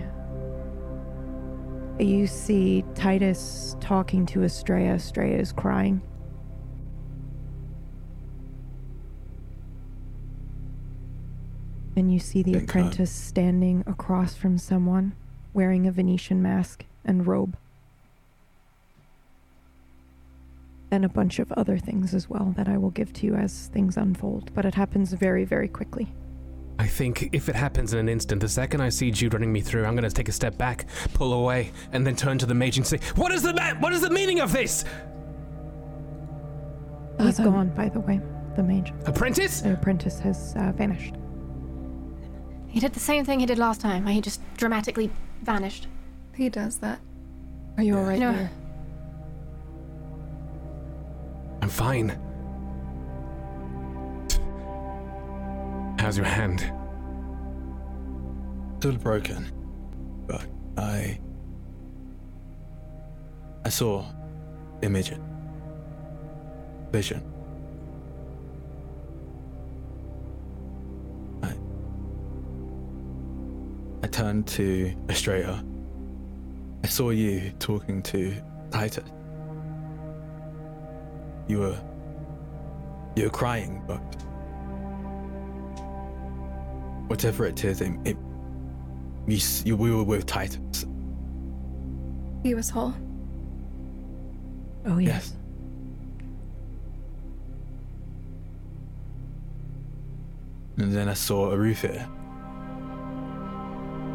You 2.00 2.28
see 2.28 2.86
Titus 2.96 3.76
talking 3.80 4.26
to 4.28 4.44
Estrella. 4.44 4.94
Estrella 4.96 5.36
is 5.36 5.52
crying. 5.52 6.02
And 11.98 12.14
you 12.14 12.20
see 12.20 12.44
the 12.44 12.54
Thank 12.54 12.68
God. 12.68 12.70
apprentice 12.70 13.12
standing 13.12 13.84
across 13.88 14.36
from 14.36 14.60
someone 14.60 15.14
wearing 15.52 15.88
a 15.88 15.92
Venetian 15.92 16.44
mask 16.44 16.86
and 17.04 17.26
robe. 17.26 17.58
And 20.92 21.04
a 21.04 21.10
bunch 21.10 21.40
of 21.40 21.52
other 21.54 21.80
things 21.80 22.14
as 22.14 22.30
well 22.30 22.54
that 22.56 22.68
I 22.70 22.78
will 22.78 22.92
give 22.92 23.14
to 23.14 23.26
you 23.26 23.34
as 23.34 23.68
things 23.74 23.98
unfold, 23.98 24.52
but 24.54 24.64
it 24.64 24.76
happens 24.76 25.12
very, 25.14 25.44
very 25.44 25.68
quickly. 25.68 26.08
I 26.78 26.86
think 26.86 27.30
if 27.34 27.50
it 27.50 27.56
happens 27.56 27.94
in 27.94 28.00
an 28.00 28.10
instant, 28.10 28.42
the 28.42 28.48
second 28.48 28.82
I 28.82 28.90
see 28.90 29.10
Jude 29.10 29.34
running 29.34 29.52
me 29.52 29.62
through, 29.62 29.86
I'm 29.86 29.96
gonna 29.96 30.12
take 30.12 30.30
a 30.30 30.32
step 30.32 30.56
back, 30.56 30.86
pull 31.16 31.34
away, 31.34 31.72
and 31.94 32.06
then 32.06 32.16
turn 32.16 32.38
to 32.38 32.46
the 32.46 32.54
mage 32.54 32.78
and 32.78 32.86
say, 32.86 33.00
"What 33.16 33.32
is 33.32 33.42
the 33.42 33.54
ma- 33.56 33.74
What 33.80 33.92
is 33.92 34.02
the 34.02 34.12
meaning 34.12 34.40
of 34.40 34.52
this, 34.54 34.86
He's 37.20 37.40
gone, 37.40 37.70
by 37.70 37.90
the 37.90 38.00
way, 38.02 38.22
the 38.56 38.62
mage. 38.62 38.94
apprentice?" 39.08 39.62
The 39.62 39.74
apprentice 39.74 40.20
has 40.20 40.54
uh, 40.56 40.72
vanished. 40.74 41.16
He 42.70 42.80
did 42.80 42.94
the 42.94 43.00
same 43.00 43.26
thing 43.26 43.40
he 43.40 43.46
did 43.46 43.58
last 43.58 43.82
time, 43.82 44.06
where 44.06 44.14
he 44.14 44.22
just 44.22 44.42
dramatically 44.58 45.10
vanished. 45.42 45.88
He 46.36 46.50
does 46.50 46.78
that. 46.78 47.00
Are 47.78 47.84
you 47.84 47.98
alright? 47.98 48.20
No. 48.20 48.32
Lear? 48.32 48.52
I'm 51.62 51.70
fine. 51.70 52.10
How's 56.00 56.18
your 56.18 56.26
hand? 56.26 56.72
Still 58.80 58.98
broken, 58.98 59.52
but 60.28 60.46
I. 60.78 61.20
I 63.66 63.70
saw 63.70 64.06
image, 64.82 65.12
vision. 66.92 67.24
I 74.04 74.08
turned 74.08 74.48
to 74.48 74.94
Estrella. 75.10 75.64
I 76.84 76.88
saw 76.88 77.10
you 77.10 77.52
talking 77.60 78.02
to 78.04 78.34
Titus. 78.72 79.04
You 81.48 81.60
were. 81.60 81.80
You 83.16 83.24
were 83.26 83.30
crying, 83.30 83.82
but. 83.88 84.02
Whatever 87.08 87.46
it 87.46 87.64
is, 87.64 87.82
it, 87.82 87.94
it 88.06 88.18
you, 89.28 89.40
you, 89.66 89.76
we 89.76 89.92
were 89.92 90.04
with 90.04 90.26
Titus. 90.26 90.86
He 92.44 92.54
was 92.54 92.70
whole. 92.70 92.94
Oh, 94.86 95.00
yes. 95.00 95.08
Yes. 95.08 95.34
And 100.78 100.94
then 100.94 101.10
I 101.10 101.14
saw 101.14 101.52
a 101.52 101.58
roof 101.58 101.82
here. 101.82 102.08
And 102.08 102.17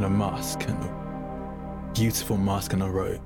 a 0.05 0.11
mask 0.11 0.65
and 0.69 0.83
a 0.85 1.91
beautiful 1.95 2.37
mask 2.37 2.73
and 2.73 2.83
a 2.83 2.89
robe. 2.89 3.21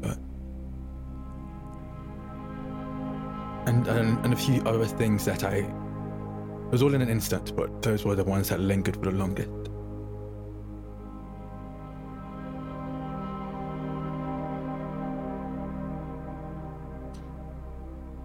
But 0.00 0.18
and, 3.66 3.86
and 3.86 4.24
and 4.24 4.32
a 4.32 4.36
few 4.36 4.62
other 4.62 4.86
things 4.86 5.24
that 5.24 5.44
I 5.44 5.56
it 6.68 6.72
was 6.72 6.82
all 6.82 6.94
in 6.94 7.00
an 7.00 7.08
instant, 7.08 7.56
but 7.56 7.80
those 7.80 8.04
were 8.04 8.14
the 8.14 8.24
ones 8.24 8.50
that 8.50 8.60
lingered 8.60 8.96
for 8.96 9.06
the 9.06 9.12
longest. 9.12 9.50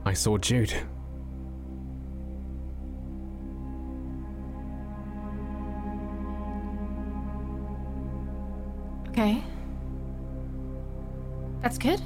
I 0.05 0.13
saw 0.13 0.37
Jude. 0.37 0.75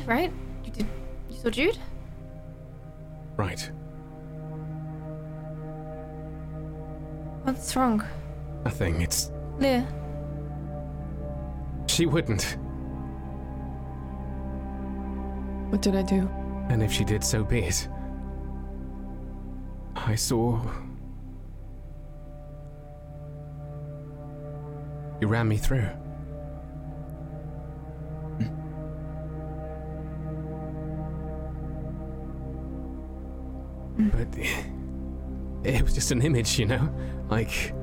Right? 0.08 0.32
You 0.64 0.72
did. 0.72 0.88
You 1.30 1.38
saw 1.38 1.50
Jude? 1.50 1.78
Right. 3.36 3.70
What's 7.44 7.76
wrong? 7.76 8.04
Nothing. 8.66 9.02
It's. 9.02 9.32
Lear. 9.60 9.88
She 11.88 12.06
wouldn't. 12.06 12.58
What 15.70 15.82
did 15.82 15.96
I 15.96 16.02
do? 16.02 16.30
And 16.70 16.82
if 16.82 16.92
she 16.92 17.04
did, 17.04 17.24
so 17.24 17.44
be 17.44 17.60
it. 17.60 17.88
I 19.96 20.16
saw. 20.16 20.60
You 25.20 25.28
ran 25.28 25.48
me 25.48 25.58
through. 25.58 25.90
It 35.68 35.82
was 35.82 35.94
just 35.94 36.12
an 36.12 36.22
image, 36.22 36.58
you 36.58 36.66
know? 36.66 36.90
Like. 37.30 37.74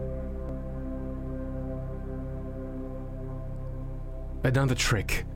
Another 4.43 4.75
trick. 4.75 5.27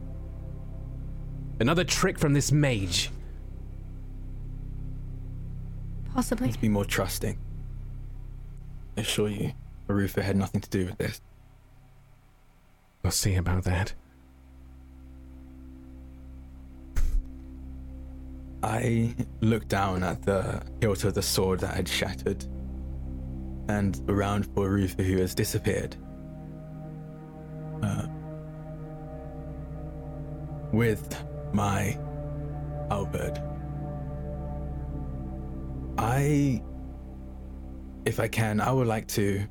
Another 1.61 1.85
trick 1.85 2.19
from 2.19 2.33
this 2.33 2.51
mage. 2.51 3.11
Possibly. 6.15 6.47
Let's 6.47 6.57
be 6.57 6.71
more 6.71 6.87
trusting. 6.87 7.39
I 8.97 9.01
assure 9.03 9.29
you, 9.29 9.53
Erifir 9.89 10.23
had 10.23 10.37
nothing 10.37 10.63
to 10.63 10.71
do 10.71 10.87
with 10.87 10.97
this. 10.97 11.21
We'll 13.03 13.11
see 13.11 13.35
about 13.35 13.65
that. 13.65 13.93
I 18.69 19.15
looked 19.41 19.69
down 19.69 20.03
at 20.03 20.23
the 20.23 20.63
hilt 20.83 21.05
of 21.05 21.15
the 21.15 21.23
sword 21.23 21.61
that 21.61 21.75
had 21.75 21.89
shattered 21.89 22.45
and 23.69 23.99
around 24.11 24.45
for 24.55 24.69
Erifir 24.69 25.05
who 25.07 25.17
has 25.17 25.35
disappeared. 25.35 25.97
Uh, 27.83 28.09
with 30.71 31.17
my 31.55 31.99
halberd. 32.91 33.41
I, 35.97 36.63
if 38.05 38.21
I 38.21 38.29
can, 38.29 38.61
I 38.61 38.71
would 38.71 38.87
like 38.87 39.09
to. 39.09 39.47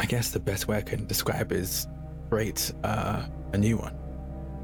I 0.00 0.04
guess 0.04 0.32
the 0.32 0.40
best 0.40 0.68
way 0.68 0.76
I 0.76 0.82
can 0.82 1.06
describe 1.06 1.50
is 1.50 1.86
create 2.28 2.72
uh, 2.84 3.24
a 3.54 3.58
new 3.58 3.78
one 3.78 3.94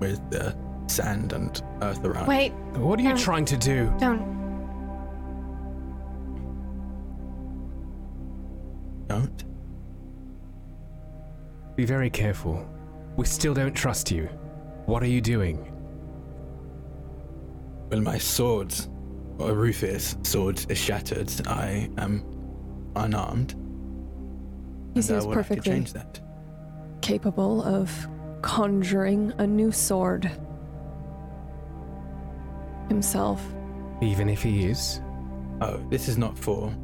with 0.00 0.18
the 0.30 0.54
sand 0.86 1.32
and 1.32 1.62
earth 1.82 2.04
around. 2.04 2.26
Wait, 2.26 2.52
What 2.76 2.98
are 2.98 3.02
you 3.02 3.10
Um, 3.10 3.16
trying 3.16 3.44
to 3.46 3.56
do? 3.56 3.92
don't. 3.98 4.36
Don't. 9.08 9.44
Be 11.76 11.84
very 11.84 12.10
careful. 12.10 12.68
We 13.16 13.24
still 13.24 13.54
don't 13.54 13.74
trust 13.74 14.10
you. 14.10 14.28
What 14.86 15.02
are 15.02 15.06
you 15.06 15.20
doing? 15.20 15.72
Well, 17.90 18.00
my 18.00 18.18
sword, 18.18 18.74
or 19.38 19.54
Rufus' 19.54 20.16
sword, 20.22 20.64
is 20.68 20.76
shattered. 20.78 21.30
I 21.46 21.88
am 21.98 22.22
unarmed. 22.96 23.54
He 24.94 25.02
seems 25.02 25.26
would 25.26 25.36
like 25.36 25.44
to 25.46 25.48
perfectly 25.54 25.72
change 25.72 25.92
that. 25.94 26.20
capable 27.00 27.62
of 27.62 27.90
conjuring 28.42 29.32
a 29.38 29.46
new 29.46 29.70
sword 29.72 30.30
himself. 32.88 33.42
Even 34.00 34.28
if 34.28 34.42
he 34.42 34.66
is? 34.66 35.00
Oh, 35.60 35.78
this 35.90 36.08
is 36.08 36.18
not 36.18 36.38
for 36.38 36.74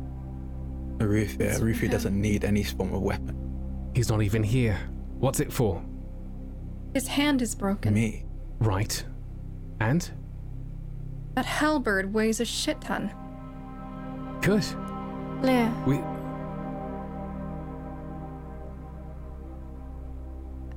Erifir. 0.99 1.41
It's 1.41 1.59
for 1.59 1.65
Erifir 1.65 1.91
doesn't 1.91 2.19
need 2.21 2.45
any 2.45 2.63
form 2.63 2.95
of 2.95 3.03
weapon. 3.03 3.91
He's 3.95 4.09
not 4.09 4.23
even 4.23 4.43
here. 4.43 4.79
What's 5.19 5.41
it 5.41 5.53
for? 5.53 5.83
His 6.93 7.07
hand 7.09 7.43
is 7.43 7.55
broken. 7.55 7.95
Me. 7.95 8.25
Right. 8.59 9.05
And? 9.81 10.11
That 11.35 11.45
halberd 11.45 12.13
weighs 12.13 12.41
a 12.41 12.45
shit 12.45 12.81
ton. 12.81 13.13
Good. 14.41 14.65
Lear. 15.43 15.73
We. 15.87 16.01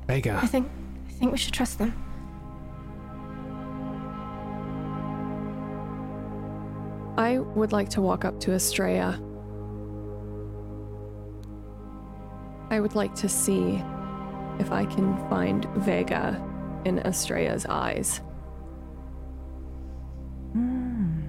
Vega. 0.07 0.39
I 0.41 0.47
think. 0.47 0.69
I 1.07 1.11
think 1.11 1.31
we 1.31 1.37
should 1.37 1.53
trust 1.53 1.79
them. 1.79 1.93
I 7.17 7.39
would 7.39 7.71
like 7.71 7.89
to 7.89 8.01
walk 8.01 8.25
up 8.25 8.39
to 8.41 8.53
Estrella. 8.53 9.19
I 12.69 12.79
would 12.79 12.93
like 12.93 13.15
to 13.15 13.27
see 13.27 13.81
if 14.59 14.71
I 14.71 14.85
can 14.85 15.17
find 15.27 15.65
Vega 15.77 16.39
in 16.85 16.99
Estrella's 16.99 17.65
eyes. 17.65 18.21
Hmm. 20.53 21.23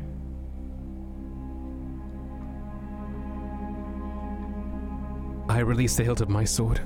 I 5.48 5.60
release 5.60 5.96
the 5.96 6.04
hilt 6.04 6.20
of 6.20 6.28
my 6.28 6.44
sword. 6.44 6.80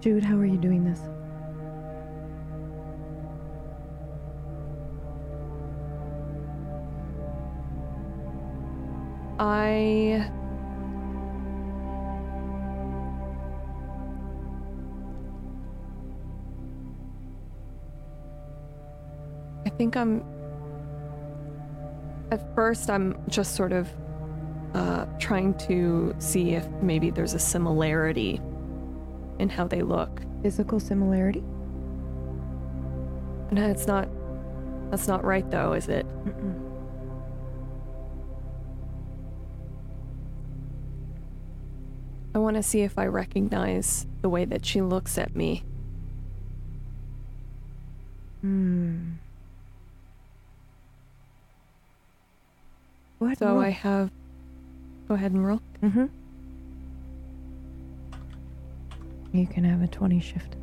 Jude, 0.00 0.22
how 0.22 0.36
are 0.36 0.44
you 0.44 0.58
doing 0.58 0.84
this? 0.84 1.00
I. 9.38 10.30
I 19.66 19.70
think 19.70 19.96
I'm. 19.96 20.24
At 22.30 22.54
first, 22.54 22.90
I'm 22.90 23.16
just 23.28 23.54
sort 23.54 23.72
of 23.72 23.88
uh, 24.74 25.06
trying 25.18 25.54
to 25.54 26.14
see 26.18 26.50
if 26.50 26.68
maybe 26.82 27.10
there's 27.10 27.34
a 27.34 27.38
similarity 27.38 28.40
in 29.38 29.48
how 29.48 29.66
they 29.66 29.82
look. 29.82 30.20
Physical 30.42 30.78
similarity? 30.78 31.42
No, 33.50 33.68
it's 33.68 33.86
not. 33.86 34.08
That's 34.90 35.08
not 35.08 35.24
right, 35.24 35.48
though, 35.50 35.72
is 35.72 35.88
it? 35.88 36.06
Mm-mm. 36.24 36.73
I 42.34 42.38
want 42.38 42.56
to 42.56 42.62
see 42.62 42.80
if 42.80 42.98
I 42.98 43.06
recognize 43.06 44.06
the 44.20 44.28
way 44.28 44.44
that 44.44 44.66
she 44.66 44.82
looks 44.82 45.18
at 45.18 45.36
me. 45.36 45.62
Hmm. 48.40 49.12
What? 53.18 53.38
So 53.38 53.60
I 53.60 53.70
have. 53.70 54.10
Go 55.08 55.14
ahead 55.14 55.32
and 55.32 55.46
roll. 55.46 55.60
Mm-hmm. 55.82 56.06
You 59.32 59.46
can 59.46 59.64
have 59.64 59.82
a 59.82 59.86
20 59.86 60.20
shift. 60.20 60.56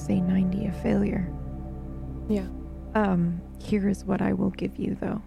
Is 0.00 0.08
a 0.08 0.20
90, 0.20 0.66
a 0.66 0.72
failure. 0.72 1.30
Yeah. 2.28 2.46
Um, 2.94 3.40
here 3.62 3.88
is 3.88 4.04
what 4.04 4.22
I 4.22 4.32
will 4.32 4.50
give 4.50 4.76
you 4.76 4.96
though. 5.00 5.22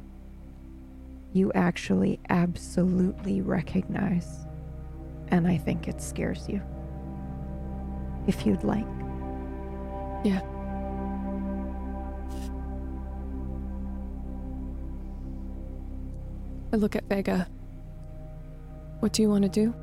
You 1.31 1.51
actually 1.53 2.19
absolutely 2.29 3.41
recognize, 3.41 4.45
and 5.29 5.47
I 5.47 5.57
think 5.57 5.87
it 5.87 6.01
scares 6.01 6.47
you. 6.47 6.61
If 8.27 8.45
you'd 8.45 8.63
like. 8.63 8.85
Yeah. 10.23 10.41
I 16.71 16.77
look 16.77 16.95
at 16.95 17.03
Vega. 17.09 17.47
What 18.99 19.13
do 19.13 19.21
you 19.21 19.29
want 19.29 19.43
to 19.43 19.49
do? 19.49 19.73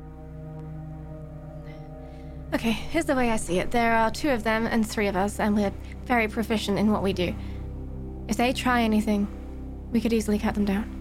Okay, 2.53 2.71
here's 2.71 3.05
the 3.05 3.15
way 3.15 3.31
I 3.31 3.37
see 3.37 3.59
it. 3.59 3.71
There 3.71 3.93
are 3.93 4.11
two 4.11 4.29
of 4.29 4.43
them 4.43 4.67
and 4.67 4.87
three 4.87 5.07
of 5.07 5.15
us, 5.15 5.39
and 5.39 5.55
we're 5.55 5.71
very 6.05 6.27
proficient 6.27 6.77
in 6.77 6.91
what 6.91 7.01
we 7.01 7.13
do. 7.13 7.33
If 8.27 8.37
they 8.37 8.51
try 8.51 8.81
anything, 8.81 9.27
we 9.91 10.01
could 10.01 10.11
easily 10.11 10.37
cut 10.37 10.55
them 10.55 10.65
down. 10.65 10.97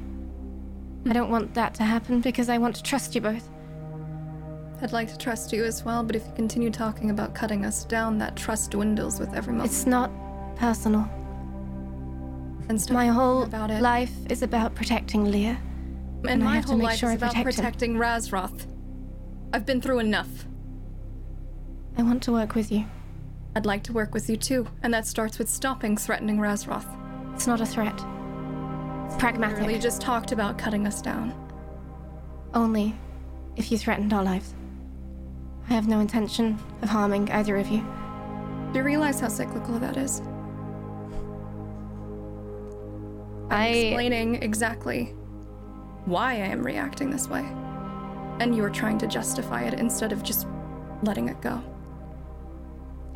I 1.09 1.13
don't 1.13 1.31
want 1.31 1.55
that 1.55 1.75
to 1.75 1.83
happen 1.83 2.21
because 2.21 2.49
I 2.49 2.59
want 2.59 2.77
to 2.77 2.83
trust 2.83 3.15
you 3.15 3.21
both. 3.21 3.49
I'd 4.83 4.93
like 4.93 5.09
to 5.09 5.19
trust 5.19 5.53
you 5.53 5.65
as 5.65 5.85
well, 5.85 6.03
but 6.05 6.17
if 6.17 6.25
you 6.27 6.33
continue 6.35 6.71
talking 6.71 7.11
about 7.11 7.35
cutting 7.35 7.65
us 7.65 7.85
down, 7.85 8.19
that 8.19 8.37
trust 8.37 8.71
dwindles 8.71 9.19
with 9.19 9.35
every 9.35 9.53
moment. 9.53 9.71
It's 9.71 9.87
not 9.87 10.11
personal. 10.57 11.09
and 12.69 12.91
My 12.91 13.09
whole 13.09 13.47
life 13.47 14.13
is 14.31 14.43
about 14.43 14.75
protecting 14.75 15.31
Leah. 15.31 15.59
and 16.23 16.31
and 16.31 16.43
my 16.45 16.61
whole 16.61 16.79
life 16.79 16.99
sure 16.99 17.11
is 17.11 17.23
I 17.23 17.29
about 17.29 17.45
protecting 17.45 17.97
Razroth. 17.97 18.67
I've 19.53 19.67
been 19.67 19.81
through 19.81 19.99
enough. 19.99 20.47
I 21.97 22.03
want 22.03 22.23
to 22.25 22.33
work 22.33 22.55
with 22.55 22.73
you. 22.73 22.87
I'd 23.55 23.67
like 23.67 23.83
to 23.85 23.93
work 23.93 24.15
with 24.15 24.31
you 24.31 24.37
too, 24.37 24.67
and 24.83 24.95
that 24.95 25.07
starts 25.07 25.39
with 25.39 25.49
stopping 25.49 25.97
threatening 25.97 26.39
Razroth. 26.39 26.87
It's 27.35 27.47
not 27.47 27.61
a 27.61 27.67
threat. 27.67 28.01
It's 29.07 29.17
pragmatic. 29.17 29.59
Really 29.59 29.79
just 29.79 30.01
talked 30.01 30.33
about 30.33 30.57
cutting 30.57 30.87
us 30.87 31.03
down. 31.03 31.35
Only 32.55 32.95
if 33.57 33.73
you 33.73 33.79
threatened 33.79 34.13
our 34.13 34.23
lives. 34.23 34.55
I 35.69 35.75
have 35.75 35.89
no 35.89 36.01
intention 36.01 36.59
of 36.83 36.89
harming 36.89 37.31
either 37.31 37.57
of 37.57 37.69
you. 37.69 37.85
Do 38.73 38.79
you 38.79 38.85
realize 38.85 39.21
how 39.21 39.29
cyclical 39.29 39.79
that 39.81 39.97
is? 39.97 40.21
I'm 43.51 43.61
I 43.61 43.67
explaining 43.67 44.37
exactly 44.37 45.07
why 46.05 46.35
I 46.35 46.47
am 46.47 46.65
reacting 46.65 47.11
this 47.11 47.29
way. 47.29 47.45
And 48.39 48.57
you're 48.57 48.71
trying 48.71 48.99
to 48.99 49.09
justify 49.09 49.63
it 49.63 49.75
instead 49.75 50.13
of 50.13 50.23
just 50.23 50.47
letting 51.03 51.29
it 51.29 51.41
go. 51.41 51.61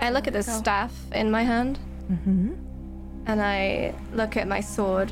I 0.00 0.10
look 0.10 0.26
at 0.26 0.32
the 0.32 0.42
Go. 0.42 0.52
staff 0.52 0.92
in 1.12 1.30
my 1.30 1.42
hand 1.42 1.78
Mm-hmm. 2.12 2.52
and 3.26 3.40
I 3.40 3.94
look 4.12 4.36
at 4.36 4.46
my 4.46 4.60
sword 4.60 5.10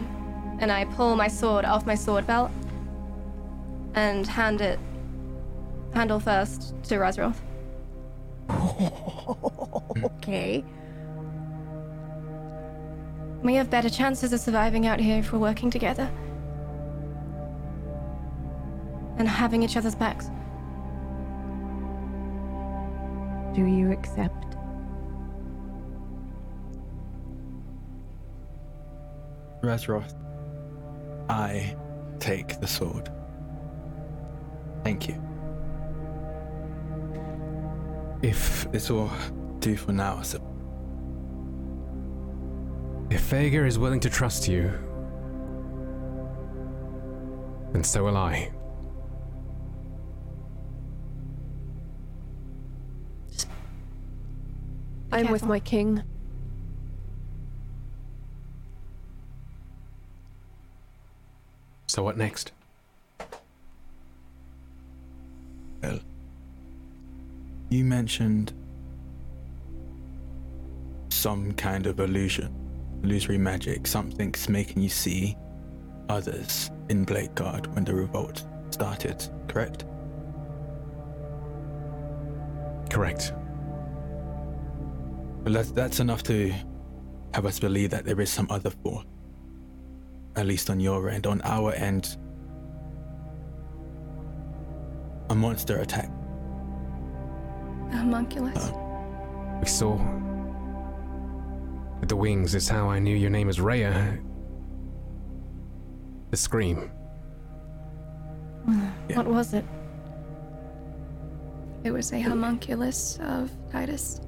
and 0.59 0.70
I 0.70 0.84
pull 0.84 1.16
my 1.16 1.28
sword 1.28 1.64
off 1.64 1.86
my 1.86 1.94
sword 1.94 2.26
belt 2.26 2.50
and 3.94 4.26
hand 4.26 4.60
it 4.60 4.78
handle 5.94 6.20
first 6.20 6.74
to 6.84 6.96
Razroth. 6.96 7.36
Okay. 10.04 10.64
We 13.42 13.54
have 13.56 13.68
better 13.70 13.90
chances 13.90 14.32
of 14.32 14.40
surviving 14.40 14.86
out 14.86 15.00
here 15.00 15.18
if 15.18 15.32
we're 15.32 15.38
working 15.38 15.70
together. 15.70 16.09
And 19.18 19.28
having 19.28 19.62
each 19.62 19.76
other's 19.76 19.94
backs. 19.94 20.30
Do 23.54 23.64
you 23.66 23.90
accept? 23.92 24.52
Razroth, 29.62 30.14
I 31.28 31.76
take 32.18 32.60
the 32.60 32.66
sword. 32.66 33.10
Thank 34.82 35.09
you. 35.09 35.22
If 38.22 38.70
This 38.72 38.90
will 38.90 39.10
do 39.60 39.76
for 39.76 39.93
now, 39.93 40.18
I 40.18 40.22
suppose. 40.22 40.48
if 43.10 43.20
Vega 43.22 43.64
is 43.64 43.78
willing 43.78 44.01
to 44.01 44.10
trust 44.10 44.48
you, 44.48 44.72
then 47.72 47.84
so 47.84 48.05
will 48.05 48.16
I. 48.16 48.51
I'm 55.12 55.30
with 55.30 55.44
my 55.44 55.60
king. 55.60 56.02
So 61.93 62.02
what 62.02 62.16
next? 62.16 62.52
Well, 65.82 66.01
you 67.69 67.85
mentioned 67.85 68.55
some 71.10 71.52
kind 71.52 71.86
of 71.86 72.01
illusion, 72.01 72.51
illusory 73.02 73.36
magic, 73.36 73.86
something's 73.86 74.48
making 74.48 74.81
you 74.81 74.89
see 74.89 75.36
others 76.09 76.70
in 76.89 77.05
Blakeguard 77.05 77.66
when 77.74 77.85
the 77.85 77.94
revolt 77.94 78.43
started, 78.70 79.28
correct? 79.47 79.85
Correct. 82.89 83.35
Well, 85.44 85.52
that's, 85.52 85.73
that's 85.73 86.01
enough 86.01 86.23
to 86.23 86.55
have 87.35 87.44
us 87.44 87.60
believe 87.60 87.90
that 87.90 88.06
there 88.06 88.19
is 88.19 88.31
some 88.31 88.47
other 88.48 88.70
force. 88.70 89.05
At 90.36 90.46
least 90.46 90.70
on 90.70 90.80
your 90.80 91.10
end. 91.10 91.26
On 91.26 91.40
our 91.42 91.72
end, 91.72 92.16
a 95.28 95.34
monster 95.34 95.78
attack. 95.78 96.10
A 97.90 97.96
homunculus. 97.96 98.56
Uh, 98.56 99.59
we 99.60 99.66
saw. 99.66 99.96
With 102.00 102.09
the 102.09 102.16
wings 102.16 102.54
is 102.54 102.68
how 102.68 102.88
I 102.88 102.98
knew 102.98 103.14
your 103.14 103.30
name 103.30 103.46
was 103.46 103.60
Rhea. 103.60 104.18
The 106.30 106.36
scream. 106.36 106.90
Yeah. 108.66 109.16
What 109.16 109.26
was 109.26 109.54
it? 109.54 109.64
It 111.84 111.90
was 111.90 112.12
a 112.12 112.20
homunculus 112.20 113.18
of 113.22 113.50
Titus. 113.70 114.20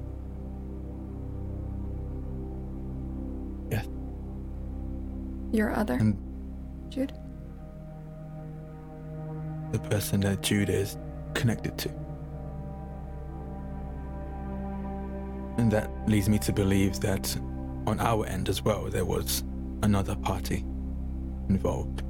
Your 5.55 5.73
other, 5.73 5.93
And 5.93 6.17
Jude? 6.89 7.13
the 9.71 9.79
person 9.79 10.19
that 10.21 10.41
Jude 10.41 10.69
is 10.69 10.97
connected 11.33 11.77
to. 11.77 11.89
And 15.57 15.71
that 15.71 15.89
leads 16.07 16.27
me 16.27 16.37
to 16.39 16.51
believe 16.51 16.99
that 16.99 17.35
on 17.87 17.99
our 18.01 18.25
end 18.25 18.49
as 18.49 18.61
well, 18.61 18.89
there 18.89 19.05
was 19.05 19.43
another 19.83 20.15
party 20.17 20.65
involved. 21.49 22.03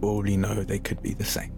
For 0.00 0.06
all 0.10 0.22
we 0.22 0.36
know, 0.36 0.64
they 0.64 0.80
could 0.80 1.00
be 1.00 1.14
the 1.14 1.24
same. 1.24 1.52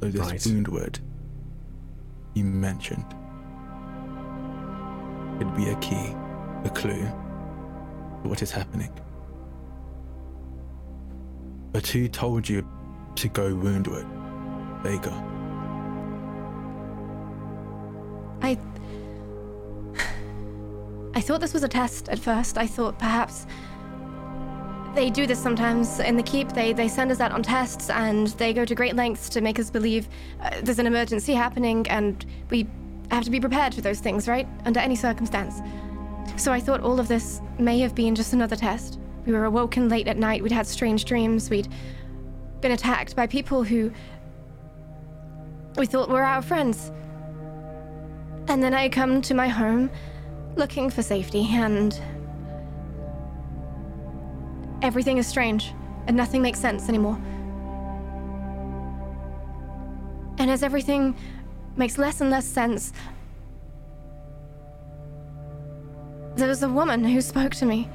So 0.00 0.08
this 0.10 0.20
Right. 0.20 0.46
wound 0.46 0.68
word 0.68 0.98
you 2.34 2.44
mentioned 2.44 3.04
could 5.38 5.54
be 5.56 5.68
a 5.70 5.76
key, 5.80 6.14
a 6.64 6.70
clue 6.70 7.02
to 8.22 8.28
what 8.28 8.42
is 8.42 8.50
happening. 8.50 8.92
But 11.72 11.86
who 11.86 12.08
told 12.08 12.48
you 12.48 12.66
to 13.16 13.28
go 13.28 13.54
woundward, 13.54 14.06
Vega? 14.82 15.12
I. 18.42 18.58
I 21.14 21.20
thought 21.20 21.40
this 21.40 21.52
was 21.52 21.62
a 21.62 21.68
test 21.68 22.08
at 22.08 22.18
first. 22.18 22.58
I 22.58 22.66
thought 22.66 22.98
perhaps. 22.98 23.46
They 24.94 25.08
do 25.08 25.26
this 25.26 25.42
sometimes 25.42 26.00
in 26.00 26.16
the 26.16 26.22
keep. 26.22 26.52
They 26.52 26.74
they 26.74 26.88
send 26.88 27.10
us 27.10 27.20
out 27.20 27.32
on 27.32 27.42
tests 27.42 27.88
and 27.88 28.28
they 28.28 28.52
go 28.52 28.66
to 28.66 28.74
great 28.74 28.94
lengths 28.94 29.30
to 29.30 29.40
make 29.40 29.58
us 29.58 29.70
believe 29.70 30.08
uh, 30.42 30.50
there's 30.62 30.78
an 30.78 30.86
emergency 30.86 31.32
happening 31.32 31.86
and 31.88 32.26
we 32.50 32.66
have 33.10 33.24
to 33.24 33.30
be 33.30 33.40
prepared 33.40 33.74
for 33.74 33.80
those 33.80 34.00
things, 34.00 34.28
right? 34.28 34.46
Under 34.66 34.80
any 34.80 34.96
circumstance. 34.96 35.60
So 36.36 36.52
I 36.52 36.60
thought 36.60 36.80
all 36.80 36.98
of 36.98 37.08
this 37.08 37.40
may 37.58 37.78
have 37.80 37.94
been 37.94 38.14
just 38.14 38.32
another 38.32 38.56
test. 38.56 38.98
We 39.26 39.32
were 39.32 39.44
awoken 39.44 39.88
late 39.88 40.08
at 40.08 40.16
night. 40.16 40.42
We'd 40.42 40.52
had 40.52 40.66
strange 40.66 41.04
dreams. 41.04 41.50
We'd 41.50 41.68
been 42.60 42.72
attacked 42.72 43.14
by 43.14 43.26
people 43.26 43.62
who 43.62 43.92
we 45.76 45.86
thought 45.86 46.08
were 46.08 46.22
our 46.22 46.42
friends. 46.42 46.90
And 48.48 48.62
then 48.62 48.74
I 48.74 48.88
come 48.88 49.22
to 49.22 49.34
my 49.34 49.48
home 49.48 49.90
looking 50.56 50.90
for 50.90 51.02
safety, 51.02 51.48
and 51.50 51.98
everything 54.82 55.18
is 55.18 55.26
strange, 55.26 55.72
and 56.06 56.16
nothing 56.16 56.42
makes 56.42 56.58
sense 56.58 56.88
anymore. 56.88 57.18
And 60.38 60.50
as 60.50 60.62
everything 60.62 61.16
makes 61.76 61.98
less 61.98 62.20
and 62.20 62.30
less 62.30 62.44
sense, 62.44 62.92
there 66.36 66.48
was 66.48 66.62
a 66.62 66.68
woman 66.68 67.04
who 67.04 67.20
spoke 67.20 67.54
to 67.56 67.66
me. 67.66 67.88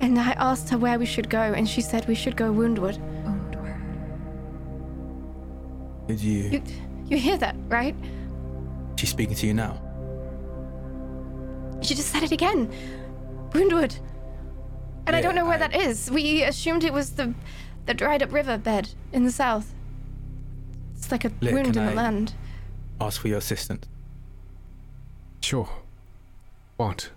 And 0.00 0.18
I 0.18 0.32
asked 0.32 0.70
her 0.70 0.78
where 0.78 0.98
we 0.98 1.04
should 1.06 1.28
go, 1.28 1.40
and 1.40 1.68
she 1.68 1.80
said 1.82 2.06
we 2.08 2.14
should 2.14 2.36
go 2.36 2.50
Woundward. 2.52 2.96
Woundward. 3.24 3.78
Did 6.08 6.20
you? 6.20 6.42
You, 6.50 6.62
you 7.06 7.16
hear 7.18 7.36
that, 7.38 7.54
right? 7.68 7.94
She's 8.96 9.10
speaking 9.10 9.34
to 9.36 9.46
you 9.46 9.54
now. 9.54 9.80
She 11.82 11.94
just 11.94 12.08
said 12.10 12.22
it 12.22 12.32
again. 12.32 12.70
Woundwood. 13.50 13.98
And 15.06 15.16
I 15.16 15.20
don't 15.20 15.34
know 15.34 15.44
where 15.44 15.54
I- 15.54 15.68
that 15.68 15.74
is. 15.76 16.10
We 16.10 16.42
assumed 16.44 16.84
it 16.84 16.92
was 16.92 17.12
the 17.12 17.34
the 17.86 17.94
dried 17.94 18.22
up 18.22 18.32
river 18.32 18.56
bed 18.58 18.90
in 19.12 19.24
the 19.24 19.32
south. 19.32 19.72
It's 20.96 21.10
like 21.10 21.24
a 21.24 21.32
Look, 21.40 21.52
wound 21.54 21.66
in 21.68 21.72
can 21.72 21.84
the 21.86 21.90
I- 21.92 21.94
land. 21.94 22.34
Ask 23.00 23.20
for 23.20 23.28
your 23.28 23.38
assistance. 23.38 23.86
Sure. 25.40 25.68
What? 26.80 27.10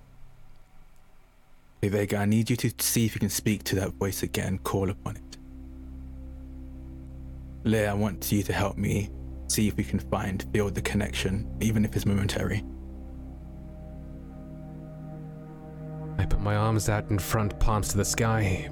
Hey, 1.81 1.87
Vega, 1.87 2.17
I 2.17 2.25
need 2.25 2.49
you 2.49 2.57
to 2.57 2.73
see 2.79 3.05
if 3.05 3.15
you 3.15 3.21
can 3.21 3.29
speak 3.29 3.63
to 3.63 3.75
that 3.75 3.93
voice 3.93 4.21
again. 4.21 4.57
Call 4.57 4.89
upon 4.89 5.15
it. 5.15 5.37
Leia, 7.63 7.87
I 7.87 7.93
want 7.93 8.29
you 8.29 8.43
to 8.43 8.51
help 8.51 8.75
me 8.77 9.09
see 9.47 9.69
if 9.69 9.77
we 9.77 9.85
can 9.85 9.99
find, 9.99 10.51
build 10.51 10.75
the 10.75 10.81
connection, 10.81 11.49
even 11.61 11.85
if 11.85 11.95
it's 11.95 12.05
momentary. 12.05 12.61
I 16.17 16.25
put 16.25 16.41
my 16.41 16.57
arms 16.57 16.89
out 16.89 17.09
in 17.09 17.17
front, 17.17 17.57
palms 17.57 17.87
to 17.87 17.97
the 17.97 18.03
sky, 18.03 18.69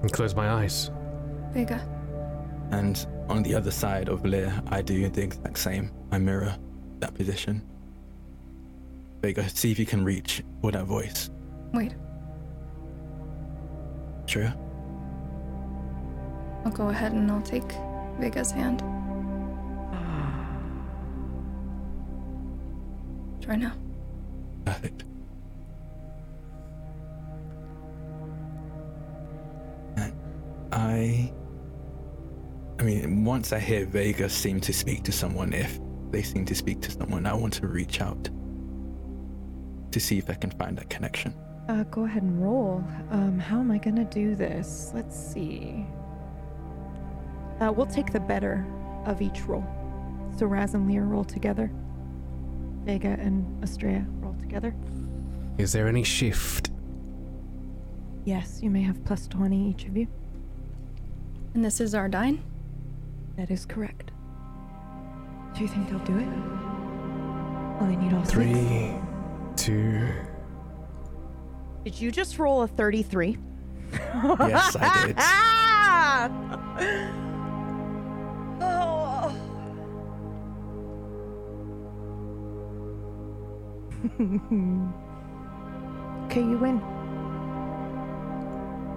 and 0.00 0.10
close 0.10 0.34
my 0.34 0.48
eyes. 0.48 0.90
Vega. 1.52 1.86
And 2.70 3.06
on 3.28 3.42
the 3.42 3.54
other 3.54 3.70
side 3.70 4.08
of 4.08 4.22
Leia, 4.22 4.66
I 4.72 4.80
do 4.80 5.06
the 5.06 5.22
exact 5.22 5.58
same. 5.58 5.92
I 6.10 6.16
mirror 6.16 6.56
that 7.00 7.12
position. 7.12 7.60
Vega, 9.24 9.48
see 9.48 9.72
if 9.72 9.78
you 9.78 9.86
can 9.86 10.04
reach 10.04 10.42
for 10.60 10.70
that 10.70 10.84
voice. 10.84 11.30
Wait, 11.72 11.94
Sure? 14.26 14.52
I'll 16.66 16.70
go 16.70 16.88
ahead 16.88 17.12
and 17.12 17.30
I'll 17.30 17.40
take 17.40 17.72
Vega's 18.20 18.50
hand. 18.50 18.80
Try 23.40 23.56
now. 23.56 23.72
Perfect. 24.66 25.04
And 29.96 30.12
I. 30.70 31.32
I 32.78 32.82
mean, 32.82 33.24
once 33.24 33.54
I 33.54 33.58
hear 33.58 33.86
Vega 33.86 34.28
seem 34.28 34.60
to 34.60 34.72
speak 34.74 35.02
to 35.04 35.12
someone, 35.12 35.54
if 35.54 35.80
they 36.10 36.20
seem 36.22 36.44
to 36.44 36.54
speak 36.54 36.82
to 36.82 36.90
someone, 36.90 37.24
I 37.24 37.32
want 37.32 37.54
to 37.54 37.68
reach 37.68 38.02
out 38.02 38.28
to 39.94 40.00
see 40.00 40.18
if 40.18 40.28
I 40.28 40.34
can 40.34 40.50
find 40.50 40.76
that 40.76 40.90
connection. 40.90 41.32
Uh, 41.68 41.84
go 41.84 42.04
ahead 42.04 42.24
and 42.24 42.42
roll. 42.42 42.84
Um, 43.10 43.38
how 43.38 43.60
am 43.60 43.70
I 43.70 43.78
gonna 43.78 44.04
do 44.04 44.34
this? 44.34 44.90
Let's 44.92 45.16
see. 45.16 45.86
Uh, 47.60 47.72
we'll 47.72 47.86
take 47.86 48.12
the 48.12 48.20
better 48.20 48.66
of 49.06 49.22
each 49.22 49.42
roll. 49.42 49.64
So 50.36 50.46
Raz 50.46 50.74
and 50.74 50.88
Lear 50.88 51.04
roll 51.04 51.22
together. 51.24 51.70
Vega 52.84 53.16
and 53.20 53.62
Estrella 53.62 54.04
roll 54.18 54.34
together. 54.40 54.74
Is 55.58 55.72
there 55.72 55.86
any 55.86 56.02
shift? 56.02 56.70
Yes, 58.24 58.60
you 58.62 58.70
may 58.70 58.82
have 58.82 59.02
plus 59.04 59.28
20 59.28 59.70
each 59.70 59.84
of 59.84 59.96
you. 59.96 60.08
And 61.54 61.64
this 61.64 61.80
is 61.80 61.94
Ardine? 61.94 62.42
That 63.36 63.52
is 63.52 63.64
correct. 63.64 64.10
Do 65.54 65.60
you 65.60 65.68
think 65.68 65.88
they'll 65.88 65.98
do 66.00 66.18
it? 66.18 66.26
Well, 67.78 67.88
they 67.88 67.96
need 67.96 68.12
all 68.12 68.24
six. 68.24 69.13
Two. 69.56 70.08
Did 71.84 72.00
you 72.00 72.10
just 72.10 72.38
roll 72.38 72.62
a 72.62 72.68
33? 72.68 73.36
Yes, 73.92 74.76
I 74.80 75.06
did. 75.06 75.16
oh. 78.62 79.34
okay, 86.26 86.40
you 86.40 86.58
win. 86.58 86.78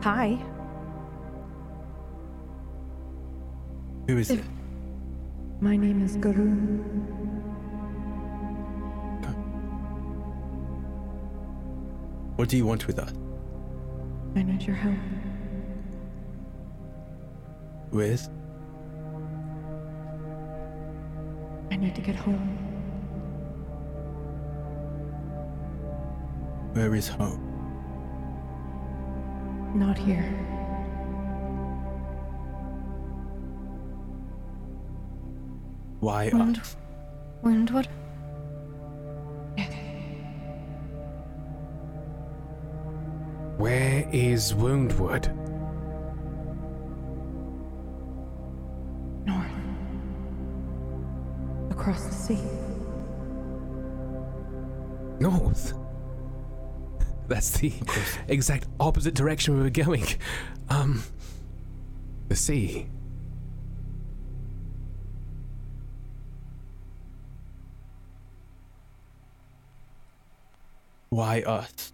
Hi. 0.01 0.37
Who 4.07 4.17
is 4.17 4.31
it? 4.31 4.39
My 5.59 5.75
name 5.75 6.01
is 6.03 6.17
Garun. 6.17 7.36
What 12.37 12.49
do 12.49 12.55
you 12.55 12.67
want 12.67 12.85
with 12.85 12.99
us? 12.99 13.11
I 14.35 14.43
need 14.43 14.61
your 14.61 14.75
help. 14.75 14.95
With? 17.91 18.29
I 21.71 21.75
need 21.77 21.95
to 21.95 22.01
get 22.01 22.15
home. 22.15 22.57
Where 26.73 26.93
is 26.93 27.07
home? 27.07 27.41
Not 29.73 29.97
here. 29.97 30.31
Why 36.01 36.29
Wound- 36.31 36.59
us? 36.59 36.75
is 44.11 44.53
Woundwood? 44.53 45.27
North. 49.25 49.51
Across 51.71 52.05
the 52.07 52.13
sea. 52.13 52.41
North? 55.19 55.73
That's 57.27 57.51
the 57.57 57.73
exact 58.27 58.67
opposite 58.79 59.13
direction 59.13 59.55
we 59.57 59.63
were 59.63 59.69
going. 59.69 60.05
Um. 60.69 61.03
The 62.29 62.35
sea. 62.35 62.87
Why 71.09 71.41
us? 71.41 71.93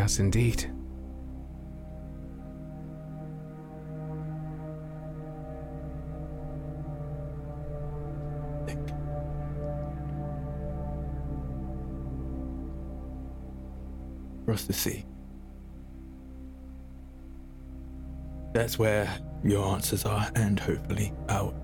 Us 0.00 0.18
indeed? 0.18 0.70
Think. 8.66 8.90
Across 14.42 14.64
the 14.64 14.72
sea. 14.72 15.04
That's 18.52 18.78
where 18.78 19.08
your 19.44 19.64
answers 19.74 20.04
are, 20.04 20.30
and 20.34 20.58
hopefully 20.58 21.12
out. 21.28 21.54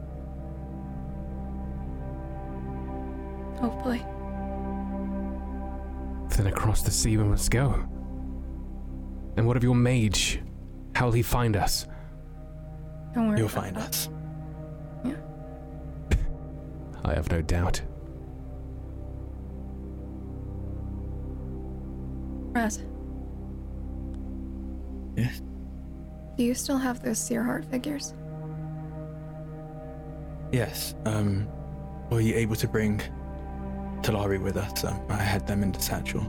Hopefully. 3.59 4.05
Then 6.37 6.47
across 6.47 6.83
the 6.83 6.91
sea 6.91 7.17
we 7.17 7.25
must 7.25 7.51
go. 7.51 7.89
And 9.37 9.47
what 9.47 9.57
of 9.57 9.63
your 9.63 9.75
mage? 9.75 10.41
How 10.95 11.07
will 11.07 11.13
he 11.13 11.23
find 11.23 11.57
us? 11.57 11.87
Don't 13.15 13.29
worry. 13.29 13.39
You'll 13.39 13.49
find 13.49 13.77
that. 13.77 13.89
us. 13.89 14.09
Yeah. 15.05 15.17
I 17.05 17.15
have 17.15 17.31
no 17.31 17.43
doubt. 17.43 17.81
Raz, 22.53 22.83
Yes. 25.15 25.43
do 26.39 26.45
you 26.45 26.55
still 26.55 26.79
have 26.79 27.03
those 27.03 27.19
seer 27.19 27.43
heart 27.43 27.65
figures? 27.67 28.15
Yes. 30.53 30.95
Um, 31.05 31.47
were 32.11 32.21
you 32.21 32.35
able 32.35 32.57
to 32.57 32.69
bring 32.69 33.03
Talari 34.01 34.41
with 34.43 34.57
us? 34.57 34.85
Um, 34.85 34.99
I 35.11 35.17
had 35.17 35.47
them 35.47 35.63
in 35.63 35.73
the 35.73 35.81
satchel. 35.81 36.23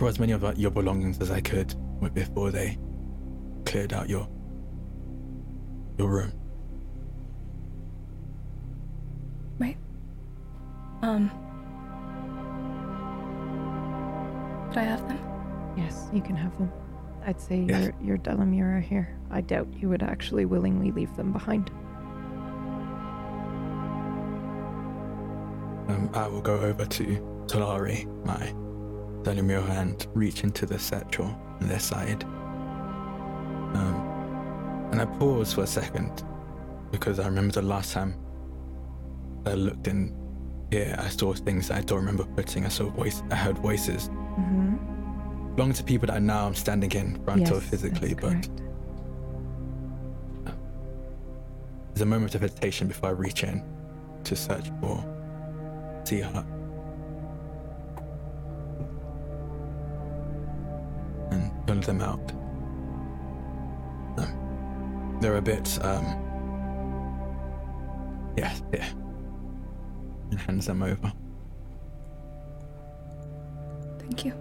Brought 0.00 0.08
as 0.08 0.18
many 0.18 0.32
of 0.32 0.42
uh, 0.42 0.54
your 0.56 0.70
belongings 0.70 1.20
as 1.20 1.30
I 1.30 1.42
could 1.42 1.74
before 2.14 2.50
they 2.50 2.78
cleared 3.66 3.92
out 3.92 4.08
your 4.08 4.26
your 5.98 6.08
room. 6.08 6.32
Right. 9.58 9.76
Um. 11.02 11.30
Could 14.70 14.78
I 14.78 14.84
have 14.84 15.06
them? 15.06 15.18
Yes, 15.76 16.08
you 16.14 16.22
can 16.22 16.34
have 16.34 16.56
them. 16.56 16.72
I'd 17.26 17.38
say 17.38 17.66
Yes. 17.68 17.82
your 17.84 17.94
your 18.02 18.16
Delamere 18.16 18.78
are 18.78 18.80
here. 18.80 19.14
I 19.30 19.42
doubt 19.42 19.68
you 19.76 19.90
would 19.90 20.02
actually 20.02 20.46
willingly 20.46 20.92
leave 20.92 21.14
them 21.14 21.30
behind. 21.30 21.70
Um, 25.88 26.08
I 26.14 26.26
will 26.26 26.40
go 26.40 26.54
over 26.58 26.86
to 26.86 27.04
Talari, 27.46 28.06
my 28.24 28.54
Delamere, 29.22 29.62
hand 29.66 30.06
reach 30.14 30.44
into 30.44 30.66
the 30.66 30.78
satchel 30.78 31.26
on 31.60 31.68
their 31.68 31.78
side. 31.78 32.24
Um, 33.74 34.88
and 34.92 35.00
I 35.00 35.04
pause 35.04 35.52
for 35.54 35.62
a 35.62 35.66
second 35.66 36.24
because 36.90 37.18
I 37.20 37.26
remember 37.26 37.52
the 37.52 37.62
last 37.62 37.92
time 37.92 38.14
I 39.46 39.54
looked 39.54 39.86
in 39.86 40.16
here, 40.70 40.94
I 40.98 41.08
saw 41.08 41.32
things 41.34 41.70
I 41.70 41.80
don't 41.82 41.98
remember 41.98 42.24
putting. 42.24 42.64
I 42.64 42.68
saw 42.68 42.88
voice, 42.90 43.22
I 43.30 43.36
heard 43.36 43.58
voices 43.58 44.08
Mm-hmm. 44.38 45.54
belonging 45.56 45.74
to 45.74 45.82
people 45.84 46.06
that 46.06 46.22
now 46.22 46.46
I'm 46.46 46.54
standing 46.54 46.90
in 46.92 47.22
front 47.24 47.50
of 47.50 47.62
physically, 47.64 48.14
but 48.14 48.48
there's 51.88 52.00
a 52.02 52.06
moment 52.06 52.34
of 52.36 52.40
hesitation 52.42 52.86
before 52.88 53.10
I 53.10 53.12
reach 53.12 53.42
in 53.42 53.62
to 54.24 54.36
search 54.36 54.70
for 54.80 55.04
Sea 56.04 56.20
them 61.90 62.00
out. 62.02 62.32
Um, 64.18 65.18
they're 65.20 65.36
a 65.36 65.42
bit, 65.42 65.78
um, 65.82 66.04
yeah, 68.36 68.54
yeah. 68.72 68.88
And 70.30 70.38
hands 70.38 70.66
them 70.66 70.82
over. 70.82 71.12
Thank 73.98 74.24
you. 74.24 74.32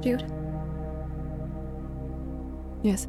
Jude, 0.00 0.30
Yes. 2.82 3.08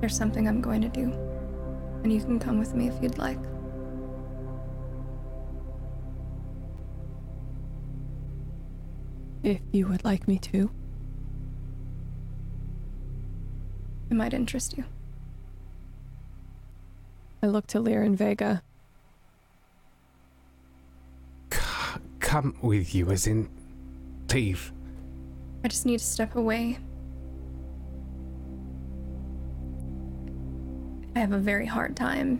there's 0.00 0.16
something 0.16 0.48
I'm 0.48 0.60
going 0.60 0.80
to 0.82 0.88
do, 0.88 1.12
and 2.02 2.12
you 2.12 2.20
can 2.20 2.38
come 2.38 2.58
with 2.58 2.74
me 2.74 2.88
if 2.88 3.00
you'd 3.02 3.18
like. 3.18 3.38
If 9.48 9.62
you 9.72 9.88
would 9.88 10.04
like 10.04 10.28
me 10.28 10.38
to. 10.40 10.70
It 14.10 14.14
might 14.14 14.34
interest 14.34 14.76
you. 14.76 14.84
I 17.42 17.46
look 17.46 17.66
to 17.68 17.80
Lear 17.80 18.02
and 18.02 18.14
Vega. 18.14 18.62
C- 21.50 21.60
come 22.20 22.58
with 22.60 22.94
you, 22.94 23.10
as 23.10 23.26
in 23.26 23.48
leave. 24.34 24.70
I 25.64 25.68
just 25.68 25.86
need 25.86 26.00
to 26.00 26.04
step 26.04 26.36
away. 26.36 26.78
I 31.16 31.20
have 31.20 31.32
a 31.32 31.38
very 31.38 31.64
hard 31.64 31.96
time 31.96 32.38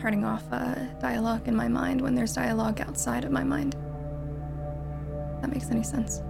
turning 0.00 0.24
off 0.24 0.44
uh, 0.50 0.74
dialogue 1.00 1.46
in 1.48 1.54
my 1.54 1.68
mind 1.68 2.00
when 2.00 2.14
there's 2.14 2.32
dialogue 2.32 2.80
outside 2.80 3.26
of 3.26 3.30
my 3.30 3.44
mind. 3.44 3.76
That 5.50 5.56
makes 5.56 5.70
any 5.72 5.82
sense. 5.82 6.22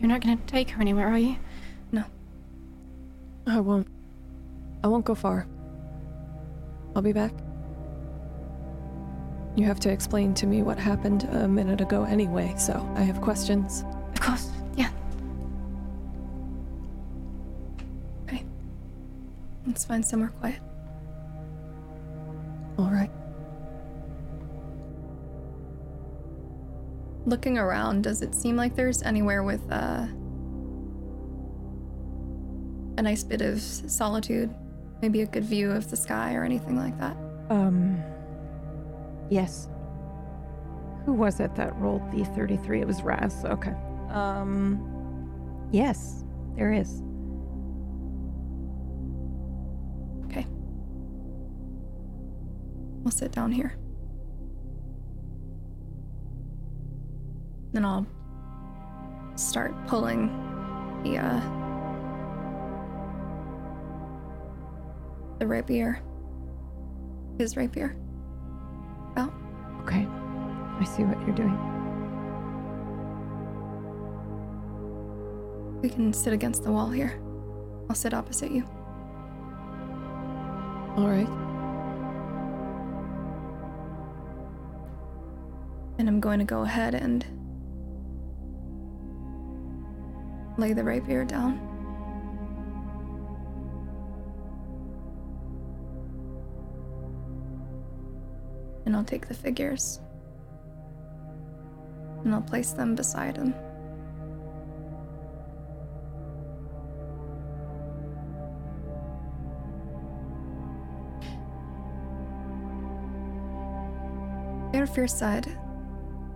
You're 0.00 0.08
not 0.08 0.22
to 0.22 0.36
take 0.48 0.70
her 0.70 0.80
anywhere, 0.80 1.06
are 1.06 1.18
you? 1.18 1.36
No. 1.92 2.02
I 3.46 3.60
won't. 3.60 3.86
I 4.82 4.88
won't 4.88 5.04
go 5.04 5.14
far. 5.14 5.46
I'll 6.96 7.02
be 7.02 7.12
back. 7.12 7.32
You 9.54 9.66
have 9.66 9.78
to 9.80 9.90
explain 9.90 10.34
to 10.34 10.48
me 10.48 10.62
what 10.62 10.80
happened 10.80 11.28
a 11.30 11.46
minute 11.46 11.80
ago 11.80 12.02
anyway, 12.02 12.52
so 12.58 12.84
I 12.96 13.02
have 13.02 13.20
questions. 13.20 13.84
Of 14.14 14.20
course. 14.20 14.50
Yeah. 14.74 14.90
Okay. 18.24 18.44
Let's 19.64 19.84
find 19.84 20.04
somewhere 20.04 20.30
quiet. 20.40 20.58
Looking 27.28 27.58
around, 27.58 28.04
does 28.04 28.22
it 28.22 28.34
seem 28.34 28.56
like 28.56 28.74
there's 28.74 29.02
anywhere 29.02 29.42
with 29.42 29.60
uh, 29.70 30.06
a 32.96 33.02
nice 33.02 33.22
bit 33.22 33.42
of 33.42 33.60
solitude? 33.60 34.48
Maybe 35.02 35.20
a 35.20 35.26
good 35.26 35.44
view 35.44 35.70
of 35.70 35.90
the 35.90 35.96
sky 35.96 36.32
or 36.32 36.42
anything 36.42 36.78
like 36.78 36.98
that? 36.98 37.18
Um. 37.50 38.02
Yes. 39.28 39.68
Who 41.04 41.12
was 41.12 41.38
it 41.38 41.54
that 41.56 41.76
rolled 41.76 42.10
the 42.12 42.24
33? 42.24 42.80
It 42.80 42.86
was 42.86 43.02
Raz. 43.02 43.44
Okay. 43.44 43.74
Um. 44.08 45.68
Yes, 45.70 46.24
there 46.56 46.72
is. 46.72 47.02
Okay. 50.30 50.46
We'll 53.02 53.12
sit 53.12 53.32
down 53.32 53.52
here. 53.52 53.76
Then 57.72 57.84
I'll 57.84 58.06
start 59.36 59.74
pulling 59.86 60.28
the 61.04 61.18
uh 61.18 61.40
the 65.38 65.46
rapier. 65.46 66.00
His 67.38 67.56
rapier. 67.56 67.96
Oh. 69.16 69.32
Okay. 69.82 70.06
I 70.80 70.84
see 70.84 71.04
what 71.04 71.20
you're 71.20 71.34
doing. 71.34 71.56
We 75.80 75.88
can 75.88 76.12
sit 76.12 76.32
against 76.32 76.64
the 76.64 76.72
wall 76.72 76.90
here. 76.90 77.20
I'll 77.88 77.94
sit 77.94 78.12
opposite 78.12 78.50
you. 78.50 78.64
All 80.96 81.06
right. 81.08 81.28
And 85.98 86.08
I'm 86.08 86.20
going 86.20 86.40
to 86.40 86.44
go 86.44 86.62
ahead 86.62 86.94
and 86.94 87.24
lay 90.58 90.72
the 90.72 90.82
rapier 90.82 91.24
down. 91.24 91.60
And 98.84 98.96
I'll 98.96 99.04
take 99.04 99.28
the 99.28 99.34
figures. 99.34 100.00
And 102.24 102.34
I'll 102.34 102.42
place 102.42 102.72
them 102.72 102.94
beside 102.94 103.36
him. 103.36 103.54
Erifir 114.72 115.08
said 115.08 115.46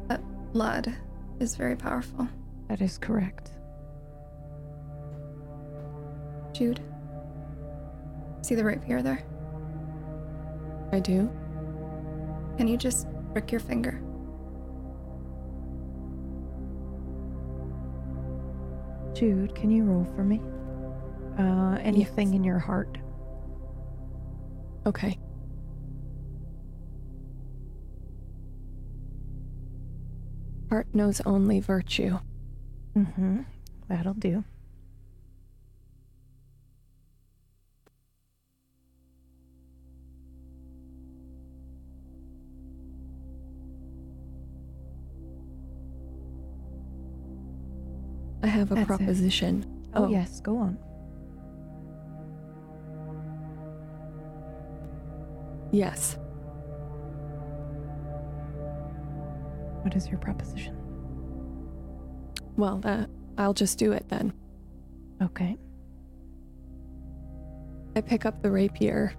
that 0.09 0.23
blood 0.53 0.95
is 1.41 1.57
very 1.57 1.77
powerful. 1.77 2.29
That 2.69 2.81
is 2.81 2.99
correct. 2.99 3.51
Jude, 6.63 6.79
see 8.43 8.55
the 8.55 8.63
rapier 8.63 9.03
there? 9.03 9.25
I 10.93 11.01
do. 11.01 11.29
Can 12.57 12.69
you 12.69 12.77
just 12.77 13.09
prick 13.33 13.51
your 13.51 13.59
finger? 13.59 14.01
Jude, 19.13 19.57
can 19.57 19.73
you 19.73 19.83
roll 19.83 20.05
for 20.15 20.23
me? 20.23 20.41
Uh, 21.37 21.79
anything 21.83 22.29
Yes. 22.29 22.37
in 22.37 22.45
your 22.45 22.61
heart? 22.61 22.97
Okay. 24.87 25.19
Heart 30.71 30.95
knows 30.95 31.21
only 31.27 31.61
virtue. 31.61 32.19
Mm-hmm. 32.97 33.41
That'll 33.89 34.15
do. 34.15 34.45
A 48.73 48.75
That's 48.77 48.85
it. 48.85 48.87
proposition. 48.87 49.85
Oh, 49.95 50.09
yes, 50.09 50.41
go 50.41 50.57
on. 50.57 50.79
Yes. 55.71 56.19
What 59.83 59.95
is 59.97 60.09
your 60.09 60.19
proposition? 60.19 60.77
Well, 62.57 62.81
uh, 62.85 63.07
I'll 63.39 63.55
just 63.55 63.79
do 63.79 63.93
it 63.93 64.09
then. 64.09 64.33
Okay. 65.23 65.57
I 67.97 68.01
pick 68.01 68.25
up 68.25 68.43
the 68.43 68.51
rapier, 68.51 69.15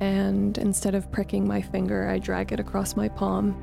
and 0.00 0.56
instead 0.58 0.94
of 0.94 1.10
pricking 1.10 1.46
my 1.46 1.62
finger, 1.62 2.08
I 2.08 2.18
drag 2.18 2.52
it 2.52 2.60
across 2.60 2.96
my 2.96 3.08
palm. 3.08 3.54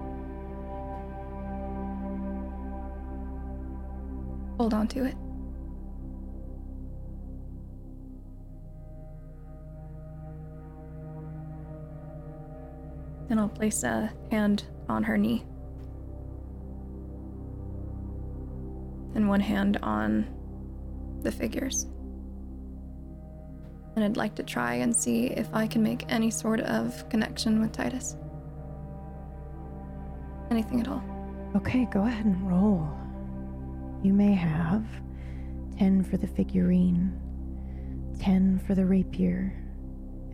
Hold 4.62 4.76
on 4.76 4.88
to 4.90 5.06
it. 5.06 5.16
Then 13.28 13.40
I'll 13.40 13.50
place 13.50 13.82
a 13.82 14.14
hand 14.30 14.66
on 14.88 15.02
her 15.02 15.18
knee. 15.18 15.44
And 19.16 19.28
one 19.28 19.40
hand 19.40 19.80
on 19.82 20.28
the 21.24 21.32
figures. 21.32 21.88
And 23.96 24.06
I'd 24.06 24.16
like 24.16 24.36
to 24.36 24.44
try 24.44 24.76
and 24.76 24.96
see 24.96 25.26
if 25.26 25.50
I 25.54 25.66
can 25.66 25.82
make 25.82 26.06
any 26.08 26.30
sort 26.30 26.60
of 26.60 27.10
connection 27.10 27.62
with 27.62 27.72
Titus. 27.72 28.16
Anything 30.52 30.82
at 30.82 30.88
all. 30.88 31.04
Okay, 31.56 31.88
go 31.92 32.06
ahead 32.06 32.26
and 32.26 32.48
roll. 32.48 33.01
You 34.03 34.14
may 34.14 34.34
have 34.34 34.84
10 35.78 36.03
for 36.03 36.18
the 36.18 36.28
figurine, 36.28 37.19
10 38.19 38.64
for 38.65 38.73
the 38.73 38.86
rapier, 38.86 39.53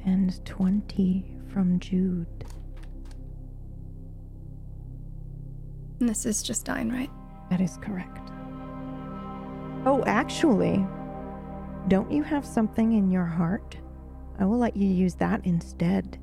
and 0.05 0.45
20 0.45 1.25
from 1.51 1.79
Jude. 1.79 2.45
And 5.99 6.07
this 6.07 6.25
is 6.25 6.41
just 6.41 6.65
dying, 6.65 6.89
right? 6.89 7.09
That 7.49 7.59
is 7.59 7.77
correct. 7.81 8.31
Oh, 9.85 10.03
actually, 10.05 10.85
don't 11.87 12.11
you 12.11 12.23
have 12.23 12.45
something 12.45 12.93
in 12.93 13.09
your 13.11 13.25
heart? 13.25 13.77
I 14.39 14.45
will 14.45 14.59
let 14.59 14.77
you 14.77 14.87
use 14.87 15.15
that 15.15 15.45
instead. 15.45 16.19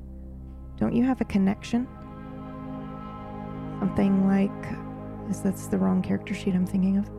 Don't 0.77 0.95
you 0.95 1.03
have 1.03 1.21
a 1.21 1.25
connection? 1.25 1.87
Something 3.79 4.27
like. 4.27 4.51
Is 5.29 5.41
that's 5.41 5.67
the 5.67 5.77
wrong 5.77 6.01
character 6.01 6.33
sheet 6.33 6.53
I'm 6.53 6.67
thinking 6.67 6.97
of? 6.97 7.09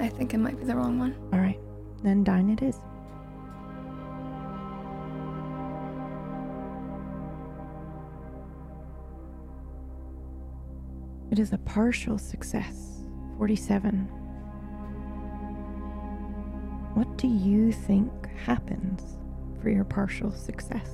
I 0.00 0.08
think 0.08 0.32
it 0.32 0.38
might 0.38 0.58
be 0.58 0.64
the 0.64 0.74
wrong 0.74 0.98
one. 0.98 1.14
All 1.32 1.38
right, 1.38 1.60
then 2.02 2.24
dine 2.24 2.48
it 2.50 2.62
is. 2.62 2.76
It 11.30 11.38
is 11.38 11.52
a 11.52 11.58
partial 11.58 12.18
success. 12.18 13.04
47. 13.38 14.08
What 16.94 17.16
do 17.16 17.28
you 17.28 17.70
think 17.70 18.10
happens 18.44 19.16
for 19.62 19.70
your 19.70 19.84
partial 19.84 20.32
success? 20.32 20.90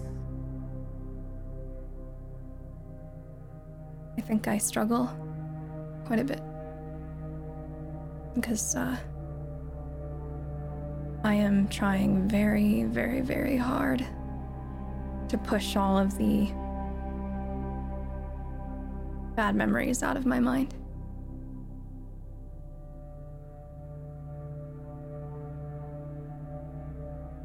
I 4.18 4.20
think 4.20 4.46
I 4.46 4.58
struggle 4.58 5.06
quite 6.04 6.18
a 6.18 6.24
bit. 6.24 6.40
Because, 8.36 8.76
uh, 8.76 8.96
I 11.24 11.34
am 11.34 11.66
trying 11.66 12.28
very, 12.28 12.84
very, 12.84 13.20
very 13.20 13.56
hard 13.56 14.06
to 15.28 15.38
push 15.38 15.74
all 15.74 15.98
of 15.98 16.16
the 16.16 16.44
bad 19.34 19.56
memories 19.56 20.04
out 20.04 20.16
of 20.16 20.24
my 20.24 20.38
mind. 20.38 20.74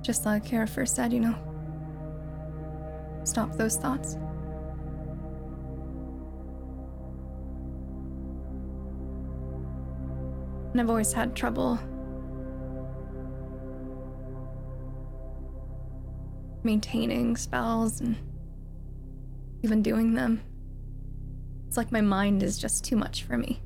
Just 0.02 0.26
like 0.26 0.46
Kara 0.46 0.68
first 0.68 0.96
said, 0.96 1.12
you 1.14 1.22
know. 1.22 1.36
Stop 3.24 3.56
those 3.56 3.78
thoughts. 3.78 4.18
And 10.72 10.80
I've 10.80 10.90
always 10.90 11.12
had 11.12 11.36
trouble 11.36 11.80
maintaining 16.64 17.36
spells 17.36 18.00
and 18.02 18.16
even 19.64 19.82
doing 19.82 20.14
them. 20.14 20.42
It's 21.68 21.78
like 21.78 21.92
my 21.92 22.02
mind 22.02 22.44
is 22.44 22.58
just 22.58 22.84
too 22.84 22.96
much 22.96 23.24
for 23.24 23.38
me. 23.38 23.62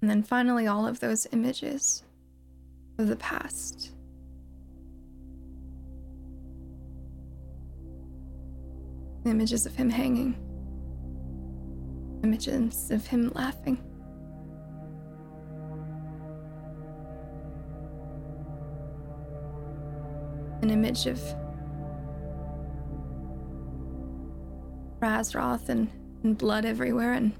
And 0.00 0.10
then 0.10 0.22
finally, 0.22 0.66
all 0.66 0.86
of 0.86 1.00
those 1.00 1.26
images 1.32 2.04
of 2.98 3.08
the 3.08 3.16
past. 3.16 3.92
Images 9.24 9.64
of 9.64 9.74
him 9.74 9.88
hanging. 9.88 10.43
Images 12.24 12.90
of 12.90 13.06
him 13.06 13.30
laughing. 13.34 13.76
An 20.62 20.70
image 20.70 21.04
of 21.04 21.20
Razroth 25.00 25.68
and, 25.68 25.90
and 26.22 26.38
blood 26.38 26.64
everywhere 26.64 27.12
and 27.12 27.34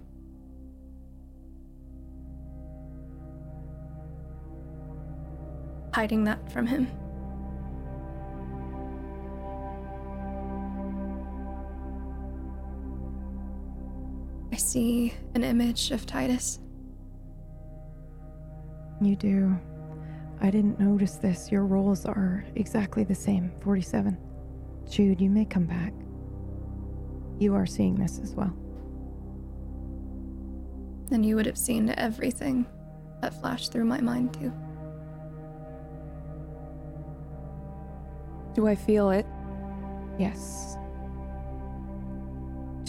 hiding 5.94 6.24
that 6.24 6.52
from 6.52 6.66
him. 6.66 6.89
See 14.74 15.14
an 15.36 15.44
image 15.44 15.92
of 15.92 16.05
Titus. 16.05 16.59
You 19.01 19.14
do. 19.14 19.56
I 20.40 20.51
didn't 20.51 20.80
notice 20.80 21.14
this. 21.14 21.52
Your 21.52 21.64
roles 21.64 22.05
are 22.05 22.44
exactly 22.56 23.05
the 23.05 23.14
same 23.14 23.52
47. 23.60 24.18
Jude, 24.90 25.20
you 25.20 25.30
may 25.30 25.44
come 25.44 25.66
back. 25.66 25.92
You 27.38 27.55
are 27.55 27.66
seeing 27.66 27.94
this 27.94 28.18
as 28.18 28.34
well. 28.34 28.52
And 31.12 31.24
you 31.24 31.36
would 31.36 31.46
have 31.46 31.56
seen 31.56 31.94
everything 31.96 32.66
that 33.22 33.40
flashed 33.40 33.70
through 33.70 33.84
my 33.84 34.01
mind, 34.01 34.34
too. 34.34 34.52
Do 38.56 38.66
I 38.66 38.74
feel 38.74 39.10
it? 39.10 39.26
Yes. 40.18 40.73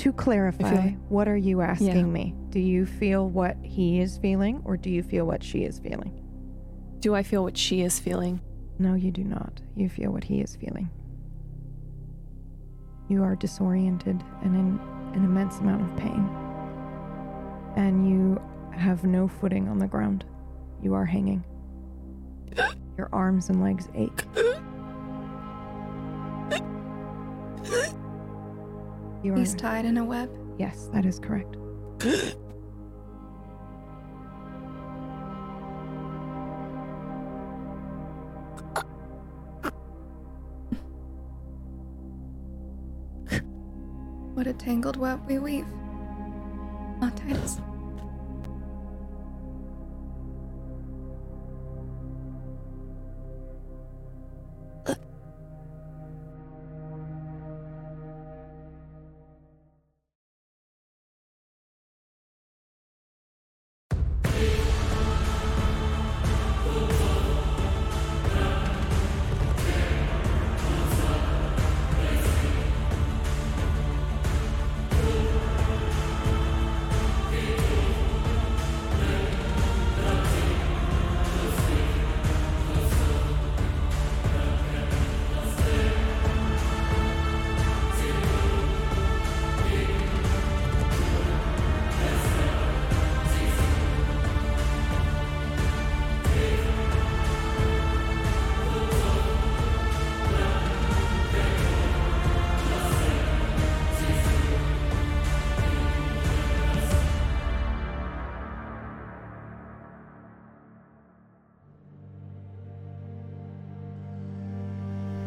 To 0.06 0.14
clarify, 0.14 0.90
what 1.10 1.28
are 1.28 1.36
you 1.36 1.62
asking 1.62 1.88
Yeah. 1.88 2.04
me? 2.04 2.36
Do 2.52 2.60
you 2.60 2.86
feel 2.86 3.28
what 3.28 3.58
he 3.64 4.00
is 4.02 4.20
feeling 4.20 4.62
or 4.64 4.78
do 4.78 4.92
you 4.92 5.02
feel 5.02 5.26
what 5.26 5.42
she 5.42 5.64
is 5.64 5.80
feeling? 5.80 6.12
Do 7.00 7.16
I 7.16 7.24
feel 7.24 7.42
what 7.42 7.58
she 7.58 7.82
is 7.82 8.00
feeling? 8.00 8.40
No, 8.78 8.94
you 8.94 9.10
do 9.10 9.24
not. 9.24 9.64
You 9.76 9.90
feel 9.90 10.12
what 10.12 10.24
he 10.24 10.42
is 10.42 10.56
feeling. 10.58 10.92
You 13.08 13.24
are 13.24 13.36
disoriented 13.36 14.24
and 14.44 14.56
in 14.56 14.80
an 15.16 15.26
immense 15.26 15.58
amount 15.58 15.82
of 15.82 15.98
pain. 15.98 16.30
And 17.76 18.08
you 18.08 18.40
have 18.78 19.06
no 19.06 19.28
footing 19.28 19.68
on 19.68 19.80
the 19.80 19.88
ground. 19.88 20.24
You 20.84 20.94
are 20.94 21.06
hanging. 21.06 21.44
Your 22.96 23.10
arms 23.12 23.50
and 23.50 23.60
legs 23.60 23.90
ache. 23.96 24.24
You 29.26 29.34
are, 29.34 29.38
He's 29.38 29.56
tied 29.56 29.86
in 29.86 29.98
a 29.98 30.06
web. 30.06 30.30
yes, 30.60 30.88
that 30.94 31.04
is 31.04 31.18
correct. 31.18 31.56
What 44.36 44.46
a 44.46 44.54
tangled 44.54 44.98
web 44.98 45.26
we 45.28 45.40
weave. 45.40 45.66
Not 47.02 47.18
Titus. 47.18 47.58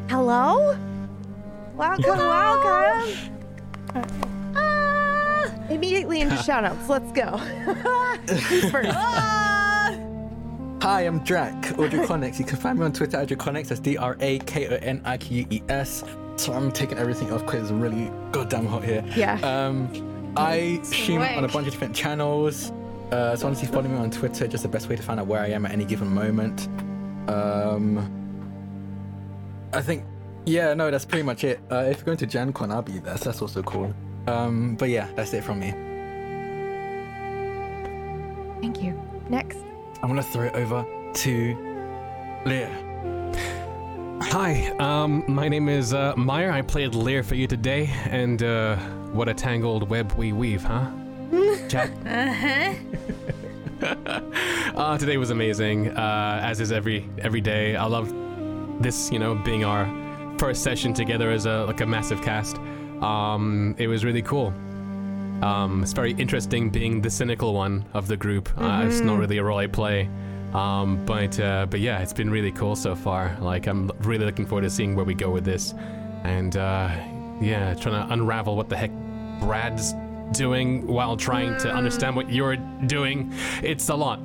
Hello? 0.08 0.74
Welcome, 1.76 2.16
welcome. 2.16 3.14
Ah! 4.56 5.54
Immediately 5.68 6.22
into 6.22 6.34
shoutouts. 6.46 6.88
Let's 6.88 7.12
go. 7.12 7.36
Who's 8.48 8.70
first? 8.70 8.90
Hi, 10.82 11.02
I'm 11.02 11.22
Drac, 11.24 11.54
or 11.78 11.88
Drakoniques. 11.88 12.38
You 12.38 12.46
can 12.46 12.56
find 12.56 12.78
me 12.78 12.86
on 12.86 12.92
Twitter 12.94 13.18
at 13.18 13.28
Drakoniques. 13.28 13.68
That's 13.68 13.80
D 13.80 13.98
R 13.98 14.16
A 14.20 14.38
K 14.40 14.68
O 14.68 14.76
N 14.76 15.02
I 15.04 15.18
Q 15.18 15.40
U 15.40 15.46
E 15.50 15.62
S. 15.68 16.02
So 16.36 16.54
I'm 16.54 16.72
taking 16.72 16.96
everything 16.96 17.30
off 17.30 17.44
because 17.44 17.64
it's 17.64 17.72
really 17.72 18.10
goddamn 18.32 18.64
hot 18.66 18.84
here. 18.84 19.04
Yeah. 19.14 19.34
Um, 19.40 20.32
I 20.38 20.80
stream 20.84 21.20
on 21.20 21.44
a 21.44 21.48
bunch 21.48 21.66
of 21.66 21.72
different 21.74 21.94
channels. 21.94 22.72
Uh, 23.12 23.36
so 23.36 23.46
honestly, 23.46 23.68
follow 23.68 23.88
me 23.88 23.98
on 23.98 24.10
Twitter. 24.10 24.46
Just 24.48 24.62
the 24.62 24.68
best 24.70 24.88
way 24.88 24.96
to 24.96 25.02
find 25.02 25.20
out 25.20 25.26
where 25.26 25.42
I 25.42 25.48
am 25.48 25.66
at 25.66 25.72
any 25.72 25.84
given 25.84 26.08
moment. 26.08 26.66
Um, 27.28 28.17
I 29.78 29.80
think, 29.80 30.04
yeah, 30.44 30.74
no, 30.74 30.90
that's 30.90 31.04
pretty 31.04 31.22
much 31.22 31.44
it. 31.44 31.60
Uh, 31.70 31.84
if 31.88 31.98
you're 31.98 32.06
going 32.06 32.18
to 32.18 32.26
GenCon, 32.26 32.72
I'll 32.72 32.82
be 32.82 32.98
there. 32.98 33.16
So 33.16 33.26
that's 33.26 33.40
also 33.40 33.62
cool. 33.62 33.94
Um, 34.26 34.74
but 34.74 34.88
yeah, 34.88 35.06
that's 35.14 35.32
it 35.32 35.44
from 35.44 35.60
me. 35.60 35.70
Thank 38.60 38.82
you. 38.82 39.00
Next. 39.28 39.58
I'm 40.02 40.08
gonna 40.08 40.20
throw 40.20 40.46
it 40.46 40.54
over 40.56 40.84
to 41.14 42.42
Leah. 42.44 42.74
Hi, 44.20 44.74
um, 44.80 45.22
my 45.28 45.48
name 45.48 45.68
is 45.68 45.94
uh, 45.94 46.12
Myre. 46.16 46.50
I 46.50 46.62
played 46.62 46.96
Lear 46.96 47.22
for 47.22 47.36
you 47.36 47.46
today, 47.46 47.88
and 48.06 48.42
uh, 48.42 48.74
what 49.12 49.28
a 49.28 49.34
tangled 49.34 49.88
web 49.88 50.10
we 50.14 50.32
weave, 50.32 50.64
huh? 50.64 50.90
Chat. 51.68 51.92
uh, 52.04 52.32
huh. 54.74 54.98
today 54.98 55.18
was 55.18 55.30
amazing, 55.30 55.96
uh, 55.96 56.40
as 56.42 56.58
is 56.58 56.72
every 56.72 57.08
every 57.20 57.40
day. 57.40 57.76
I 57.76 57.84
love 57.84 58.12
this, 58.80 59.10
you 59.10 59.18
know, 59.18 59.34
being 59.34 59.64
our 59.64 59.86
first 60.38 60.62
session 60.62 60.94
together 60.94 61.30
as 61.30 61.46
a 61.46 61.64
like 61.64 61.80
a 61.80 61.86
massive 61.86 62.22
cast. 62.22 62.56
Um, 63.02 63.74
it 63.78 63.86
was 63.86 64.04
really 64.04 64.22
cool. 64.22 64.48
Um, 65.42 65.82
it's 65.82 65.92
very 65.92 66.12
interesting 66.12 66.68
being 66.70 67.00
the 67.00 67.10
cynical 67.10 67.54
one 67.54 67.84
of 67.94 68.08
the 68.08 68.16
group. 68.16 68.48
Uh, 68.56 68.84
it's 68.86 69.00
not 69.00 69.18
really 69.18 69.38
a 69.38 69.44
role 69.44 69.58
I 69.58 69.66
play. 69.66 70.08
Um, 70.52 71.04
but 71.04 71.38
uh, 71.38 71.66
but 71.66 71.80
yeah, 71.80 72.00
it's 72.00 72.12
been 72.12 72.30
really 72.30 72.52
cool 72.52 72.74
so 72.74 72.94
far. 72.96 73.36
Like 73.40 73.66
I'm 73.66 73.90
really 74.00 74.24
looking 74.24 74.46
forward 74.46 74.62
to 74.62 74.70
seeing 74.70 74.96
where 74.96 75.04
we 75.04 75.14
go 75.14 75.30
with 75.30 75.44
this, 75.44 75.74
and 76.24 76.56
uh, 76.56 76.88
yeah, 77.40 77.74
trying 77.74 78.06
to 78.06 78.12
unravel 78.12 78.56
what 78.56 78.68
the 78.68 78.76
heck 78.76 78.90
Brad's 79.40 79.94
doing 80.32 80.86
while 80.86 81.16
trying 81.16 81.58
to 81.58 81.70
understand 81.72 82.16
what 82.16 82.32
you're 82.32 82.56
doing. 82.86 83.32
It's 83.62 83.88
a 83.90 83.94
lot. 83.94 84.20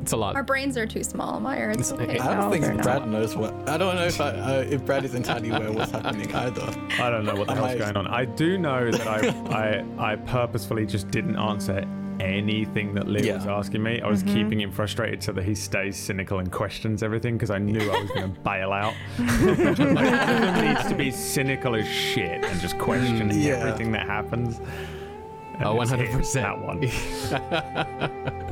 It's 0.00 0.12
a 0.12 0.16
lot. 0.16 0.34
Our 0.34 0.42
brains 0.42 0.76
are 0.78 0.86
too 0.86 1.04
small, 1.04 1.40
Myre. 1.40 1.70
It's 1.70 1.90
It's- 1.92 2.08
okay. 2.08 2.18
I 2.18 2.28
don't 2.34 2.38
No, 2.46 2.50
think 2.50 2.64
they're 2.64 2.74
not. 2.74 2.82
Brad 2.84 3.08
knows 3.08 3.36
what. 3.36 3.54
I 3.68 3.76
don't 3.76 3.96
know 3.96 4.04
if 4.06 4.20
I, 4.20 4.30
uh, 4.30 4.64
if 4.68 4.84
Brad 4.86 5.04
is 5.04 5.14
entirely 5.14 5.50
aware 5.50 5.70
what's 5.72 5.90
happening 5.92 6.34
either. 6.34 6.74
I 7.00 7.10
don't 7.10 7.24
know 7.24 7.34
what 7.34 7.48
the 7.48 7.54
hell's 7.54 7.74
going 7.76 7.96
on. 7.96 8.06
I 8.06 8.24
do 8.24 8.56
know 8.58 8.90
that 8.90 9.06
I, 9.06 9.84
I, 9.98 10.12
I 10.12 10.16
purposefully 10.16 10.86
just 10.86 11.10
didn't 11.10 11.36
answer 11.36 11.86
anything 12.18 12.94
that 12.94 13.08
Liv 13.08 13.24
Yeah. 13.24 13.36
was 13.36 13.46
asking 13.46 13.82
me. 13.82 14.00
I 14.02 14.06
was 14.08 14.22
keeping 14.22 14.60
him 14.60 14.70
frustrated 14.70 15.22
so 15.22 15.32
that 15.32 15.44
he 15.44 15.54
stays 15.54 15.96
cynical 15.96 16.38
and 16.38 16.50
questions 16.52 17.02
everything 17.02 17.34
because 17.36 17.50
I 17.50 17.58
knew 17.58 17.80
I 17.90 18.00
was 18.02 18.10
going 18.10 18.34
to 18.34 18.40
bail 18.40 18.72
out. 18.72 18.94
like, 19.18 19.58
Adam 20.12 20.64
needs 20.66 20.86
to 20.88 20.94
be 20.94 21.10
cynical 21.10 21.74
as 21.74 21.86
shit 21.86 22.44
and 22.44 22.60
just 22.60 22.78
questioning 22.78 23.38
Yeah. 23.40 23.54
everything 23.58 23.92
that 23.92 24.06
happens. 24.06 24.58
And 25.58 25.64
Oh, 25.64 25.74
100%. 25.76 26.32
That 26.34 26.58
one. 26.62 26.80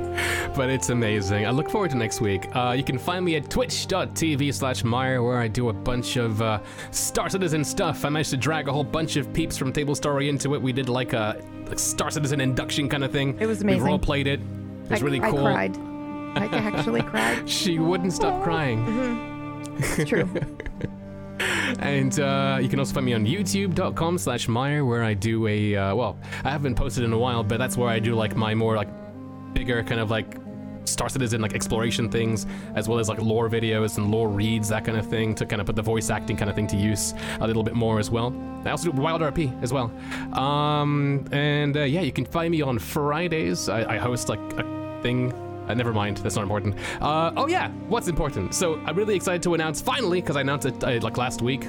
but 0.55 0.69
it's 0.71 0.89
amazing. 0.91 1.47
I 1.47 1.51
look 1.51 1.69
forward 1.71 1.91
to 1.91 1.97
next 1.97 2.21
week. 2.21 2.55
Uh, 2.55 2.75
you 2.77 2.83
can 2.85 2.99
find 2.99 3.25
me 3.25 3.37
at 3.37 3.49
twitch.tv 3.51 4.53
slash 4.55 4.85
Myre, 4.85 5.23
where 5.23 5.39
I 5.39 5.49
do 5.49 5.69
a 5.69 5.73
bunch 5.73 6.17
of 6.17 6.41
uh, 6.43 6.61
Star 6.91 7.29
Citizen 7.29 7.65
stuff. 7.65 8.05
I 8.05 8.09
managed 8.09 8.31
to 8.31 8.37
drag 8.37 8.69
a 8.69 8.73
whole 8.73 8.85
bunch 8.85 9.17
of 9.17 9.33
peeps 9.33 9.57
from 9.57 9.73
Tablestory 9.73 10.29
into 10.29 10.55
it. 10.55 10.63
We 10.63 10.73
did 10.73 10.89
like 10.89 11.13
a 11.13 11.43
like 11.67 11.79
Star 11.79 12.11
Citizen 12.11 12.41
induction 12.41 12.89
kind 12.89 13.05
of 13.05 13.13
thing. 13.13 13.37
It 13.41 13.47
was 13.47 13.59
We 13.59 13.65
amazing. 13.73 13.83
role 13.85 13.99
played 13.99 14.27
it. 14.27 14.41
It 14.41 14.91
was 14.91 15.03
I, 15.03 15.05
really 15.05 15.21
cool. 15.21 15.47
I 15.47 15.69
cried. 15.69 15.77
I 16.37 16.47
actually 16.53 17.03
cried. 17.03 17.49
She 17.59 17.79
wouldn't 17.79 18.13
stop 18.13 18.43
crying. 18.43 18.85
It's 19.79 20.09
true. 20.09 20.29
And 21.79 22.19
uh, 22.19 22.59
you 22.61 22.69
can 22.69 22.81
also 22.81 22.95
find 22.95 23.07
me 23.07 23.15
on 23.15 23.25
youtube.com 23.25 24.19
slash 24.19 24.49
Myre, 24.49 24.85
where 24.85 25.05
I 25.05 25.15
do 25.15 25.47
a, 25.47 25.77
uh, 25.77 25.95
well, 25.95 26.19
I 26.45 26.51
haven't 26.51 26.75
posted 26.75 27.05
in 27.05 27.13
a 27.13 27.19
while, 27.19 27.45
but 27.45 27.59
that's 27.59 27.77
where 27.77 27.89
I 27.89 28.01
do 28.01 28.15
like 28.17 28.35
my 28.35 28.55
more 28.55 28.75
like 28.75 28.89
bigger 29.53 29.83
kind 29.83 30.01
of 30.01 30.11
like 30.11 30.37
Star 30.85 31.09
Citizen 31.09 31.41
like 31.41 31.55
exploration 31.55 32.09
things, 32.09 32.47
as 32.75 32.89
well 32.89 32.99
as 32.99 33.09
like 33.09 33.21
lore 33.21 33.49
videos 33.49 33.99
and 33.99 34.11
lore 34.11 34.29
reads, 34.29 34.69
that 34.69 34.85
kind 34.85 34.97
of 34.99 35.07
thing, 35.07 35.35
to 35.35 35.47
kind 35.47 35.61
of 35.61 35.67
put 35.67 35.77
the 35.77 35.83
voice 35.83 36.11
acting 36.11 36.37
kind 36.37 36.49
of 36.49 36.57
thing 36.57 36.67
to 36.69 36.77
use 36.77 37.15
a 37.41 37.47
little 37.47 37.63
bit 37.63 37.75
more 37.75 37.99
as 37.99 38.11
well. 38.11 38.35
I 38.65 38.71
also 38.71 38.91
do 38.91 39.01
Wild 39.01 39.21
RP 39.21 39.63
as 39.63 39.73
well. 39.73 39.93
Um, 40.39 41.27
and 41.33 41.77
uh, 41.77 41.83
yeah, 41.83 42.01
you 42.01 42.13
can 42.13 42.25
find 42.25 42.51
me 42.51 42.63
on 42.63 42.79
Fridays. 42.79 43.69
I, 43.69 43.95
I 43.95 43.99
host 43.99 44.29
like 44.29 44.41
a 44.59 45.01
thing 45.03 45.33
uh, 45.69 45.75
never 45.75 45.93
mind, 45.93 46.17
that's 46.19 46.35
not 46.35 46.43
important. 46.43 46.75
Uh, 47.01 47.31
oh 47.37 47.47
yeah, 47.47 47.69
what's 47.89 48.09
important? 48.09 48.55
So 48.55 48.81
I'm 48.87 48.97
really 48.97 49.15
excited 49.15 49.43
to 49.43 49.55
announce 49.55 49.83
finally, 49.83 50.21
because 50.21 50.37
I 50.37 50.41
announced 50.41 50.67
it 50.67 50.83
uh, 50.83 50.99
like 51.03 51.19
last 51.19 51.43
week. 51.43 51.67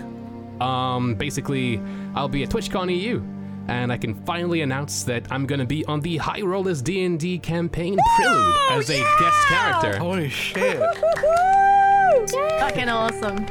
Um, 0.62 1.16
basically, 1.16 1.82
I'll 2.16 2.30
be 2.30 2.44
at 2.44 2.50
TwitchCon 2.50 2.96
EU, 2.98 3.22
and 3.70 3.92
I 3.92 3.98
can 3.98 4.16
finally 4.26 4.62
announce 4.62 5.04
that 5.04 5.32
I'm 5.32 5.46
gonna 5.46 5.66
be 5.66 5.86
on 5.86 6.02
the 6.02 6.18
High 6.18 6.42
Rollers 6.42 6.82
D&D 6.82 7.40
campaign 7.40 8.00
Prelude 8.16 8.56
as 8.72 8.90
a 8.90 9.00
guest 9.20 9.48
character. 9.48 9.98
Holy 10.00 10.28
shit! 10.30 10.80
Fucking 12.60 12.90
awesome. 12.90 13.46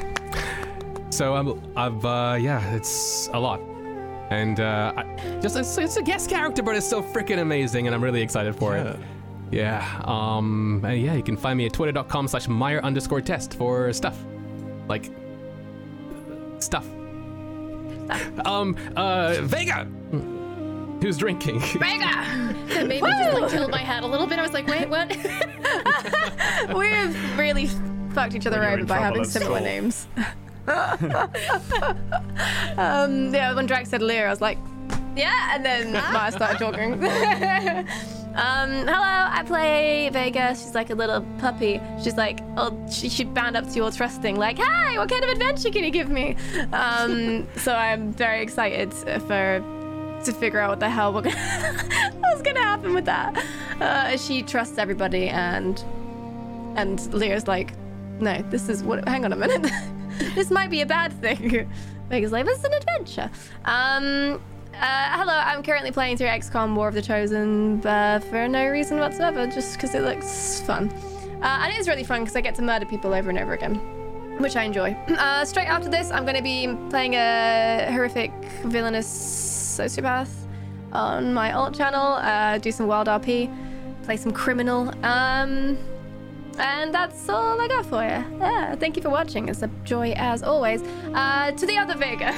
So 1.11 1.37
um, 1.37 1.73
I've 1.77 2.05
uh, 2.05 2.37
yeah, 2.41 2.75
it's 2.75 3.31
a 3.33 3.39
lot, 3.39 3.61
and 4.31 4.59
uh, 4.59 4.93
I, 4.97 5.39
just 5.41 5.57
it's, 5.57 5.79
it's 5.79 5.97
a 5.97 6.03
guest 6.03 6.29
character, 6.29 6.63
but 6.63 6.75
it's 6.75 6.89
so 6.89 7.01
freaking 7.01 7.39
amazing, 7.39 7.87
and 7.87 7.95
I'm 7.95 8.03
really 8.03 8.21
excited 8.21 8.57
for 8.57 8.77
it. 8.77 8.97
Yeah. 9.51 10.03
Um. 10.05 10.85
and 10.85 11.01
yeah, 11.01 11.15
you 11.15 11.23
can 11.23 11.37
find 11.37 11.57
me 11.57 11.67
at 11.67 11.73
twitter.com 11.73 12.29
slash 12.29 12.49
Myre 12.49 12.81
underscore 12.81 13.21
test 13.21 13.55
for 13.55 13.93
stuff, 13.93 14.19
like 14.89 15.11
stuff. 16.59 16.87
Um. 18.45 18.77
Uh. 18.97 19.37
Vega. 19.43 19.85
Who's 21.01 21.17
drinking? 21.17 21.61
Vega! 21.79 22.55
It 22.71 22.87
made 22.89 23.03
me 23.03 23.09
just 23.11 23.41
like 23.41 23.51
tilt 23.51 23.71
my 23.71 23.79
head 23.79 24.03
a 24.03 24.07
little 24.07 24.27
bit. 24.27 24.39
I 24.39 24.43
was 24.43 24.53
like, 24.53 24.67
wait, 24.67 24.89
what? 24.89 25.09
We've 26.77 27.39
really 27.39 27.67
fucked 28.15 28.35
each 28.35 28.47
other 28.47 28.59
When 28.59 28.65
you're 28.69 28.73
over 28.73 28.81
in 28.81 28.87
by 28.87 28.97
trouble 28.99 29.05
having 29.05 29.23
at 29.23 29.29
similar 29.29 29.59
school. 29.59 29.65
names. 29.65 30.07
um, 32.77 33.33
yeah, 33.35 33.55
when 33.55 33.67
Drax 33.67 33.89
said 33.91 34.03
Lear, 34.03 34.27
I 34.27 34.31
was 34.31 34.41
like, 34.41 34.59
yeah, 35.17 35.55
and 35.55 35.65
then 35.65 35.93
Maya 36.13 36.33
started 36.33 36.59
talking. 36.59 36.93
um, 38.35 38.71
hello, 38.87 39.29
I 39.31 39.43
play 39.47 40.09
Vega. 40.11 40.51
She's 40.51 40.75
like 40.75 40.91
a 40.91 40.95
little 40.95 41.23
puppy. 41.39 41.81
She's 42.03 42.17
like, 42.17 42.41
oh, 42.57 42.77
she 42.91 43.09
should 43.09 43.35
bound 43.35 43.57
up 43.57 43.69
to 43.69 43.75
your 43.75 43.91
trusting. 43.91 44.37
Like, 44.37 44.59
hey, 44.59 44.99
what 44.99 45.09
kind 45.09 45.25
of 45.25 45.31
adventure 45.31 45.71
can 45.71 45.85
you 45.85 45.91
give 45.91 46.09
me? 46.09 46.37
Um, 46.73 47.47
so 47.57 47.75
I'm 47.75 48.13
very 48.13 48.43
excited 48.43 48.93
for 48.95 49.63
to 50.25 50.33
figure 50.33 50.59
out 50.59 50.71
what 50.71 50.81
the 50.81 50.91
hell 50.91 51.15
we're 51.15 51.23
gonna 51.23 52.13
what's 52.19 52.43
gonna 52.43 52.61
happen 52.61 52.95
with 52.95 53.05
that. 53.05 53.45
Uh, 53.81 54.17
she 54.17 54.43
trusts 54.43 54.79
everybody, 54.79 55.29
and 55.29 55.83
and 56.77 57.13
Lear's 57.15 57.47
like, 57.47 57.73
no, 58.21 58.43
this 58.51 58.69
is 58.69 58.83
what. 58.83 59.07
Hang 59.09 59.25
on 59.25 59.33
a 59.33 59.37
minute, 59.37 59.71
this 60.35 60.51
might 60.51 60.71
be 60.71 60.81
a 60.81 60.87
bad 60.87 61.13
thing. 61.21 61.69
Vega's 62.09 62.33
like, 62.33 62.47
this 62.47 62.59
is 62.59 62.65
an 62.65 62.73
adventure. 62.75 63.31
Um. 63.65 64.41
Uh, 64.81 65.19
hello, 65.19 65.33
I'm 65.33 65.63
currently 65.63 65.91
playing 65.91 66.17
through 66.19 66.29
XCOM 66.29 66.75
War 66.77 66.89
of 66.89 66.95
the 66.95 67.03
Chosen 67.03 67.85
uh, 67.85 68.21
for 68.31 68.47
no 68.47 68.69
reason 68.69 68.99
whatsoever, 68.99 69.47
just 69.47 69.75
because 69.75 69.95
it 69.95 70.03
looks 70.03 70.61
fun. 70.61 70.89
Uh, 71.43 71.63
and 71.63 71.73
it 71.73 71.79
is 71.81 71.89
really 71.89 72.05
fun 72.05 72.21
because 72.21 72.37
I 72.37 72.41
get 72.41 72.55
to 72.57 72.63
murder 72.63 72.87
people 72.87 73.13
over 73.13 73.29
and 73.29 73.39
over 73.39 73.55
again 73.55 73.81
which 74.39 74.57
I 74.57 74.63
enjoy. 74.65 74.97
Uh, 75.19 75.45
straight 75.45 75.67
after 75.67 75.89
this, 75.89 76.13
I'm 76.13 76.25
going 76.25 76.37
to 76.37 76.43
be 76.43 76.69
playing 76.91 77.15
a 77.15 77.89
horrific 77.91 78.31
villainous 78.65 79.09
sociopath 79.09 80.29
on 80.93 81.35
my 81.35 81.53
alt 81.53 81.75
channel, 81.75 82.15
uh, 82.15 82.59
do 82.59 82.71
some 82.71 82.87
wild 82.87 83.09
RP, 83.09 83.53
play 84.05 84.17
some 84.17 84.31
criminal, 84.31 84.89
um, 85.05 85.77
and 86.59 86.95
that's 86.95 87.29
all 87.29 87.61
I 87.61 87.69
got 87.69 87.85
for 87.87 88.03
you. 88.03 88.39
Yeah, 88.39 88.77
thank 88.77 88.97
you 88.97 89.03
for 89.03 89.11
watching. 89.11 89.49
It's 89.49 89.63
a 89.63 89.71
joy 89.85 90.13
as 90.13 90.43
always. 90.43 90.83
Uh, 91.13 91.51
to 91.51 91.67
the 91.67 91.77
other 91.77 91.97
Vega. 91.97 92.33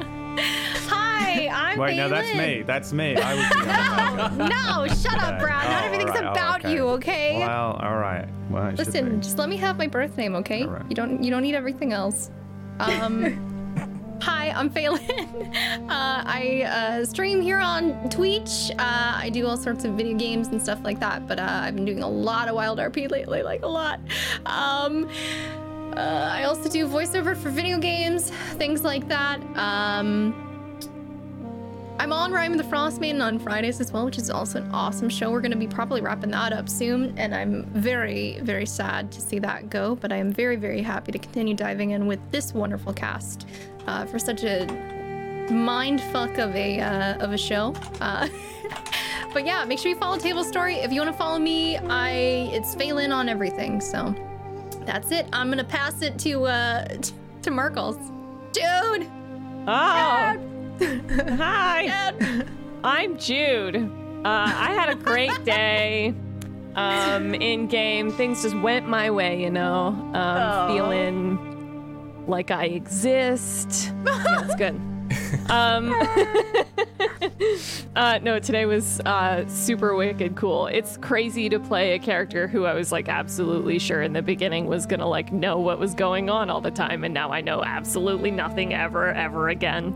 Hi, 0.88 1.48
I'm 1.48 1.78
Wait, 1.78 1.96
no, 1.96 2.08
that's 2.08 2.34
me. 2.36 2.62
That's 2.62 2.92
me. 2.92 3.16
I 3.16 3.34
was 3.34 4.30
other 4.30 4.36
No, 4.48 4.86
shut 4.94 5.22
up, 5.22 5.38
Brad. 5.40 5.68
Not 5.70 5.82
Oh, 5.82 5.86
everything's 5.86 6.10
alright, 6.10 6.26
oh, 6.26 6.30
about 6.32 6.64
okay. 6.64 6.74
you, 6.74 6.88
okay? 6.88 7.38
Well, 7.38 7.78
all 7.82 7.96
right. 7.96 8.26
Well, 8.50 8.66
it 8.68 8.70
should 8.76 8.86
Listen, 8.86 9.16
be. 9.16 9.22
just 9.22 9.38
let 9.38 9.48
me 9.48 9.56
have 9.56 9.78
my 9.78 9.86
birth 9.86 10.16
name, 10.16 10.34
okay? 10.36 10.62
All 10.62 10.68
right. 10.70 10.84
You 10.88 10.94
don't 10.94 11.22
you 11.22 11.30
don't 11.30 11.42
need 11.42 11.54
everything 11.54 11.92
else. 11.92 12.30
Um 12.78 13.42
Hi, 14.22 14.48
I'm 14.50 14.70
Fhaelin. 14.70 15.52
Uh, 15.90 16.22
I 16.26 16.62
uh, 16.66 17.04
stream 17.04 17.42
here 17.42 17.58
on 17.58 18.08
Twitch. 18.08 18.70
Uh, 18.78 19.12
I 19.16 19.30
do 19.30 19.46
all 19.46 19.58
sorts 19.58 19.84
of 19.84 19.92
video 19.92 20.16
games 20.16 20.48
and 20.48 20.60
stuff 20.60 20.80
like 20.82 20.98
that, 21.00 21.28
but 21.28 21.38
uh, 21.38 21.46
I've 21.46 21.74
been 21.74 21.84
doing 21.84 22.02
a 22.02 22.08
lot 22.08 22.48
of 22.48 22.54
Wild 22.54 22.78
RP 22.78 23.10
lately, 23.10 23.42
like 23.42 23.62
a 23.62 23.68
lot. 23.68 24.00
Um, 24.46 25.08
uh, 25.96 26.30
I 26.32 26.44
also 26.44 26.68
do 26.68 26.86
voiceover 26.86 27.36
for 27.36 27.48
video 27.48 27.78
games, 27.78 28.30
things 28.58 28.84
like 28.84 29.08
that. 29.08 29.40
Um, 29.56 30.42
I'm 31.98 32.12
on 32.12 32.30
Rime 32.30 32.52
of 32.52 32.58
the 32.58 32.64
Frostmaiden 32.64 33.22
on 33.22 33.38
Fridays 33.38 33.80
as 33.80 33.90
well, 33.90 34.04
which 34.04 34.18
is 34.18 34.28
also 34.28 34.60
an 34.60 34.70
awesome 34.72 35.08
show. 35.08 35.30
We're 35.30 35.40
going 35.40 35.52
to 35.52 35.56
be 35.56 35.66
probably 35.66 36.02
wrapping 36.02 36.30
that 36.32 36.52
up 36.52 36.68
soon, 36.68 37.18
and 37.18 37.34
I'm 37.34 37.64
very, 37.72 38.38
very 38.42 38.66
sad 38.66 39.10
to 39.12 39.20
see 39.20 39.38
that 39.38 39.70
go. 39.70 39.96
But 39.96 40.12
I 40.12 40.16
am 40.16 40.30
very, 40.30 40.56
very 40.56 40.82
happy 40.82 41.12
to 41.12 41.18
continue 41.18 41.54
diving 41.54 41.92
in 41.92 42.06
with 42.06 42.20
this 42.30 42.52
wonderful 42.52 42.92
cast 42.92 43.48
uh, 43.86 44.04
for 44.04 44.18
such 44.18 44.44
a 44.44 44.66
mind 45.50 46.02
fuck 46.12 46.36
of 46.36 46.54
a 46.54 46.80
uh, 46.80 47.24
of 47.24 47.32
a 47.32 47.38
show. 47.38 47.74
Uh, 48.02 48.28
but 49.32 49.46
yeah, 49.46 49.64
make 49.64 49.78
sure 49.78 49.90
you 49.90 49.96
follow 49.96 50.18
Tablestory. 50.18 50.84
If 50.84 50.92
you 50.92 51.00
want 51.00 51.12
to 51.12 51.16
follow 51.16 51.38
me, 51.38 51.78
I 51.78 52.10
it's 52.52 52.74
Fhaelin 52.74 53.14
on 53.14 53.30
everything. 53.30 53.80
So 53.80 54.14
that's 54.86 55.10
it. 55.12 55.26
I'm 55.32 55.48
gonna 55.50 55.64
pass 55.64 56.02
it 56.02 56.18
to 56.20 56.44
uh, 56.46 56.86
t- 56.88 57.12
to 57.42 57.50
Mirggles. 57.50 57.96
Dude. 58.52 59.08
Oh, 59.68 60.36
hi. 61.36 62.12
I'm 62.84 63.18
Jude. 63.18 63.76
Uh, 63.76 64.22
I 64.24 64.72
had 64.74 64.88
a 64.90 64.94
great 64.94 65.44
day. 65.44 66.14
Um, 66.74 67.34
in 67.34 67.66
game, 67.68 68.10
things 68.12 68.42
just 68.42 68.56
went 68.58 68.86
my 68.86 69.10
way, 69.10 69.42
you 69.42 69.50
know. 69.50 69.86
Um, 70.14 70.68
feeling 70.74 72.26
like 72.26 72.50
I 72.50 72.66
exist. 72.66 73.92
Yeah, 74.04 74.44
it's 74.44 74.54
good. 74.56 74.80
Um, 75.48 75.92
uh, 77.96 78.18
no, 78.22 78.38
today 78.38 78.66
was 78.66 79.00
uh, 79.00 79.46
super 79.48 79.94
wicked 79.94 80.36
cool. 80.36 80.66
It's 80.66 80.96
crazy 80.96 81.48
to 81.48 81.60
play 81.60 81.94
a 81.94 81.98
character 81.98 82.48
who 82.48 82.64
I 82.64 82.74
was 82.74 82.92
like 82.92 83.08
absolutely 83.08 83.78
sure 83.78 84.02
in 84.02 84.12
the 84.12 84.22
beginning 84.22 84.66
was 84.66 84.86
gonna 84.86 85.08
like 85.08 85.32
know 85.32 85.58
what 85.58 85.78
was 85.78 85.94
going 85.94 86.30
on 86.30 86.50
all 86.50 86.60
the 86.60 86.70
time, 86.70 87.04
and 87.04 87.14
now 87.14 87.30
I 87.30 87.40
know 87.40 87.62
absolutely 87.62 88.30
nothing 88.30 88.74
ever, 88.74 89.12
ever 89.12 89.48
again. 89.48 89.92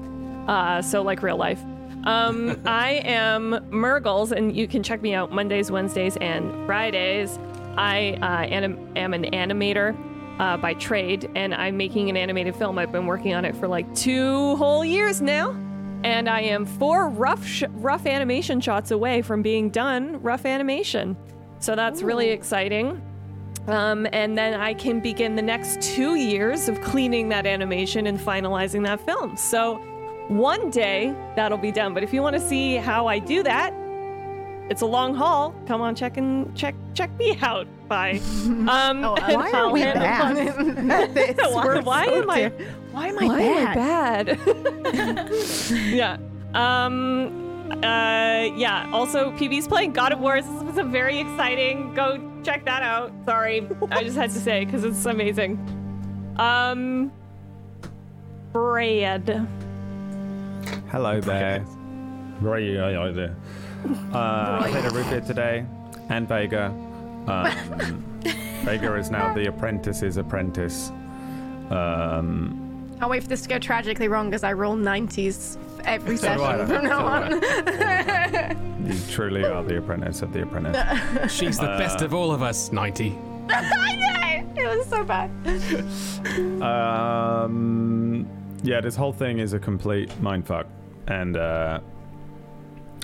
Uh, 0.48 0.82
so 0.82 1.02
like 1.02 1.22
real 1.22 1.36
life. 1.36 1.62
Um, 2.04 2.60
I 2.66 3.02
am 3.04 3.66
Mirggles, 3.70 4.32
and 4.32 4.56
you 4.56 4.68
can 4.68 4.82
check 4.82 5.02
me 5.02 5.14
out 5.14 5.32
Mondays, 5.32 5.70
Wednesdays, 5.70 6.16
and 6.18 6.66
Fridays. 6.66 7.38
I 7.76 8.18
uh, 8.22 8.46
anim- 8.46 8.92
am 8.96 9.14
an 9.14 9.24
animator 9.24 9.96
uh, 10.40 10.56
by 10.56 10.72
trade, 10.72 11.30
and 11.34 11.54
I'm 11.54 11.76
making 11.76 12.08
an 12.08 12.16
animated 12.16 12.56
film. 12.56 12.78
I've 12.78 12.90
been 12.90 13.06
working 13.06 13.34
on 13.34 13.44
it 13.44 13.54
for 13.54 13.68
like 13.68 13.94
two 13.94 14.56
whole 14.56 14.82
years 14.82 15.20
now, 15.20 15.50
and 16.02 16.30
I 16.30 16.40
am 16.40 16.64
four 16.64 17.10
rough 17.10 17.44
sh- 17.46 17.64
rough 17.72 18.06
animation 18.06 18.58
shots 18.58 18.90
away 18.90 19.20
from 19.20 19.42
being 19.42 19.68
done 19.68 20.20
rough 20.22 20.46
animation. 20.46 21.14
So 21.58 21.76
that's 21.76 22.00
really 22.00 22.30
exciting. 22.30 23.02
Um, 23.66 24.06
and 24.14 24.36
then 24.36 24.58
I 24.58 24.72
can 24.72 25.00
begin 25.00 25.36
the 25.36 25.42
next 25.42 25.82
two 25.82 26.14
years 26.14 26.70
of 26.70 26.80
cleaning 26.80 27.28
that 27.28 27.44
animation 27.46 28.06
and 28.06 28.18
finalizing 28.18 28.82
that 28.86 29.04
film. 29.04 29.36
So 29.36 29.74
one 30.28 30.70
day 30.70 31.14
that'll 31.36 31.58
be 31.58 31.70
done. 31.70 31.92
But 31.92 32.02
if 32.02 32.14
you 32.14 32.22
want 32.22 32.34
to 32.34 32.40
see 32.40 32.76
how 32.76 33.06
I 33.06 33.18
do 33.18 33.42
that, 33.42 33.74
it's 34.70 34.80
a 34.80 34.86
long 34.86 35.14
haul. 35.14 35.54
Come 35.66 35.82
on, 35.82 35.94
check 35.94 36.16
and 36.16 36.56
check 36.56 36.74
check 36.94 37.10
me 37.18 37.36
out. 37.42 37.66
Bye. 37.90 38.20
Um, 38.46 39.04
Oh, 39.04 39.16
and 39.16 39.36
Why 39.36 39.50
are 39.52 39.70
we 39.72 39.82
bad? 39.82 40.38
on- 40.58 41.52
Why- 41.52 41.80
why 41.80 42.06
so 42.06 42.22
am 42.22 42.30
I- 42.30 42.52
Why 42.92 43.08
am 43.08 43.18
I 43.18 43.26
Why 43.26 43.38
bad? 43.74 44.28
am 44.28 44.38
I 44.46 45.12
bad? 45.12 45.30
yeah. 45.90 46.16
Um. 46.54 47.74
Uh. 47.82 48.46
Yeah. 48.56 48.88
Also, 48.92 49.32
PB's 49.32 49.66
playing 49.68 49.92
God 49.92 50.12
of 50.12 50.20
War. 50.20 50.40
This 50.40 50.48
is 50.70 50.78
a 50.78 50.84
very 50.84 51.18
exciting. 51.18 51.92
Go 51.94 52.20
check 52.44 52.64
that 52.64 52.82
out. 52.84 53.12
Sorry, 53.26 53.66
I 53.90 54.04
just 54.04 54.16
had 54.16 54.30
to 54.30 54.38
say 54.40 54.64
because 54.64 54.84
it's 54.84 55.04
amazing. 55.06 55.58
Um. 56.38 57.10
Brad. 58.52 59.46
Hello 60.90 61.20
there. 61.20 61.64
Right, 62.40 62.62
yeah, 62.64 62.88
yeah, 62.90 63.10
there. 63.12 63.36
Uh, 64.12 64.60
I 64.62 64.68
played 64.70 64.84
a 64.84 64.90
Rupia 64.90 65.26
today 65.26 65.64
and 66.08 66.26
Vega. 66.28 66.72
Um, 67.26 68.04
Vega 68.64 68.94
is 68.96 69.10
now 69.10 69.32
the 69.34 69.46
apprentice's 69.48 70.16
apprentice. 70.16 70.90
Um, 71.70 72.88
I'll 73.00 73.08
wait 73.08 73.22
for 73.22 73.28
this 73.28 73.42
to 73.42 73.48
go 73.48 73.58
tragically 73.58 74.08
wrong 74.08 74.34
as 74.34 74.44
I 74.44 74.52
roll 74.52 74.76
90s 74.76 75.56
every 75.84 76.16
So 76.16 76.34
do 76.34 76.42
I, 76.42 76.58
session 76.58 76.66
from 76.66 76.84
now 76.84 77.30
do 77.30 77.34
on. 77.34 78.86
you 78.86 78.98
truly 79.08 79.44
are 79.44 79.62
the 79.64 79.78
apprentice 79.78 80.22
of 80.22 80.32
the 80.32 80.42
apprentice. 80.42 81.32
She's 81.32 81.58
the 81.58 81.66
best 81.66 82.02
of 82.02 82.12
all 82.14 82.32
of 82.32 82.42
us. 82.42 82.72
Ninety. 82.72 83.18
I 83.48 83.96
know! 83.96 84.62
It 84.62 84.76
was 84.76 84.86
so 84.86 85.04
bad. 85.04 85.30
Um, 86.62 88.26
yeah, 88.62 88.80
this 88.80 88.96
whole 88.96 89.12
thing 89.12 89.38
is 89.38 89.54
a 89.54 89.58
complete 89.58 90.10
mindfuck, 90.20 90.66
and 91.06 91.36
uh, 91.36 91.80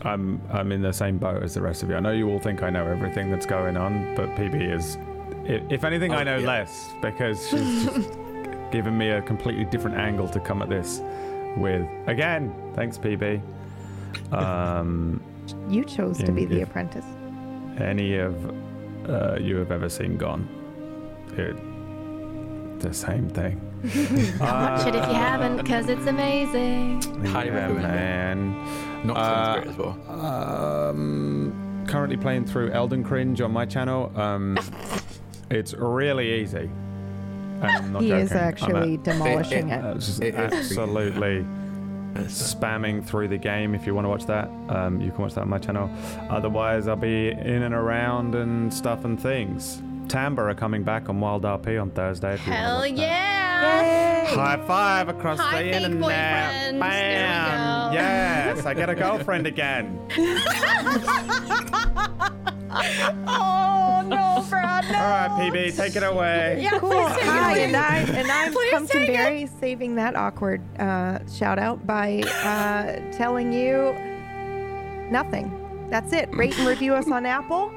I'm 0.03 0.41
I'm 0.51 0.73
in 0.73 0.83
the 0.83 0.93
same 0.93 1.19
boat 1.19 1.43
as 1.43 1.55
the 1.55 1.63
rest 1.63 1.83
of 1.83 1.89
you. 1.91 1.97
I 1.97 2.01
know 2.01 2.13
you 2.13 2.29
all 2.31 2.39
think 2.39 2.63
I 2.63 2.71
know 2.71 2.87
everything 2.87 3.31
that's 3.31 3.47
going 3.47 3.77
on, 3.77 4.15
but 4.15 4.29
PB 4.37 4.73
is, 4.75 4.99
if, 5.45 5.63
if 5.71 5.85
anything, 5.85 6.13
I 6.13 6.21
Oh, 6.21 6.25
know 6.25 6.37
yeah. 6.39 6.47
less 6.47 6.91
because 7.01 7.49
she's 7.49 7.85
just 7.87 8.11
given 8.71 8.97
me 8.99 9.09
a 9.11 9.23
completely 9.23 9.65
different 9.65 9.97
angle 9.97 10.29
to 10.29 10.41
come 10.41 10.61
at 10.63 10.69
this 10.69 11.01
with. 11.57 11.87
Again, 12.07 12.53
thanks, 12.75 12.99
PB. 12.99 13.41
Um, 14.33 15.21
You 15.71 15.85
chose 15.85 16.19
to 16.19 16.33
be 16.33 16.45
the 16.45 16.63
apprentice. 16.63 17.05
any 17.79 18.17
of 18.17 18.35
uh, 19.09 19.37
you 19.41 19.57
have 19.57 19.71
ever 19.71 19.89
seen 19.89 20.17
Gone, 20.17 20.49
it 21.37 21.57
the 22.81 22.93
same 22.93 23.29
thing. 23.31 23.61
Watch 24.41 24.87
it 24.87 24.95
if 24.95 25.07
you 25.09 25.15
haven't, 25.15 25.57
because 25.59 25.89
it's 25.89 26.07
amazing. 26.07 27.01
Highly 27.27 27.49
yeah, 27.51 27.55
recommend 27.55 27.79
it. 27.79 27.83
man. 27.89 29.07
Not 29.07 29.17
Uh, 29.17 29.55
great 29.61 29.67
as 29.69 29.77
well. 29.79 29.97
Um, 30.91 31.85
currently 31.87 32.17
playing 32.17 32.47
through 32.47 32.71
Elden 32.73 33.05
Cringe 33.05 33.41
on 33.41 33.53
my 33.53 33.65
channel. 33.65 34.13
Um, 34.17 34.59
it's 35.51 35.75
really 35.75 36.41
easy. 36.43 36.69
And 37.63 37.93
not 37.93 38.03
he 38.03 38.11
is 38.13 38.31
joking. 38.31 38.43
I'm 38.43 38.49
actually 38.49 38.95
at- 38.95 39.03
demolishing 39.05 39.69
it- 39.71 39.79
it. 39.79 39.85
uh, 39.85 39.95
just 39.95 40.23
It 40.23 40.35
is 40.35 40.35
pretty- 40.35 40.57
absolutely 40.57 41.47
spamming 42.27 43.05
through 43.05 43.29
the 43.29 43.37
game. 43.39 43.75
If 43.75 43.87
you 43.87 43.95
want 43.95 44.05
to 44.07 44.09
watch 44.09 44.27
that, 44.27 44.49
um, 44.69 45.01
you 45.01 45.11
can 45.11 45.23
watch 45.23 45.35
that 45.35 45.43
on 45.43 45.49
my 45.49 45.59
channel. 45.59 45.89
Otherwise, 46.31 46.89
I'll 46.89 46.97
be 46.97 47.31
in 47.31 47.63
and 47.63 47.75
around 47.75 48.35
and 48.35 48.73
stuff 48.73 49.05
and 49.05 49.21
things. 49.21 49.83
Timbre 50.09 50.49
are 50.49 50.55
coming 50.55 50.83
back 50.83 51.09
on 51.09 51.21
Wild 51.21 51.45
RP 51.45 51.77
on 51.81 51.91
Thursday. 51.91 52.35
If 52.35 52.47
you 52.47 52.53
wanna 52.53 52.65
Hell 52.65 52.79
watch 52.79 52.91
that. 53.63 54.27
High 54.29 54.67
five 54.67 55.09
across 55.09 55.39
Hi, 55.39 55.63
the 55.63 55.69
fake 55.73 55.77
internet. 55.83 56.01
boyfriend. 56.01 56.65
There 56.65 56.73
we 56.75 56.81
Bam! 56.81 57.91
go. 57.91 57.95
Yes, 57.95 58.67
I 58.67 58.75
get 58.75 58.91
a 58.91 58.95
girlfriend 58.95 59.47
again. 59.47 59.99
Oh 63.29 64.03
no, 64.07 64.45
Brad! 64.51 64.85
All 64.87 64.93
right, 64.93 65.31
PB, 65.53 65.77
take 65.77 65.97
it 65.97 66.03
away. 66.03 66.59
Yeah, 66.63 66.79
Cool. 66.79 66.91
please 66.91 67.09
take 67.15 67.23
it 67.25 67.29
Hi, 67.29 67.51
away. 67.53 67.65
and 67.65 67.77
I 67.77 67.97
and 67.99 68.31
I'm 68.31 68.53
Please 68.53 68.73
Pumpkin 68.73 69.07
take 69.07 69.43
it. 69.45 69.51
Saving 69.61 69.95
that 69.97 70.15
awkward 70.17 70.61
uh, 70.79 71.19
shout 71.33 71.59
out 71.59 71.87
by 71.87 72.23
uh, 72.45 73.13
telling 73.17 73.53
you 73.53 73.93
nothing. 75.11 75.51
That's 75.91 76.13
it. 76.13 76.29
Rate 76.35 76.59
and 76.59 76.67
review 76.69 76.95
us 76.95 77.11
on 77.11 77.27
Apple, 77.27 77.73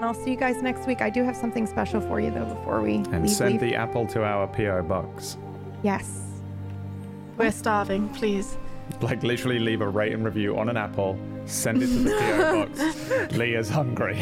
and 0.00 0.06
I'll 0.06 0.14
see 0.14 0.30
you 0.30 0.36
guys 0.36 0.62
next 0.62 0.86
week. 0.86 1.02
I 1.02 1.10
do 1.10 1.22
have 1.24 1.36
something 1.36 1.66
special 1.66 2.00
for 2.00 2.20
you 2.20 2.30
though 2.30 2.46
before 2.46 2.80
we 2.80 2.94
And 2.94 3.22
leave. 3.22 3.30
send 3.30 3.50
leave. 3.52 3.60
the 3.60 3.74
apple 3.74 4.06
to 4.08 4.24
our 4.24 4.46
PO 4.46 4.82
box. 4.84 5.36
yes. 5.82 6.22
We're 7.36 7.50
starving, 7.52 8.08
please. 8.10 8.56
Like 9.02 9.22
literally 9.22 9.58
leave 9.58 9.82
a 9.82 9.88
rate 9.88 10.12
and 10.14 10.24
review 10.24 10.58
on 10.58 10.68
an 10.70 10.76
apple, 10.78 11.18
send 11.44 11.82
it 11.82 11.86
to 11.88 11.92
the 11.98 12.10
PO 12.10 12.66
box. 13.28 13.36
Leah's 13.36 13.68
hungry. 13.68 14.16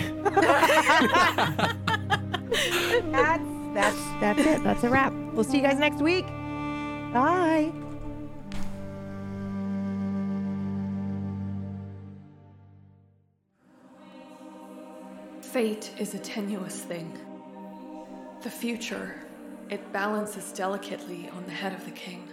That's 3.12 3.42
that's 3.74 3.96
that's 4.20 4.40
it. 4.40 4.64
That's 4.64 4.82
a 4.84 4.88
wrap. 4.88 5.12
We'll 5.32 5.44
see 5.44 5.58
you 5.58 5.62
guys 5.62 5.78
next 5.78 6.00
week. 6.02 6.26
Bye. 7.12 7.72
Fate 15.58 15.90
is 15.98 16.14
a 16.14 16.20
tenuous 16.20 16.82
thing. 16.82 17.18
The 18.42 18.48
future, 18.48 19.16
it 19.68 19.92
balances 19.92 20.52
delicately 20.52 21.28
on 21.30 21.44
the 21.46 21.50
head 21.50 21.72
of 21.72 21.84
the 21.84 21.90
king. 21.90 22.28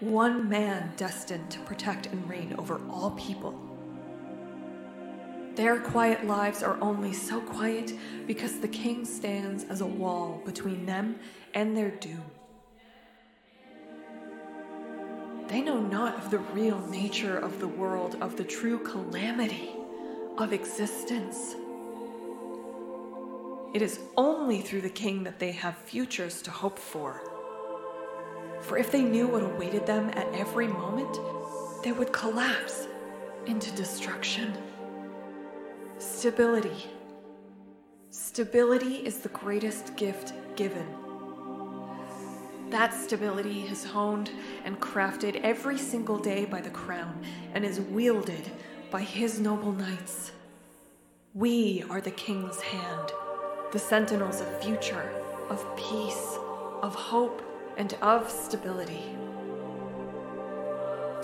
One 0.00 0.46
man 0.46 0.92
destined 0.98 1.50
to 1.52 1.60
protect 1.60 2.08
and 2.08 2.28
reign 2.28 2.54
over 2.58 2.82
all 2.90 3.12
people. 3.12 3.58
Their 5.54 5.80
quiet 5.80 6.26
lives 6.26 6.62
are 6.62 6.78
only 6.82 7.14
so 7.14 7.40
quiet 7.40 7.94
because 8.26 8.60
the 8.60 8.68
king 8.68 9.06
stands 9.06 9.64
as 9.64 9.80
a 9.80 9.86
wall 9.86 10.42
between 10.44 10.84
them 10.84 11.18
and 11.54 11.74
their 11.74 11.92
doom. 11.92 12.24
They 15.48 15.60
know 15.60 15.80
not 15.80 16.16
of 16.16 16.30
the 16.30 16.38
real 16.38 16.80
nature 16.88 17.38
of 17.38 17.60
the 17.60 17.68
world, 17.68 18.16
of 18.20 18.36
the 18.36 18.44
true 18.44 18.78
calamity 18.80 19.70
of 20.38 20.52
existence. 20.52 21.54
It 23.72 23.80
is 23.80 24.00
only 24.16 24.60
through 24.60 24.80
the 24.80 24.90
king 24.90 25.22
that 25.24 25.38
they 25.38 25.52
have 25.52 25.76
futures 25.76 26.42
to 26.42 26.50
hope 26.50 26.78
for. 26.78 27.22
For 28.62 28.76
if 28.76 28.90
they 28.90 29.02
knew 29.02 29.28
what 29.28 29.42
awaited 29.42 29.86
them 29.86 30.10
at 30.10 30.26
every 30.34 30.66
moment, 30.66 31.20
they 31.84 31.92
would 31.92 32.12
collapse 32.12 32.88
into 33.46 33.70
destruction. 33.76 34.52
Stability. 35.98 36.86
Stability 38.10 38.96
is 38.96 39.18
the 39.18 39.28
greatest 39.28 39.94
gift 39.96 40.32
given. 40.56 41.05
That 42.70 42.92
stability 42.92 43.62
is 43.62 43.84
honed 43.84 44.30
and 44.64 44.80
crafted 44.80 45.40
every 45.42 45.78
single 45.78 46.18
day 46.18 46.44
by 46.46 46.60
the 46.60 46.70
crown 46.70 47.24
and 47.54 47.64
is 47.64 47.80
wielded 47.80 48.50
by 48.90 49.02
his 49.02 49.38
noble 49.38 49.72
knights. 49.72 50.32
We 51.32 51.84
are 51.88 52.00
the 52.00 52.10
king's 52.10 52.60
hand, 52.60 53.12
the 53.70 53.78
sentinels 53.78 54.40
of 54.40 54.62
future, 54.62 55.12
of 55.48 55.64
peace, 55.76 56.38
of 56.82 56.94
hope, 56.94 57.40
and 57.76 57.94
of 58.02 58.28
stability. 58.30 59.14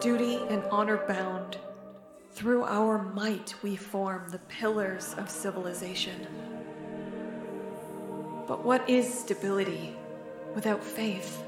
Duty 0.01 0.37
and 0.49 0.63
honor 0.71 0.99
bound, 1.09 1.59
through 2.31 2.63
our 2.65 3.03
might 3.03 3.55
we 3.63 3.75
form 3.75 4.29
the 4.29 4.39
pillars 4.39 5.15
of 5.19 5.29
civilization. 5.29 6.27
But 8.47 8.65
what 8.65 8.89
is 8.89 9.13
stability 9.13 9.97
without 10.55 10.83
faith? 10.83 11.43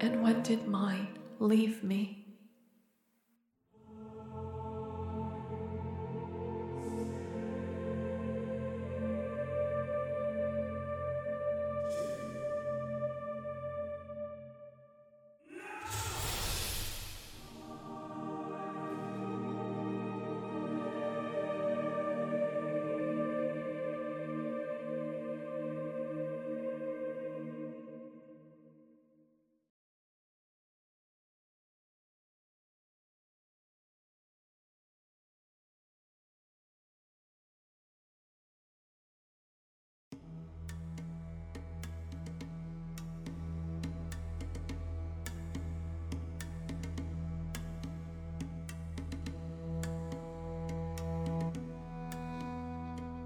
And 0.00 0.22
when 0.22 0.42
did 0.42 0.66
mine 0.66 1.18
leave 1.38 1.82
me? 1.82 2.19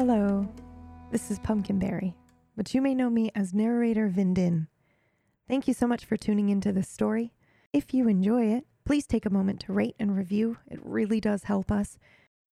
Hello, 0.06 0.46
this 1.10 1.30
is 1.30 1.38
Pumpkinberry, 1.38 2.14
but 2.58 2.74
you 2.74 2.82
may 2.82 2.94
know 2.94 3.08
me 3.08 3.30
as 3.34 3.54
narrator 3.54 4.12
Vindin. 4.14 4.66
Thank 5.48 5.66
you 5.66 5.72
so 5.72 5.86
much 5.86 6.04
for 6.04 6.18
tuning 6.18 6.50
into 6.50 6.72
this 6.72 6.90
story. 6.90 7.32
If 7.72 7.94
you 7.94 8.06
enjoy 8.06 8.48
it, 8.52 8.66
please 8.84 9.06
take 9.06 9.24
a 9.24 9.30
moment 9.30 9.60
to 9.60 9.72
rate 9.72 9.96
and 9.98 10.14
review. 10.14 10.58
It 10.70 10.78
really 10.82 11.22
does 11.22 11.44
help 11.44 11.72
us. 11.72 11.98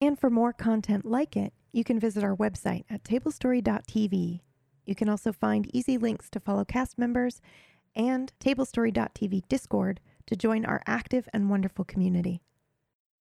And 0.02 0.20
for 0.20 0.30
more 0.30 0.52
content 0.52 1.06
like 1.06 1.38
it, 1.38 1.54
you 1.72 1.86
can 1.86 2.02
visit 2.02 2.22
our 2.22 2.36
website 2.36 2.84
at 2.90 3.06
tablestory.tv. 3.06 4.42
You 4.86 4.96
can 4.96 5.08
also 5.08 5.32
find 5.32 5.74
easy 5.74 5.98
links 5.98 6.30
to 6.32 6.42
follow 6.42 6.66
cast 6.66 6.98
members 6.98 7.40
and 7.96 8.34
tablestory.tv 8.42 9.48
Discord 9.48 10.02
to 10.26 10.36
join 10.36 10.66
our 10.66 10.82
active 10.86 11.30
and 11.32 11.50
wonderful 11.50 11.86
community. 11.86 12.42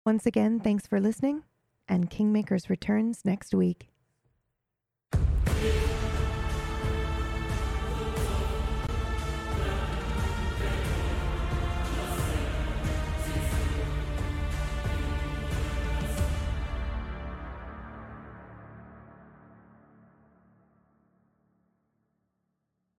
Once 0.06 0.26
again, 0.26 0.62
thanks 0.62 0.88
for 0.88 1.02
listening, 1.02 1.44
and 1.90 2.10
Kingmakers 2.10 2.70
returns 2.70 3.26
next 3.26 3.54
week. 3.54 3.90